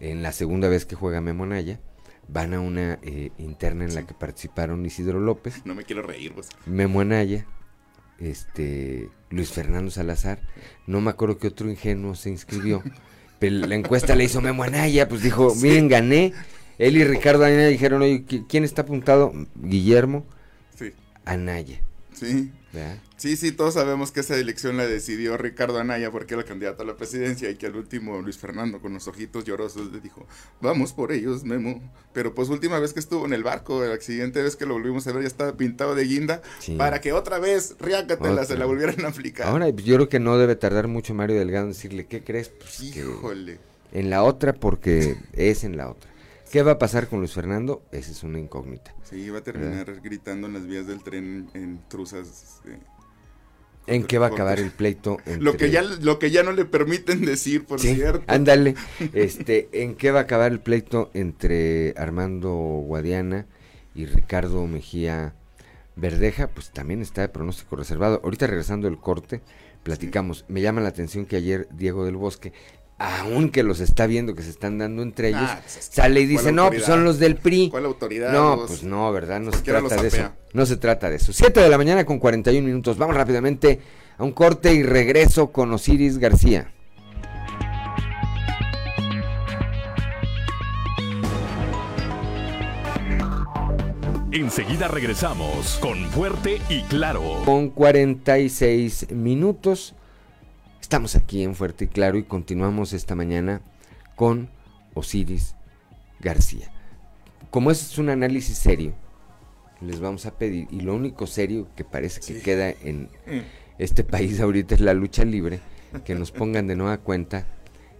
en 0.00 0.22
la 0.22 0.32
segunda 0.32 0.68
vez 0.68 0.86
que 0.86 0.94
juega 0.96 1.20
Memo 1.20 1.44
Anaya, 1.44 1.80
van 2.28 2.54
a 2.54 2.60
una 2.60 2.98
eh, 3.02 3.32
interna 3.38 3.84
en 3.84 3.94
la 3.94 4.06
que 4.06 4.14
participaron 4.14 4.84
Isidro 4.86 5.20
López, 5.20 5.62
No 5.64 5.74
me 5.74 5.84
quiero 5.84 6.02
reír, 6.02 6.32
vos. 6.32 6.48
Memo 6.66 7.00
Anaya, 7.00 7.46
este, 8.18 9.08
Luis 9.30 9.50
Fernando 9.50 9.90
Salazar, 9.90 10.40
no 10.86 11.00
me 11.00 11.10
acuerdo 11.10 11.38
qué 11.38 11.48
otro 11.48 11.70
ingenuo 11.70 12.14
se 12.14 12.30
inscribió, 12.30 12.82
pero 13.38 13.66
la 13.66 13.74
encuesta 13.74 14.14
le 14.14 14.24
hizo 14.24 14.40
Memo 14.40 14.62
Anaya, 14.62 15.08
pues 15.08 15.22
dijo, 15.22 15.54
miren, 15.56 15.88
gané, 15.88 16.32
él 16.78 16.96
y 16.96 17.04
Ricardo 17.04 17.44
Anaya 17.44 17.66
dijeron, 17.68 18.02
oye, 18.02 18.24
¿qui- 18.26 18.46
¿quién 18.48 18.64
está 18.64 18.82
apuntado? 18.82 19.32
Guillermo 19.54 20.24
Sí. 20.78 20.92
Anaya, 21.24 21.80
Sí. 22.26 22.52
¿verdad? 22.72 22.98
Sí, 23.16 23.36
sí, 23.36 23.50
todos 23.52 23.74
sabemos 23.74 24.12
que 24.12 24.20
esa 24.20 24.36
elección 24.36 24.76
la 24.76 24.86
decidió 24.86 25.36
Ricardo 25.36 25.78
Anaya 25.80 26.10
porque 26.10 26.34
era 26.34 26.42
el 26.42 26.48
candidato 26.48 26.82
a 26.82 26.86
la 26.86 26.96
presidencia 26.96 27.50
y 27.50 27.56
que 27.56 27.66
al 27.66 27.74
último 27.76 28.20
Luis 28.22 28.38
Fernando 28.38 28.80
con 28.80 28.92
los 28.94 29.08
ojitos 29.08 29.44
llorosos 29.44 29.90
le 29.92 30.00
dijo, 30.00 30.26
vamos 30.60 30.92
por 30.92 31.10
ellos, 31.12 31.42
Memo. 31.44 31.82
Pero 32.12 32.34
pues 32.34 32.48
última 32.48 32.78
vez 32.78 32.92
que 32.92 33.00
estuvo 33.00 33.26
en 33.26 33.32
el 33.32 33.42
barco, 33.42 33.84
la 33.84 34.00
siguiente 34.00 34.42
vez 34.42 34.54
que 34.56 34.66
lo 34.66 34.74
volvimos 34.74 35.06
a 35.06 35.12
ver 35.12 35.22
ya 35.22 35.28
estaba 35.28 35.56
pintado 35.56 35.94
de 35.94 36.04
guinda 36.04 36.42
Sí. 36.60 36.76
para 36.76 37.00
que 37.00 37.12
otra 37.12 37.38
vez, 37.38 37.74
riácatela, 37.80 38.44
se 38.44 38.56
la 38.56 38.66
volvieran 38.66 39.04
a 39.04 39.08
aplicar. 39.08 39.48
Ahora, 39.48 39.66
pues, 39.72 39.84
yo 39.84 39.96
creo 39.96 40.08
que 40.08 40.20
no 40.20 40.38
debe 40.38 40.54
tardar 40.56 40.86
mucho 40.88 41.12
Mario 41.14 41.36
Delgado 41.38 41.64
en 41.66 41.72
decirle, 41.72 42.06
¿qué 42.06 42.22
crees? 42.22 42.50
Pues 42.50 42.92
que 42.92 43.00
Híjole. 43.00 43.58
en 43.92 44.10
la 44.10 44.22
otra 44.22 44.52
porque 44.52 45.16
es 45.32 45.64
en 45.64 45.76
la 45.76 45.90
otra. 45.90 46.09
¿Qué 46.50 46.62
va 46.62 46.72
a 46.72 46.78
pasar 46.78 47.08
con 47.08 47.20
Luis 47.20 47.32
Fernando? 47.32 47.82
Esa 47.92 48.10
es 48.10 48.22
una 48.22 48.38
incógnita. 48.40 48.94
Sí, 49.04 49.16
iba 49.20 49.38
a 49.38 49.42
terminar 49.44 50.00
gritando 50.02 50.46
en 50.48 50.54
las 50.54 50.66
vías 50.66 50.86
del 50.86 51.02
tren 51.02 51.48
en 51.54 51.80
truzas. 51.88 52.60
eh, 52.66 52.78
¿En 53.86 54.04
qué 54.04 54.18
va 54.18 54.26
a 54.26 54.30
acabar 54.30 54.58
el 54.58 54.70
pleito? 54.70 55.18
Lo 55.38 55.56
que, 55.56 55.66
entre- 55.66 55.70
ya, 55.70 55.82
lo 55.82 56.18
que 56.18 56.30
ya 56.30 56.42
no 56.42 56.52
le 56.52 56.64
permiten 56.64 57.24
decir, 57.24 57.64
por 57.64 57.80
Sí, 57.80 57.94
cierto. 57.94 58.24
ándale. 58.26 58.74
Este, 59.14 59.68
¿En 59.72 59.94
qué 59.94 60.10
va 60.10 60.20
a 60.20 60.22
acabar 60.22 60.50
el 60.52 60.60
pleito 60.60 61.10
entre 61.14 61.94
Armando 61.96 62.50
Guadiana 62.52 63.46
y 63.94 64.06
Ricardo 64.06 64.66
Mejía 64.66 65.34
Verdeja? 65.96 66.48
Pues 66.48 66.70
también 66.72 67.00
está 67.00 67.22
de 67.22 67.28
pronóstico 67.28 67.76
reservado. 67.76 68.20
Ahorita 68.24 68.46
regresando 68.48 68.88
del 68.88 68.98
corte, 68.98 69.40
platicamos. 69.82 70.44
Me 70.48 70.60
llama 70.60 70.80
la 70.80 70.88
atención 70.88 71.26
que 71.26 71.36
ayer 71.36 71.68
Diego 71.72 72.04
del 72.04 72.16
Bosque, 72.16 72.52
aunque 73.00 73.62
los 73.62 73.80
está 73.80 74.06
viendo 74.06 74.34
que 74.34 74.42
se 74.42 74.50
están 74.50 74.76
dando 74.76 75.02
entre 75.02 75.28
ellos, 75.30 75.40
Ah, 75.42 75.58
pues 75.62 75.78
es 75.78 75.88
que, 75.88 75.96
sale 75.96 76.20
y 76.20 76.24
¿cuál 76.24 76.36
dice, 76.36 76.52
no, 76.52 76.68
pues 76.68 76.84
son 76.84 77.02
los 77.02 77.18
del 77.18 77.36
PRI. 77.36 77.70
¿Cuál 77.70 77.86
autoridad? 77.86 78.30
No, 78.30 78.66
pues 78.66 78.84
no, 78.84 79.10
¿verdad? 79.10 79.40
No 79.40 79.52
se 79.52 79.62
trata 79.62 79.96
de 80.02 80.08
eso. 80.08 80.30
No 80.52 80.66
se 80.66 80.76
trata 80.76 81.08
de 81.08 81.16
eso. 81.16 81.32
7 81.32 81.60
de 81.60 81.68
la 81.70 81.78
mañana 81.78 82.04
con 82.04 82.18
41 82.18 82.66
minutos. 82.66 82.98
Vamos 82.98 83.16
rápidamente 83.16 83.80
a 84.18 84.22
un 84.22 84.32
corte 84.32 84.74
y 84.74 84.82
regreso 84.82 85.50
con 85.50 85.72
Osiris 85.72 86.18
García. 86.18 86.74
Enseguida 94.30 94.88
regresamos 94.88 95.78
con 95.80 96.04
Fuerte 96.10 96.60
y 96.68 96.82
Claro. 96.82 97.22
Con 97.46 97.70
46 97.70 99.10
minutos. 99.12 99.94
Estamos 100.90 101.14
aquí 101.14 101.44
en 101.44 101.54
Fuerte 101.54 101.84
y 101.84 101.86
Claro 101.86 102.18
y 102.18 102.24
continuamos 102.24 102.92
esta 102.94 103.14
mañana 103.14 103.60
con 104.16 104.50
Osiris 104.94 105.54
García. 106.18 106.68
Como 107.52 107.70
es 107.70 107.96
un 107.98 108.08
análisis 108.08 108.58
serio, 108.58 108.92
les 109.80 110.00
vamos 110.00 110.26
a 110.26 110.36
pedir, 110.36 110.66
y 110.68 110.80
lo 110.80 110.96
único 110.96 111.28
serio 111.28 111.68
que 111.76 111.84
parece 111.84 112.20
que 112.20 112.40
queda 112.40 112.70
en 112.70 113.02
Mm. 113.24 113.38
este 113.78 114.02
país 114.02 114.40
ahorita 114.40 114.74
es 114.74 114.80
la 114.80 114.92
lucha 114.92 115.24
libre, 115.24 115.60
que 116.04 116.16
nos 116.16 116.32
pongan 116.32 116.66
de 116.66 116.74
nueva 116.74 116.98
cuenta 116.98 117.46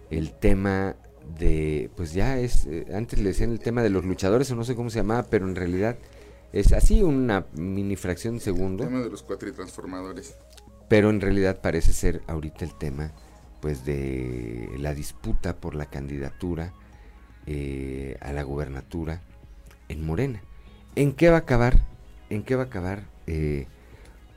el 0.09 0.33
tema 0.33 0.97
de, 1.39 1.89
pues 1.95 2.11
ya 2.11 2.39
es, 2.39 2.65
eh, 2.65 2.87
antes 2.93 3.19
le 3.19 3.29
decían 3.29 3.51
el 3.51 3.61
tema 3.61 3.83
de 3.83 3.89
los 3.89 4.03
luchadores 4.03 4.51
o 4.51 4.55
no 4.57 4.65
sé 4.65 4.75
cómo 4.75 4.89
se 4.89 4.99
llamaba, 4.99 5.23
pero 5.29 5.47
en 5.47 5.55
realidad 5.55 5.95
Es 6.53 6.73
así 6.73 7.01
una 7.01 7.45
mini 7.53 7.95
fracción 7.95 8.33
de 8.33 8.41
segundo. 8.41 8.83
El 8.83 8.89
tema 8.89 9.01
de 9.01 9.09
los 9.09 9.23
cuatritransformadores. 9.23 10.35
Pero 10.91 11.09
en 11.09 11.21
realidad 11.21 11.61
parece 11.61 11.93
ser 11.93 12.21
ahorita 12.27 12.65
el 12.65 12.73
tema 12.77 13.13
pues 13.61 13.85
de 13.85 14.69
la 14.77 14.93
disputa 14.93 15.55
por 15.55 15.73
la 15.73 15.85
candidatura 15.85 16.73
eh, 17.45 18.17
a 18.19 18.33
la 18.33 18.43
gubernatura 18.43 19.21
en 19.87 20.05
Morena. 20.05 20.41
¿En 20.97 21.13
qué 21.13 21.29
va 21.29 21.37
a 21.37 21.39
acabar? 21.39 21.79
¿En 22.29 22.43
qué 22.43 22.57
va 22.57 22.63
a 22.63 22.65
acabar 22.65 23.03
eh, 23.25 23.67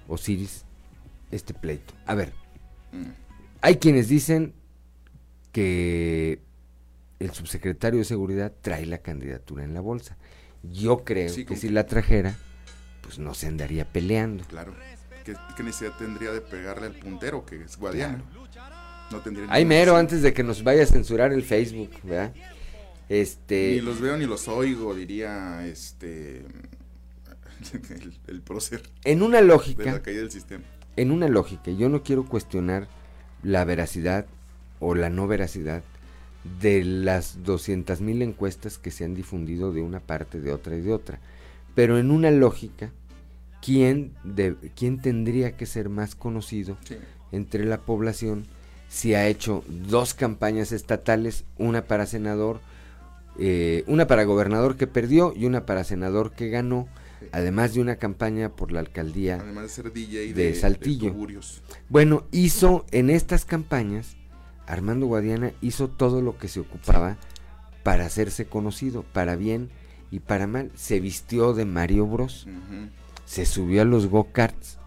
Osiris 0.06 0.64
este 1.32 1.54
pleito? 1.54 1.92
A 2.06 2.14
ver, 2.14 2.32
Mm. 2.92 3.10
hay 3.60 3.76
quienes 3.78 4.08
dicen 4.08 4.54
que 5.50 6.40
el 7.18 7.32
subsecretario 7.32 7.98
de 7.98 8.04
Seguridad 8.04 8.52
trae 8.62 8.86
la 8.86 8.98
candidatura 8.98 9.64
en 9.64 9.74
la 9.74 9.80
bolsa. 9.80 10.16
Yo 10.62 11.02
creo 11.02 11.30
Sí, 11.30 11.44
que 11.44 11.56
si 11.56 11.68
la 11.68 11.86
trajera, 11.86 12.36
pues 13.02 13.18
no 13.18 13.34
se 13.34 13.48
andaría 13.48 13.86
peleando. 13.86 14.44
Claro. 14.44 14.72
¿Qué, 15.24 15.34
qué 15.56 15.62
necesidad 15.62 15.96
tendría 15.96 16.32
de 16.32 16.40
pegarle 16.40 16.86
al 16.86 16.92
puntero 16.92 17.44
que 17.44 17.62
es 17.62 17.76
Guadiana? 17.76 18.22
No 19.10 19.20
tendría 19.20 19.46
Ay, 19.50 19.64
mero, 19.64 19.96
antes 19.96 20.22
de 20.22 20.32
que 20.32 20.42
nos 20.42 20.62
vaya 20.62 20.82
a 20.82 20.86
censurar 20.86 21.32
el 21.32 21.42
Facebook, 21.42 21.90
¿verdad? 22.02 22.34
Este... 23.08 23.72
Ni 23.72 23.80
los 23.80 24.00
veo 24.00 24.16
ni 24.16 24.26
los 24.26 24.48
oigo, 24.48 24.94
diría 24.94 25.66
este 25.66 26.38
el, 27.90 28.18
el 28.26 28.40
prócer. 28.42 28.82
En 29.04 29.22
una 29.22 29.40
lógica. 29.40 29.84
De 29.84 29.92
la 29.92 30.02
caída 30.02 30.20
del 30.20 30.30
sistema. 30.30 30.64
En 30.96 31.10
una 31.10 31.28
lógica, 31.28 31.70
yo 31.70 31.88
no 31.88 32.02
quiero 32.02 32.24
cuestionar 32.24 32.88
la 33.42 33.64
veracidad 33.64 34.26
o 34.80 34.94
la 34.94 35.10
no 35.10 35.26
veracidad 35.26 35.82
de 36.60 36.84
las 36.84 37.38
200.000 37.42 38.22
encuestas 38.22 38.78
que 38.78 38.90
se 38.90 39.04
han 39.04 39.14
difundido 39.14 39.72
de 39.72 39.82
una 39.82 40.00
parte, 40.00 40.40
de 40.40 40.52
otra 40.52 40.76
y 40.76 40.80
de 40.80 40.92
otra. 40.92 41.18
Pero 41.74 41.98
en 41.98 42.10
una 42.10 42.30
lógica, 42.30 42.92
¿quién, 43.64 44.12
de, 44.24 44.56
quién 44.76 45.00
tendría 45.00 45.56
que 45.56 45.66
ser 45.66 45.88
más 45.88 46.14
conocido 46.14 46.76
Sí. 46.84 46.96
entre 47.32 47.64
la 47.64 47.80
población 47.80 48.44
si 48.88 49.14
ha 49.14 49.26
hecho 49.26 49.64
dos 49.68 50.14
campañas 50.14 50.70
estatales, 50.70 51.44
una 51.58 51.86
para 51.86 52.06
senador, 52.06 52.60
eh, 53.38 53.82
una 53.88 54.06
para 54.06 54.24
gobernador 54.24 54.76
que 54.76 54.86
perdió 54.86 55.32
y 55.34 55.46
una 55.46 55.66
para 55.66 55.82
senador 55.82 56.32
que 56.32 56.48
ganó, 56.48 56.86
además 57.32 57.74
de 57.74 57.80
una 57.80 57.96
campaña 57.96 58.50
por 58.50 58.70
la 58.70 58.80
alcaldía 58.80 59.38
Además 59.40 59.64
de 59.64 59.68
ser 59.70 59.92
DJ 59.92 60.34
de, 60.34 60.44
de, 60.44 60.54
Saltillo. 60.54 61.12
de 61.12 61.40
bueno, 61.88 62.24
hizo 62.30 62.84
en 62.92 63.10
estas 63.10 63.44
campañas, 63.44 64.16
Armando 64.66 65.06
Guadiana 65.06 65.52
hizo 65.60 65.88
todo 65.88 66.20
lo 66.22 66.38
que 66.38 66.48
se 66.48 66.60
ocupaba 66.60 67.16
para 67.82 68.06
hacerse 68.06 68.46
conocido, 68.46 69.02
para 69.02 69.36
bien 69.36 69.70
y 70.10 70.20
para 70.20 70.46
mal. 70.46 70.70
Se 70.76 71.00
vistió 71.00 71.52
de 71.52 71.64
Mario 71.64 72.06
Bros. 72.06 72.46
Se 73.26 73.46
subió 73.46 73.82
a 73.82 73.84
los 73.84 74.06
go-karts, 74.06 74.78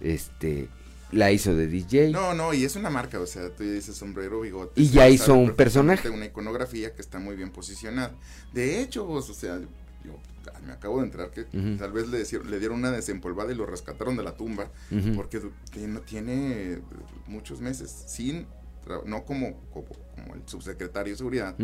este, 0.00 0.68
la 1.10 1.30
hizo 1.32 1.54
de 1.54 1.66
DJ. 1.66 2.10
No, 2.10 2.34
no, 2.34 2.54
y 2.54 2.64
es 2.64 2.76
una 2.76 2.90
marca, 2.90 3.20
o 3.20 3.26
sea, 3.26 3.50
tú 3.50 3.62
dices 3.64 3.96
sombrero, 3.96 4.40
bigote. 4.40 4.80
Y 4.80 4.88
ya 4.88 5.08
hizo 5.08 5.34
un 5.34 5.54
personaje. 5.54 6.08
Una 6.10 6.26
iconografía 6.26 6.94
que 6.94 7.02
está 7.02 7.18
muy 7.18 7.36
bien 7.36 7.50
posicionada. 7.50 8.12
De 8.52 8.80
hecho, 8.80 9.04
vos, 9.04 9.28
o 9.30 9.34
sea, 9.34 9.58
yo 10.04 10.18
ah, 10.54 10.58
me 10.66 10.72
acabo 10.72 10.98
de 10.98 11.04
enterar 11.04 11.30
que 11.30 11.44
tal 11.78 11.92
vez 11.92 12.08
le, 12.08 12.24
dieron- 12.24 12.50
le 12.50 12.58
dieron 12.58 12.78
una 12.78 12.90
desempolvada 12.90 13.52
y 13.52 13.54
lo 13.54 13.66
rescataron 13.66 14.16
de 14.16 14.24
la 14.24 14.36
tumba, 14.36 14.70
porque 15.14 15.38
du- 15.40 15.52
tiene, 16.06 16.78
muchos 17.26 17.60
meses 17.60 18.04
sin, 18.06 18.46
no 19.06 19.24
como, 19.24 19.54
como, 19.72 19.86
como 20.14 20.34
el 20.34 20.42
subsecretario 20.46 21.12
de 21.12 21.16
seguridad, 21.16 21.56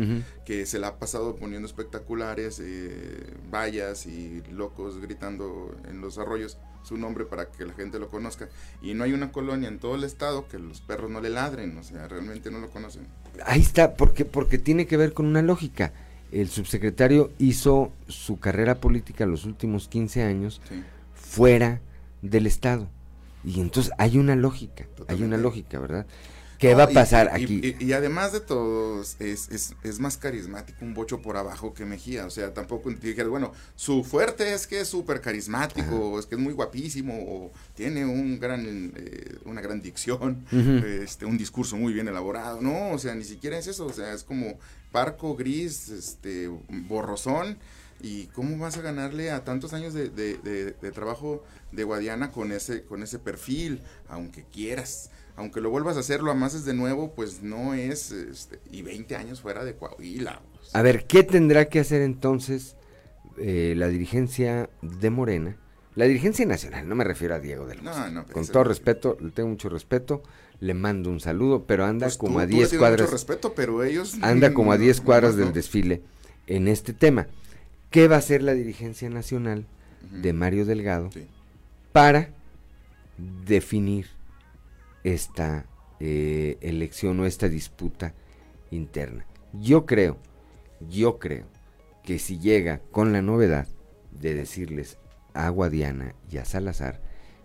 que 0.45 0.65
se 0.65 0.79
la 0.79 0.87
ha 0.89 0.99
pasado 0.99 1.35
poniendo 1.35 1.67
espectaculares, 1.67 2.59
eh, 2.63 3.33
vallas 3.51 4.05
y 4.05 4.41
locos 4.51 4.99
gritando 4.99 5.75
en 5.89 6.01
los 6.01 6.17
arroyos 6.17 6.57
su 6.83 6.97
nombre 6.97 7.25
para 7.25 7.51
que 7.51 7.65
la 7.65 7.73
gente 7.73 7.99
lo 7.99 8.09
conozca. 8.09 8.47
Y 8.81 8.93
no 8.93 9.03
hay 9.03 9.13
una 9.13 9.31
colonia 9.31 9.67
en 9.67 9.79
todo 9.79 9.95
el 9.95 10.03
estado 10.03 10.47
que 10.47 10.57
los 10.59 10.81
perros 10.81 11.11
no 11.11 11.19
le 11.21 11.29
ladren, 11.29 11.77
o 11.77 11.83
sea, 11.83 12.07
realmente 12.07 12.49
no 12.51 12.59
lo 12.59 12.69
conocen. 12.69 13.05
Ahí 13.45 13.61
está, 13.61 13.93
porque, 13.95 14.25
porque 14.25 14.57
tiene 14.57 14.87
que 14.87 14.97
ver 14.97 15.13
con 15.13 15.25
una 15.25 15.41
lógica. 15.41 15.91
El 16.31 16.47
subsecretario 16.47 17.31
hizo 17.37 17.91
su 18.07 18.39
carrera 18.39 18.75
política 18.79 19.25
los 19.25 19.45
últimos 19.45 19.87
15 19.87 20.23
años 20.23 20.61
Sí. 20.69 20.83
fuera 21.13 21.81
del 22.21 22.47
Estado. 22.47 22.87
Y 23.43 23.61
entonces 23.61 23.91
hay 23.97 24.17
una 24.17 24.35
lógica, 24.35 24.85
hay 25.07 25.23
una 25.23 25.37
lógica, 25.37 25.79
¿verdad? 25.79 26.05
¿Qué 26.59 26.71
No, 26.71 26.77
va 26.79 26.83
a 26.83 26.91
y- 26.91 26.93
pasar 26.93 27.31
y- 27.39 27.43
aquí? 27.43 27.75
Y, 27.79 27.85
y 27.85 27.93
además 27.93 28.33
de 28.33 28.41
todo, 28.41 29.01
es, 29.01 29.15
es, 29.19 29.73
es 29.81 29.99
más 29.99 30.17
carismático 30.17 30.77
un 30.83 30.93
bocho 30.93 31.21
por 31.21 31.37
abajo 31.37 31.73
que 31.73 31.85
Mejía. 31.85 32.25
O 32.25 32.29
sea, 32.29 32.53
tampoco 32.53 32.89
dijeras, 32.91 33.29
bueno, 33.29 33.53
su 33.75 34.03
fuerte 34.03 34.53
es 34.53 34.67
que 34.67 34.81
es 34.81 34.87
súper 34.89 35.21
carismático, 35.21 36.19
es 36.19 36.25
que 36.25 36.35
es 36.35 36.41
muy 36.41 36.53
guapísimo, 36.53 37.13
o 37.17 37.51
tiene 37.75 38.05
un 38.05 38.39
gran, 38.39 38.91
eh, 38.95 39.37
una 39.45 39.61
gran 39.61 39.81
dicción, 39.81 40.45
este, 40.51 41.25
un 41.25 41.37
discurso 41.37 41.77
muy 41.77 41.93
bien 41.93 42.07
elaborado. 42.09 42.59
No, 42.61 42.91
o 42.91 42.99
sea, 42.99 43.15
ni 43.15 43.23
siquiera 43.23 43.57
es 43.57 43.67
eso. 43.67 43.85
O 43.85 43.93
sea, 43.93 44.13
es 44.13 44.23
como 44.23 44.59
parco, 44.91 45.35
gris, 45.37 45.87
este, 45.89 46.49
borrosón. 46.89 47.57
¿Y 48.01 48.27
cómo 48.27 48.57
vas 48.57 48.77
a 48.77 48.81
ganarle 48.81 49.29
a 49.29 49.43
tantos 49.43 49.73
años 49.73 49.93
de, 49.93 50.09
de- 50.09 50.37
de- 50.37 50.71
de 50.71 50.91
trabajo 50.93 51.43
de 51.73 51.83
Guadiana 51.83 52.31
con 52.31 52.51
ese, 52.53 52.83
con 52.83 53.03
ese 53.03 53.19
perfil? 53.19 53.81
Aunque 54.07 54.43
quieras. 54.45 55.09
Aunque 55.39 55.61
lo 55.61 55.69
vuelvas 55.69 55.95
a 55.95 56.01
hacer, 56.01 56.21
lo 56.21 56.31
amases 56.31 56.65
de 56.65 56.73
nuevo, 56.73 57.13
pues 57.15 57.41
no 57.41 57.73
es... 57.73 58.11
Este, 58.11 58.59
y 58.71 58.81
20 58.81 59.15
años 59.15 59.39
fuera 59.39 59.63
de 59.63 59.73
Coahuila. 59.73 60.41
pues. 60.59 60.75
A 60.75 60.81
ver, 60.81 61.05
¿qué 61.05 61.23
tendrá 61.23 61.69
que 61.69 61.79
hacer 61.79 62.01
entonces 62.01 62.75
eh, 63.37 63.73
la 63.77 63.87
dirigencia 63.87 64.69
de 64.81 65.09
Morena? 65.09 65.55
La 65.95 66.05
dirigencia 66.05 66.45
nacional, 66.45 66.89
no 66.89 66.95
me 66.95 67.05
refiero 67.05 67.35
a 67.35 67.39
Diego 67.39 67.65
No, 67.65 67.73
Rosario. 67.91 68.11
no, 68.11 68.23
pero 68.23 68.33
Con 68.33 68.47
todo 68.47 68.63
no- 68.63 68.69
respeto, 68.69 69.17
le 69.21 69.31
tengo 69.31 69.47
mucho 69.49 69.69
respeto, 69.69 70.23
le 70.59 70.73
mando 70.73 71.09
un 71.09 71.21
saludo, 71.21 71.63
pero 71.65 71.85
anda 71.85 72.07
Pues 72.07 72.17
como 72.17 72.33
tú- 72.33 72.39
a 72.41 72.43
tú 72.45 72.49
le 72.51 72.55
10 72.57 72.69
tienes 72.69 72.79
cuadras. 72.81 73.01
mucho 73.01 73.11
respeto, 73.13 73.53
pero 73.55 73.83
ellos... 73.83 74.17
anda 74.21 74.53
como 74.53 74.73
a 74.73 74.75
no, 74.77 74.83
10 74.83 74.99
cuadras 75.01 75.35
del 75.37 75.45
no. 75.47 75.51
desfile 75.53 76.01
en 76.47 76.67
este 76.67 76.91
tema. 76.93 77.27
¿Qué 77.91 78.09
va 78.09 78.17
a 78.17 78.19
hacer 78.19 78.43
la 78.43 78.53
dirigencia 78.53 79.09
nacional 79.09 79.65
de 80.11 80.33
Mario 80.33 80.65
Delgado 80.65 81.09
Sí. 81.13 81.25
para 81.93 82.29
definir 83.17 84.07
esta 85.03 85.65
eh, 85.99 86.57
elección 86.61 87.19
o 87.19 87.25
esta 87.25 87.49
disputa 87.49 88.13
interna? 88.71 89.25
Yo 89.53 89.85
creo, 89.85 90.17
yo 90.89 91.19
creo 91.19 91.45
que 92.03 92.19
si 92.19 92.39
llega 92.39 92.79
con 92.91 93.11
la 93.13 93.21
novedad 93.21 93.67
de 94.11 94.33
decirles 94.33 94.97
a 95.33 95.49
Guadiana 95.49 96.15
y 96.29 96.37
a 96.37 96.45
Salazar, 96.45 97.01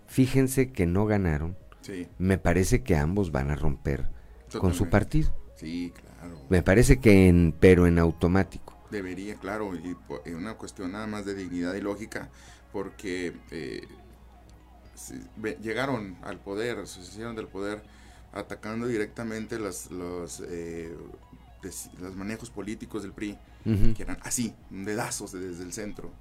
fíjense 0.07 0.71
que 0.71 0.85
no 0.85 1.05
ganaron, 1.05 1.57
Sí, 1.81 2.07
me 2.17 2.37
parece 2.39 2.81
que 2.83 2.95
ambos 2.95 3.31
van 3.31 3.51
a 3.51 3.55
romper 3.55 4.09
con 4.57 4.73
su 4.73 4.89
partido. 4.89 5.35
sí, 5.55 5.93
claro. 5.95 6.39
Me 6.49 6.63
parece 6.63 6.99
que 6.99 7.27
en, 7.27 7.53
pero 7.59 7.85
en 7.87 7.99
automático. 7.99 8.75
Debería, 8.89 9.35
claro, 9.35 9.75
y 9.75 9.95
y 10.25 10.31
una 10.33 10.55
cuestión 10.55 10.91
nada 10.93 11.07
más 11.07 11.25
de 11.25 11.35
dignidad 11.35 11.73
y 11.75 11.81
lógica, 11.81 12.29
porque 12.71 13.33
eh, 13.51 13.81
llegaron 15.61 16.17
al 16.23 16.39
poder, 16.39 16.87
se 16.87 17.01
hicieron 17.01 17.35
del 17.35 17.47
poder 17.47 17.81
atacando 18.33 18.87
directamente 18.87 19.59
las, 19.59 19.91
los, 19.91 20.41
eh, 20.47 20.95
des- 21.61 21.89
los 21.99 22.15
manejos 22.15 22.49
políticos 22.49 23.01
del 23.03 23.13
PRI, 23.13 23.37
que 23.93 24.03
eran 24.03 24.17
así, 24.23 24.53
dedazos 24.69 25.31
de- 25.31 25.39
desde 25.39 25.63
el 25.63 25.73
centro. 25.73 26.11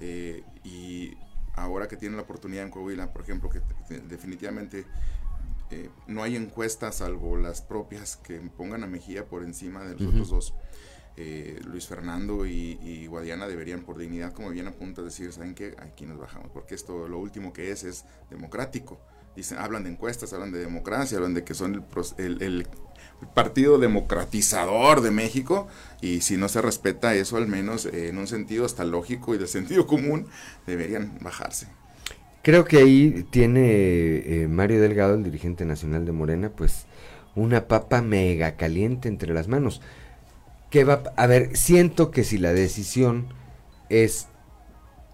Eh, 0.00 0.44
y 0.64 1.16
ahora 1.54 1.88
que 1.88 1.96
tienen 1.96 2.16
la 2.16 2.22
oportunidad 2.22 2.64
en 2.64 2.70
Coahuila, 2.70 3.12
por 3.12 3.22
ejemplo, 3.22 3.48
que 3.50 3.60
te- 3.88 4.00
definitivamente 4.00 4.84
eh, 5.70 5.88
no 6.06 6.22
hay 6.22 6.36
encuestas 6.36 6.96
salvo 6.96 7.38
las 7.38 7.62
propias 7.62 8.16
que 8.18 8.38
pongan 8.40 8.84
a 8.84 8.86
Mejía 8.86 9.24
por 9.26 9.42
encima 9.42 9.82
de 9.84 9.92
los 9.94 10.02
otros 10.08 10.28
dos. 10.28 10.54
Eh, 11.16 11.60
Luis 11.66 11.86
Fernando 11.86 12.46
y, 12.46 13.06
Guadiana 13.06 13.46
deberían 13.46 13.82
por 13.82 13.98
dignidad, 13.98 14.32
como 14.32 14.50
bien 14.50 14.66
apunta, 14.66 15.02
decir, 15.02 15.32
¿saben 15.32 15.54
qué? 15.54 15.74
Aquí 15.78 16.06
nos 16.06 16.18
bajamos, 16.18 16.50
porque 16.52 16.74
esto 16.74 17.06
lo 17.08 17.18
último 17.18 17.52
que 17.52 17.70
es 17.70 17.84
es 17.84 18.04
democrático. 18.30 19.00
Dicen, 19.36 19.58
hablan 19.58 19.84
de 19.84 19.90
encuestas, 19.90 20.32
hablan 20.32 20.52
de 20.52 20.58
democracia, 20.60 21.18
hablan 21.18 21.34
de 21.34 21.44
que 21.44 21.54
son 21.54 21.84
el, 22.18 22.42
el- 22.42 22.66
el 23.22 23.28
partido 23.34 23.78
democratizador 23.78 25.00
de 25.00 25.10
México 25.10 25.68
y 26.00 26.20
si 26.22 26.36
no 26.36 26.48
se 26.48 26.60
respeta 26.60 27.14
eso, 27.14 27.36
al 27.36 27.46
menos 27.48 27.86
eh, 27.86 28.08
en 28.08 28.18
un 28.18 28.26
sentido 28.26 28.64
hasta 28.64 28.84
lógico 28.84 29.34
y 29.34 29.38
de 29.38 29.46
sentido 29.46 29.86
común, 29.86 30.26
deberían 30.66 31.18
bajarse. 31.20 31.68
Creo 32.42 32.64
que 32.64 32.78
ahí 32.78 33.24
tiene 33.30 34.42
eh, 34.42 34.48
Mario 34.48 34.80
Delgado, 34.80 35.14
el 35.14 35.22
dirigente 35.22 35.64
nacional 35.64 36.04
de 36.04 36.12
Morena, 36.12 36.50
pues 36.50 36.86
una 37.36 37.68
papa 37.68 38.02
mega 38.02 38.56
caliente 38.56 39.08
entre 39.08 39.32
las 39.32 39.46
manos. 39.48 39.80
Que 40.72 40.82
va, 40.82 41.02
a 41.16 41.26
ver, 41.28 41.56
siento 41.56 42.10
que 42.10 42.24
si 42.24 42.38
la 42.38 42.52
decisión 42.52 43.28
es 43.88 44.26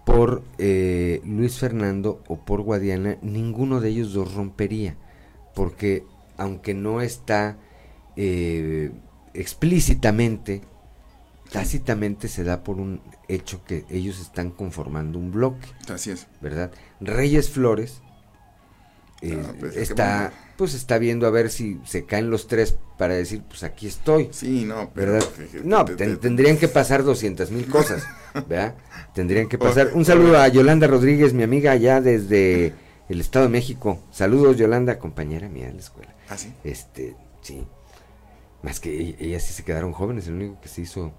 por 0.05 0.41
eh, 0.57 1.21
Luis 1.23 1.59
Fernando 1.59 2.23
o 2.27 2.43
por 2.45 2.61
Guadiana, 2.61 3.17
ninguno 3.21 3.79
de 3.79 3.89
ellos 3.89 4.13
dos 4.13 4.33
rompería, 4.33 4.97
porque 5.53 6.03
aunque 6.37 6.73
no 6.73 7.01
está 7.01 7.57
eh, 8.15 8.91
explícitamente 9.35 10.63
tácitamente 11.51 12.27
se 12.27 12.43
da 12.43 12.63
por 12.63 12.77
un 12.77 13.01
hecho 13.27 13.63
que 13.65 13.85
ellos 13.89 14.19
están 14.19 14.51
conformando 14.51 15.19
un 15.19 15.31
bloque. 15.31 15.67
Así 15.91 16.11
es. 16.11 16.27
¿Verdad? 16.41 16.71
Reyes 16.99 17.49
Flores 17.49 18.01
eh, 19.21 19.43
pues, 19.59 19.75
está. 19.75 20.31
Pues 20.59 20.73
está 20.75 20.97
viendo 20.99 21.25
a 21.25 21.31
ver 21.31 21.49
si 21.49 21.79
se 21.85 22.05
caen 22.05 22.29
los 22.29 22.47
tres 22.47 22.75
para 22.97 23.15
decir, 23.15 23.41
pues 23.47 23.63
aquí 23.63 23.87
estoy. 23.87 24.29
Sí, 24.31 24.65
no, 24.65 24.91
pero- 24.93 25.13
¿verdad? 25.13 25.27
No, 25.63 25.85
te- 25.85 25.95
ten- 25.95 26.11
te- 26.11 26.17
tendrían 26.17 26.57
que 26.57 26.67
pasar 26.67 27.03
200 27.03 27.49
mil 27.49 27.65
cosas, 27.67 28.03
¿verdad? 28.47 28.75
Tendrían 29.15 29.47
que 29.49 29.57
pasar. 29.57 29.91
Un 29.93 30.03
saludo 30.05 30.37
a 30.37 30.47
Yolanda 30.49 30.85
Rodríguez, 30.85 31.33
mi 31.33 31.43
amiga 31.43 31.71
allá 31.71 32.01
desde 32.01 32.73
el 33.07 33.21
Estado 33.21 33.45
de 33.45 33.51
México. 33.51 34.03
Saludos, 34.11 34.57
Yolanda, 34.57 34.99
compañera 34.99 35.49
mía 35.49 35.67
de 35.67 35.73
la 35.73 35.79
escuela. 35.79 36.13
¿Ah, 36.29 36.37
sí? 36.37 36.53
Este, 36.63 37.15
sí. 37.41 37.65
Más 38.61 38.79
que 38.81 39.15
ellas 39.17 39.41
sí 39.43 39.53
se 39.53 39.63
quedaron 39.63 39.93
jóvenes, 39.93 40.27
el 40.27 40.33
único 40.33 40.59
que 40.61 40.67
se 40.67 40.81
hizo 40.81 41.13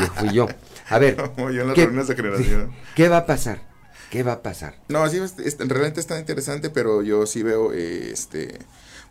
yo 0.00 0.06
fui 0.14 0.32
yo. 0.32 0.46
A 0.88 0.98
ver, 1.00 1.16
Como 1.34 1.50
yo 1.50 1.62
en 1.62 1.66
las 1.66 1.74
¿qué- 1.74 1.88
de 1.88 2.14
generación. 2.14 2.70
¿qué 2.94 3.08
va 3.08 3.16
a 3.18 3.26
pasar? 3.26 3.68
¿Qué 4.10 4.24
va 4.24 4.32
a 4.32 4.42
pasar? 4.42 4.74
No, 4.88 5.08
sí, 5.08 5.20
realmente 5.58 6.00
está 6.00 6.18
interesante, 6.18 6.68
pero 6.68 7.02
yo 7.02 7.26
sí 7.26 7.44
veo, 7.44 7.72
eh, 7.72 8.10
este, 8.12 8.58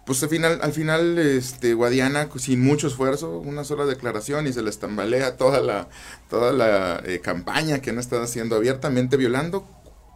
pues 0.06 0.22
al 0.24 0.30
final, 0.30 0.60
al 0.62 0.74
final, 0.74 1.18
este, 1.18 1.74
Guadiana, 1.74 2.30
sin 2.38 2.62
mucho 2.62 2.88
esfuerzo, 2.88 3.40
una 3.40 3.64
sola 3.64 3.86
declaración 3.86 4.46
y 4.46 4.54
se 4.54 4.62
les 4.62 4.78
tambalea 4.78 5.38
toda 5.38 5.62
la, 5.62 5.88
toda 6.30 6.52
la 6.52 7.02
eh, 7.06 7.22
campaña 7.22 7.80
que 7.80 7.92
han 7.92 8.00
estado 8.00 8.24
haciendo 8.24 8.58
abiertamente, 8.58 9.16
violando 9.16 9.66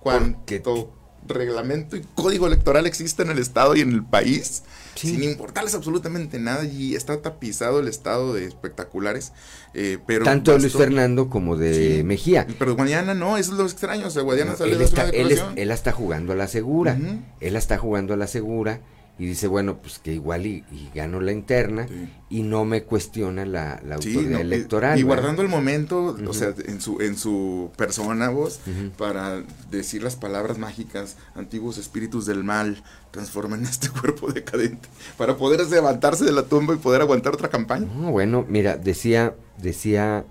cuanto 0.02 0.94
reglamento 1.28 1.96
y 1.96 2.06
código 2.16 2.48
electoral 2.48 2.86
existe 2.86 3.24
en 3.24 3.32
el 3.32 3.40
Estado 3.40 3.76
y 3.76 3.82
en 3.82 3.92
el 3.94 4.04
país, 4.04 4.64
sin 4.96 5.24
importarles 5.24 5.74
absolutamente 5.76 6.40
nada, 6.40 6.66
y 6.66 6.96
está 6.96 7.22
tapizado 7.22 7.80
el 7.80 7.88
Estado 7.88 8.34
de 8.34 8.46
espectaculares, 8.46 9.32
eh, 9.74 9.98
pero... 10.06 10.24
Tanto 10.26 10.52
de 10.54 10.60
Luis 10.60 10.74
Fernando 10.74 11.30
como 11.30 11.56
de 11.58 11.98
Sí. 11.98 12.04
Mejía. 12.04 12.46
Pero 12.60 12.76
Guadiana 12.76 13.14
no, 13.14 13.38
eso 13.38 13.52
es 13.54 13.58
lo 13.58 13.66
extraño, 13.66 14.08
o 14.08 14.12
sea, 14.12 14.22
Guadiana 14.22 14.52
No, 14.52 14.58
sale 14.58 14.74
él, 14.74 14.78
de 14.80 14.86
está, 14.86 15.10
él, 15.10 15.32
es- 15.32 15.44
él 15.56 15.72
está 15.72 15.92
jugando 15.92 16.34
a 16.34 16.36
la 16.36 16.48
segura. 16.48 16.98
Él 17.40 17.56
está 17.56 17.78
jugando 17.78 18.14
a 18.14 18.18
la 18.18 18.28
segura 18.28 18.82
y 19.20 19.28
dice, 19.28 19.46
bueno, 19.48 19.78
pues 19.78 20.00
que 20.00 20.12
igual 20.12 20.48
y, 20.48 20.64
y 20.72 20.90
gano 20.96 21.22
la 21.22 21.32
interna 21.32 21.86
y 22.32 22.42
no 22.42 22.66
me 22.66 22.82
cuestiona 22.84 23.46
la, 23.46 23.80
la 23.86 24.00
Sí, 24.00 24.10
autoridad 24.10 24.32
no, 24.32 24.40
electoral. 24.40 24.98
Y, 25.00 25.04
guardando 25.04 25.44
el 25.44 25.50
momento, 25.50 26.18
o 26.28 26.34
sea, 26.34 26.54
en 26.66 26.82
su, 26.82 27.00
en 27.00 27.16
su 27.16 27.72
persona, 27.78 28.30
vos, 28.30 28.60
para 28.98 29.44
decir 29.70 30.02
las 30.02 30.16
palabras 30.16 30.58
mágicas, 30.58 31.16
antiguos 31.36 31.78
espíritus 31.78 32.26
del 32.26 32.44
mal, 32.44 32.84
transforman 33.14 33.64
este 33.64 33.90
cuerpo 34.02 34.32
decadente, 34.32 34.90
para 35.18 35.38
poder 35.38 35.66
levantarse 35.70 36.26
de 36.26 36.32
la 36.32 36.44
tumba 36.44 36.74
y 36.74 36.78
poder 36.78 37.02
aguantar 37.02 37.36
otra 37.36 37.48
campaña. 37.48 37.86
No, 37.86 38.12
bueno, 38.12 38.44
mira, 38.50 38.76
decía, 38.76 39.36
decía 39.60 40.26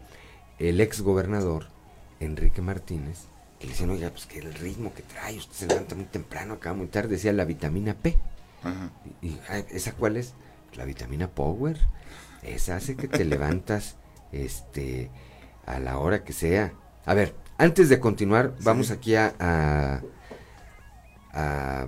el 0.58 0.80
ex 0.80 1.00
gobernador 1.00 1.68
Enrique 2.18 2.60
Martínez, 2.60 3.20
que 3.60 3.66
le 3.66 3.72
decían, 3.72 3.90
oiga, 3.90 4.10
pues 4.10 4.26
que 4.26 4.40
el 4.40 4.52
ritmo 4.52 4.92
que 4.92 5.02
trae, 5.02 5.38
usted 5.38 5.54
se 5.54 5.66
levanta 5.68 5.94
muy 5.94 6.06
temprano, 6.06 6.54
acá 6.54 6.74
muy 6.74 6.88
tarde, 6.88 7.10
decía 7.10 7.32
la 7.32 7.44
vitamina 7.44 7.94
P. 7.94 8.18
Y, 9.22 9.28
y, 9.28 9.40
¿esa 9.70 9.92
cuál 9.92 10.16
es? 10.16 10.34
La 10.74 10.84
vitamina 10.84 11.28
Power. 11.28 11.78
Esa 12.42 12.76
hace 12.76 12.96
que 12.96 13.06
te 13.06 13.24
levantas 13.24 13.96
este 14.32 15.08
a 15.66 15.78
la 15.78 15.98
hora 15.98 16.24
que 16.24 16.32
sea. 16.32 16.72
A 17.06 17.14
ver, 17.14 17.34
antes 17.58 17.88
de 17.88 18.00
continuar, 18.00 18.54
vamos 18.62 18.90
aquí 18.90 19.14
a, 19.14 19.34
a, 19.38 20.00
a 21.32 21.86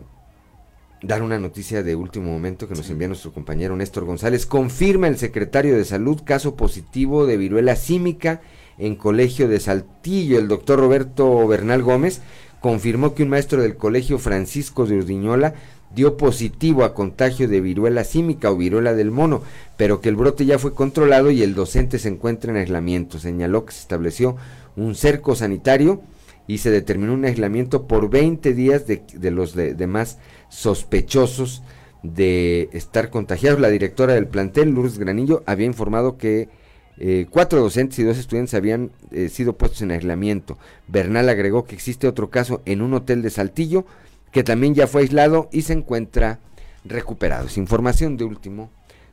dar 1.03 1.23
una 1.23 1.39
noticia 1.39 1.83
de 1.83 1.97
último 1.97 2.31
momento 2.33 2.67
que 2.69 2.75
nos 2.75 2.89
envía 2.89 3.09
nuestro 3.09 3.33
compañero 3.33 3.77
Néstor 3.77 4.05
González. 4.05 4.47
Confirma 4.47 5.09
el 5.09 5.19
secretario 5.19 5.77
de 5.77 5.85
Salud 5.85 6.21
caso 6.25 6.57
positivo 6.57 7.27
de 7.27 7.37
viruela 7.37 7.77
símica 7.77 8.41
en 8.79 8.97
Colegio 8.97 9.47
de 9.49 9.61
Saltillo. 9.61 10.39
El 10.39 10.49
doctor 10.49 10.79
Roberto 10.79 11.47
Bernal 11.47 11.83
Gómez 11.83 12.21
confirmó 12.61 13.15
que 13.15 13.23
un 13.23 13.29
maestro 13.29 13.61
del 13.61 13.77
Colegio 13.77 14.19
Francisco 14.19 14.87
de 14.87 14.97
Urdiñola 14.97 15.55
dio 15.95 16.17
positivo 16.17 16.83
a 16.83 16.95
contagio 16.95 17.47
de 17.49 17.61
viruela 17.61 18.03
símica 18.03 18.51
o 18.51 18.57
viruela 18.57 18.95
del 18.95 19.11
mono, 19.13 19.43
pero 19.77 20.01
que 20.01 20.09
el 20.09 20.17
brote 20.17 20.45
ya 20.47 20.59
fue 20.59 20.75
controlado 20.75 21.31
y 21.31 21.43
el 21.43 21.55
docente 21.55 21.99
se 21.99 22.09
encuentra 22.09 22.51
en 22.51 22.57
aislamiento. 22.57 23.19
Señaló 23.19 23.65
que 23.67 23.75
se 23.75 23.81
estableció 23.81 24.37
un 24.75 24.95
cerco 24.97 25.37
sanitario 25.37 26.01
y 26.49 26.59
se 26.59 26.71
determinó 26.71 27.15
un 27.15 27.25
aislamiento 27.27 27.87
por 27.87 28.11
20 28.11 28.55
días 28.55 28.87
de, 28.87 29.03
de 29.15 29.31
los 29.31 29.55
de- 29.55 29.75
demás 29.75 30.19
sospechosos 30.55 31.63
de 32.03 32.69
estar 32.73 33.11
contagiados. 33.11 33.61
La 33.61 33.71
directora 33.71 34.15
del 34.15 34.29
plantel, 34.29 34.71
Lourdes 34.71 34.99
Granillo, 34.99 35.43
había 35.47 35.67
informado 35.67 36.17
que 36.17 36.49
eh, 36.97 37.27
cuatro 37.29 37.61
docentes 37.61 37.99
y 37.99 38.05
dos 38.05 38.19
estudiantes 38.19 38.55
habían 38.55 38.93
eh, 39.11 39.29
sido 39.29 39.55
puestos 39.55 39.83
en 39.83 39.91
aislamiento. 39.91 40.57
Bernal 40.87 41.29
agregó 41.29 41.65
que 41.65 41.75
existe 41.75 42.07
otro 42.07 42.31
caso 42.31 42.63
en 42.67 42.83
un 42.83 42.95
hotel 42.95 43.21
de 43.23 43.31
Saltillo 43.31 43.85
que 44.31 44.45
también 44.45 44.75
ya 44.75 44.87
fue 44.87 45.03
aislado 45.03 45.49
y 45.53 45.63
se 45.63 45.73
encuentra 45.73 46.39
recuperado. 46.85 47.47
Es 47.47 47.57
información 47.57 48.17
de 48.17 48.25
último, 48.25 48.71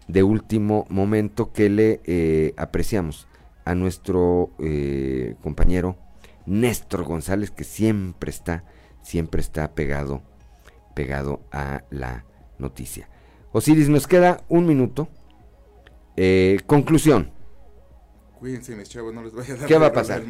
de 0.07 0.23
último 0.23 0.85
momento 0.89 1.51
que 1.53 1.69
le 1.69 2.01
eh, 2.05 2.53
apreciamos 2.57 3.27
a 3.65 3.75
nuestro 3.75 4.49
compañero 5.41 5.95
Néstor 6.47 7.03
González, 7.03 7.51
que 7.51 7.63
siempre 7.63 8.31
está, 8.31 8.63
siempre 9.03 9.39
está 9.39 9.71
pegado, 9.73 10.23
pegado 11.01 11.41
a 11.51 11.83
la 11.89 12.25
noticia. 12.59 13.09
Osiris, 13.53 13.89
nos 13.89 14.05
queda 14.05 14.43
un 14.49 14.67
minuto. 14.67 15.09
Eh, 16.15 16.59
conclusión. 16.67 17.31
Cuídense, 18.37 18.75
mis 18.75 18.87
chavos, 18.87 19.11
no 19.11 19.23
les 19.23 19.33
vaya 19.33 19.55
a 19.55 19.57
dar 19.57 19.67
¿Qué 19.67 19.77
va 19.79 19.87
a 19.87 19.93
pasar? 19.93 20.23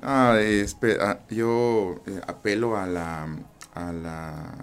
Ah, 0.00 0.38
ah, 1.00 1.18
yo 1.28 1.96
eh, 2.06 2.20
apelo 2.26 2.78
a 2.78 2.86
la, 2.86 3.28
a 3.74 3.92
la, 3.92 4.54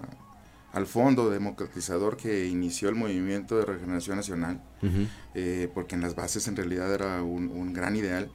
al 0.72 0.86
fondo 0.86 1.30
democratizador 1.30 2.16
que 2.16 2.48
inició 2.48 2.88
el 2.88 2.96
movimiento 2.96 3.56
de 3.56 3.64
regeneración 3.64 4.16
nacional, 4.16 4.60
eh, 5.34 5.70
porque 5.72 5.94
en 5.94 6.00
las 6.00 6.16
bases 6.16 6.48
en 6.48 6.56
realidad 6.56 6.92
era 6.92 7.22
un, 7.22 7.48
un 7.48 7.72
gran 7.72 7.94
ideal 7.94 8.28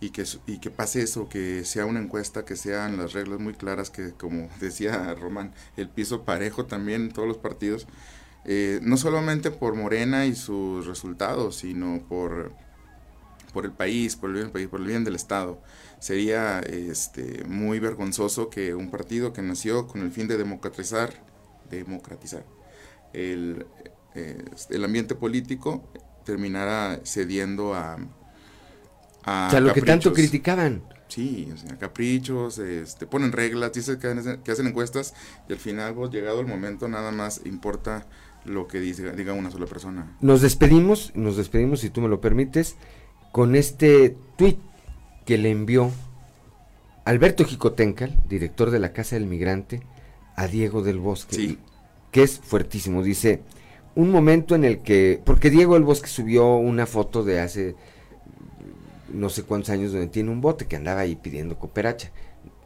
y 0.00 0.10
que, 0.10 0.24
y 0.46 0.58
que 0.58 0.70
pase 0.70 1.02
eso, 1.02 1.28
que 1.28 1.64
sea 1.64 1.86
una 1.86 2.00
encuesta, 2.00 2.44
que 2.44 2.56
sean 2.56 2.96
las 2.96 3.12
reglas 3.12 3.40
muy 3.40 3.54
claras, 3.54 3.90
que 3.90 4.12
como 4.12 4.48
decía 4.60 5.14
Román, 5.14 5.52
el 5.76 5.88
piso 5.88 6.24
parejo 6.24 6.66
también 6.66 7.02
en 7.02 7.12
todos 7.12 7.28
los 7.28 7.38
partidos, 7.38 7.86
eh, 8.44 8.80
no 8.82 8.96
solamente 8.96 9.50
por 9.50 9.74
Morena 9.74 10.26
y 10.26 10.34
sus 10.34 10.86
resultados, 10.86 11.56
sino 11.56 12.00
por, 12.08 12.52
por 13.52 13.64
el 13.64 13.72
país, 13.72 14.16
por 14.16 14.30
el 14.30 14.34
bien 14.34 14.44
del 14.46 14.52
país, 14.52 14.68
por 14.68 14.80
el 14.80 14.86
bien 14.86 15.04
del 15.04 15.16
Estado. 15.16 15.60
Sería 15.98 16.60
este, 16.60 17.44
muy 17.44 17.80
vergonzoso 17.80 18.50
que 18.50 18.74
un 18.74 18.90
partido 18.90 19.32
que 19.32 19.42
nació 19.42 19.88
con 19.88 20.02
el 20.02 20.12
fin 20.12 20.28
de 20.28 20.36
democratizar, 20.38 21.12
democratizar 21.68 22.44
el, 23.12 23.66
eh, 24.14 24.44
el 24.70 24.84
ambiente 24.84 25.14
político 25.14 25.90
terminara 26.24 27.00
cediendo 27.04 27.74
a, 27.74 27.98
a 29.24 29.46
O 29.48 29.50
sea, 29.50 29.60
lo 29.60 29.72
que 29.72 29.82
tanto 29.82 30.12
criticaban. 30.12 30.82
Sí, 31.08 31.48
o 31.52 31.56
sea, 31.56 31.78
caprichos, 31.78 32.58
este, 32.58 33.06
ponen 33.06 33.32
reglas, 33.32 33.72
dicen 33.72 33.98
que, 33.98 34.08
hacen- 34.08 34.42
que 34.42 34.52
hacen 34.52 34.66
encuestas 34.66 35.14
y 35.48 35.52
al 35.54 35.58
final, 35.58 35.94
pues, 35.94 36.10
llegado 36.10 36.40
el 36.40 36.46
momento, 36.46 36.86
nada 36.86 37.10
más 37.12 37.40
importa 37.46 38.06
lo 38.44 38.68
que 38.68 38.78
dice, 38.78 39.10
diga 39.12 39.32
una 39.32 39.50
sola 39.50 39.66
persona. 39.66 40.16
Nos 40.20 40.42
despedimos, 40.42 41.12
nos 41.14 41.36
despedimos, 41.38 41.80
si 41.80 41.88
tú 41.90 42.02
me 42.02 42.08
lo 42.08 42.20
permites, 42.20 42.76
con 43.32 43.56
este 43.56 44.16
tuit 44.36 44.58
que 45.24 45.38
le 45.38 45.50
envió 45.50 45.90
Alberto 47.04 47.44
Jicotencal, 47.44 48.14
director 48.28 48.70
de 48.70 48.78
la 48.78 48.92
Casa 48.92 49.16
del 49.16 49.26
Migrante, 49.26 49.82
a 50.36 50.46
Diego 50.46 50.82
del 50.82 50.98
Bosque, 50.98 51.56
que 52.10 52.22
es 52.22 52.38
fuertísimo. 52.38 53.02
Dice, 53.02 53.42
un 53.94 54.10
momento 54.10 54.54
en 54.54 54.64
el 54.64 54.80
que, 54.82 55.20
porque 55.24 55.50
Diego 55.50 55.74
del 55.74 55.84
Bosque 55.84 56.08
subió 56.08 56.56
una 56.56 56.86
foto 56.86 57.24
de 57.24 57.40
hace 57.40 57.74
no 59.12 59.28
sé 59.28 59.42
cuántos 59.42 59.70
años 59.70 59.92
donde 59.92 60.08
tiene 60.08 60.30
un 60.30 60.40
bote 60.40 60.66
que 60.66 60.76
andaba 60.76 61.00
ahí 61.00 61.16
pidiendo 61.16 61.58
cooperacha. 61.58 62.10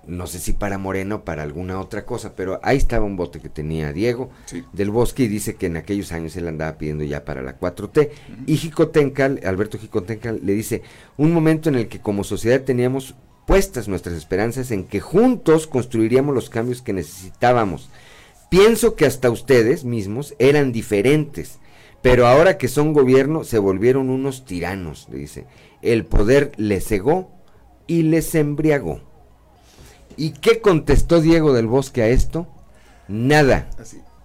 No 0.07 0.27
sé 0.27 0.41
si 0.41 0.53
para 0.53 0.79
Moreno 0.79 1.17
o 1.17 1.25
para 1.25 1.45
alguna 1.45 1.79
otra 1.79 2.05
cosa, 2.05 2.35
pero 2.35 2.59
ahí 2.65 2.77
estaba 2.77 3.05
un 3.05 3.17
bote 3.17 3.39
que 3.39 3.49
tenía 3.49 3.93
Diego 3.93 4.31
del 4.73 4.91
Bosque 4.91 5.23
y 5.23 5.29
dice 5.29 5.55
que 5.55 5.67
en 5.67 5.77
aquellos 5.77 6.11
años 6.11 6.37
él 6.37 6.49
andaba 6.49 6.77
pidiendo 6.77 7.05
ya 7.05 7.25
para 7.25 7.41
la 7.41 7.59
4T. 7.61 8.11
Y 8.47 8.57
Jicotencal, 8.57 9.41
Alberto 9.45 9.79
Jicotencal, 9.79 10.41
le 10.43 10.55
dice, 10.55 10.83
un 11.17 11.33
momento 11.33 11.69
en 11.69 11.77
el 11.77 11.87
que 11.87 12.01
como 12.01 12.25
sociedad 12.25 12.63
teníamos 12.63 13.15
puestas 13.47 13.87
nuestras 13.87 14.17
esperanzas 14.17 14.71
en 14.73 14.85
que 14.85 15.01
juntos 15.01 15.69
construiríamos 15.69 16.35
los 16.35 16.51
cambios 16.51 16.83
que 16.83 16.93
necesitábamos. 16.93 17.89
Pienso 18.51 18.97
que 18.97 19.07
hasta 19.07 19.31
ustedes 19.31 19.85
mismos 19.85 20.35
eran 20.39 20.73
diferentes, 20.73 21.59
pero 22.03 22.27
ahora 22.27 22.59
que 22.59 22.69
son 22.69 22.93
gobierno 22.93 23.45
se 23.45 23.59
volvieron 23.59 24.11
unos 24.11 24.45
tiranos, 24.45 25.09
le 25.11 25.19
dice. 25.19 25.47
El 25.81 26.05
poder 26.05 26.53
les 26.57 26.87
cegó 26.87 27.31
y 27.87 28.03
les 28.03 28.35
embriagó. 28.35 29.01
¿Y 30.17 30.33
qué 30.33 30.61
contestó 30.61 31.21
Diego 31.21 31.53
del 31.53 31.67
Bosque 31.67 32.03
a 32.03 32.09
esto? 32.09 32.47
Nada. 33.09 33.71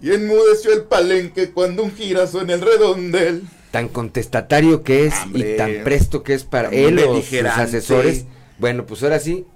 Y 0.00 0.12
enmudeció 0.12 0.72
el 0.72 0.82
palenque 0.82 1.50
cuando 1.50 1.82
un 1.82 1.92
girazo 1.92 2.42
en 2.42 2.50
el 2.50 2.60
redondel 2.60 3.42
tan 3.70 3.88
contestatario 3.88 4.82
que 4.82 5.06
es 5.06 5.14
Hombre, 5.24 5.54
y 5.54 5.56
tan 5.56 5.84
presto 5.84 6.22
que 6.22 6.34
es 6.34 6.44
para 6.44 6.68
él 6.70 6.98
o 6.98 7.22
sus 7.22 7.44
asesores. 7.44 8.24
Bueno, 8.58 8.86
pues 8.86 9.02
ahora 9.02 9.18
sí. 9.18 9.46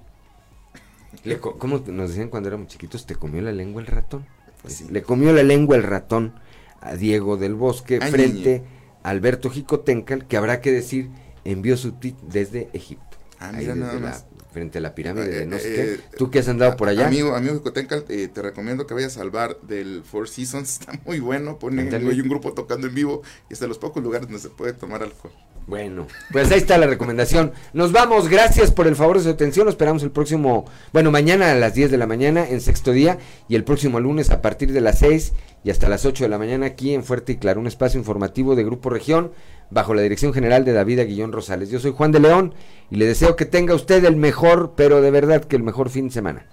Le 1.25 1.39
¿Cómo 1.39 1.83
nos 1.87 2.11
decían 2.11 2.29
cuando 2.29 2.49
éramos 2.49 2.69
chiquitos? 2.69 3.07
¿Te 3.07 3.15
comió 3.15 3.43
la 3.43 3.53
lengua 3.53 3.81
el 3.81 3.87
ratón? 3.87 4.27
Pues 4.63 4.91
Le 4.91 5.03
comió 5.03 5.33
la 5.33 5.43
lengua 5.43 5.77
el 5.77 5.83
ratón 5.83 6.35
a 6.83 6.95
Diego 6.97 7.37
del 7.37 7.55
Bosque 7.55 7.99
Ay, 8.03 8.11
frente 8.11 8.63
a 9.03 9.09
Alberto 9.11 9.49
Jicotencal, 9.51 10.27
que 10.27 10.37
habrá 10.37 10.61
que 10.61 10.71
decir, 10.73 11.09
envió 11.45 11.77
su 11.77 11.93
tweet 11.93 12.17
desde 12.23 12.69
Egipto. 12.73 13.17
Ah, 13.39 13.53
mira 13.53 13.75
desde 13.75 13.81
nada 13.81 13.95
la- 13.95 14.01
más. 14.01 14.27
frente 14.53 14.79
a 14.79 14.81
la 14.83 14.95
pirámide 14.95 15.29
de 15.31 15.47
no 15.47 15.59
sé 15.59 15.95
Eh, 15.95 16.01
qué. 16.11 16.17
Tú 16.19 16.31
que 16.31 16.41
has 16.41 16.49
andado 16.49 16.77
por 16.77 16.89
allá. 16.89 17.07
Amigo, 17.07 17.35
amigo 17.35 17.55
Jicotencal, 17.55 18.05
eh, 18.11 18.29
te 18.29 18.43
recomiendo 18.43 18.87
que 18.87 18.93
vayas 18.95 19.17
al 19.17 19.31
bar 19.31 19.59
del 19.63 20.03
Four 20.05 20.29
Seasons, 20.29 20.71
está 20.81 20.93
muy 21.07 21.21
bueno, 21.21 21.59
pone 21.59 21.83
hay 21.83 22.21
un 22.21 22.29
grupo 22.29 22.53
tocando 22.53 22.87
en 22.87 22.95
vivo 22.95 23.23
y 23.49 23.55
es 23.55 23.61
de 23.61 23.69
los 23.69 23.79
pocos 23.79 24.03
lugares 24.03 24.27
donde 24.29 24.41
se 24.43 24.51
puede 24.51 24.75
tomar 24.75 25.03
alcohol. 25.03 25.33
Bueno, 25.67 26.09
pues 26.33 26.51
ahí 26.51 26.59
está 26.59 26.77
la 26.77 26.89
recomendación. 26.89 27.53
Nos 27.73 27.93
vamos, 27.93 28.29
gracias 28.29 28.73
por 28.73 28.89
el 28.89 28.97
favor 28.97 29.19
de 29.19 29.25
su 29.25 29.31
atención. 29.31 29.67
Nos 29.67 29.75
esperamos 29.75 30.03
el 30.03 30.11
próximo, 30.11 30.65
bueno, 30.93 31.13
mañana 31.13 31.53
a 31.53 31.55
las 31.55 31.75
10 31.75 31.91
de 31.93 31.99
la 31.99 32.07
mañana 32.07 32.49
en 32.49 32.61
sexto 32.61 32.91
día 32.91 33.19
y 33.49 33.55
el 33.55 33.63
próximo 33.63 34.01
lunes 34.01 34.31
a 34.31 34.43
partir 34.43 34.73
de 34.73 34.81
las 34.81 34.99
6 34.99 35.33
y 35.63 35.71
hasta 35.71 35.89
las 35.89 36.05
8 36.05 36.25
de 36.25 36.29
la 36.29 36.39
mañana 36.39 36.67
aquí 36.67 36.95
en 36.95 37.05
Fuerte 37.05 37.33
y 37.33 37.37
Claro, 37.37 37.61
un 37.61 37.69
espacio 37.69 37.99
informativo 37.99 38.57
de 38.57 38.65
Grupo 38.65 38.91
Región 38.91 39.31
bajo 39.71 39.95
la 39.95 40.03
dirección 40.03 40.33
general 40.33 40.65
de 40.65 40.73
David 40.73 40.99
Aguillón 40.99 41.33
Rosales. 41.33 41.71
Yo 41.71 41.79
soy 41.79 41.93
Juan 41.93 42.11
de 42.11 42.21
León 42.21 42.55
y 42.91 42.97
le 42.97 43.07
deseo 43.07 43.37
que 43.37 43.47
tenga 43.47 43.75
usted 43.75 44.05
el 44.05 44.17
mejor, 44.17 44.73
pero 44.77 45.01
de 45.01 45.13
verdad 45.13 45.45
que 45.45 45.57
el 45.57 45.63
mejor 45.63 45.91
fin 45.91 46.09
de 46.09 46.15
semana. 46.15 46.47